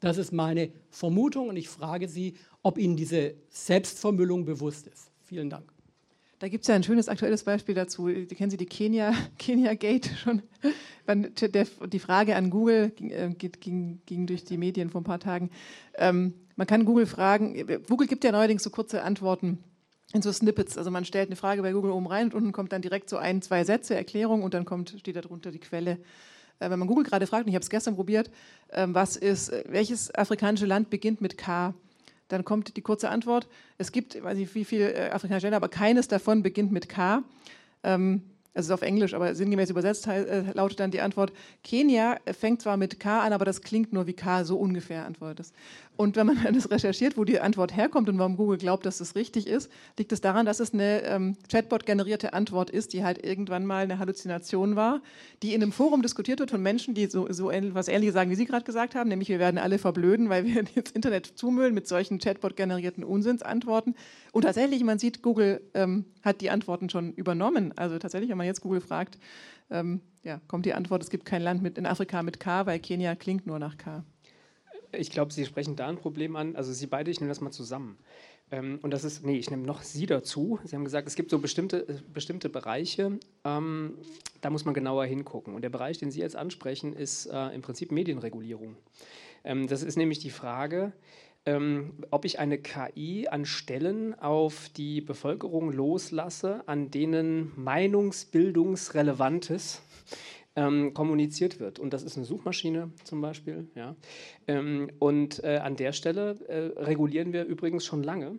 Das 0.00 0.16
ist 0.16 0.32
meine 0.32 0.70
Vermutung 0.90 1.48
und 1.48 1.56
ich 1.56 1.68
frage 1.68 2.08
Sie, 2.08 2.34
ob 2.62 2.78
Ihnen 2.78 2.96
diese 2.96 3.34
Selbstvermüllung 3.48 4.44
bewusst 4.44 4.86
ist. 4.86 5.10
Vielen 5.24 5.50
Dank. 5.50 5.72
Da 6.38 6.46
gibt 6.46 6.62
es 6.62 6.68
ja 6.68 6.76
ein 6.76 6.84
schönes 6.84 7.08
aktuelles 7.08 7.42
Beispiel 7.42 7.74
dazu. 7.74 8.04
Kennen 8.04 8.50
Sie 8.50 8.56
die 8.56 8.66
Kenia, 8.66 9.12
Kenia 9.38 9.74
Gate 9.74 10.10
schon? 10.22 10.42
Die 11.08 11.98
Frage 11.98 12.36
an 12.36 12.50
Google 12.50 12.90
ging, 12.90 13.10
äh, 13.10 13.34
ging, 13.34 14.02
ging 14.04 14.26
durch 14.26 14.44
die 14.44 14.58
Medien 14.58 14.90
vor 14.90 15.00
ein 15.00 15.04
paar 15.04 15.18
Tagen. 15.18 15.48
Ähm, 15.94 16.34
man 16.54 16.66
kann 16.66 16.84
Google 16.84 17.06
fragen, 17.06 17.66
Google 17.88 18.06
gibt 18.06 18.24
ja 18.24 18.32
neuerdings 18.32 18.62
so 18.62 18.68
kurze 18.68 19.02
Antworten 19.02 19.64
in 20.12 20.22
so 20.22 20.32
Snippets. 20.32 20.78
Also 20.78 20.90
man 20.90 21.04
stellt 21.04 21.28
eine 21.28 21.36
Frage 21.36 21.62
bei 21.62 21.72
Google 21.72 21.90
oben 21.90 22.06
rein 22.06 22.26
und 22.26 22.34
unten 22.34 22.52
kommt 22.52 22.72
dann 22.72 22.82
direkt 22.82 23.10
so 23.10 23.16
ein, 23.16 23.42
zwei 23.42 23.64
Sätze, 23.64 23.94
Erklärung 23.94 24.42
und 24.42 24.54
dann 24.54 24.64
kommt, 24.64 24.94
steht 24.98 25.16
darunter 25.16 25.50
die 25.50 25.58
Quelle. 25.58 25.98
Äh, 26.60 26.70
wenn 26.70 26.78
man 26.78 26.88
Google 26.88 27.04
gerade 27.04 27.26
fragt, 27.26 27.44
und 27.44 27.48
ich 27.50 27.54
habe 27.54 27.62
es 27.62 27.70
gestern 27.70 27.94
probiert, 27.94 28.30
ähm, 28.72 28.94
was 28.94 29.16
ist, 29.16 29.52
welches 29.66 30.14
afrikanische 30.14 30.66
Land 30.66 30.90
beginnt 30.90 31.20
mit 31.20 31.36
K? 31.38 31.74
Dann 32.28 32.44
kommt 32.44 32.76
die 32.76 32.82
kurze 32.82 33.08
Antwort. 33.08 33.48
Es 33.78 33.92
gibt, 33.92 34.14
ich 34.14 34.22
weiß 34.22 34.36
nicht 34.36 34.54
wie 34.54 34.64
viele 34.64 34.92
äh, 34.92 35.10
afrikanische 35.10 35.46
Länder, 35.46 35.56
aber 35.56 35.68
keines 35.68 36.08
davon 36.08 36.42
beginnt 36.42 36.72
mit 36.72 36.88
K. 36.88 37.22
Ähm, 37.82 38.22
es 38.54 38.66
ist 38.66 38.72
auf 38.72 38.82
Englisch, 38.82 39.14
aber 39.14 39.34
sinngemäß 39.36 39.70
übersetzt 39.70 40.08
äh, 40.08 40.42
lautet 40.52 40.80
dann 40.80 40.90
die 40.90 41.00
Antwort, 41.00 41.32
Kenia 41.62 42.18
fängt 42.32 42.60
zwar 42.60 42.76
mit 42.76 42.98
K 42.98 43.20
an, 43.20 43.32
aber 43.32 43.44
das 43.44 43.62
klingt 43.62 43.92
nur 43.92 44.08
wie 44.08 44.14
K, 44.14 44.44
so 44.44 44.58
ungefähr 44.58 45.06
antwortet 45.06 45.40
es. 45.40 45.52
Und 45.98 46.14
wenn 46.14 46.28
man 46.28 46.36
das 46.54 46.70
recherchiert, 46.70 47.16
wo 47.16 47.24
die 47.24 47.40
Antwort 47.40 47.76
herkommt 47.76 48.08
und 48.08 48.18
warum 48.18 48.36
Google 48.36 48.56
glaubt, 48.56 48.86
dass 48.86 48.98
das 48.98 49.16
richtig 49.16 49.48
ist, 49.48 49.68
liegt 49.98 50.12
es 50.12 50.20
daran, 50.20 50.46
dass 50.46 50.60
es 50.60 50.72
eine 50.72 51.02
ähm, 51.02 51.36
Chatbot-generierte 51.50 52.34
Antwort 52.34 52.70
ist, 52.70 52.92
die 52.92 53.02
halt 53.02 53.26
irgendwann 53.26 53.66
mal 53.66 53.82
eine 53.82 53.98
Halluzination 53.98 54.76
war, 54.76 55.02
die 55.42 55.54
in 55.54 55.62
einem 55.62 55.72
Forum 55.72 56.00
diskutiert 56.00 56.38
wird 56.38 56.52
von 56.52 56.62
Menschen, 56.62 56.94
die 56.94 57.06
so, 57.06 57.26
so 57.32 57.46
was 57.48 57.88
Ähnliches 57.88 58.14
sagen, 58.14 58.30
wie 58.30 58.36
Sie 58.36 58.44
gerade 58.44 58.64
gesagt 58.64 58.94
haben, 58.94 59.08
nämlich 59.08 59.28
wir 59.28 59.40
werden 59.40 59.58
alle 59.58 59.78
verblöden, 59.78 60.28
weil 60.28 60.44
wir 60.44 60.62
das 60.76 60.92
Internet 60.92 61.26
zumüllen 61.26 61.74
mit 61.74 61.88
solchen 61.88 62.20
Chatbot-generierten 62.20 63.02
Unsinnsantworten. 63.02 63.96
Und 64.30 64.42
tatsächlich, 64.42 64.84
man 64.84 65.00
sieht, 65.00 65.20
Google 65.20 65.60
ähm, 65.74 66.04
hat 66.22 66.40
die 66.42 66.50
Antworten 66.50 66.88
schon 66.90 67.12
übernommen. 67.12 67.76
Also 67.76 67.98
tatsächlich, 67.98 68.30
wenn 68.30 68.38
man 68.38 68.46
jetzt 68.46 68.60
Google 68.60 68.80
fragt, 68.80 69.18
ähm, 69.68 70.00
ja, 70.22 70.40
kommt 70.46 70.64
die 70.64 70.74
Antwort, 70.74 71.02
es 71.02 71.10
gibt 71.10 71.24
kein 71.24 71.42
Land 71.42 71.60
mit, 71.60 71.76
in 71.76 71.86
Afrika 71.86 72.22
mit 72.22 72.38
K, 72.38 72.66
weil 72.66 72.78
Kenia 72.78 73.16
klingt 73.16 73.48
nur 73.48 73.58
nach 73.58 73.76
K. 73.76 74.04
Ich 74.92 75.10
glaube, 75.10 75.32
Sie 75.32 75.44
sprechen 75.44 75.76
da 75.76 75.88
ein 75.88 75.96
Problem 75.96 76.36
an. 76.36 76.56
Also 76.56 76.72
Sie 76.72 76.86
beide, 76.86 77.10
ich 77.10 77.20
nehme 77.20 77.28
das 77.28 77.40
mal 77.40 77.50
zusammen. 77.50 77.98
Ähm, 78.50 78.78
und 78.82 78.92
das 78.92 79.04
ist, 79.04 79.24
nee, 79.24 79.38
ich 79.38 79.50
nehme 79.50 79.64
noch 79.64 79.82
Sie 79.82 80.06
dazu. 80.06 80.58
Sie 80.64 80.74
haben 80.74 80.84
gesagt, 80.84 81.06
es 81.06 81.14
gibt 81.14 81.30
so 81.30 81.38
bestimmte, 81.38 81.88
äh, 81.88 82.00
bestimmte 82.12 82.48
Bereiche, 82.48 83.20
ähm, 83.44 83.94
da 84.40 84.50
muss 84.50 84.64
man 84.64 84.74
genauer 84.74 85.04
hingucken. 85.04 85.54
Und 85.54 85.62
der 85.62 85.68
Bereich, 85.68 85.98
den 85.98 86.10
Sie 86.10 86.18
jetzt 86.20 86.34
ansprechen, 86.36 86.94
ist 86.94 87.26
äh, 87.26 87.54
im 87.54 87.62
Prinzip 87.62 87.92
Medienregulierung. 87.92 88.76
Ähm, 89.44 89.66
das 89.66 89.82
ist 89.82 89.96
nämlich 89.96 90.20
die 90.20 90.30
Frage, 90.30 90.92
ähm, 91.44 91.92
ob 92.10 92.24
ich 92.24 92.38
eine 92.38 92.58
KI 92.58 93.28
an 93.28 93.44
Stellen 93.46 94.14
auf 94.18 94.68
die 94.70 95.00
Bevölkerung 95.00 95.72
loslasse, 95.72 96.62
an 96.66 96.90
denen 96.90 97.52
Meinungsbildungsrelevantes 97.56 99.82
ähm, 100.58 100.92
kommuniziert 100.92 101.60
wird. 101.60 101.78
Und 101.78 101.92
das 101.92 102.02
ist 102.02 102.16
eine 102.16 102.26
Suchmaschine 102.26 102.90
zum 103.04 103.20
Beispiel. 103.20 103.68
Ja. 103.76 103.94
Ähm, 104.48 104.90
und 104.98 105.42
äh, 105.44 105.58
an 105.58 105.76
der 105.76 105.92
Stelle 105.92 106.36
äh, 106.48 106.82
regulieren 106.82 107.32
wir 107.32 107.44
übrigens 107.44 107.84
schon 107.84 108.02
lange 108.02 108.38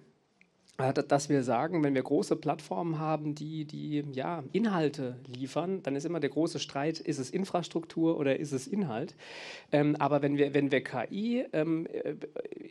dass 0.80 1.28
wir 1.28 1.44
sagen, 1.44 1.84
wenn 1.84 1.94
wir 1.94 2.04
große 2.04 2.38
Plattformen 2.38 3.00
haben, 3.00 3.36
die, 3.36 3.66
die 3.66 4.06
ja, 4.14 4.44
Inhalte 4.54 5.18
liefern, 5.28 5.84
dann 5.84 5.96
ist 5.96 6.06
immer 6.06 6.22
der 6.22 6.30
große 6.30 6.60
Streit, 6.60 7.00
ist 7.00 7.20
es 7.20 7.30
Infrastruktur 7.30 8.18
oder 8.18 8.40
ist 8.40 8.54
es 8.54 8.66
Inhalt. 8.66 9.16
Ähm, 9.74 9.98
aber 9.98 10.22
wenn 10.22 10.38
wir, 10.38 10.54
wenn 10.54 10.72
wir 10.72 10.82
KI 10.82 11.46
ähm, 11.52 11.86
äh, 11.88 12.16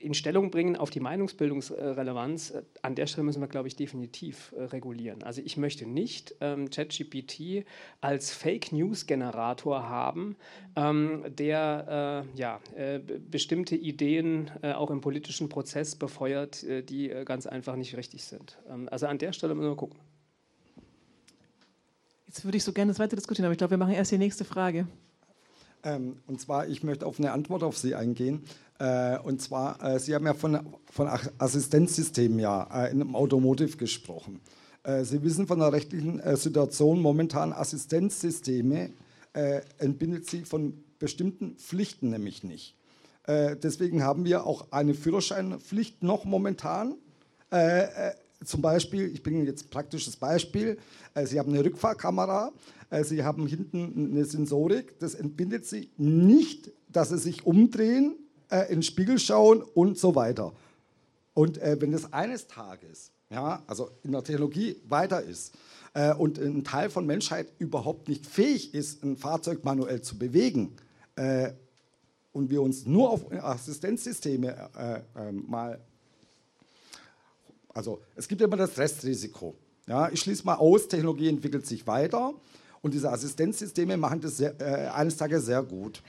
in 0.01 0.15
Stellung 0.15 0.51
bringen 0.51 0.77
auf 0.77 0.89
die 0.89 1.01
Meinungsbildungsrelevanz, 1.01 2.51
äh, 2.51 2.63
an 2.81 2.95
der 2.95 3.07
Stelle 3.07 3.25
müssen 3.25 3.43
wir, 3.43 3.49
glaube 3.49 3.69
ich, 3.69 3.77
definitiv 3.77 4.55
äh, 4.57 4.65
regulieren. 4.65 5.23
Also 5.23 5.43
ich 5.45 5.59
möchte 5.59 5.87
nicht 5.87 6.35
ähm, 6.41 6.71
ChatGPT 6.71 7.67
als 8.01 8.33
Fake 8.33 8.73
News 8.73 9.07
Generator 9.07 9.89
haben, 9.89 10.37
ähm, 10.77 11.25
der 11.29 12.25
äh, 12.35 12.39
ja, 12.39 12.61
äh, 12.75 12.99
bestimmte 12.99 13.77
Ideen 13.77 14.51
äh, 14.63 14.73
auch 14.73 14.91
im 14.91 15.03
politischen 15.03 15.49
Prozess 15.51 15.95
befeuert, 15.95 16.65
die 16.89 17.09
ganz 17.25 17.47
einfach 17.47 17.77
nicht 17.77 17.98
richtig 17.99 18.25
sind. 18.25 18.57
Ähm, 18.71 18.89
also 18.91 19.07
an 19.07 19.19
der 19.19 19.33
Stelle 19.33 19.55
müssen 19.55 19.69
wir 19.69 19.77
gucken. 19.77 19.99
Jetzt 22.27 22.45
würde 22.45 22.57
ich 22.57 22.65
so 22.65 22.73
gerne 22.73 22.93
das 22.93 22.99
weiter 22.99 23.17
diskutieren, 23.17 23.47
aber 23.47 23.53
ich 23.53 23.59
glaube, 23.59 23.73
wir 23.73 23.79
machen 23.79 23.95
erst 23.95 24.13
die 24.13 24.19
nächste 24.19 24.45
Frage. 24.45 24.87
Ähm, 25.83 26.17
und 26.27 26.41
zwar, 26.41 26.67
ich 26.67 26.83
möchte 26.83 27.07
auf 27.07 27.19
eine 27.19 27.33
Antwort 27.33 27.63
auf 27.63 27.77
Sie 27.77 27.95
eingehen. 27.95 28.45
Äh, 28.79 29.19
und 29.19 29.41
zwar, 29.41 29.83
äh, 29.83 29.99
Sie 29.99 30.15
haben 30.15 30.27
ja 30.27 30.35
von, 30.35 30.61
von 30.91 31.09
Assistenzsystemen 31.39 32.39
ja 32.39 32.69
äh, 32.87 32.91
im 32.91 33.15
Automotive 33.15 33.77
gesprochen. 33.77 34.41
Äh, 34.83 35.05
Sie 35.05 35.23
wissen 35.23 35.47
von 35.47 35.59
der 35.59 35.73
rechtlichen 35.73 36.21
äh, 36.21 36.37
Situation 36.37 37.01
momentan, 37.01 37.53
Assistenzsysteme 37.53 38.91
äh, 39.33 39.61
entbindet 39.79 40.29
sie 40.29 40.45
von 40.45 40.85
bestimmten 40.99 41.57
Pflichten 41.57 42.11
nämlich 42.11 42.43
nicht. 42.43 42.75
deswegen 43.29 44.03
haben 44.03 44.25
wir 44.25 44.47
auch 44.47 44.73
eine 44.73 44.95
Führerscheinpflicht 44.95 46.03
noch 46.03 46.25
momentan 46.25 46.97
äh, 47.51 48.09
äh, 48.09 48.15
zum 48.45 48.63
Beispiel, 48.63 49.13
ich 49.13 49.23
bringe 49.23 49.45
jetzt 49.45 49.67
ein 49.67 49.71
praktisches 49.71 50.17
Beispiel, 50.17 50.79
äh, 51.15 51.27
Sie 51.27 51.39
haben 51.39 51.53
eine 51.53 51.65
Rückfahrkamera, 51.65 52.53
Sie 53.03 53.23
haben 53.23 53.47
hinten 53.47 54.13
eine 54.13 54.25
Sensorik, 54.25 54.99
das 54.99 55.15
entbindet 55.15 55.67
Sie 55.67 55.91
nicht, 55.99 56.71
dass 56.89 57.11
Sie 57.11 57.19
sich 57.19 57.45
umdrehen, 57.45 58.17
in 58.51 58.77
den 58.77 58.83
Spiegel 58.83 59.19
schauen 59.19 59.61
und 59.61 59.99
so 59.99 60.15
weiter. 60.15 60.55
Und 61.35 61.61
wenn 61.61 61.93
das 61.93 62.11
eines 62.15 62.47
Tages, 62.47 63.11
ja, 63.29 63.63
also 63.67 63.91
in 64.05 64.13
der 64.13 64.25
Technologie 64.25 64.77
weiter 64.89 65.23
ist, 65.23 65.53
und 66.17 66.39
ein 66.39 66.65
Teil 66.65 66.89
von 66.89 67.05
Menschheit 67.05 67.53
überhaupt 67.59 68.09
nicht 68.09 68.25
fähig 68.25 68.73
ist, 68.73 69.05
ein 69.05 69.19
Fahrzeug 69.19 69.65
manuell 69.65 70.01
zu 70.01 70.19
bewegen, 70.19 70.73
und 72.33 72.49
wir 72.49 72.63
uns 72.63 72.87
nur 72.87 73.11
auf 73.11 73.31
Assistenzsysteme 73.31 74.71
mal 75.47 75.79
also 77.79 78.01
es 78.17 78.27
gibt 78.27 78.43
immer 78.43 78.57
das 78.57 78.77
Restrisiko. 78.77 79.55
Ja, 79.87 80.11
ich 80.11 80.19
schließe 80.19 80.45
mal 80.45 80.57
aus, 80.57 80.89
Technologie 80.89 81.29
entwickelt 81.29 81.65
sich 81.65 81.87
weiter 81.87 82.35
und 82.83 82.93
diese 82.93 83.09
Assistenzsysteme 83.09 83.97
machen 83.97 84.21
das 84.21 84.37
sehr, 84.37 84.61
äh, 84.61 84.89
eines 84.89 85.17
Tages 85.17 85.47
sehr 85.47 85.63
gut. 85.63 86.03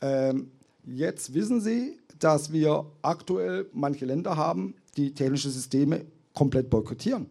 Ähm, 0.00 0.50
jetzt 0.86 1.34
wissen 1.34 1.60
Sie, 1.60 1.98
dass 2.18 2.50
wir 2.50 2.86
aktuell 3.02 3.66
manche 3.74 4.06
Länder 4.06 4.38
haben, 4.38 4.74
die 4.96 5.12
technische 5.12 5.50
Systeme 5.50 6.06
komplett 6.32 6.70
boykottieren. 6.70 7.26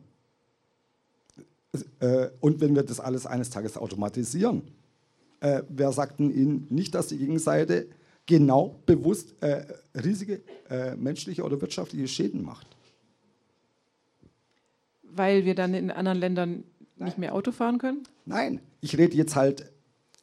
Äh, 2.00 2.28
und 2.40 2.62
wenn 2.62 2.76
wir 2.76 2.84
das 2.84 3.00
alles 3.00 3.26
eines 3.26 3.50
Tages 3.50 3.78
automatisieren, 3.78 4.62
äh, 5.40 5.64
wer 5.70 5.92
sagt 5.92 6.20
Ihnen 6.20 6.68
nicht, 6.70 6.94
dass 6.94 7.08
die 7.08 7.18
Gegenseite 7.18 7.88
genau 8.28 8.80
bewusst 8.86 9.34
äh, 9.42 9.66
riesige 9.96 10.42
äh, 10.70 10.96
menschliche 10.96 11.44
oder 11.44 11.60
wirtschaftliche 11.60 12.08
Schäden 12.08 12.44
macht? 12.44 12.71
Weil 15.16 15.46
wir 15.46 15.56
dann 15.56 15.74
in 15.74 15.92
anderen 15.92 16.20
Ländern 16.20 16.64
Nein. 16.96 17.06
nicht 17.06 17.18
mehr 17.18 17.34
Auto 17.34 17.52
fahren 17.52 17.78
können? 17.78 18.04
Nein, 18.26 18.62
ich 18.82 18.98
rede 18.98 19.16
jetzt 19.16 19.36
halt, 19.36 19.72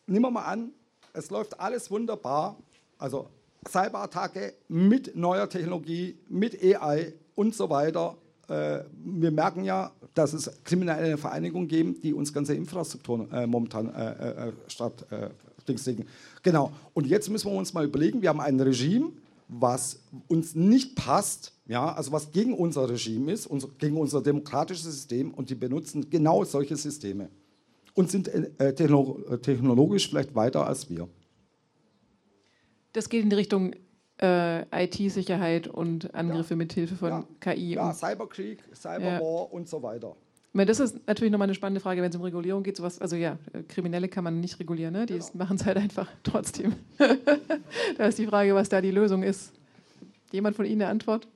nimm 0.07 0.23
mal 0.23 0.45
an, 0.45 0.71
es 1.13 1.31
läuft 1.31 1.61
alles 1.61 1.91
wunderbar. 1.91 2.57
Also 2.99 3.29
Cyberattacke 3.69 4.55
mit 4.69 5.17
neuer 5.17 5.49
Technologie, 5.49 6.17
mit 6.29 6.63
AI 6.63 7.13
und 7.35 7.55
so 7.55 7.71
weiter. 7.71 8.17
Äh, 8.49 8.81
wir 9.05 9.31
merken 9.31 9.65
ja, 9.65 9.93
dass 10.15 10.33
es 10.33 10.51
kriminelle 10.65 11.19
Vereinigungen 11.19 11.69
geben, 11.69 12.01
die 12.01 12.13
uns 12.13 12.33
ganze 12.33 12.55
Infrastrukturen 12.55 13.31
äh, 13.33 13.47
momentan 13.47 13.93
äh, 13.95 14.49
äh 14.49 14.53
statt 14.69 15.07
äh, 15.11 15.29
Genau. 16.43 16.73
Und 16.95 17.07
jetzt 17.07 17.29
müssen 17.29 17.51
wir 17.51 17.59
uns 17.59 17.75
mal 17.75 17.85
überlegen, 17.85 18.23
wir 18.23 18.31
haben 18.31 18.41
ein 18.41 18.59
Regime, 18.59 19.13
was 19.49 20.01
uns 20.29 20.55
nicht 20.55 20.95
passt, 20.95 21.55
ja, 21.67 21.93
also 21.93 22.13
was 22.13 22.33
gegen 22.33 22.55
unser 22.55 22.89
Regime 22.89 23.33
ist, 23.33 23.47
unser, 23.47 23.69
gegen 23.79 23.97
unser 23.97 24.23
demokratisches 24.23 24.85
System 24.85 25.33
und 25.33 25.51
die 25.51 25.55
benutzen 25.55 26.11
genau 26.11 26.45
solche 26.45 26.77
Systeme 26.77 27.31
und 27.95 28.11
sind 28.11 28.29
äh, 28.29 28.51
äh 28.59 28.75
technologisch 28.75 30.09
vielleicht 30.09 30.35
weiter 30.35 30.67
als 30.67 30.89
wir. 30.91 31.09
Das 32.93 33.09
geht 33.09 33.23
in 33.23 33.31
die 33.31 33.37
Richtung 33.37 33.73
äh, 34.21 34.85
IT-Sicherheit 34.85 35.69
und 35.69 36.15
Angriffe 36.15 36.55
ja. 36.55 36.57
mit 36.57 36.73
Hilfe 36.73 36.97
von 36.97 37.11
ja. 37.11 37.25
KI. 37.41 37.75
Ja, 37.75 37.93
Cyberkrieg, 37.93 38.63
Cyberwar 38.75 39.21
ja. 39.21 39.49
und 39.51 39.69
so 39.69 39.83
weiter. 39.83 40.17
Meine, 40.59 40.67
das 40.67 40.81
ist 40.81 41.07
natürlich 41.07 41.31
nochmal 41.31 41.47
eine 41.47 41.55
spannende 41.55 41.81
Frage, 41.81 42.03
wenn 42.03 42.11
es 42.11 42.17
um 42.17 42.23
Regulierung 42.23 42.63
geht. 42.63 42.77
Sowas, 42.77 43.01
also 43.01 43.17
ja, 43.17 43.39
äh, 43.53 43.63
Kriminelle 43.63 44.09
kann 44.09 44.25
man 44.25 44.41
nicht 44.41 44.59
regulieren, 44.59 44.93
ne? 44.93 45.07
die 45.07 45.15
genau. 45.15 45.31
machen 45.35 45.57
es 45.57 45.65
halt 45.65 45.79
einfach 45.79 46.09
trotzdem. 46.25 46.75
da 47.97 48.07
ist 48.07 48.19
die 48.19 48.27
Frage, 48.27 48.55
was 48.55 48.69
da 48.69 48.83
die 48.83 48.91
Lösung 48.91 49.23
ist. 49.23 49.53
Jemand 50.33 50.57
von 50.57 50.67
Ihnen 50.67 50.83
eine 50.83 50.91
Antwort? 50.91 51.29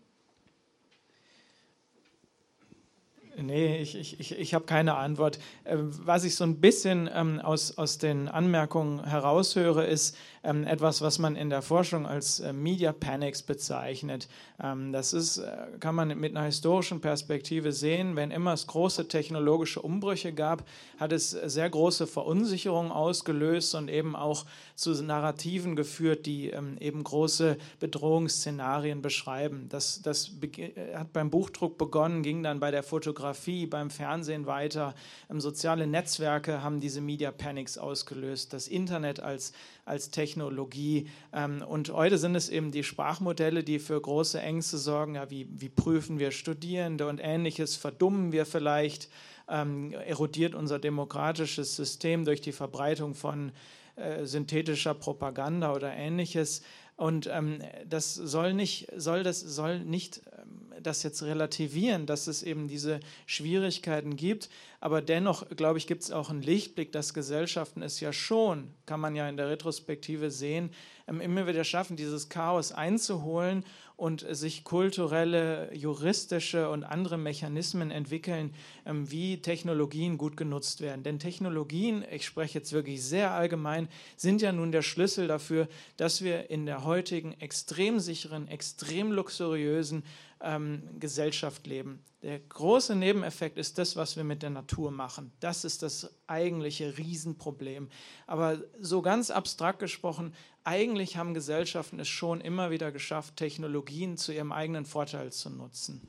Nee, 3.41 3.81
ich, 3.81 3.97
ich, 3.97 4.21
ich, 4.21 4.39
ich 4.39 4.55
habe 4.55 4.67
keine 4.67 4.97
Antwort. 4.97 5.39
Ähm, 5.65 5.91
was 6.05 6.25
ich 6.25 6.35
so 6.35 6.45
ein 6.45 6.61
bisschen 6.61 7.09
ähm, 7.15 7.41
aus, 7.41 7.79
aus 7.79 7.99
den 7.99 8.29
Anmerkungen 8.29 9.05
heraushöre, 9.05 9.87
ist, 9.87 10.17
ähm, 10.45 10.67
etwas, 10.67 11.01
was 11.01 11.19
man 11.19 11.37
in 11.37 11.51
der 11.51 11.63
Forschung 11.63 12.07
als 12.07 12.41
äh, 12.41 12.53
Media 12.53 12.93
Panics 12.93 13.43
bezeichnet. 13.43 14.29
Ähm, 14.63 14.93
das 14.93 15.13
ist, 15.13 15.39
äh, 15.39 15.51
kann 15.79 15.95
man 15.95 16.19
mit 16.19 16.37
einer 16.37 16.47
historischen 16.47 17.01
Perspektive 17.01 17.73
sehen. 17.73 18.17
Wenn 18.17 18.31
immer 18.31 18.53
es 18.53 18.67
große 18.67 19.09
technologische 19.09 19.81
Umbrüche 19.81 20.33
gab, 20.33 20.65
hat 20.99 21.13
es 21.13 21.31
sehr 21.31 21.71
große 21.71 22.07
Verunsicherung 22.07 22.91
ausgelöst 22.91 23.75
und 23.75 23.89
eben 23.89 24.17
auch 24.17 24.45
zu 24.75 24.91
Narrativen 25.03 25.77
geführt, 25.77 26.27
die 26.27 26.51
ähm, 26.51 26.77
eben 26.81 27.05
große 27.05 27.57
Bedrohungsszenarien 27.79 29.01
beschreiben. 29.01 29.67
Das, 29.69 30.03
das 30.03 30.33
äh, 30.43 30.97
hat 30.97 31.13
beim 31.13 31.31
Buchdruck 31.31 31.79
begonnen, 31.79 32.23
ging 32.23 32.43
dann 32.43 32.59
bei 32.59 32.71
der 32.71 32.83
Fotografie, 32.83 33.67
beim 33.67 33.91
Fernsehen 33.91 34.47
weiter. 34.47 34.95
Ähm, 35.31 35.41
soziale 35.41 35.87
Netzwerke 35.87 36.63
haben 36.63 36.81
diese 36.81 37.01
Media 37.01 37.31
Panics 37.31 37.79
ausgelöst. 37.79 38.53
Das 38.53 38.67
Internet 38.67 39.21
als 39.21 39.53
als 39.85 40.11
Technologie. 40.11 41.09
Ähm, 41.33 41.63
und 41.63 41.93
heute 41.93 42.19
sind 42.19 42.35
es 42.35 42.49
eben 42.49 42.71
die 42.71 42.85
Sprachmodelle, 42.85 43.65
die 43.65 43.79
für 43.79 44.01
große 44.01 44.41
Ängste 44.41 44.79
sorgen. 44.79 45.17
Ja, 45.17 45.31
wie, 45.31 45.49
wie 45.51 45.69
prüfen 45.69 46.19
wir 46.19 46.31
Studierende 46.31 47.07
und 47.09 47.21
ähnliches? 47.23 47.77
Verdummen 47.77 48.33
wir 48.33 48.47
vielleicht? 48.47 49.09
Ähm, 49.49 49.93
erodiert 49.93 50.55
unser 50.55 50.79
demokratisches 50.79 51.75
System 51.75 52.25
durch 52.25 52.41
die 52.41 52.53
Verbreitung 52.53 53.15
von 53.15 53.53
äh, 53.97 54.25
synthetischer 54.25 54.95
Propaganda 54.95 55.75
oder 55.75 55.93
ähnliches. 55.93 56.63
Und 56.97 57.29
ähm, 57.31 57.59
das 57.87 58.15
soll 58.15 58.55
nicht, 58.55 58.89
soll 58.97 59.23
das 59.23 59.41
soll 59.41 59.81
nicht 59.81 60.23
ähm, 60.39 60.62
das 60.81 61.03
jetzt 61.03 61.23
relativieren, 61.23 62.07
dass 62.07 62.27
es 62.27 62.43
eben 62.43 62.69
diese 62.69 63.01
Schwierigkeiten 63.27 64.17
gibt. 64.17 64.49
Aber 64.81 65.01
dennoch, 65.03 65.49
glaube 65.51 65.79
ich, 65.79 65.87
gibt 65.87 66.03
es 66.03 66.11
auch 66.11 66.31
einen 66.31 66.43
Lichtblick, 66.43 66.93
dass 66.93 67.15
Gesellschaften 67.15 67.83
es 67.83 68.01
ja 68.01 68.13
schon, 68.13 68.75
kann 68.87 69.01
man 69.01 69.15
ja 69.15 69.29
in 69.29 69.37
der 69.37 69.49
Retrospektive 69.49 70.31
sehen, 70.31 70.71
ähm, 71.07 71.21
immer 71.21 71.47
wieder 71.47 71.65
schaffen, 71.65 71.97
dieses 71.97 72.29
Chaos 72.29 72.73
einzuholen 72.73 73.65
und 73.97 74.27
sich 74.31 74.65
kulturelle, 74.65 75.73
juristische 75.75 76.69
und 76.69 76.83
andere 76.83 77.19
Mechanismen 77.19 77.93
entwickeln, 77.93 78.53
ähm, 78.85 79.09
wie 79.11 79.41
Technologien 79.41 80.19
gut 80.19 80.37
genutzt 80.37 80.81
werden. 80.81 81.05
Denn 81.05 81.21
Technologien, 81.21 82.05
ich 82.11 82.25
spreche 82.27 82.59
jetzt 82.59 82.73
wirklich 82.73 83.05
sehr 83.05 83.31
allgemein, 83.31 83.89
sind 84.17 84.43
ja 84.43 84.51
nun 84.51 84.73
der 84.73 84.83
Schlüssel 84.83 85.29
dafür, 85.29 85.69
dass 85.97 86.23
wir 86.23 86.51
in 86.51 86.67
der 86.67 86.85
heutigen 86.85 87.33
extrem 87.41 88.01
sicheren, 88.01 88.49
extrem 88.49 89.13
luxuriösen 89.13 90.03
ähm, 90.43 90.83
Gesellschaft 90.99 91.67
leben. 91.67 92.05
Der 92.23 92.39
große 92.39 92.95
Nebeneffekt 92.95 93.59
ist 93.59 93.79
das, 93.79 93.97
was 93.97 94.17
wir 94.17 94.25
mit 94.25 94.43
der 94.43 94.51
Natur 94.51 94.91
machen. 94.91 95.33
Das 95.41 95.65
ist 95.65 95.83
das 95.83 96.15
eigentliche 96.27 96.97
Riesenproblem. 96.97 97.89
Aber 98.27 98.63
so 98.79 99.03
ganz 99.03 99.31
abstrakt 99.31 99.81
gesprochen, 99.81 100.33
eigentlich 100.63 101.17
haben 101.17 101.35
Gesellschaften 101.35 101.99
es 101.99 102.09
schon 102.09 102.41
immer 102.41 102.71
wieder 102.71 102.93
geschafft, 102.93 103.37
Technologien 103.37 104.17
zu 104.17 104.33
ihrem 104.33 104.53
eigenen 104.53 104.85
Vorteil 104.85 105.33
zu 105.33 105.51
nutzen. 105.51 106.09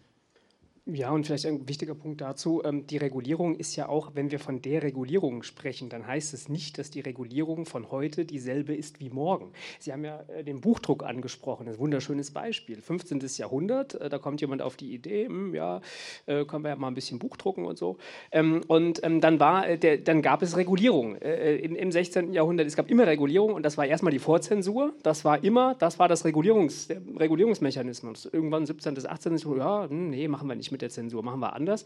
Ja, 0.85 1.11
und 1.11 1.25
vielleicht 1.25 1.45
ein 1.45 1.69
wichtiger 1.69 1.95
Punkt 1.95 2.19
dazu, 2.19 2.61
ähm, 2.65 2.85
die 2.85 2.97
Regulierung 2.97 3.55
ist 3.55 3.73
ja 3.77 3.87
auch, 3.87 4.15
wenn 4.15 4.31
wir 4.31 4.39
von 4.39 4.61
der 4.61 4.83
Regulierung 4.83 5.43
sprechen, 5.43 5.87
dann 5.87 6.05
heißt 6.05 6.33
es 6.33 6.49
nicht, 6.49 6.77
dass 6.77 6.91
die 6.91 6.99
Regulierung 6.99 7.65
von 7.65 7.89
heute 7.89 8.25
dieselbe 8.25 8.75
ist 8.75 8.99
wie 8.99 9.09
morgen. 9.09 9.53
Sie 9.79 9.93
haben 9.93 10.03
ja 10.03 10.19
äh, 10.23 10.43
den 10.43 10.59
Buchdruck 10.59 11.03
angesprochen, 11.03 11.69
ein 11.69 11.79
wunderschönes 11.79 12.31
Beispiel. 12.31 12.81
15. 12.81 13.21
Jahrhundert, 13.37 13.95
äh, 13.95 14.09
da 14.09 14.17
kommt 14.17 14.41
jemand 14.41 14.61
auf 14.61 14.75
die 14.75 14.93
Idee, 14.93 15.27
hm, 15.27 15.55
ja, 15.55 15.79
äh, 16.25 16.43
können 16.43 16.65
wir 16.65 16.71
ja 16.71 16.75
mal 16.75 16.89
ein 16.89 16.95
bisschen 16.95 17.17
Buch 17.17 17.37
drucken 17.37 17.63
und 17.63 17.77
so. 17.77 17.97
Ähm, 18.33 18.61
und 18.67 19.01
ähm, 19.05 19.21
dann, 19.21 19.39
war, 19.39 19.77
dann 19.77 20.21
gab 20.21 20.41
es 20.41 20.57
Regulierung 20.57 21.15
im 21.15 21.91
16. 21.93 22.33
Jahrhundert. 22.33 22.67
Es 22.67 22.75
gab 22.75 22.89
immer 22.91 23.07
Regulierung 23.07 23.53
und 23.53 23.63
das 23.63 23.77
war 23.77 23.85
erstmal 23.85 24.11
die 24.11 24.19
Vorzensur. 24.19 24.93
Das 25.01 25.23
war 25.23 25.45
immer, 25.45 25.75
das 25.75 25.97
war 25.97 26.09
das 26.09 26.25
Regulierungs, 26.25 26.89
Regulierungsmechanismus. 26.89 28.25
Irgendwann 28.25 28.65
17. 28.65 28.95
bis 28.95 29.05
18. 29.05 29.37
Jahrhundert, 29.37 29.65
ja, 29.65 29.89
hm, 29.89 30.09
nee, 30.09 30.27
machen 30.27 30.49
wir 30.49 30.55
nicht 30.55 30.72
mit 30.73 30.81
der 30.81 30.89
Zensur, 30.89 31.23
machen 31.23 31.39
wir 31.39 31.53
anders. 31.53 31.85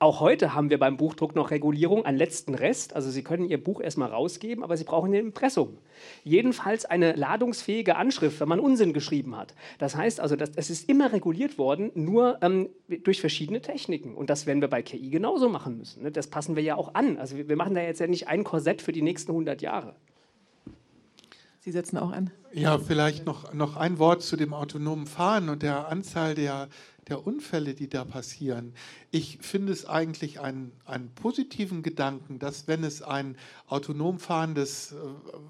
Auch 0.00 0.20
heute 0.20 0.54
haben 0.54 0.70
wir 0.70 0.78
beim 0.78 0.96
Buchdruck 0.96 1.34
noch 1.34 1.50
Regulierung, 1.50 2.04
einen 2.04 2.16
letzten 2.16 2.54
Rest. 2.54 2.94
Also 2.94 3.10
Sie 3.10 3.24
können 3.24 3.48
Ihr 3.48 3.62
Buch 3.62 3.80
erstmal 3.80 4.10
rausgeben, 4.10 4.62
aber 4.62 4.76
Sie 4.76 4.84
brauchen 4.84 5.10
ein 5.12 5.26
Impressum. 5.26 5.76
Jedenfalls 6.22 6.84
eine 6.84 7.14
ladungsfähige 7.14 7.96
Anschrift, 7.96 8.38
wenn 8.38 8.48
man 8.48 8.60
Unsinn 8.60 8.92
geschrieben 8.92 9.36
hat. 9.36 9.54
Das 9.78 9.96
heißt 9.96 10.20
also, 10.20 10.36
es 10.36 10.70
ist 10.70 10.88
immer 10.88 11.12
reguliert 11.12 11.58
worden, 11.58 11.90
nur 11.94 12.38
ähm, 12.42 12.68
durch 13.02 13.20
verschiedene 13.20 13.60
Techniken. 13.60 14.14
Und 14.14 14.30
das 14.30 14.46
werden 14.46 14.60
wir 14.60 14.68
bei 14.68 14.82
KI 14.82 15.10
genauso 15.10 15.48
machen 15.48 15.76
müssen. 15.76 16.04
Ne? 16.04 16.12
Das 16.12 16.28
passen 16.28 16.54
wir 16.54 16.62
ja 16.62 16.76
auch 16.76 16.94
an. 16.94 17.18
Also 17.18 17.36
wir 17.36 17.56
machen 17.56 17.74
da 17.74 17.82
jetzt 17.82 17.98
ja 17.98 18.06
nicht 18.06 18.28
ein 18.28 18.44
Korsett 18.44 18.80
für 18.80 18.92
die 18.92 19.02
nächsten 19.02 19.32
100 19.32 19.60
Jahre. 19.62 19.96
Sie 21.68 21.72
setzen 21.72 21.98
auch 21.98 22.12
an. 22.12 22.30
Ja, 22.52 22.78
vielleicht 22.78 23.26
noch, 23.26 23.52
noch 23.52 23.76
ein 23.76 23.98
Wort 23.98 24.22
zu 24.22 24.36
dem 24.36 24.54
autonomen 24.54 25.06
Fahren 25.06 25.48
und 25.48 25.62
der 25.62 25.88
Anzahl 25.88 26.34
der 26.34 26.68
der 27.08 27.26
Unfälle, 27.26 27.74
die 27.74 27.88
da 27.88 28.04
passieren. 28.04 28.74
Ich 29.10 29.38
finde 29.40 29.72
es 29.72 29.86
eigentlich 29.86 30.40
einen, 30.40 30.72
einen 30.84 31.10
positiven 31.14 31.82
Gedanken, 31.82 32.38
dass 32.38 32.68
wenn 32.68 32.84
es 32.84 33.02
ein 33.02 33.36
autonom 33.66 34.18
fahrendes 34.18 34.92
äh, 34.92 34.96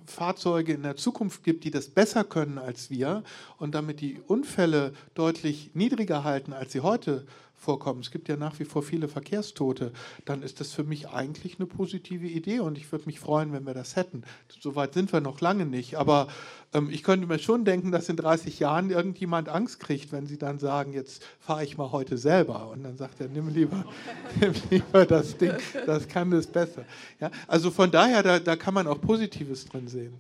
Fahrzeuge 0.07 0.73
in 0.73 0.83
der 0.83 0.97
Zukunft 0.97 1.45
gibt, 1.45 1.65
die 1.65 1.71
das 1.71 1.89
besser 1.89 2.25
können 2.25 2.59
als 2.59 2.91
wir 2.91 3.23
und 3.59 3.75
damit 3.75 4.01
die 4.01 4.21
Unfälle 4.27 4.93
deutlich 5.15 5.71
niedriger 5.75 6.25
halten, 6.25 6.53
als 6.53 6.73
sie 6.73 6.81
heute 6.81 7.27
vorkommen, 7.59 8.01
es 8.01 8.11
gibt 8.11 8.29
ja 8.29 8.37
nach 8.37 8.59
wie 8.59 8.65
vor 8.65 8.83
viele 8.83 9.09
Verkehrstote, 9.09 9.93
dann 10.25 10.43
ist 10.43 10.61
das 10.61 10.73
für 10.73 10.85
mich 10.85 11.09
eigentlich 11.09 11.59
eine 11.59 11.67
positive 11.67 12.27
Idee 12.27 12.61
und 12.61 12.79
ich 12.79 12.91
würde 12.91 13.07
mich 13.07 13.21
freuen, 13.21 13.53
wenn 13.53 13.67
wir 13.67 13.75
das 13.75 13.97
hätten. 13.97 14.23
Soweit 14.61 14.95
sind 14.95 15.13
wir 15.13 15.21
noch 15.21 15.41
lange 15.41 15.67
nicht, 15.67 15.97
aber 15.97 16.29
ähm, 16.73 16.89
ich 16.91 17.03
könnte 17.03 17.27
mir 17.27 17.39
schon 17.39 17.65
denken, 17.65 17.93
dass 17.93 18.09
in 18.09 18.17
30 18.17 18.59
Jahren 18.59 18.91
irgendjemand 18.91 19.49
Angst 19.49 19.81
kriegt, 19.81 20.13
wenn 20.13 20.27
sie 20.27 20.39
dann 20.39 20.59
sagen, 20.59 20.93
jetzt 20.93 21.25
fahre 21.41 21.65
ich 21.65 21.77
mal 21.77 21.93
heute 21.93 22.17
selber 22.17 22.71
und 22.71 22.85
dann 22.85 22.97
sagt 22.97 23.21
er, 23.21 23.29
nimm 23.29 23.49
lieber, 23.49 23.85
nimm 24.41 24.55
lieber 24.71 25.05
das 25.05 25.37
Ding, 25.37 25.53
das 25.87 26.09
kann 26.09 26.31
das 26.31 26.47
besser. 26.47 26.85
Ja, 27.21 27.31
also 27.47 27.71
von 27.71 27.91
daher, 27.91 28.23
da, 28.23 28.39
da 28.39 28.57
kann 28.57 28.75
man 28.75 28.87
auch 28.87 29.01
Positives 29.01 29.65
drin 29.65 29.89
sehen. 29.89 30.15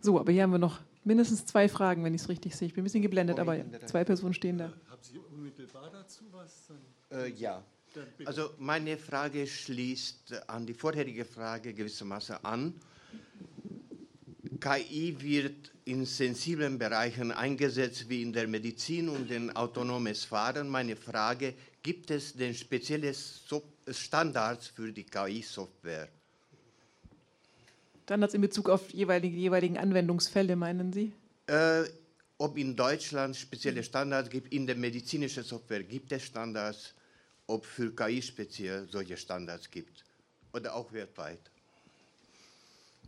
So, 0.00 0.20
aber 0.20 0.32
hier 0.32 0.42
haben 0.42 0.52
wir 0.52 0.58
noch 0.58 0.80
mindestens 1.04 1.46
zwei 1.46 1.68
Fragen, 1.68 2.04
wenn 2.04 2.14
ich 2.14 2.22
es 2.22 2.28
richtig 2.28 2.56
sehe. 2.56 2.68
Ich 2.68 2.74
bin 2.74 2.82
ein 2.82 2.84
bisschen 2.84 3.02
geblendet, 3.02 3.38
aber 3.38 3.56
zwei 3.86 4.04
Personen 4.04 4.34
stehen 4.34 4.58
da. 4.58 4.72
Haben 5.04 5.12
Sie 5.12 5.36
unmittelbar 5.36 5.90
dazu 5.90 6.24
was? 6.32 6.70
Äh, 7.10 7.28
ja. 7.32 7.62
Also 8.24 8.50
meine 8.58 8.96
Frage 8.96 9.46
schließt 9.46 10.48
an 10.48 10.64
die 10.66 10.72
vorherige 10.72 11.26
Frage 11.26 11.74
gewissermaßen 11.74 12.36
an. 12.42 12.72
KI 14.60 15.14
wird 15.20 15.72
in 15.84 16.06
sensiblen 16.06 16.78
Bereichen 16.78 17.32
eingesetzt, 17.32 18.08
wie 18.08 18.22
in 18.22 18.32
der 18.32 18.48
Medizin 18.48 19.10
und 19.10 19.30
in 19.30 19.54
autonomes 19.54 20.24
Fahren. 20.24 20.70
Meine 20.70 20.96
Frage, 20.96 21.52
gibt 21.82 22.10
es 22.10 22.32
denn 22.32 22.54
spezielle 22.54 23.12
Standards 23.88 24.68
für 24.68 24.90
die 24.90 25.04
KI-Software? 25.04 26.08
Standards 28.04 28.32
in 28.32 28.40
Bezug 28.40 28.70
auf 28.70 28.90
jeweilige, 28.90 29.36
jeweiligen 29.36 29.76
Anwendungsfälle, 29.76 30.56
meinen 30.56 30.94
Sie? 30.94 31.12
Äh, 31.46 31.84
ob 32.38 32.58
in 32.58 32.76
Deutschland 32.76 33.36
spezielle 33.36 33.82
Standards 33.82 34.30
gibt, 34.30 34.52
in 34.52 34.66
der 34.66 34.76
medizinischen 34.76 35.44
Software 35.44 35.84
gibt 35.84 36.12
es 36.12 36.24
Standards, 36.24 36.94
ob 37.46 37.64
für 37.64 37.94
KI 37.94 38.22
speziell 38.22 38.88
solche 38.88 39.16
Standards 39.16 39.70
gibt 39.70 40.04
oder 40.52 40.74
auch 40.74 40.92
weltweit. 40.92 41.50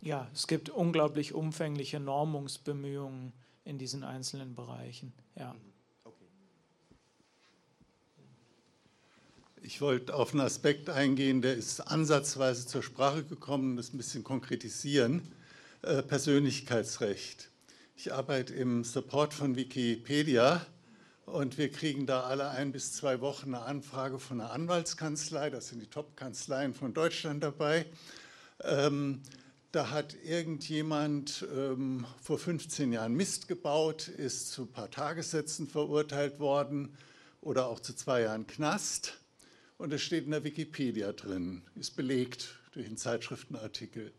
Ja, 0.01 0.29
es 0.33 0.47
gibt 0.47 0.69
unglaublich 0.69 1.33
umfängliche 1.33 1.99
Normungsbemühungen 1.99 3.33
in 3.65 3.77
diesen 3.77 4.03
einzelnen 4.03 4.55
Bereichen. 4.55 5.11
Ja. 5.35 5.55
Ich 9.61 9.81
wollte 9.81 10.13
auf 10.13 10.31
einen 10.31 10.41
Aspekt 10.41 10.89
eingehen, 10.89 11.41
der 11.41 11.55
ist 11.55 11.81
ansatzweise 11.81 12.67
zur 12.67 12.83
Sprache 12.83 13.23
gekommen, 13.23 13.75
das 13.75 13.91
ein 13.91 13.97
bisschen 13.97 14.23
konkretisieren. 14.23 15.21
Äh, 15.81 16.03
Persönlichkeitsrecht. 16.03 17.49
Ich 17.99 18.13
arbeite 18.13 18.53
im 18.53 18.83
Support 18.83 19.33
von 19.33 19.55
Wikipedia 19.55 20.63
und 21.25 21.57
wir 21.57 21.71
kriegen 21.71 22.05
da 22.05 22.25
alle 22.25 22.49
ein 22.51 22.71
bis 22.71 22.93
zwei 22.93 23.21
Wochen 23.21 23.55
eine 23.55 23.63
Anfrage 23.63 24.19
von 24.19 24.39
einer 24.39 24.51
Anwaltskanzlei. 24.51 25.49
Das 25.49 25.69
sind 25.69 25.81
die 25.81 25.87
Top-Kanzleien 25.87 26.75
von 26.75 26.93
Deutschland 26.93 27.41
dabei. 27.41 27.87
Ähm, 28.63 29.23
da 29.71 29.89
hat 29.89 30.15
irgendjemand 30.23 31.43
ähm, 31.51 32.05
vor 32.21 32.37
15 32.37 32.93
Jahren 32.93 33.15
Mist 33.15 33.47
gebaut, 33.47 34.09
ist 34.09 34.51
zu 34.51 34.65
ein 34.65 34.71
paar 34.71 34.91
Tagessätzen 34.91 35.67
verurteilt 35.67 36.39
worden 36.39 36.95
oder 37.41 37.65
auch 37.65 37.79
zu 37.79 37.95
zwei 37.95 38.21
Jahren 38.21 38.45
Knast 38.45 39.19
Und 39.79 39.91
es 39.91 40.03
steht 40.03 40.25
in 40.25 40.31
der 40.31 40.43
Wikipedia 40.43 41.13
drin, 41.13 41.63
ist 41.73 41.95
belegt 41.95 42.59
durch 42.73 42.85
einen 42.85 42.97
Zeitschriftenartikel. 42.97 44.13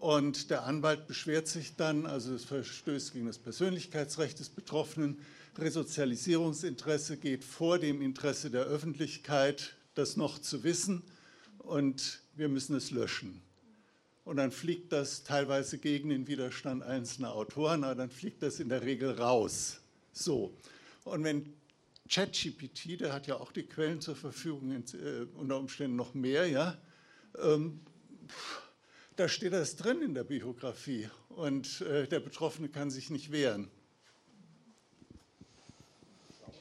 Und 0.00 0.50
der 0.50 0.64
Anwalt 0.64 1.08
beschwert 1.08 1.48
sich 1.48 1.74
dann, 1.74 2.06
also 2.06 2.32
es 2.32 2.44
verstößt 2.44 3.12
gegen 3.12 3.26
das 3.26 3.38
Persönlichkeitsrecht 3.38 4.38
des 4.38 4.48
Betroffenen. 4.48 5.18
Resozialisierungsinteresse 5.58 7.16
geht 7.16 7.44
vor 7.44 7.80
dem 7.80 8.00
Interesse 8.00 8.50
der 8.50 8.62
Öffentlichkeit, 8.62 9.74
das 9.94 10.16
noch 10.16 10.38
zu 10.38 10.62
wissen. 10.62 11.02
Und 11.58 12.20
wir 12.36 12.48
müssen 12.48 12.76
es 12.76 12.92
löschen. 12.92 13.42
Und 14.24 14.36
dann 14.36 14.52
fliegt 14.52 14.92
das 14.92 15.24
teilweise 15.24 15.78
gegen 15.78 16.10
den 16.10 16.28
Widerstand 16.28 16.82
einzelner 16.84 17.32
Autoren, 17.32 17.82
aber 17.82 17.96
dann 17.96 18.10
fliegt 18.10 18.42
das 18.42 18.60
in 18.60 18.68
der 18.68 18.82
Regel 18.82 19.10
raus. 19.12 19.80
So. 20.12 20.54
Und 21.04 21.24
wenn 21.24 21.52
ChatGPT, 22.08 23.00
der 23.00 23.12
hat 23.12 23.26
ja 23.26 23.36
auch 23.36 23.50
die 23.50 23.64
Quellen 23.64 24.00
zur 24.00 24.14
Verfügung, 24.14 24.70
äh, 24.70 25.26
unter 25.34 25.58
Umständen 25.58 25.96
noch 25.96 26.14
mehr, 26.14 26.46
ja, 26.46 26.78
ähm, 27.42 27.80
da 29.18 29.28
steht 29.28 29.52
das 29.52 29.74
drin 29.74 30.00
in 30.00 30.14
der 30.14 30.22
Biografie 30.22 31.08
und 31.30 31.80
äh, 31.80 32.06
der 32.06 32.20
Betroffene 32.20 32.68
kann 32.68 32.90
sich 32.90 33.10
nicht 33.10 33.32
wehren. 33.32 33.68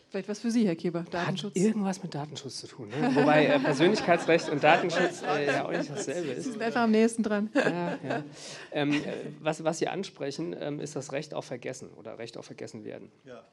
Vielleicht 0.10 0.30
was 0.30 0.40
für 0.40 0.50
Sie, 0.50 0.66
Herr 0.66 0.76
Keber. 0.76 1.06
Datenschutz. 1.12 1.54
Hat 1.56 1.62
irgendwas 1.62 2.02
mit 2.02 2.16
Datenschutz 2.16 2.60
zu 2.62 2.68
tun. 2.68 2.88
Ne? 2.88 3.12
Wobei 3.14 3.46
äh, 3.46 3.60
Persönlichkeitsrecht 3.60 4.50
und 4.50 4.64
Datenschutz 4.64 5.22
äh, 5.22 5.46
ja 5.46 5.66
auch 5.66 5.72
nicht 5.72 5.90
dasselbe 5.90 6.32
ist. 6.32 6.46
Sie 6.46 6.52
sind 6.52 6.62
einfach 6.62 6.82
am 6.82 6.92
nächsten 6.92 7.22
dran. 7.22 7.50
Ja, 7.54 8.00
ja. 8.04 8.24
Ähm, 8.72 8.94
äh, 8.94 9.02
was, 9.42 9.64
was, 9.64 9.78
Sie 9.78 9.88
ansprechen, 9.88 10.56
ähm, 10.60 10.80
ist 10.80 10.96
das 10.96 11.12
Recht 11.12 11.34
auf 11.34 11.46
Vergessen 11.46 11.90
oder 11.92 12.18
Recht 12.18 12.38
auf 12.38 12.46
Vergessen 12.46 12.86
werden. 12.86 13.12
Ja. 13.26 13.46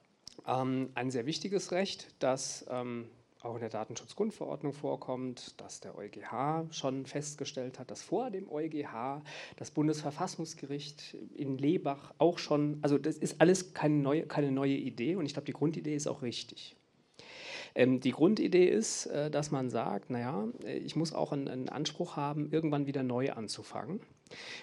Ähm, 0.47 0.91
ein 0.95 1.11
sehr 1.11 1.27
wichtiges 1.27 1.73
Recht, 1.73 2.07
das 2.21 2.65
ähm, 2.71 3.09
auch 3.45 3.55
in 3.55 3.61
der 3.61 3.71
Datenschutzgrundverordnung 3.71 4.73
vorkommt, 4.73 5.61
dass 5.61 5.81
der 5.81 5.97
EuGH 5.97 6.73
schon 6.73 7.07
festgestellt 7.07 7.79
hat, 7.79 7.91
dass 7.91 8.03
vor 8.03 8.31
dem 8.31 8.51
EuGH 8.51 9.23
das 9.57 9.71
Bundesverfassungsgericht 9.71 11.15
in 11.35 11.59
Lebach 11.59 12.15
auch 12.19 12.39
schon, 12.39 12.79
also 12.83 12.99
das 12.99 13.17
ist 13.17 13.41
alles 13.41 13.75
keine 13.75 13.97
neue, 13.97 14.27
keine 14.27 14.51
neue 14.51 14.75
Idee 14.75 15.17
und 15.17 15.27
ich 15.27 15.33
glaube, 15.33 15.47
die 15.47 15.53
Grundidee 15.53 15.95
ist 15.95 16.07
auch 16.07 16.23
richtig. 16.23 16.77
Ähm, 17.75 18.01
die 18.01 18.13
Grundidee 18.13 18.69
ist, 18.69 19.07
äh, 19.07 19.31
dass 19.31 19.51
man 19.51 19.69
sagt, 19.69 20.11
naja, 20.11 20.47
äh, 20.65 20.79
ich 20.79 20.97
muss 20.97 21.13
auch 21.13 21.33
einen, 21.33 21.69
Anspruch 21.69 22.17
haben, 22.17 22.51
irgendwann 22.51 22.87
wieder 22.87 23.03
neu 23.03 23.33
anzufangen. 23.33 24.01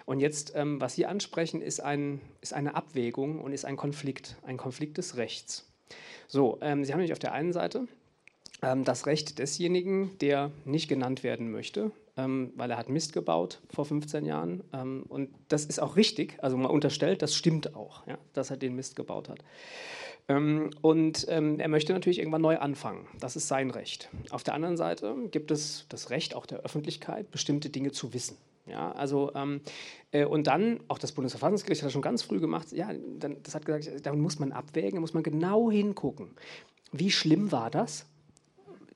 Und 0.05 0.19
jetzt, 0.19 0.53
ähm, 0.55 0.79
was 0.79 0.95
Sie 0.95 1.05
ansprechen, 1.05 1.61
ist, 1.61 1.81
ein, 1.81 2.21
ist 2.41 2.53
eine 2.53 2.75
Abwägung 2.75 3.39
und 3.39 3.51
ist 3.51 3.65
ein 3.65 3.77
Konflikt, 3.77 4.37
ein 4.43 4.57
Konflikt 4.57 4.97
des 4.97 5.17
Rechts. 5.17 5.67
So, 6.27 6.57
ähm, 6.61 6.85
Sie 6.85 6.93
haben 6.93 6.99
nämlich 6.99 7.11
auf 7.11 7.19
der 7.19 7.33
einen 7.33 7.51
Seite 7.51 7.87
das 8.61 9.07
Recht 9.07 9.39
desjenigen, 9.39 10.17
der 10.19 10.51
nicht 10.65 10.87
genannt 10.87 11.23
werden 11.23 11.51
möchte, 11.51 11.91
ähm, 12.15 12.53
weil 12.55 12.69
er 12.69 12.77
hat 12.77 12.89
Mist 12.89 13.11
gebaut 13.11 13.59
vor 13.73 13.85
15 13.85 14.25
Jahren. 14.25 14.63
Ähm, 14.71 15.03
und 15.09 15.29
das 15.47 15.65
ist 15.65 15.79
auch 15.79 15.95
richtig, 15.95 16.37
also 16.41 16.57
man 16.57 16.69
unterstellt, 16.69 17.21
das 17.21 17.35
stimmt 17.35 17.75
auch, 17.75 18.03
dass 18.33 18.51
er 18.51 18.57
den 18.57 18.75
Mist 18.75 18.95
gebaut 18.95 19.29
hat. 19.29 19.39
Ähm, 20.27 20.69
und 20.81 21.25
ähm, 21.29 21.59
er 21.59 21.67
möchte 21.67 21.93
natürlich 21.93 22.19
irgendwann 22.19 22.41
neu 22.41 22.57
anfangen. 22.57 23.07
Das 23.19 23.35
ist 23.35 23.47
sein 23.47 23.71
Recht. 23.71 24.09
Auf 24.29 24.43
der 24.43 24.53
anderen 24.53 24.77
Seite 24.77 25.15
gibt 25.31 25.51
es 25.51 25.85
das 25.89 26.09
Recht 26.09 26.35
auch 26.35 26.45
der 26.45 26.59
Öffentlichkeit, 26.59 27.31
bestimmte 27.31 27.69
Dinge 27.69 27.91
zu 27.91 28.13
wissen. 28.13 28.37
Ja, 28.67 28.91
also, 28.91 29.31
ähm, 29.33 29.61
äh, 30.11 30.23
und 30.23 30.45
dann, 30.45 30.81
auch 30.87 30.99
das 30.99 31.13
Bundesverfassungsgericht 31.13 31.81
hat 31.81 31.87
das 31.87 31.93
schon 31.93 32.03
ganz 32.03 32.21
früh 32.21 32.39
gemacht, 32.39 32.71
ja, 32.71 32.91
dann, 33.17 33.37
das 33.41 33.55
hat 33.55 33.65
gesagt, 33.65 34.05
da 34.05 34.13
muss 34.13 34.37
man 34.37 34.51
abwägen, 34.51 34.95
da 34.95 35.01
muss 35.01 35.15
man 35.15 35.23
genau 35.23 35.71
hingucken. 35.71 36.35
Wie 36.91 37.09
schlimm 37.09 37.51
war 37.51 37.71
das? 37.71 38.05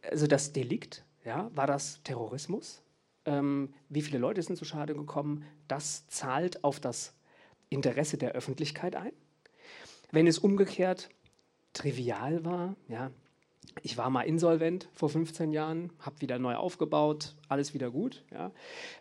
Also 0.09 0.27
das 0.27 0.53
Delikt, 0.53 1.03
ja, 1.23 1.49
war 1.55 1.67
das 1.67 2.01
Terrorismus? 2.03 2.81
Ähm, 3.25 3.73
wie 3.89 4.01
viele 4.01 4.19
Leute 4.19 4.41
sind 4.41 4.55
zu 4.55 4.65
Schaden 4.65 4.97
gekommen? 4.97 5.45
Das 5.67 6.07
zahlt 6.07 6.63
auf 6.63 6.79
das 6.79 7.13
Interesse 7.69 8.17
der 8.17 8.33
Öffentlichkeit 8.33 8.95
ein. 8.95 9.11
Wenn 10.11 10.27
es 10.27 10.37
umgekehrt 10.37 11.09
trivial 11.73 12.45
war, 12.45 12.75
ja, 12.87 13.11
ich 13.81 13.97
war 13.97 14.09
mal 14.09 14.21
insolvent 14.21 14.87
vor 14.93 15.09
15 15.09 15.51
Jahren, 15.51 15.91
habe 15.99 16.21
wieder 16.21 16.39
neu 16.39 16.55
aufgebaut, 16.55 17.35
alles 17.49 17.73
wieder 17.73 17.91
gut. 17.91 18.23
Ja. 18.31 18.51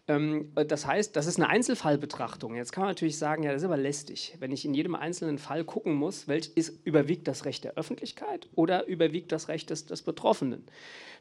Ähm, 0.08 0.52
das 0.54 0.86
heißt, 0.86 1.16
das 1.16 1.26
ist 1.26 1.38
eine 1.38 1.48
Einzelfallbetrachtung. 1.48 2.54
Jetzt 2.54 2.72
kann 2.72 2.82
man 2.82 2.90
natürlich 2.90 3.18
sagen, 3.18 3.42
ja, 3.42 3.52
das 3.52 3.62
ist 3.62 3.66
aber 3.66 3.76
lästig, 3.76 4.36
wenn 4.40 4.52
ich 4.52 4.64
in 4.64 4.74
jedem 4.74 4.94
einzelnen 4.94 5.38
Fall 5.38 5.64
gucken 5.64 5.94
muss, 5.94 6.28
welch 6.28 6.52
ist, 6.54 6.84
überwiegt 6.84 7.28
das 7.28 7.44
Recht 7.44 7.64
der 7.64 7.74
Öffentlichkeit 7.74 8.48
oder 8.54 8.86
überwiegt 8.86 9.32
das 9.32 9.48
Recht 9.48 9.70
des, 9.70 9.86
des 9.86 10.02
Betroffenen 10.02 10.64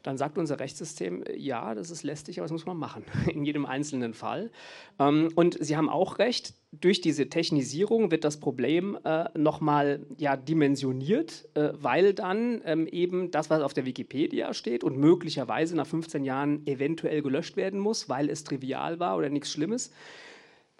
dann 0.04 0.18
sagt 0.18 0.38
unser 0.38 0.60
Rechtssystem, 0.60 1.24
äh, 1.24 1.36
ja, 1.36 1.74
das 1.74 1.90
ist 1.90 2.04
lästig, 2.04 2.38
aber 2.38 2.44
das 2.44 2.52
muss 2.52 2.66
man 2.66 2.76
machen, 2.76 3.04
in 3.32 3.44
jedem 3.44 3.66
einzelnen 3.66 4.14
Fall. 4.14 4.52
Ähm, 5.00 5.30
und 5.34 5.56
Sie 5.60 5.76
haben 5.76 5.88
auch 5.88 6.18
recht, 6.18 6.54
durch 6.80 7.00
diese 7.00 7.28
Technisierung 7.28 8.10
wird 8.10 8.24
das 8.24 8.40
Problem 8.40 8.98
äh, 9.04 9.24
nochmal 9.36 10.06
ja, 10.18 10.36
dimensioniert, 10.36 11.48
äh, 11.54 11.70
weil 11.74 12.14
dann 12.14 12.62
ähm, 12.64 12.86
eben 12.86 13.30
das, 13.30 13.50
was 13.50 13.62
auf 13.62 13.74
der 13.74 13.86
Wikipedia 13.86 14.54
steht 14.54 14.84
und 14.84 14.96
möglicherweise 14.96 15.76
nach 15.76 15.86
15 15.86 16.24
Jahren 16.24 16.66
eventuell 16.66 17.22
gelöscht 17.22 17.56
werden 17.56 17.80
muss, 17.80 18.08
weil 18.08 18.30
es 18.30 18.44
trivial 18.44 19.00
war 19.00 19.16
oder 19.16 19.28
nichts 19.28 19.50
Schlimmes, 19.50 19.92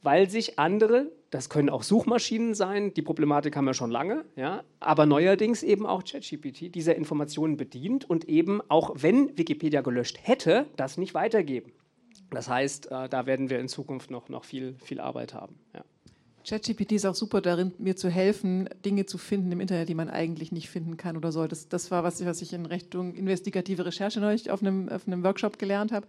weil 0.03 0.29
sich 0.29 0.59
andere, 0.59 1.11
das 1.31 1.49
können 1.49 1.71
auch 1.71 1.83
Suchmaschinen 1.83 2.55
sein, 2.55 2.93
die 2.95 3.03
Problematik 3.03 3.57
haben 3.57 3.65
wir 3.65 3.75
schon 3.75 3.91
lange, 3.91 4.25
ja, 4.37 4.63
aber 4.81 5.07
neuerdings 5.07 5.63
eben 5.63 5.87
auch 5.87 6.05
ChatGPT 6.05 6.75
dieser 6.75 6.95
Informationen 6.95 7.57
bedient 7.57 8.09
und 8.09 8.29
eben 8.29 8.61
auch 8.69 8.95
wenn 8.97 9.37
Wikipedia 9.39 9.81
gelöscht 9.81 10.19
hätte, 10.23 10.67
das 10.77 10.99
nicht 10.99 11.15
weitergeben. 11.15 11.73
Das 12.31 12.49
heißt, 12.49 12.91
äh, 12.91 13.09
da 13.09 13.27
werden 13.27 13.51
wir 13.51 13.59
in 13.59 13.69
Zukunft 13.69 14.11
noch, 14.11 14.29
noch 14.29 14.45
viel, 14.45 14.77
viel 14.83 15.01
Arbeit 15.01 15.35
haben. 15.35 15.59
Ja. 15.75 15.85
ChatGPT 16.47 16.93
ist 16.93 17.07
auch 17.07 17.15
super 17.15 17.41
darin, 17.41 17.73
mir 17.79 17.97
zu 17.97 18.11
helfen, 18.11 18.69
Dinge 18.85 19.07
zu 19.07 19.17
finden 19.17 19.51
im 19.53 19.61
Internet, 19.61 19.89
die 19.89 19.95
man 19.95 20.11
eigentlich 20.11 20.53
nicht 20.53 20.69
finden 20.69 20.99
kann 20.99 21.17
oder 21.17 21.33
soll. 21.33 21.49
Das, 21.49 21.69
das 21.69 21.91
war 21.91 22.05
was, 22.05 22.25
was 22.25 22.43
ich 22.43 22.53
in 22.53 22.67
Richtung 22.67 23.15
investigative 23.15 23.87
Recherche 23.87 24.21
neulich 24.21 24.51
auf 24.51 24.61
einem, 24.61 24.91
auf 24.91 25.07
einem 25.07 25.25
Workshop 25.25 25.59
gelernt 25.59 25.91
habe 25.91 26.07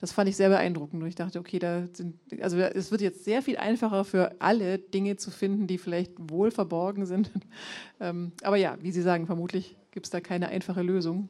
das 0.00 0.12
fand 0.12 0.28
ich 0.28 0.36
sehr 0.36 0.48
beeindruckend. 0.48 1.02
Und 1.02 1.08
ich 1.08 1.14
dachte, 1.14 1.38
okay, 1.38 1.58
da 1.58 1.86
sind, 1.92 2.18
also 2.40 2.58
es 2.58 2.90
wird 2.90 3.00
jetzt 3.00 3.24
sehr 3.24 3.42
viel 3.42 3.56
einfacher 3.56 4.04
für 4.04 4.40
alle 4.40 4.78
Dinge 4.78 5.16
zu 5.16 5.30
finden, 5.30 5.66
die 5.66 5.78
vielleicht 5.78 6.12
wohl 6.18 6.50
verborgen 6.50 7.06
sind. 7.06 7.30
ähm, 8.00 8.32
aber 8.42 8.56
ja, 8.56 8.76
wie 8.80 8.92
Sie 8.92 9.02
sagen, 9.02 9.26
vermutlich 9.26 9.76
gibt 9.92 10.06
es 10.06 10.10
da 10.10 10.20
keine 10.20 10.48
einfache 10.48 10.82
Lösung. 10.82 11.28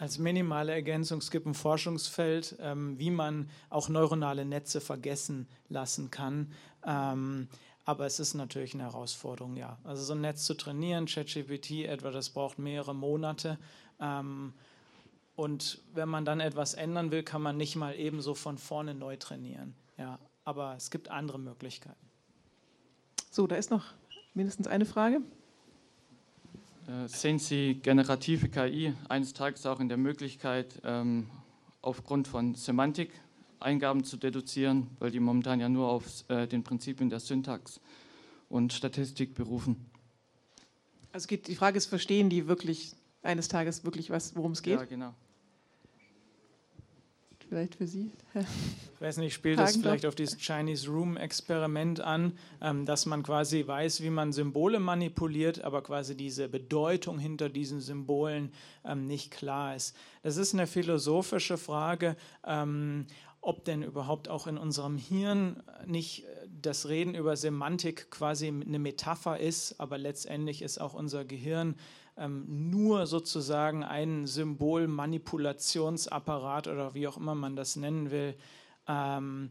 Als 0.00 0.16
minimale 0.16 0.72
Ergänzung, 0.72 1.18
es 1.18 1.30
gibt 1.30 1.44
ein 1.44 1.52
Forschungsfeld, 1.52 2.56
ähm, 2.60 2.98
wie 2.98 3.10
man 3.10 3.50
auch 3.68 3.90
neuronale 3.90 4.46
Netze 4.46 4.80
vergessen 4.80 5.46
lassen 5.68 6.10
kann. 6.10 6.54
Ähm, 6.86 7.48
aber 7.84 8.06
es 8.06 8.18
ist 8.18 8.32
natürlich 8.32 8.72
eine 8.72 8.84
Herausforderung, 8.84 9.58
ja. 9.58 9.76
Also 9.84 10.02
so 10.02 10.14
ein 10.14 10.22
Netz 10.22 10.46
zu 10.46 10.54
trainieren, 10.54 11.04
ChatGPT 11.04 11.84
etwa, 11.84 12.10
das 12.10 12.30
braucht 12.30 12.58
mehrere 12.58 12.94
Monate. 12.94 13.58
Ähm, 14.00 14.54
und 15.36 15.82
wenn 15.92 16.08
man 16.08 16.24
dann 16.24 16.40
etwas 16.40 16.72
ändern 16.72 17.10
will, 17.10 17.22
kann 17.22 17.42
man 17.42 17.58
nicht 17.58 17.76
mal 17.76 17.94
ebenso 17.94 18.34
von 18.34 18.56
vorne 18.56 18.94
neu 18.94 19.18
trainieren. 19.18 19.74
Ja, 19.98 20.18
aber 20.46 20.76
es 20.78 20.90
gibt 20.90 21.10
andere 21.10 21.38
Möglichkeiten. 21.38 22.08
So, 23.30 23.46
da 23.46 23.56
ist 23.56 23.70
noch 23.70 23.84
mindestens 24.32 24.66
eine 24.66 24.86
Frage. 24.86 25.20
Äh, 26.90 27.08
sehen 27.08 27.38
Sie 27.38 27.74
generative 27.74 28.48
KI 28.48 28.94
eines 29.08 29.32
Tages 29.32 29.64
auch 29.66 29.78
in 29.80 29.88
der 29.88 29.96
Möglichkeit, 29.98 30.80
ähm, 30.84 31.28
aufgrund 31.82 32.26
von 32.26 32.54
Semantik 32.54 33.12
Eingaben 33.60 34.04
zu 34.04 34.16
deduzieren, 34.16 34.88
weil 34.98 35.10
die 35.10 35.20
momentan 35.20 35.60
ja 35.60 35.68
nur 35.68 35.88
auf 35.88 36.24
äh, 36.28 36.46
den 36.46 36.64
Prinzipien 36.64 37.10
der 37.10 37.20
Syntax 37.20 37.80
und 38.48 38.72
Statistik 38.72 39.34
berufen? 39.34 39.76
Also 41.12 41.26
geht, 41.26 41.46
die 41.46 41.54
Frage 41.54 41.76
ist, 41.76 41.86
verstehen 41.86 42.30
die 42.30 42.48
wirklich 42.48 42.94
eines 43.22 43.48
Tages 43.48 43.84
wirklich 43.84 44.10
was, 44.10 44.34
worum 44.34 44.52
es 44.52 44.62
geht? 44.62 44.80
Ja, 44.80 44.84
genau 44.84 45.14
vielleicht 47.50 47.74
für 47.74 47.86
Sie? 47.86 48.10
Ich 48.94 49.00
weiß 49.00 49.16
nicht, 49.18 49.28
ich 49.28 49.34
spiele 49.34 49.56
das 49.56 49.76
vielleicht 49.76 50.06
auf 50.06 50.14
dieses 50.14 50.38
Chinese 50.38 50.88
Room 50.88 51.16
Experiment 51.16 52.00
an, 52.00 52.32
ähm, 52.62 52.86
dass 52.86 53.06
man 53.06 53.22
quasi 53.22 53.66
weiß, 53.66 54.02
wie 54.02 54.10
man 54.10 54.32
Symbole 54.32 54.78
manipuliert, 54.78 55.62
aber 55.62 55.82
quasi 55.82 56.16
diese 56.16 56.48
Bedeutung 56.48 57.18
hinter 57.18 57.48
diesen 57.48 57.80
Symbolen 57.80 58.52
ähm, 58.84 59.06
nicht 59.06 59.32
klar 59.32 59.74
ist. 59.74 59.96
Das 60.22 60.36
ist 60.36 60.54
eine 60.54 60.66
philosophische 60.66 61.58
Frage, 61.58 62.16
ähm, 62.46 63.06
ob 63.40 63.64
denn 63.64 63.82
überhaupt 63.82 64.28
auch 64.28 64.46
in 64.46 64.56
unserem 64.56 64.96
Hirn 64.96 65.62
nicht 65.86 66.24
das 66.62 66.88
Reden 66.88 67.14
über 67.14 67.36
Semantik 67.36 68.10
quasi 68.10 68.48
eine 68.48 68.78
Metapher 68.78 69.40
ist, 69.40 69.80
aber 69.80 69.98
letztendlich 69.98 70.62
ist 70.62 70.78
auch 70.78 70.94
unser 70.94 71.24
Gehirn 71.24 71.74
ähm, 72.16 72.70
nur 72.70 73.06
sozusagen 73.06 73.84
ein 73.84 74.26
Symbolmanipulationsapparat 74.26 76.68
oder 76.68 76.94
wie 76.94 77.08
auch 77.08 77.16
immer 77.16 77.34
man 77.34 77.56
das 77.56 77.76
nennen 77.76 78.10
will. 78.10 78.36
Ähm, 78.86 79.50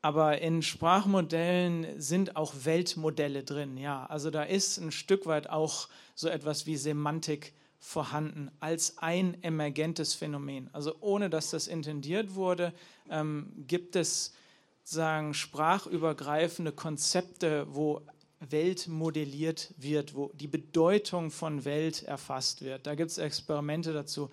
aber 0.00 0.40
in 0.40 0.62
Sprachmodellen 0.62 2.00
sind 2.00 2.36
auch 2.36 2.54
Weltmodelle 2.64 3.42
drin, 3.42 3.76
ja. 3.76 4.06
Also 4.06 4.30
da 4.30 4.44
ist 4.44 4.78
ein 4.78 4.92
Stück 4.92 5.26
weit 5.26 5.50
auch 5.50 5.88
so 6.14 6.28
etwas 6.28 6.66
wie 6.66 6.76
Semantik 6.76 7.52
vorhanden 7.80 8.50
als 8.60 8.98
ein 8.98 9.42
emergentes 9.42 10.14
Phänomen. 10.14 10.68
Also 10.72 10.96
ohne 11.00 11.30
dass 11.30 11.50
das 11.50 11.66
intendiert 11.66 12.34
wurde, 12.34 12.72
ähm, 13.10 13.52
gibt 13.66 13.96
es 13.96 14.34
sagen 14.82 15.34
sprachübergreifende 15.34 16.72
Konzepte, 16.72 17.66
wo 17.68 18.02
Welt 18.40 18.88
modelliert 18.88 19.74
wird, 19.76 20.14
wo 20.14 20.30
die 20.34 20.46
Bedeutung 20.46 21.30
von 21.30 21.64
Welt 21.64 22.02
erfasst 22.02 22.62
wird. 22.62 22.86
Da 22.86 22.94
gibt 22.94 23.10
es 23.10 23.18
Experimente 23.18 23.92
dazu. 23.92 24.30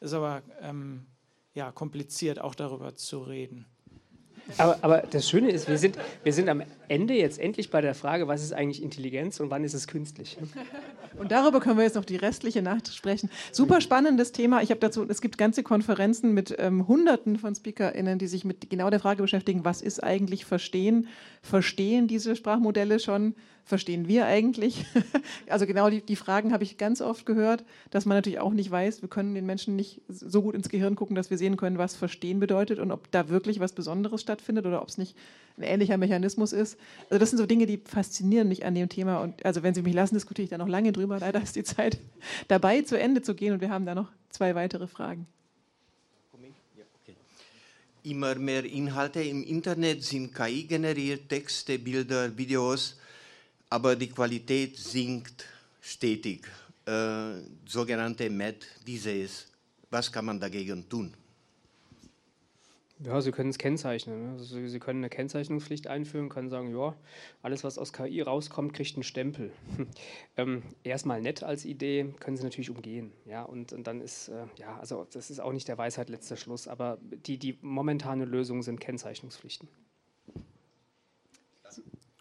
Ist 0.00 0.12
aber 0.12 0.42
ähm, 0.60 1.06
ja, 1.54 1.72
kompliziert, 1.72 2.40
auch 2.40 2.54
darüber 2.54 2.94
zu 2.94 3.22
reden. 3.22 3.66
Aber, 4.58 4.78
aber, 4.82 5.02
das 5.10 5.28
Schöne 5.28 5.50
ist, 5.50 5.68
wir 5.68 5.78
sind, 5.78 5.98
wir 6.22 6.32
sind 6.32 6.48
am 6.48 6.62
Ende 6.88 7.14
jetzt 7.14 7.38
endlich 7.38 7.70
bei 7.70 7.80
der 7.80 7.94
Frage, 7.94 8.28
was 8.28 8.42
ist 8.42 8.52
eigentlich 8.52 8.82
Intelligenz 8.82 9.40
und 9.40 9.50
wann 9.50 9.64
ist 9.64 9.74
es 9.74 9.86
künstlich? 9.86 10.36
Und 11.18 11.32
darüber 11.32 11.60
können 11.60 11.76
wir 11.76 11.84
jetzt 11.84 11.96
noch 11.96 12.04
die 12.04 12.16
restliche 12.16 12.62
Nacht 12.62 12.94
sprechen. 12.94 13.30
Super 13.52 13.80
spannendes 13.80 14.32
Thema. 14.32 14.62
Ich 14.62 14.70
habe 14.70 14.80
dazu, 14.80 15.06
es 15.08 15.20
gibt 15.20 15.38
ganze 15.38 15.62
Konferenzen 15.62 16.32
mit 16.34 16.54
ähm, 16.58 16.86
Hunderten 16.86 17.36
von 17.36 17.54
SpeakerInnen, 17.54 18.18
die 18.18 18.26
sich 18.26 18.44
mit 18.44 18.70
genau 18.70 18.90
der 18.90 19.00
Frage 19.00 19.22
beschäftigen, 19.22 19.64
was 19.64 19.82
ist 19.82 20.02
eigentlich 20.02 20.44
Verstehen? 20.44 21.08
Verstehen 21.42 22.06
diese 22.06 22.36
Sprachmodelle 22.36 23.00
schon? 23.00 23.34
Verstehen 23.70 24.06
wir 24.06 24.26
eigentlich? 24.26 24.84
also 25.48 25.64
genau 25.64 25.88
die, 25.88 26.02
die 26.02 26.16
Fragen 26.16 26.52
habe 26.52 26.62
ich 26.62 26.76
ganz 26.76 27.00
oft 27.00 27.24
gehört, 27.24 27.64
dass 27.90 28.04
man 28.04 28.18
natürlich 28.18 28.38
auch 28.38 28.52
nicht 28.52 28.70
weiß, 28.70 29.00
wir 29.00 29.08
können 29.08 29.34
den 29.34 29.46
Menschen 29.46 29.76
nicht 29.76 30.02
so 30.08 30.42
gut 30.42 30.54
ins 30.54 30.68
Gehirn 30.68 30.96
gucken, 30.96 31.16
dass 31.16 31.30
wir 31.30 31.38
sehen 31.38 31.56
können, 31.56 31.78
was 31.78 31.96
Verstehen 31.96 32.38
bedeutet 32.40 32.78
und 32.78 32.92
ob 32.92 33.10
da 33.10 33.30
wirklich 33.30 33.58
was 33.60 33.72
Besonderes 33.72 34.20
stattfindet 34.20 34.66
oder 34.66 34.82
ob 34.82 34.88
es 34.88 34.98
nicht 34.98 35.16
ein 35.56 35.62
ähnlicher 35.62 35.96
Mechanismus 35.96 36.52
ist. 36.52 36.78
Also 37.08 37.18
das 37.18 37.30
sind 37.30 37.38
so 37.38 37.46
Dinge, 37.46 37.64
die 37.64 37.78
faszinieren 37.78 38.48
mich 38.48 38.66
an 38.66 38.74
dem 38.74 38.90
Thema 38.90 39.20
und 39.20 39.44
also 39.46 39.62
wenn 39.62 39.72
Sie 39.72 39.82
mich 39.82 39.94
lassen, 39.94 40.14
diskutiere 40.14 40.44
ich 40.44 40.50
da 40.50 40.58
noch 40.58 40.68
lange 40.68 40.92
drüber. 40.92 41.18
Leider 41.18 41.42
ist 41.42 41.56
die 41.56 41.64
Zeit 41.64 41.98
dabei 42.48 42.82
zu 42.82 42.98
Ende 42.98 43.22
zu 43.22 43.34
gehen 43.34 43.54
und 43.54 43.62
wir 43.62 43.70
haben 43.70 43.86
da 43.86 43.94
noch 43.94 44.08
zwei 44.28 44.54
weitere 44.54 44.86
Fragen. 44.86 45.26
Immer 48.02 48.34
mehr 48.36 48.64
Inhalte 48.64 49.22
im 49.22 49.44
Internet 49.44 50.02
sind 50.02 50.34
KI-generiert, 50.34 51.28
Texte, 51.28 51.78
Bilder, 51.78 52.36
Videos 52.36 52.96
aber 53.70 53.96
die 53.96 54.08
Qualität 54.08 54.76
sinkt 54.76 55.46
stetig. 55.80 56.46
Äh, 56.84 57.42
sogenannte 57.66 58.28
MED, 58.28 58.66
dieses. 58.86 59.46
Was 59.90 60.10
kann 60.10 60.24
man 60.24 60.38
dagegen 60.38 60.88
tun? 60.88 61.14
Ja, 63.02 63.18
Sie 63.22 63.30
können 63.30 63.48
es 63.48 63.56
kennzeichnen. 63.56 64.22
Ne? 64.22 64.38
Also 64.38 64.66
Sie 64.66 64.78
können 64.78 65.00
eine 65.00 65.08
Kennzeichnungspflicht 65.08 65.86
einführen, 65.86 66.28
können 66.28 66.50
sagen, 66.50 66.76
ja, 66.76 66.94
alles, 67.42 67.64
was 67.64 67.78
aus 67.78 67.94
KI 67.94 68.20
rauskommt, 68.20 68.74
kriegt 68.74 68.94
einen 68.94 69.04
Stempel. 69.04 69.52
ähm, 70.36 70.62
erstmal 70.82 71.22
nett 71.22 71.42
als 71.42 71.64
Idee, 71.64 72.14
können 72.20 72.36
Sie 72.36 72.44
natürlich 72.44 72.68
umgehen. 72.68 73.12
Ja, 73.24 73.42
und, 73.42 73.72
und 73.72 73.86
dann 73.86 74.02
ist, 74.02 74.28
äh, 74.28 74.44
ja, 74.56 74.78
also 74.78 75.06
das 75.10 75.30
ist 75.30 75.40
auch 75.40 75.52
nicht 75.52 75.66
der 75.68 75.78
Weisheit 75.78 76.10
letzter 76.10 76.36
Schluss, 76.36 76.68
aber 76.68 76.98
die, 77.00 77.38
die 77.38 77.56
momentane 77.62 78.26
Lösung 78.26 78.62
sind 78.62 78.80
Kennzeichnungspflichten. 78.80 79.68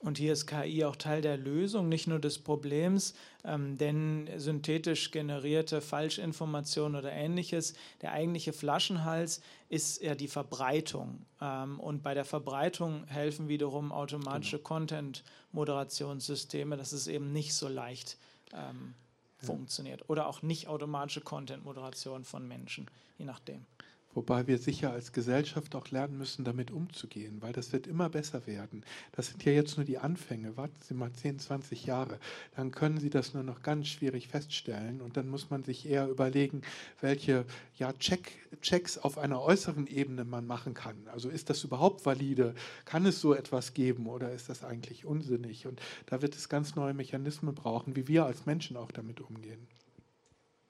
Und 0.01 0.17
hier 0.17 0.31
ist 0.31 0.47
KI 0.47 0.85
auch 0.85 0.95
Teil 0.95 1.21
der 1.21 1.35
Lösung, 1.35 1.89
nicht 1.89 2.07
nur 2.07 2.19
des 2.19 2.39
Problems, 2.39 3.15
ähm, 3.43 3.77
denn 3.77 4.29
synthetisch 4.37 5.11
generierte 5.11 5.81
Falschinformationen 5.81 6.97
oder 6.97 7.11
ähnliches, 7.11 7.73
der 8.01 8.13
eigentliche 8.13 8.53
Flaschenhals 8.53 9.41
ist 9.67 10.01
ja 10.01 10.15
die 10.15 10.29
Verbreitung. 10.29 11.25
Ähm, 11.41 11.81
und 11.81 12.01
bei 12.01 12.13
der 12.13 12.23
Verbreitung 12.23 13.03
helfen 13.07 13.49
wiederum 13.49 13.91
automatische 13.91 14.55
genau. 14.57 14.69
Content-Moderationssysteme, 14.69 16.77
dass 16.77 16.93
es 16.93 17.07
eben 17.07 17.33
nicht 17.33 17.53
so 17.53 17.67
leicht 17.67 18.17
ähm, 18.53 18.93
ja. 19.41 19.47
funktioniert. 19.47 20.09
Oder 20.09 20.27
auch 20.27 20.41
nicht 20.41 20.69
automatische 20.69 21.19
Content-Moderation 21.21 22.23
von 22.23 22.47
Menschen, 22.47 22.89
je 23.17 23.25
nachdem. 23.25 23.65
Wobei 24.15 24.47
wir 24.47 24.57
sicher 24.57 24.91
als 24.91 25.11
Gesellschaft 25.11 25.75
auch 25.75 25.91
lernen 25.91 26.17
müssen, 26.17 26.43
damit 26.43 26.71
umzugehen, 26.71 27.41
weil 27.41 27.53
das 27.53 27.71
wird 27.71 27.85
immer 27.85 28.09
besser 28.09 28.47
werden. 28.47 28.83
Das 29.11 29.27
sind 29.27 29.45
ja 29.45 29.51
jetzt 29.51 29.77
nur 29.77 29.85
die 29.85 29.99
Anfänge. 29.99 30.57
Warten 30.57 30.79
Sie 30.81 30.95
mal 30.95 31.13
10, 31.13 31.37
20 31.37 31.85
Jahre. 31.85 32.19
Dann 32.55 32.71
können 32.71 32.97
Sie 32.97 33.11
das 33.11 33.35
nur 33.35 33.43
noch 33.43 33.61
ganz 33.61 33.87
schwierig 33.87 34.27
feststellen. 34.27 35.01
Und 35.01 35.15
dann 35.15 35.29
muss 35.29 35.51
man 35.51 35.63
sich 35.63 35.87
eher 35.87 36.07
überlegen, 36.07 36.63
welche 37.01 37.45
ja, 37.77 37.93
Check, 37.93 38.31
Checks 38.61 38.97
auf 38.97 39.19
einer 39.19 39.41
äußeren 39.41 39.85
Ebene 39.85 40.25
man 40.25 40.47
machen 40.47 40.73
kann. 40.73 41.07
Also 41.13 41.29
ist 41.29 41.51
das 41.51 41.63
überhaupt 41.63 42.03
valide? 42.03 42.55
Kann 42.85 43.05
es 43.05 43.21
so 43.21 43.35
etwas 43.35 43.75
geben 43.75 44.07
oder 44.07 44.31
ist 44.31 44.49
das 44.49 44.63
eigentlich 44.63 45.05
unsinnig? 45.05 45.67
Und 45.67 45.79
da 46.07 46.23
wird 46.23 46.35
es 46.35 46.49
ganz 46.49 46.75
neue 46.75 46.95
Mechanismen 46.95 47.53
brauchen, 47.53 47.95
wie 47.95 48.07
wir 48.07 48.25
als 48.25 48.47
Menschen 48.47 48.75
auch 48.75 48.91
damit 48.91 49.21
umgehen. 49.21 49.67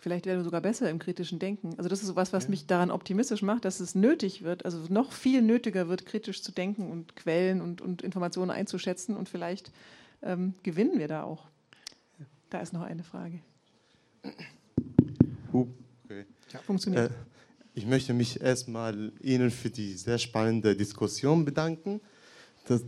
Vielleicht 0.02 0.26
werden 0.26 0.40
wir 0.40 0.44
sogar 0.46 0.62
besser 0.62 0.90
im 0.90 0.98
kritischen 0.98 1.40
Denken. 1.40 1.76
Also 1.78 1.90
das 1.90 2.02
ist 2.02 2.08
sowas, 2.08 2.32
was 2.32 2.46
ja. 2.46 2.52
mich 2.52 2.66
daran 2.68 2.90
optimistisch 2.90 3.42
macht, 3.42 3.66
dass 3.66 3.82
es 3.82 3.96
nötig 3.96 4.44
wird, 4.44 4.64
also 4.64 4.80
noch 4.90 5.12
viel 5.12 5.42
nötiger 5.42 5.90
wird, 5.90 6.06
kritisch 6.06 6.42
zu 6.42 6.54
denken 6.54 6.90
und 6.90 7.18
Quellen 7.18 7.60
und, 7.62 7.82
und 7.82 8.02
Informationen 8.02 8.50
einzuschätzen 8.50 9.18
und 9.18 9.28
vielleicht 9.28 9.72
ähm, 10.22 10.54
gewinnen 10.64 11.00
wir 11.00 11.10
da 11.10 11.24
auch. 11.24 11.48
Da 12.50 12.62
ist 12.62 12.72
noch 12.72 12.82
eine 12.82 13.04
Frage. 13.04 13.42
Okay. 15.52 16.26
Ja, 16.54 16.60
funktioniert. 16.60 17.12
Äh, 17.12 17.14
ich 17.74 17.86
möchte 17.86 18.14
mich 18.14 18.42
erstmal 18.42 19.12
Ihnen 19.22 19.52
für 19.52 19.70
die 19.70 19.94
sehr 19.94 20.18
spannende 20.18 20.76
Diskussion 20.78 21.44
bedanken. 21.44 22.00
Das, 22.68 22.84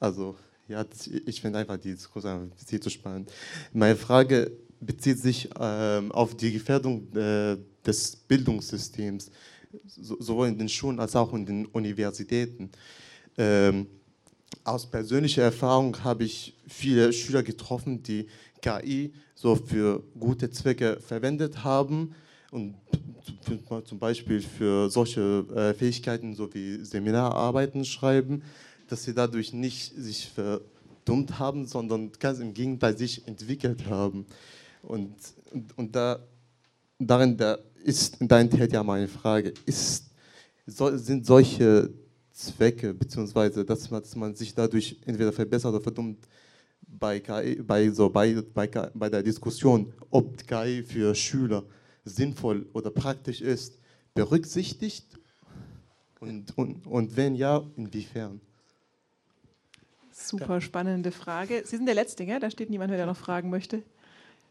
also, 0.00 0.36
ja, 0.66 0.84
ich 1.26 1.40
finde 1.40 1.60
einfach 1.60 1.76
die 1.76 1.92
Diskussion 1.92 2.50
viel 2.66 2.80
zu 2.80 2.90
spannend. 2.90 3.32
Meine 3.72 3.96
Frage 3.96 4.50
bezieht 4.80 5.18
sich 5.18 5.48
ähm, 5.58 6.12
auf 6.12 6.36
die 6.36 6.52
Gefährdung 6.52 7.08
äh, 7.16 7.56
des 7.84 8.16
Bildungssystems, 8.16 9.30
so, 9.86 10.16
sowohl 10.20 10.48
in 10.48 10.58
den 10.58 10.68
Schulen 10.68 11.00
als 11.00 11.16
auch 11.16 11.32
in 11.32 11.46
den 11.46 11.66
Universitäten. 11.66 12.70
Ähm, 13.38 13.86
aus 14.64 14.86
persönlicher 14.86 15.42
Erfahrung 15.42 16.02
habe 16.02 16.24
ich 16.24 16.54
viele 16.66 17.12
Schüler 17.12 17.42
getroffen, 17.42 18.02
die 18.02 18.26
KI 18.60 19.12
so 19.34 19.54
für 19.54 20.02
gute 20.18 20.50
Zwecke 20.50 20.98
verwendet 21.00 21.62
haben 21.62 22.14
und 22.50 22.74
zum 23.84 23.98
Beispiel 23.98 24.40
für 24.40 24.88
solche 24.90 25.44
äh, 25.54 25.74
Fähigkeiten 25.74 26.34
so 26.34 26.52
wie 26.54 26.84
Seminararbeiten 26.84 27.84
schreiben, 27.84 28.42
dass 28.88 29.04
sie 29.04 29.14
dadurch 29.14 29.52
nicht 29.52 29.94
sich 29.96 30.28
verdummt 30.28 31.38
haben, 31.38 31.66
sondern 31.66 32.12
ganz 32.18 32.38
im 32.38 32.54
Gegenteil 32.54 32.96
sich 32.96 33.26
entwickelt 33.26 33.86
haben. 33.86 34.26
Und, 34.86 35.16
und, 35.50 35.78
und 35.78 35.96
da, 35.96 36.20
darin 36.98 37.36
da 37.36 37.58
ist, 37.82 38.16
da 38.20 38.40
enthält 38.40 38.72
ja 38.72 38.82
meine 38.82 39.08
Frage, 39.08 39.52
ist, 39.66 40.10
so, 40.66 40.96
sind 40.96 41.26
solche 41.26 41.90
Zwecke, 42.32 42.94
beziehungsweise 42.94 43.64
dass 43.64 43.90
man, 43.90 44.02
dass 44.02 44.14
man 44.16 44.34
sich 44.34 44.54
dadurch 44.54 44.96
entweder 45.04 45.32
verbessert 45.32 45.74
oder 45.74 45.82
verdummt, 45.82 46.26
bei, 46.86 47.18
KI, 47.18 47.56
bei, 47.62 47.90
so, 47.90 48.08
bei, 48.08 48.40
bei, 48.54 48.68
bei 48.68 49.10
der 49.10 49.22
Diskussion, 49.22 49.92
ob 50.10 50.46
KI 50.46 50.82
für 50.82 51.14
Schüler 51.14 51.64
sinnvoll 52.04 52.66
oder 52.72 52.90
praktisch 52.90 53.40
ist, 53.40 53.78
berücksichtigt? 54.14 55.06
Und, 56.20 56.56
und, 56.56 56.86
und 56.86 57.16
wenn 57.16 57.34
ja, 57.34 57.62
inwiefern? 57.76 58.40
Super 60.12 60.60
spannende 60.60 61.10
Frage. 61.10 61.62
Sie 61.66 61.76
sind 61.76 61.86
der 61.86 61.94
Letzte, 61.94 62.24
gell? 62.24 62.40
da 62.40 62.50
steht 62.50 62.70
niemand 62.70 62.92
der 62.92 63.04
noch 63.04 63.16
fragen 63.16 63.50
möchte. 63.50 63.82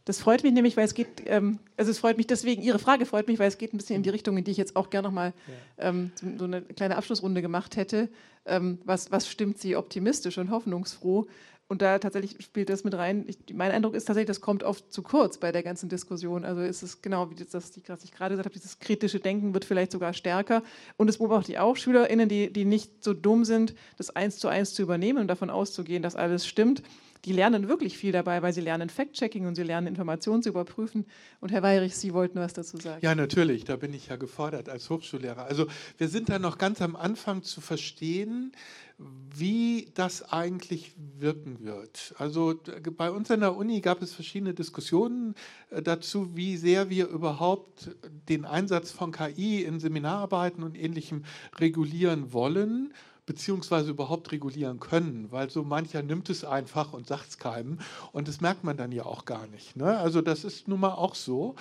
Das 0.06 0.19
freut 0.19 0.44
mich 0.44 0.53
nämlich, 0.53 0.77
weil 0.77 0.86
es 0.86 0.94
geht, 0.94 1.23
ähm, 1.26 1.57
also 1.77 1.90
es 1.90 1.98
freut 1.98 2.18
mich 2.18 2.27
deswegen, 2.27 2.61
Ihre 2.61 2.77
Frage 2.77 3.07
freut 3.07 3.27
mich, 3.27 3.40
weil 3.40 3.48
es 3.48 3.57
geht 3.57 3.73
ein 3.73 3.77
bisschen 3.77 3.95
in 3.95 4.03
die 4.03 4.11
Richtung, 4.11 4.38
in 4.38 4.44
die 4.44 4.52
ich 4.52 4.57
jetzt 4.57 4.76
auch 4.76 4.91
gerne 4.91 5.07
nochmal 5.07 5.34
ähm, 5.80 6.11
so 6.38 6.45
eine 6.45 6.61
kleine 6.61 6.95
Abschlussrunde 6.95 7.41
gemacht 7.41 7.76
hätte. 7.76 8.10
Ähm, 8.45 8.77
was, 8.86 9.11
was 9.11 9.27
stimmt 9.27 9.57
Sie 9.57 9.76
optimistisch 9.76 10.38
und 10.38 10.52
hoffnungsfroh? 10.52 11.27
Und 11.68 11.82
da 11.82 11.98
tatsächlich 11.98 12.38
spielt 12.44 12.69
das 12.69 12.84
mit 12.84 12.94
rein. 12.94 13.26
Ich, 13.27 13.40
mein 13.56 13.72
Eindruck 13.72 13.95
ist 13.95 14.06
tatsächlich, 14.06 14.27
das 14.27 14.41
kommt 14.41 14.61
oft 14.61 14.94
zu 14.94 15.02
kurz 15.02 15.40
bei 15.40 15.52
der 15.52 15.64
ganzen 15.64 15.90
Diskussion. 15.90 16.45
Also 16.45 16.61
ist 16.61 16.84
es 16.84 17.02
genau, 17.02 17.32
wie 17.32 17.36
das, 17.36 17.56
was 17.56 17.76
ich 17.76 17.84
gerade 18.11 18.36
gesagt 18.36 18.45
habe, 18.45 18.53
dieses 18.53 18.77
kritische 18.77 19.19
Denken 19.19 19.56
wird 19.56 19.65
vielleicht 19.65 19.91
sogar 19.91 20.14
stärker. 20.14 20.61
Und 20.98 21.10
es 21.10 21.18
beobachte 21.18 21.52
ich 21.52 21.57
auch 21.57 21.76
SchülerInnen, 21.76 22.30
die, 22.30 22.53
die 22.53 22.65
nicht 22.65 23.03
so 23.03 23.15
dumm 23.15 23.45
sind, 23.45 23.73
das 23.98 24.15
eins 24.15 24.38
zu 24.38 24.48
eins 24.48 24.76
zu 24.76 24.84
übernehmen 24.84 25.18
und 25.18 25.27
davon 25.27 25.49
auszugehen, 25.49 26.03
dass 26.03 26.15
alles 26.15 26.45
stimmt 26.45 26.84
die 27.26 27.34
lernen 27.34 27.68
wirklich 27.68 27.97
viel 27.97 28.11
dabei, 28.11 28.41
weil 28.41 28.53
sie 28.53 28.61
lernen 28.61 28.89
Fact-Checking 28.89 29.47
und 29.47 29.56
sie 29.56 29.64
lernen 29.64 29.88
Informationen 29.88 30.43
zu 30.43 30.49
überprüfen. 30.49 31.06
Und 31.41 31.52
Herr 31.52 31.64
Weirich, 31.64 31.95
Sie 31.95 32.14
wollten 32.14 32.39
was 32.39 32.53
dazu 32.53 32.77
sagen. 32.77 32.99
Ja, 33.02 33.15
natürlich, 33.15 33.64
da 33.64 33.76
bin 33.76 33.93
ich 33.93 34.07
ja 34.07 34.15
gefordert 34.15 34.69
als 34.69 34.89
Hochschullehrer. 34.89 35.45
Also 35.45 35.68
wir 35.97 36.07
sind 36.07 36.30
da 36.30 36.38
noch 36.38 36.57
ganz 36.57 36.81
am 36.81 36.95
Anfang 36.95 37.41
zu 37.41 37.61
verstehen, 37.61 38.52
wie 38.97 39.89
das 39.93 40.31
eigentlich 40.31 40.93
wirken 41.18 41.60
wird. 41.61 42.14
Also 42.18 42.56
bei 42.95 43.11
uns 43.11 43.30
an 43.30 43.41
der 43.41 43.57
Uni 43.57 43.81
gab 43.81 44.02
es 44.02 44.14
verschiedene 44.14 44.53
Diskussionen 44.53 45.35
äh, 45.69 45.81
dazu, 45.81 46.35
wie 46.35 46.56
sehr 46.56 46.89
wir 46.89 47.07
überhaupt 47.07 47.89
den 48.30 48.45
Einsatz 48.45 48.91
von 48.91 49.11
KI 49.11 49.64
in 49.64 49.80
Seminararbeiten 49.80 50.64
und 50.64 50.77
ähnlichem 50.77 51.23
regulieren 51.60 52.31
wollen 52.31 52.93
beziehungsweise 53.26 53.91
überhaupt 53.91 54.31
regulieren 54.31 54.80
können, 54.80 55.31
weil 55.31 55.49
so 55.49 55.64
mancher 55.64 56.03
nimmt 56.03 56.30
es 56.30 56.43
einfach 56.43 56.93
und 56.93 57.07
sagt 57.07 57.30
es 57.30 57.38
keinem 57.38 57.80
und 58.11 58.27
das 58.27 58.41
merkt 58.41 58.64
man 58.64 58.77
dann 58.77 58.91
ja 58.91 59.06
auch 59.06 59.26
gar 59.26 59.47
nicht. 59.47 59.76
Ne? 59.76 59.97
Also 59.97 60.22
das 60.22 60.43
ist 60.43 60.68
nun 60.68 60.80
mal 60.80 60.93
auch 60.93 61.15
so. 61.15 61.56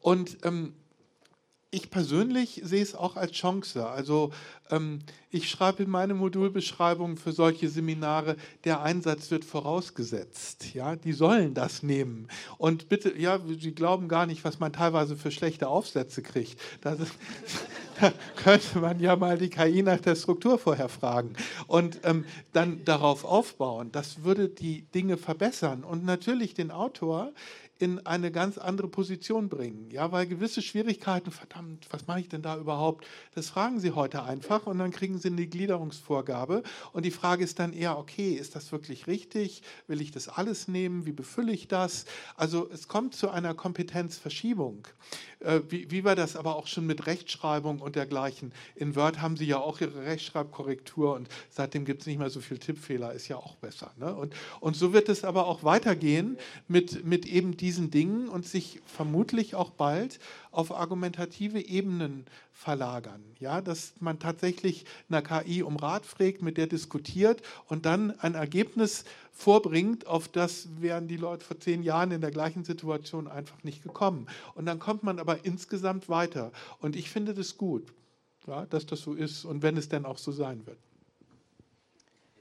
Und 0.00 0.38
ähm, 0.44 0.74
ich 1.72 1.90
persönlich 1.90 2.60
sehe 2.64 2.82
es 2.82 2.96
auch 2.96 3.16
als 3.16 3.32
Chance. 3.32 3.86
Also 3.86 4.32
ähm, 4.70 5.00
ich 5.30 5.48
schreibe 5.48 5.84
in 5.84 5.90
meine 5.90 6.14
Modulbeschreibung 6.14 7.16
für 7.16 7.30
solche 7.30 7.68
Seminare, 7.68 8.36
der 8.64 8.82
Einsatz 8.82 9.30
wird 9.30 9.44
vorausgesetzt. 9.44 10.74
Ja, 10.74 10.96
die 10.96 11.12
sollen 11.12 11.54
das 11.54 11.84
nehmen. 11.84 12.26
Und 12.58 12.88
bitte, 12.88 13.16
ja, 13.16 13.38
Sie 13.46 13.72
glauben 13.72 14.08
gar 14.08 14.26
nicht, 14.26 14.42
was 14.42 14.58
man 14.58 14.72
teilweise 14.72 15.16
für 15.16 15.30
schlechte 15.30 15.68
Aufsätze 15.68 16.22
kriegt. 16.22 16.60
Das 16.80 16.98
ist, 16.98 17.12
da 18.00 18.12
könnte 18.36 18.78
man 18.78 19.00
ja 19.00 19.16
mal 19.16 19.38
die 19.38 19.50
KI 19.50 19.82
nach 19.82 20.00
der 20.00 20.14
Struktur 20.14 20.58
vorher 20.58 20.88
fragen 20.88 21.32
und 21.66 22.00
ähm, 22.04 22.24
dann 22.52 22.84
darauf 22.84 23.24
aufbauen. 23.24 23.90
Das 23.92 24.24
würde 24.24 24.48
die 24.48 24.82
Dinge 24.92 25.16
verbessern 25.16 25.84
und 25.84 26.04
natürlich 26.04 26.54
den 26.54 26.70
Autor 26.70 27.32
in 27.80 28.06
eine 28.06 28.30
ganz 28.30 28.58
andere 28.58 28.88
Position 28.88 29.48
bringen. 29.48 29.90
Ja, 29.90 30.12
weil 30.12 30.26
gewisse 30.26 30.60
Schwierigkeiten, 30.60 31.30
verdammt, 31.30 31.86
was 31.90 32.06
mache 32.06 32.20
ich 32.20 32.28
denn 32.28 32.42
da 32.42 32.58
überhaupt? 32.58 33.06
Das 33.34 33.48
fragen 33.48 33.80
Sie 33.80 33.92
heute 33.92 34.22
einfach 34.22 34.66
und 34.66 34.78
dann 34.78 34.90
kriegen 34.90 35.18
Sie 35.18 35.28
eine 35.28 35.46
Gliederungsvorgabe. 35.46 36.62
Und 36.92 37.06
die 37.06 37.10
Frage 37.10 37.42
ist 37.42 37.58
dann 37.58 37.72
eher, 37.72 37.98
okay, 37.98 38.34
ist 38.34 38.54
das 38.54 38.70
wirklich 38.70 39.06
richtig? 39.06 39.62
Will 39.86 40.02
ich 40.02 40.10
das 40.10 40.28
alles 40.28 40.68
nehmen? 40.68 41.06
Wie 41.06 41.12
befülle 41.12 41.52
ich 41.52 41.68
das? 41.68 42.04
Also 42.36 42.68
es 42.70 42.86
kommt 42.86 43.14
zu 43.14 43.30
einer 43.30 43.54
Kompetenzverschiebung. 43.54 44.86
Äh, 45.40 45.60
wie, 45.68 45.90
wie 45.90 46.04
war 46.04 46.14
das 46.14 46.36
aber 46.36 46.56
auch 46.56 46.66
schon 46.66 46.86
mit 46.86 47.06
Rechtschreibung 47.06 47.80
und 47.80 47.96
dergleichen? 47.96 48.52
In 48.74 48.94
Word 48.94 49.22
haben 49.22 49.38
Sie 49.38 49.46
ja 49.46 49.58
auch 49.58 49.80
Ihre 49.80 50.04
Rechtschreibkorrektur 50.04 51.14
und 51.14 51.28
seitdem 51.48 51.86
gibt 51.86 52.02
es 52.02 52.06
nicht 52.06 52.18
mehr 52.18 52.30
so 52.30 52.40
viel 52.40 52.58
Tippfehler, 52.58 53.14
ist 53.14 53.28
ja 53.28 53.36
auch 53.36 53.56
besser. 53.56 53.90
Ne? 53.96 54.14
Und, 54.14 54.34
und 54.60 54.76
so 54.76 54.92
wird 54.92 55.08
es 55.08 55.24
aber 55.24 55.46
auch 55.46 55.64
weitergehen 55.64 56.36
mit, 56.68 57.06
mit 57.06 57.24
eben 57.24 57.56
diesen 57.56 57.69
diesen 57.70 57.92
Dingen 57.92 58.28
und 58.28 58.44
sich 58.44 58.80
vermutlich 58.84 59.54
auch 59.54 59.70
bald 59.70 60.18
auf 60.50 60.72
argumentative 60.72 61.64
Ebenen 61.64 62.26
verlagern. 62.52 63.22
Ja, 63.38 63.60
dass 63.60 63.92
man 64.00 64.18
tatsächlich 64.18 64.86
einer 65.08 65.22
KI 65.22 65.62
um 65.62 65.76
Rat 65.76 66.04
fragt, 66.04 66.42
mit 66.42 66.56
der 66.56 66.66
diskutiert 66.66 67.42
und 67.68 67.86
dann 67.86 68.18
ein 68.18 68.34
Ergebnis 68.34 69.04
vorbringt, 69.30 70.08
auf 70.08 70.26
das 70.26 70.66
wären 70.80 71.06
die 71.06 71.16
Leute 71.16 71.44
vor 71.44 71.60
zehn 71.60 71.84
Jahren 71.84 72.10
in 72.10 72.20
der 72.20 72.32
gleichen 72.32 72.64
Situation 72.64 73.28
einfach 73.28 73.62
nicht 73.62 73.84
gekommen. 73.84 74.26
Und 74.56 74.66
dann 74.66 74.80
kommt 74.80 75.04
man 75.04 75.20
aber 75.20 75.44
insgesamt 75.44 76.08
weiter. 76.08 76.50
Und 76.80 76.96
ich 76.96 77.08
finde 77.08 77.34
das 77.34 77.56
gut, 77.56 77.92
ja, 78.48 78.66
dass 78.66 78.84
das 78.84 79.00
so 79.00 79.14
ist 79.14 79.44
und 79.44 79.62
wenn 79.62 79.76
es 79.76 79.88
denn 79.88 80.04
auch 80.04 80.18
so 80.18 80.32
sein 80.32 80.66
wird. 80.66 80.78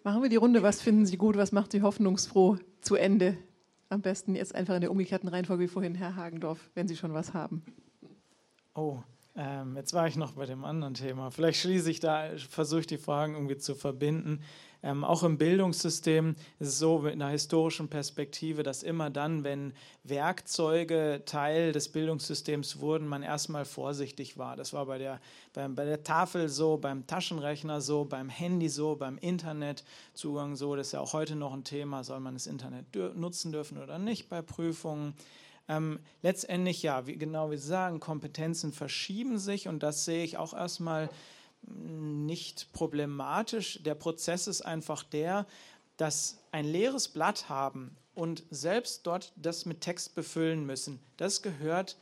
Machen 0.03 0.23
wir 0.23 0.29
die 0.29 0.37
Runde. 0.37 0.63
Was 0.63 0.81
finden 0.81 1.05
Sie 1.05 1.17
gut? 1.17 1.37
Was 1.37 1.51
macht 1.51 1.71
Sie 1.71 1.83
hoffnungsfroh 1.83 2.57
zu 2.81 2.95
Ende? 2.95 3.37
Am 3.89 4.01
besten 4.01 4.35
jetzt 4.35 4.53
einfach 4.53 4.75
in 4.75 4.81
der 4.81 4.91
umgekehrten 4.91 5.27
Reihenfolge 5.27 5.63
wie 5.63 5.67
vorhin, 5.67 5.95
Herr 5.95 6.15
Hagendorf, 6.15 6.69
wenn 6.75 6.87
Sie 6.87 6.95
schon 6.95 7.13
was 7.13 7.33
haben. 7.33 7.63
Oh, 8.75 8.99
ähm, 9.35 9.75
jetzt 9.75 9.93
war 9.93 10.07
ich 10.07 10.15
noch 10.15 10.33
bei 10.33 10.45
dem 10.45 10.63
anderen 10.63 10.93
Thema. 10.93 11.31
Vielleicht 11.31 11.59
schließe 11.59 11.89
ich 11.89 11.99
da, 11.99 12.29
versuche 12.37 12.81
ich 12.81 12.87
die 12.87 12.97
Fragen 12.97 13.33
irgendwie 13.33 13.57
zu 13.57 13.73
verbinden. 13.73 14.41
Ähm, 14.81 15.03
auch 15.03 15.23
im 15.23 15.37
Bildungssystem 15.37 16.35
ist 16.59 16.67
es 16.67 16.79
so 16.79 16.99
mit 16.99 17.13
einer 17.13 17.29
historischen 17.29 17.89
Perspektive, 17.89 18.63
dass 18.63 18.81
immer 18.81 19.09
dann, 19.09 19.43
wenn 19.43 19.73
Werkzeuge 20.05 21.23
Teil 21.25 21.73
des 21.73 21.89
Bildungssystems 21.89 22.79
wurden, 22.79 23.05
man 23.05 23.21
erstmal 23.21 23.65
vorsichtig 23.65 24.37
war. 24.37 24.55
Das 24.55 24.71
war 24.71 24.85
bei 24.85 24.97
der, 24.97 25.19
bei, 25.53 25.67
bei 25.67 25.83
der 25.83 26.03
Tafel 26.03 26.47
so, 26.47 26.77
beim 26.77 27.05
Taschenrechner 27.07 27.81
so, 27.81 28.05
beim 28.05 28.29
Handy 28.29 28.69
so, 28.69 28.95
beim 28.95 29.17
Internetzugang 29.17 30.55
so. 30.55 30.75
Das 30.75 30.87
ist 30.87 30.93
ja 30.93 31.01
auch 31.01 31.11
heute 31.11 31.35
noch 31.35 31.53
ein 31.53 31.65
Thema, 31.65 32.05
soll 32.05 32.21
man 32.21 32.35
das 32.35 32.47
Internet 32.47 32.85
nutzen 33.15 33.51
dürfen 33.51 33.77
oder 33.79 33.99
nicht 33.99 34.29
bei 34.29 34.41
Prüfungen. 34.41 35.13
Ähm, 35.67 35.99
letztendlich, 36.23 36.81
ja, 36.81 37.05
wie 37.05 37.17
genau 37.17 37.51
wie 37.51 37.57
Sie 37.57 37.67
sagen, 37.67 37.99
Kompetenzen 37.99 38.71
verschieben 38.71 39.37
sich 39.37 39.67
und 39.67 39.83
das 39.83 40.05
sehe 40.05 40.23
ich 40.23 40.37
auch 40.37 40.53
erstmal 40.53 41.09
nicht 41.61 42.71
problematisch. 42.73 43.81
Der 43.83 43.95
Prozess 43.95 44.47
ist 44.47 44.61
einfach 44.61 45.03
der, 45.03 45.45
dass 45.97 46.39
ein 46.51 46.65
leeres 46.65 47.07
Blatt 47.09 47.49
haben 47.49 47.95
und 48.15 48.43
selbst 48.49 49.05
dort 49.05 49.33
das 49.35 49.65
mit 49.65 49.81
Text 49.81 50.15
befüllen 50.15 50.65
müssen. 50.65 50.99
Das 51.17 51.41
gehört 51.41 51.97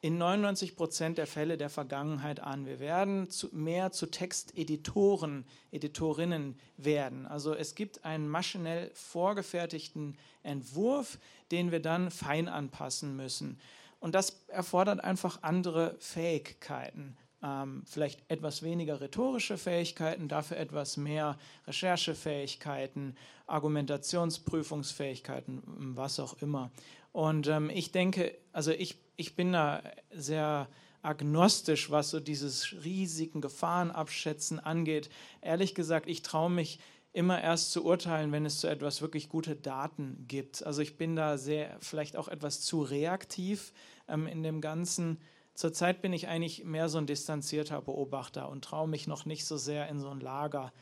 in 0.00 0.18
99 0.18 0.76
Prozent 0.76 1.16
der 1.16 1.28
Fälle 1.28 1.56
der 1.56 1.70
Vergangenheit 1.70 2.40
an. 2.40 2.66
Wir 2.66 2.80
werden 2.80 3.30
zu, 3.30 3.48
mehr 3.52 3.92
zu 3.92 4.06
Texteditoren, 4.06 5.44
Editorinnen 5.70 6.58
werden. 6.76 7.26
Also 7.26 7.54
es 7.54 7.76
gibt 7.76 8.04
einen 8.04 8.28
maschinell 8.28 8.90
vorgefertigten 8.94 10.18
Entwurf, 10.42 11.18
den 11.52 11.70
wir 11.70 11.80
dann 11.80 12.10
fein 12.10 12.48
anpassen 12.48 13.14
müssen. 13.14 13.60
Und 14.00 14.16
das 14.16 14.42
erfordert 14.48 15.04
einfach 15.04 15.42
andere 15.42 15.94
Fähigkeiten 16.00 17.16
ähm, 17.42 17.82
vielleicht 17.86 18.22
etwas 18.28 18.62
weniger 18.62 19.00
rhetorische 19.00 19.58
Fähigkeiten, 19.58 20.28
dafür 20.28 20.58
etwas 20.58 20.96
mehr 20.96 21.36
Recherchefähigkeiten, 21.66 23.16
Argumentationsprüfungsfähigkeiten, 23.46 25.62
was 25.96 26.20
auch 26.20 26.40
immer. 26.40 26.70
Und 27.12 27.48
ähm, 27.48 27.70
ich 27.70 27.92
denke, 27.92 28.34
also 28.52 28.70
ich, 28.70 28.96
ich 29.16 29.36
bin 29.36 29.52
da 29.52 29.82
sehr 30.12 30.68
agnostisch, 31.02 31.90
was 31.90 32.10
so 32.10 32.20
dieses 32.20 32.74
riesigen 32.84 33.40
Gefahrenabschätzen 33.40 34.60
angeht. 34.60 35.10
Ehrlich 35.40 35.74
gesagt, 35.74 36.08
ich 36.08 36.22
traue 36.22 36.50
mich 36.50 36.78
immer 37.12 37.42
erst 37.42 37.72
zu 37.72 37.84
urteilen, 37.84 38.32
wenn 38.32 38.46
es 38.46 38.58
zu 38.58 38.68
etwas 38.68 39.02
wirklich 39.02 39.28
gute 39.28 39.54
Daten 39.54 40.24
gibt. 40.28 40.64
Also 40.64 40.80
ich 40.80 40.96
bin 40.96 41.16
da 41.16 41.36
sehr, 41.36 41.76
vielleicht 41.80 42.16
auch 42.16 42.28
etwas 42.28 42.62
zu 42.62 42.82
reaktiv 42.82 43.72
ähm, 44.08 44.26
in 44.26 44.42
dem 44.42 44.60
Ganzen. 44.60 45.18
Zurzeit 45.54 46.00
bin 46.00 46.12
ich 46.12 46.28
eigentlich 46.28 46.64
mehr 46.64 46.88
so 46.88 46.98
ein 46.98 47.06
distanzierter 47.06 47.82
Beobachter 47.82 48.48
und 48.48 48.64
traue 48.64 48.88
mich 48.88 49.06
noch 49.06 49.26
nicht 49.26 49.44
so 49.44 49.56
sehr 49.56 49.88
in 49.88 50.00
so 50.00 50.08
ein 50.08 50.20
Lager 50.20 50.72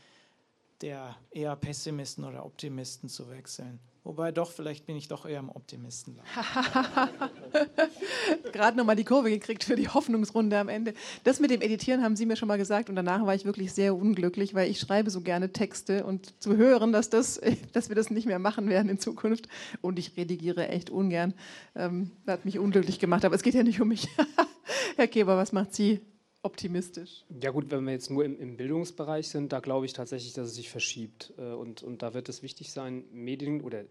der 0.83 1.17
eher 1.31 1.57
Pessimisten 1.57 2.25
oder 2.25 2.45
Optimisten 2.45 3.09
zu 3.09 3.31
wechseln. 3.31 3.81
Wobei 4.03 4.33
doch, 4.33 4.51
vielleicht 4.51 4.87
bin 4.87 4.97
ich 4.97 5.09
doch 5.09 5.27
eher 5.27 5.41
im 5.41 5.51
Optimisten. 5.51 6.19
Gerade 8.53 8.79
nochmal 8.79 8.97
die 8.97 9.05
Kurve 9.05 9.29
gekriegt 9.29 9.63
für 9.63 9.77
die 9.77 9.89
Hoffnungsrunde 9.89 10.59
am 10.59 10.71
Ende. 10.71 10.95
Das 11.25 11.39
mit 11.39 11.51
dem 11.51 11.61
Editieren 11.61 12.03
haben 12.03 12.17
Sie 12.17 12.25
mir 12.25 12.37
schon 12.37 12.49
mal 12.49 12.57
gesagt 12.57 12.89
und 12.89 12.97
danach 12.97 13.27
war 13.27 13.35
ich 13.35 13.45
wirklich 13.45 13.75
sehr 13.75 13.95
unglücklich, 13.95 14.55
weil 14.55 14.71
ich 14.71 14.81
schreibe 14.81 15.11
so 15.11 15.21
gerne 15.21 15.53
Texte 15.53 16.05
und 16.05 16.33
zu 16.43 16.57
hören, 16.57 16.93
dass, 16.93 17.11
das, 17.11 17.43
dass 17.75 17.91
wir 17.91 17.97
das 17.97 18.11
nicht 18.11 18.27
mehr 18.27 18.39
machen 18.39 18.71
werden 18.71 18.89
in 18.89 18.99
Zukunft 18.99 19.49
und 19.83 19.99
ich 19.99 20.17
redigiere 20.17 20.69
echt 20.69 20.89
ungern, 20.89 21.35
ähm, 21.77 22.11
hat 22.27 22.47
mich 22.47 22.59
unglücklich 22.59 23.01
gemacht. 23.01 23.27
Aber 23.27 23.35
es 23.35 23.43
geht 23.43 23.55
ja 23.55 23.63
nicht 23.63 23.83
um 23.83 23.89
mich. 23.89 24.09
Herr 24.97 25.09
Keber, 25.09 25.37
was 25.37 25.53
macht 25.53 25.75
Sie 25.75 26.01
optimistisch? 26.43 27.25
Ja 27.41 27.51
gut, 27.51 27.71
wenn 27.71 27.85
wir 27.85 27.93
jetzt 27.93 28.11
nur 28.11 28.25
im, 28.25 28.39
im 28.39 28.57
Bildungsbereich 28.57 29.29
sind, 29.29 29.53
da 29.53 29.61
glaube 29.61 29.87
ich 29.87 29.93
tatsächlich, 29.93 30.33
dass 30.33 30.49
es 30.49 30.55
sich 30.55 30.71
verschiebt. 30.71 31.33
Äh, 31.39 31.53
und, 31.53 31.83
und 31.83 32.03
da 32.03 32.15
wird 32.15 32.29
es 32.29 32.43
wichtig 32.43 32.73
sein, 32.73 33.05
Medien 33.13 33.61
oder 33.61 33.85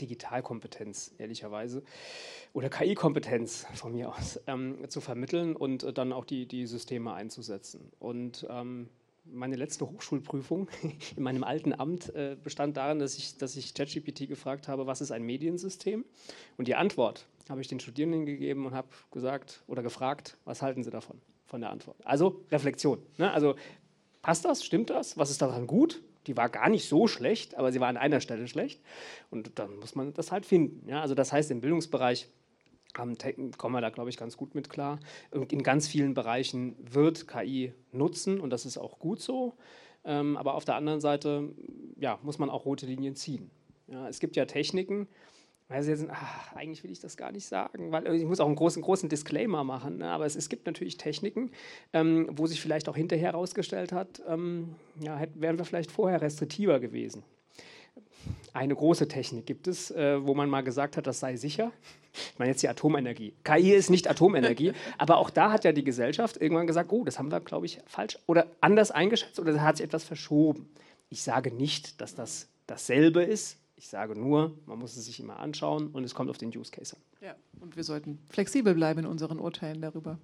Digitalkompetenz, 0.00 1.14
ehrlicherweise, 1.18 1.82
oder 2.52 2.68
KI-Kompetenz 2.68 3.66
von 3.74 3.92
mir 3.92 4.10
aus, 4.10 4.40
ähm, 4.46 4.88
zu 4.88 5.00
vermitteln 5.00 5.54
und 5.54 5.82
äh, 5.82 5.92
dann 5.92 6.12
auch 6.12 6.24
die, 6.24 6.46
die 6.46 6.66
Systeme 6.66 7.12
einzusetzen. 7.12 7.92
Und 7.98 8.46
ähm, 8.50 8.88
meine 9.24 9.56
letzte 9.56 9.88
Hochschulprüfung 9.88 10.68
in 11.16 11.22
meinem 11.22 11.44
alten 11.44 11.72
Amt 11.72 12.14
äh, 12.14 12.36
bestand 12.42 12.76
darin, 12.76 12.98
dass 12.98 13.16
ich, 13.16 13.36
dass 13.38 13.56
ich 13.56 13.74
ChatGPT 13.74 14.28
gefragt 14.28 14.68
habe, 14.68 14.86
was 14.86 15.00
ist 15.00 15.12
ein 15.12 15.22
Mediensystem? 15.22 16.04
Und 16.56 16.68
die 16.68 16.74
Antwort 16.74 17.26
habe 17.48 17.60
ich 17.60 17.68
den 17.68 17.80
Studierenden 17.80 18.26
gegeben 18.26 18.66
und 18.66 18.74
habe 18.74 18.88
gesagt 19.10 19.62
oder 19.66 19.82
gefragt, 19.82 20.36
was 20.44 20.62
halten 20.62 20.82
sie 20.82 20.90
davon? 20.90 21.20
Von 21.52 21.60
der 21.60 21.68
Antwort. 21.68 21.98
Also 22.04 22.46
Reflexion. 22.50 22.98
Ne? 23.18 23.30
Also 23.30 23.56
passt 24.22 24.46
das? 24.46 24.64
Stimmt 24.64 24.88
das? 24.88 25.18
Was 25.18 25.30
ist 25.30 25.42
daran 25.42 25.66
gut? 25.66 26.02
Die 26.26 26.34
war 26.34 26.48
gar 26.48 26.70
nicht 26.70 26.88
so 26.88 27.06
schlecht, 27.06 27.56
aber 27.58 27.72
sie 27.72 27.78
war 27.78 27.88
an 27.88 27.98
einer 27.98 28.22
Stelle 28.22 28.48
schlecht. 28.48 28.80
Und 29.30 29.58
dann 29.58 29.76
muss 29.76 29.94
man 29.94 30.14
das 30.14 30.32
halt 30.32 30.46
finden. 30.46 30.88
Ja? 30.88 31.02
Also 31.02 31.14
das 31.14 31.30
heißt, 31.30 31.50
im 31.50 31.60
Bildungsbereich 31.60 32.30
ähm, 32.98 33.18
kommen 33.58 33.74
wir 33.74 33.82
da, 33.82 33.90
glaube 33.90 34.08
ich, 34.08 34.16
ganz 34.16 34.38
gut 34.38 34.54
mit 34.54 34.70
klar. 34.70 34.98
In 35.30 35.62
ganz 35.62 35.88
vielen 35.88 36.14
Bereichen 36.14 36.74
wird 36.80 37.28
KI 37.28 37.74
nutzen 37.92 38.40
und 38.40 38.48
das 38.48 38.64
ist 38.64 38.78
auch 38.78 38.98
gut 38.98 39.20
so. 39.20 39.52
Ähm, 40.06 40.38
aber 40.38 40.54
auf 40.54 40.64
der 40.64 40.76
anderen 40.76 41.02
Seite 41.02 41.50
ja, 41.98 42.18
muss 42.22 42.38
man 42.38 42.48
auch 42.48 42.64
rote 42.64 42.86
Linien 42.86 43.14
ziehen. 43.14 43.50
Ja, 43.88 44.08
es 44.08 44.20
gibt 44.20 44.36
ja 44.36 44.46
Techniken, 44.46 45.06
weil 45.72 45.82
sie 45.82 45.92
jetzt, 45.92 46.06
ach, 46.10 46.54
eigentlich 46.54 46.84
will 46.84 46.90
ich 46.92 47.00
das 47.00 47.16
gar 47.16 47.32
nicht 47.32 47.46
sagen, 47.46 47.92
weil 47.92 48.14
ich 48.14 48.24
muss 48.24 48.40
auch 48.40 48.46
einen 48.46 48.56
großen, 48.56 48.82
großen 48.82 49.08
Disclaimer 49.08 49.64
machen. 49.64 49.98
Ne? 49.98 50.10
Aber 50.10 50.26
es, 50.26 50.36
es, 50.36 50.50
gibt 50.50 50.66
natürlich 50.66 50.98
Techniken, 50.98 51.50
ähm, 51.94 52.28
wo 52.32 52.46
sich 52.46 52.60
vielleicht 52.60 52.88
auch 52.90 52.96
hinterher 52.96 53.32
herausgestellt 53.32 53.90
hat, 53.90 54.22
ähm, 54.28 54.74
ja, 55.00 55.16
hätten, 55.16 55.40
wären 55.40 55.56
wir 55.56 55.64
vielleicht 55.64 55.90
vorher 55.90 56.20
restriktiver 56.20 56.78
gewesen. 56.78 57.22
Eine 58.52 58.74
große 58.74 59.08
Technik 59.08 59.46
gibt 59.46 59.66
es, 59.66 59.90
äh, 59.90 60.24
wo 60.24 60.34
man 60.34 60.50
mal 60.50 60.60
gesagt 60.60 60.98
hat, 60.98 61.06
das 61.06 61.20
sei 61.20 61.36
sicher. 61.36 61.72
Ich 62.12 62.38
meine 62.38 62.50
jetzt 62.50 62.62
die 62.62 62.68
Atomenergie. 62.68 63.32
KI 63.42 63.72
ist 63.72 63.88
nicht 63.88 64.10
Atomenergie, 64.10 64.74
aber 64.98 65.16
auch 65.16 65.30
da 65.30 65.52
hat 65.52 65.64
ja 65.64 65.72
die 65.72 65.84
Gesellschaft 65.84 66.36
irgendwann 66.36 66.66
gesagt, 66.66 66.92
oh, 66.92 67.04
das 67.04 67.18
haben 67.18 67.30
wir, 67.30 67.40
glaube 67.40 67.64
ich, 67.64 67.78
falsch 67.86 68.18
oder 68.26 68.46
anders 68.60 68.90
eingeschätzt 68.90 69.40
oder 69.40 69.62
hat 69.62 69.78
sich 69.78 69.86
etwas 69.86 70.04
verschoben. 70.04 70.68
Ich 71.08 71.22
sage 71.22 71.50
nicht, 71.50 72.02
dass 72.02 72.14
das 72.14 72.48
dasselbe 72.66 73.22
ist. 73.22 73.61
Ich 73.82 73.88
sage 73.88 74.14
nur, 74.14 74.56
man 74.66 74.78
muss 74.78 74.96
es 74.96 75.06
sich 75.06 75.18
immer 75.18 75.40
anschauen 75.40 75.88
und 75.88 76.04
es 76.04 76.14
kommt 76.14 76.30
auf 76.30 76.38
den 76.38 76.56
Use 76.56 76.70
Case 76.70 76.94
an. 76.94 77.02
Ja, 77.20 77.34
und 77.60 77.74
wir 77.74 77.82
sollten 77.82 78.20
flexibel 78.28 78.74
bleiben 78.74 79.00
in 79.00 79.06
unseren 79.06 79.40
Urteilen 79.40 79.80
darüber. 79.82 80.20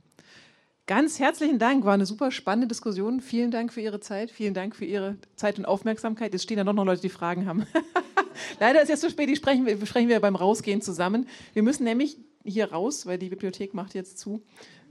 Ganz 0.87 1.19
herzlichen 1.19 1.59
Dank, 1.59 1.85
war 1.85 1.95
eine 1.95 2.07
super 2.07 2.31
spannende 2.31 2.69
Diskussion. 2.69 3.21
Vielen 3.21 3.51
Dank 3.51 3.73
für 3.73 3.81
Ihre 3.81 3.99
Zeit, 3.99 4.31
vielen 4.31 4.55
Dank 4.55 4.77
für 4.77 4.85
Ihre 4.85 5.17
Zeit 5.35 5.59
und 5.59 5.65
Aufmerksamkeit. 5.65 6.35
Jetzt 6.35 6.45
stehen 6.45 6.57
da 6.57 6.63
noch 6.63 6.85
Leute, 6.85 7.03
die 7.03 7.09
Fragen 7.09 7.47
haben. 7.47 7.67
Leider 8.61 8.81
ist 8.81 8.91
jetzt 8.91 9.01
zu 9.01 9.11
spät, 9.11 9.29
die 9.29 9.35
sprechen 9.35 9.67
wir, 9.67 9.77
besprechen 9.77 10.09
wir 10.09 10.21
beim 10.21 10.37
Rausgehen 10.37 10.81
zusammen. 10.81 11.27
Wir 11.53 11.65
müssen 11.65 11.83
nämlich 11.83 12.17
hier 12.45 12.71
raus, 12.71 13.07
weil 13.07 13.19
die 13.19 13.29
Bibliothek 13.29 13.75
macht 13.75 13.93
jetzt 13.93 14.19
zu. 14.19 14.41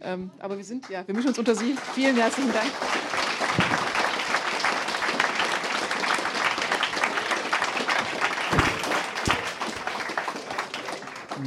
Ähm, 0.02 0.30
aber 0.40 0.58
wir 0.58 0.66
sind, 0.66 0.90
ja, 0.90 1.08
wir 1.08 1.16
mischen 1.16 1.30
uns 1.30 1.40
unter 1.40 1.56
Sie. 1.56 1.74
Vielen 1.96 2.18
herzlichen 2.18 2.52
Dank. 2.52 2.70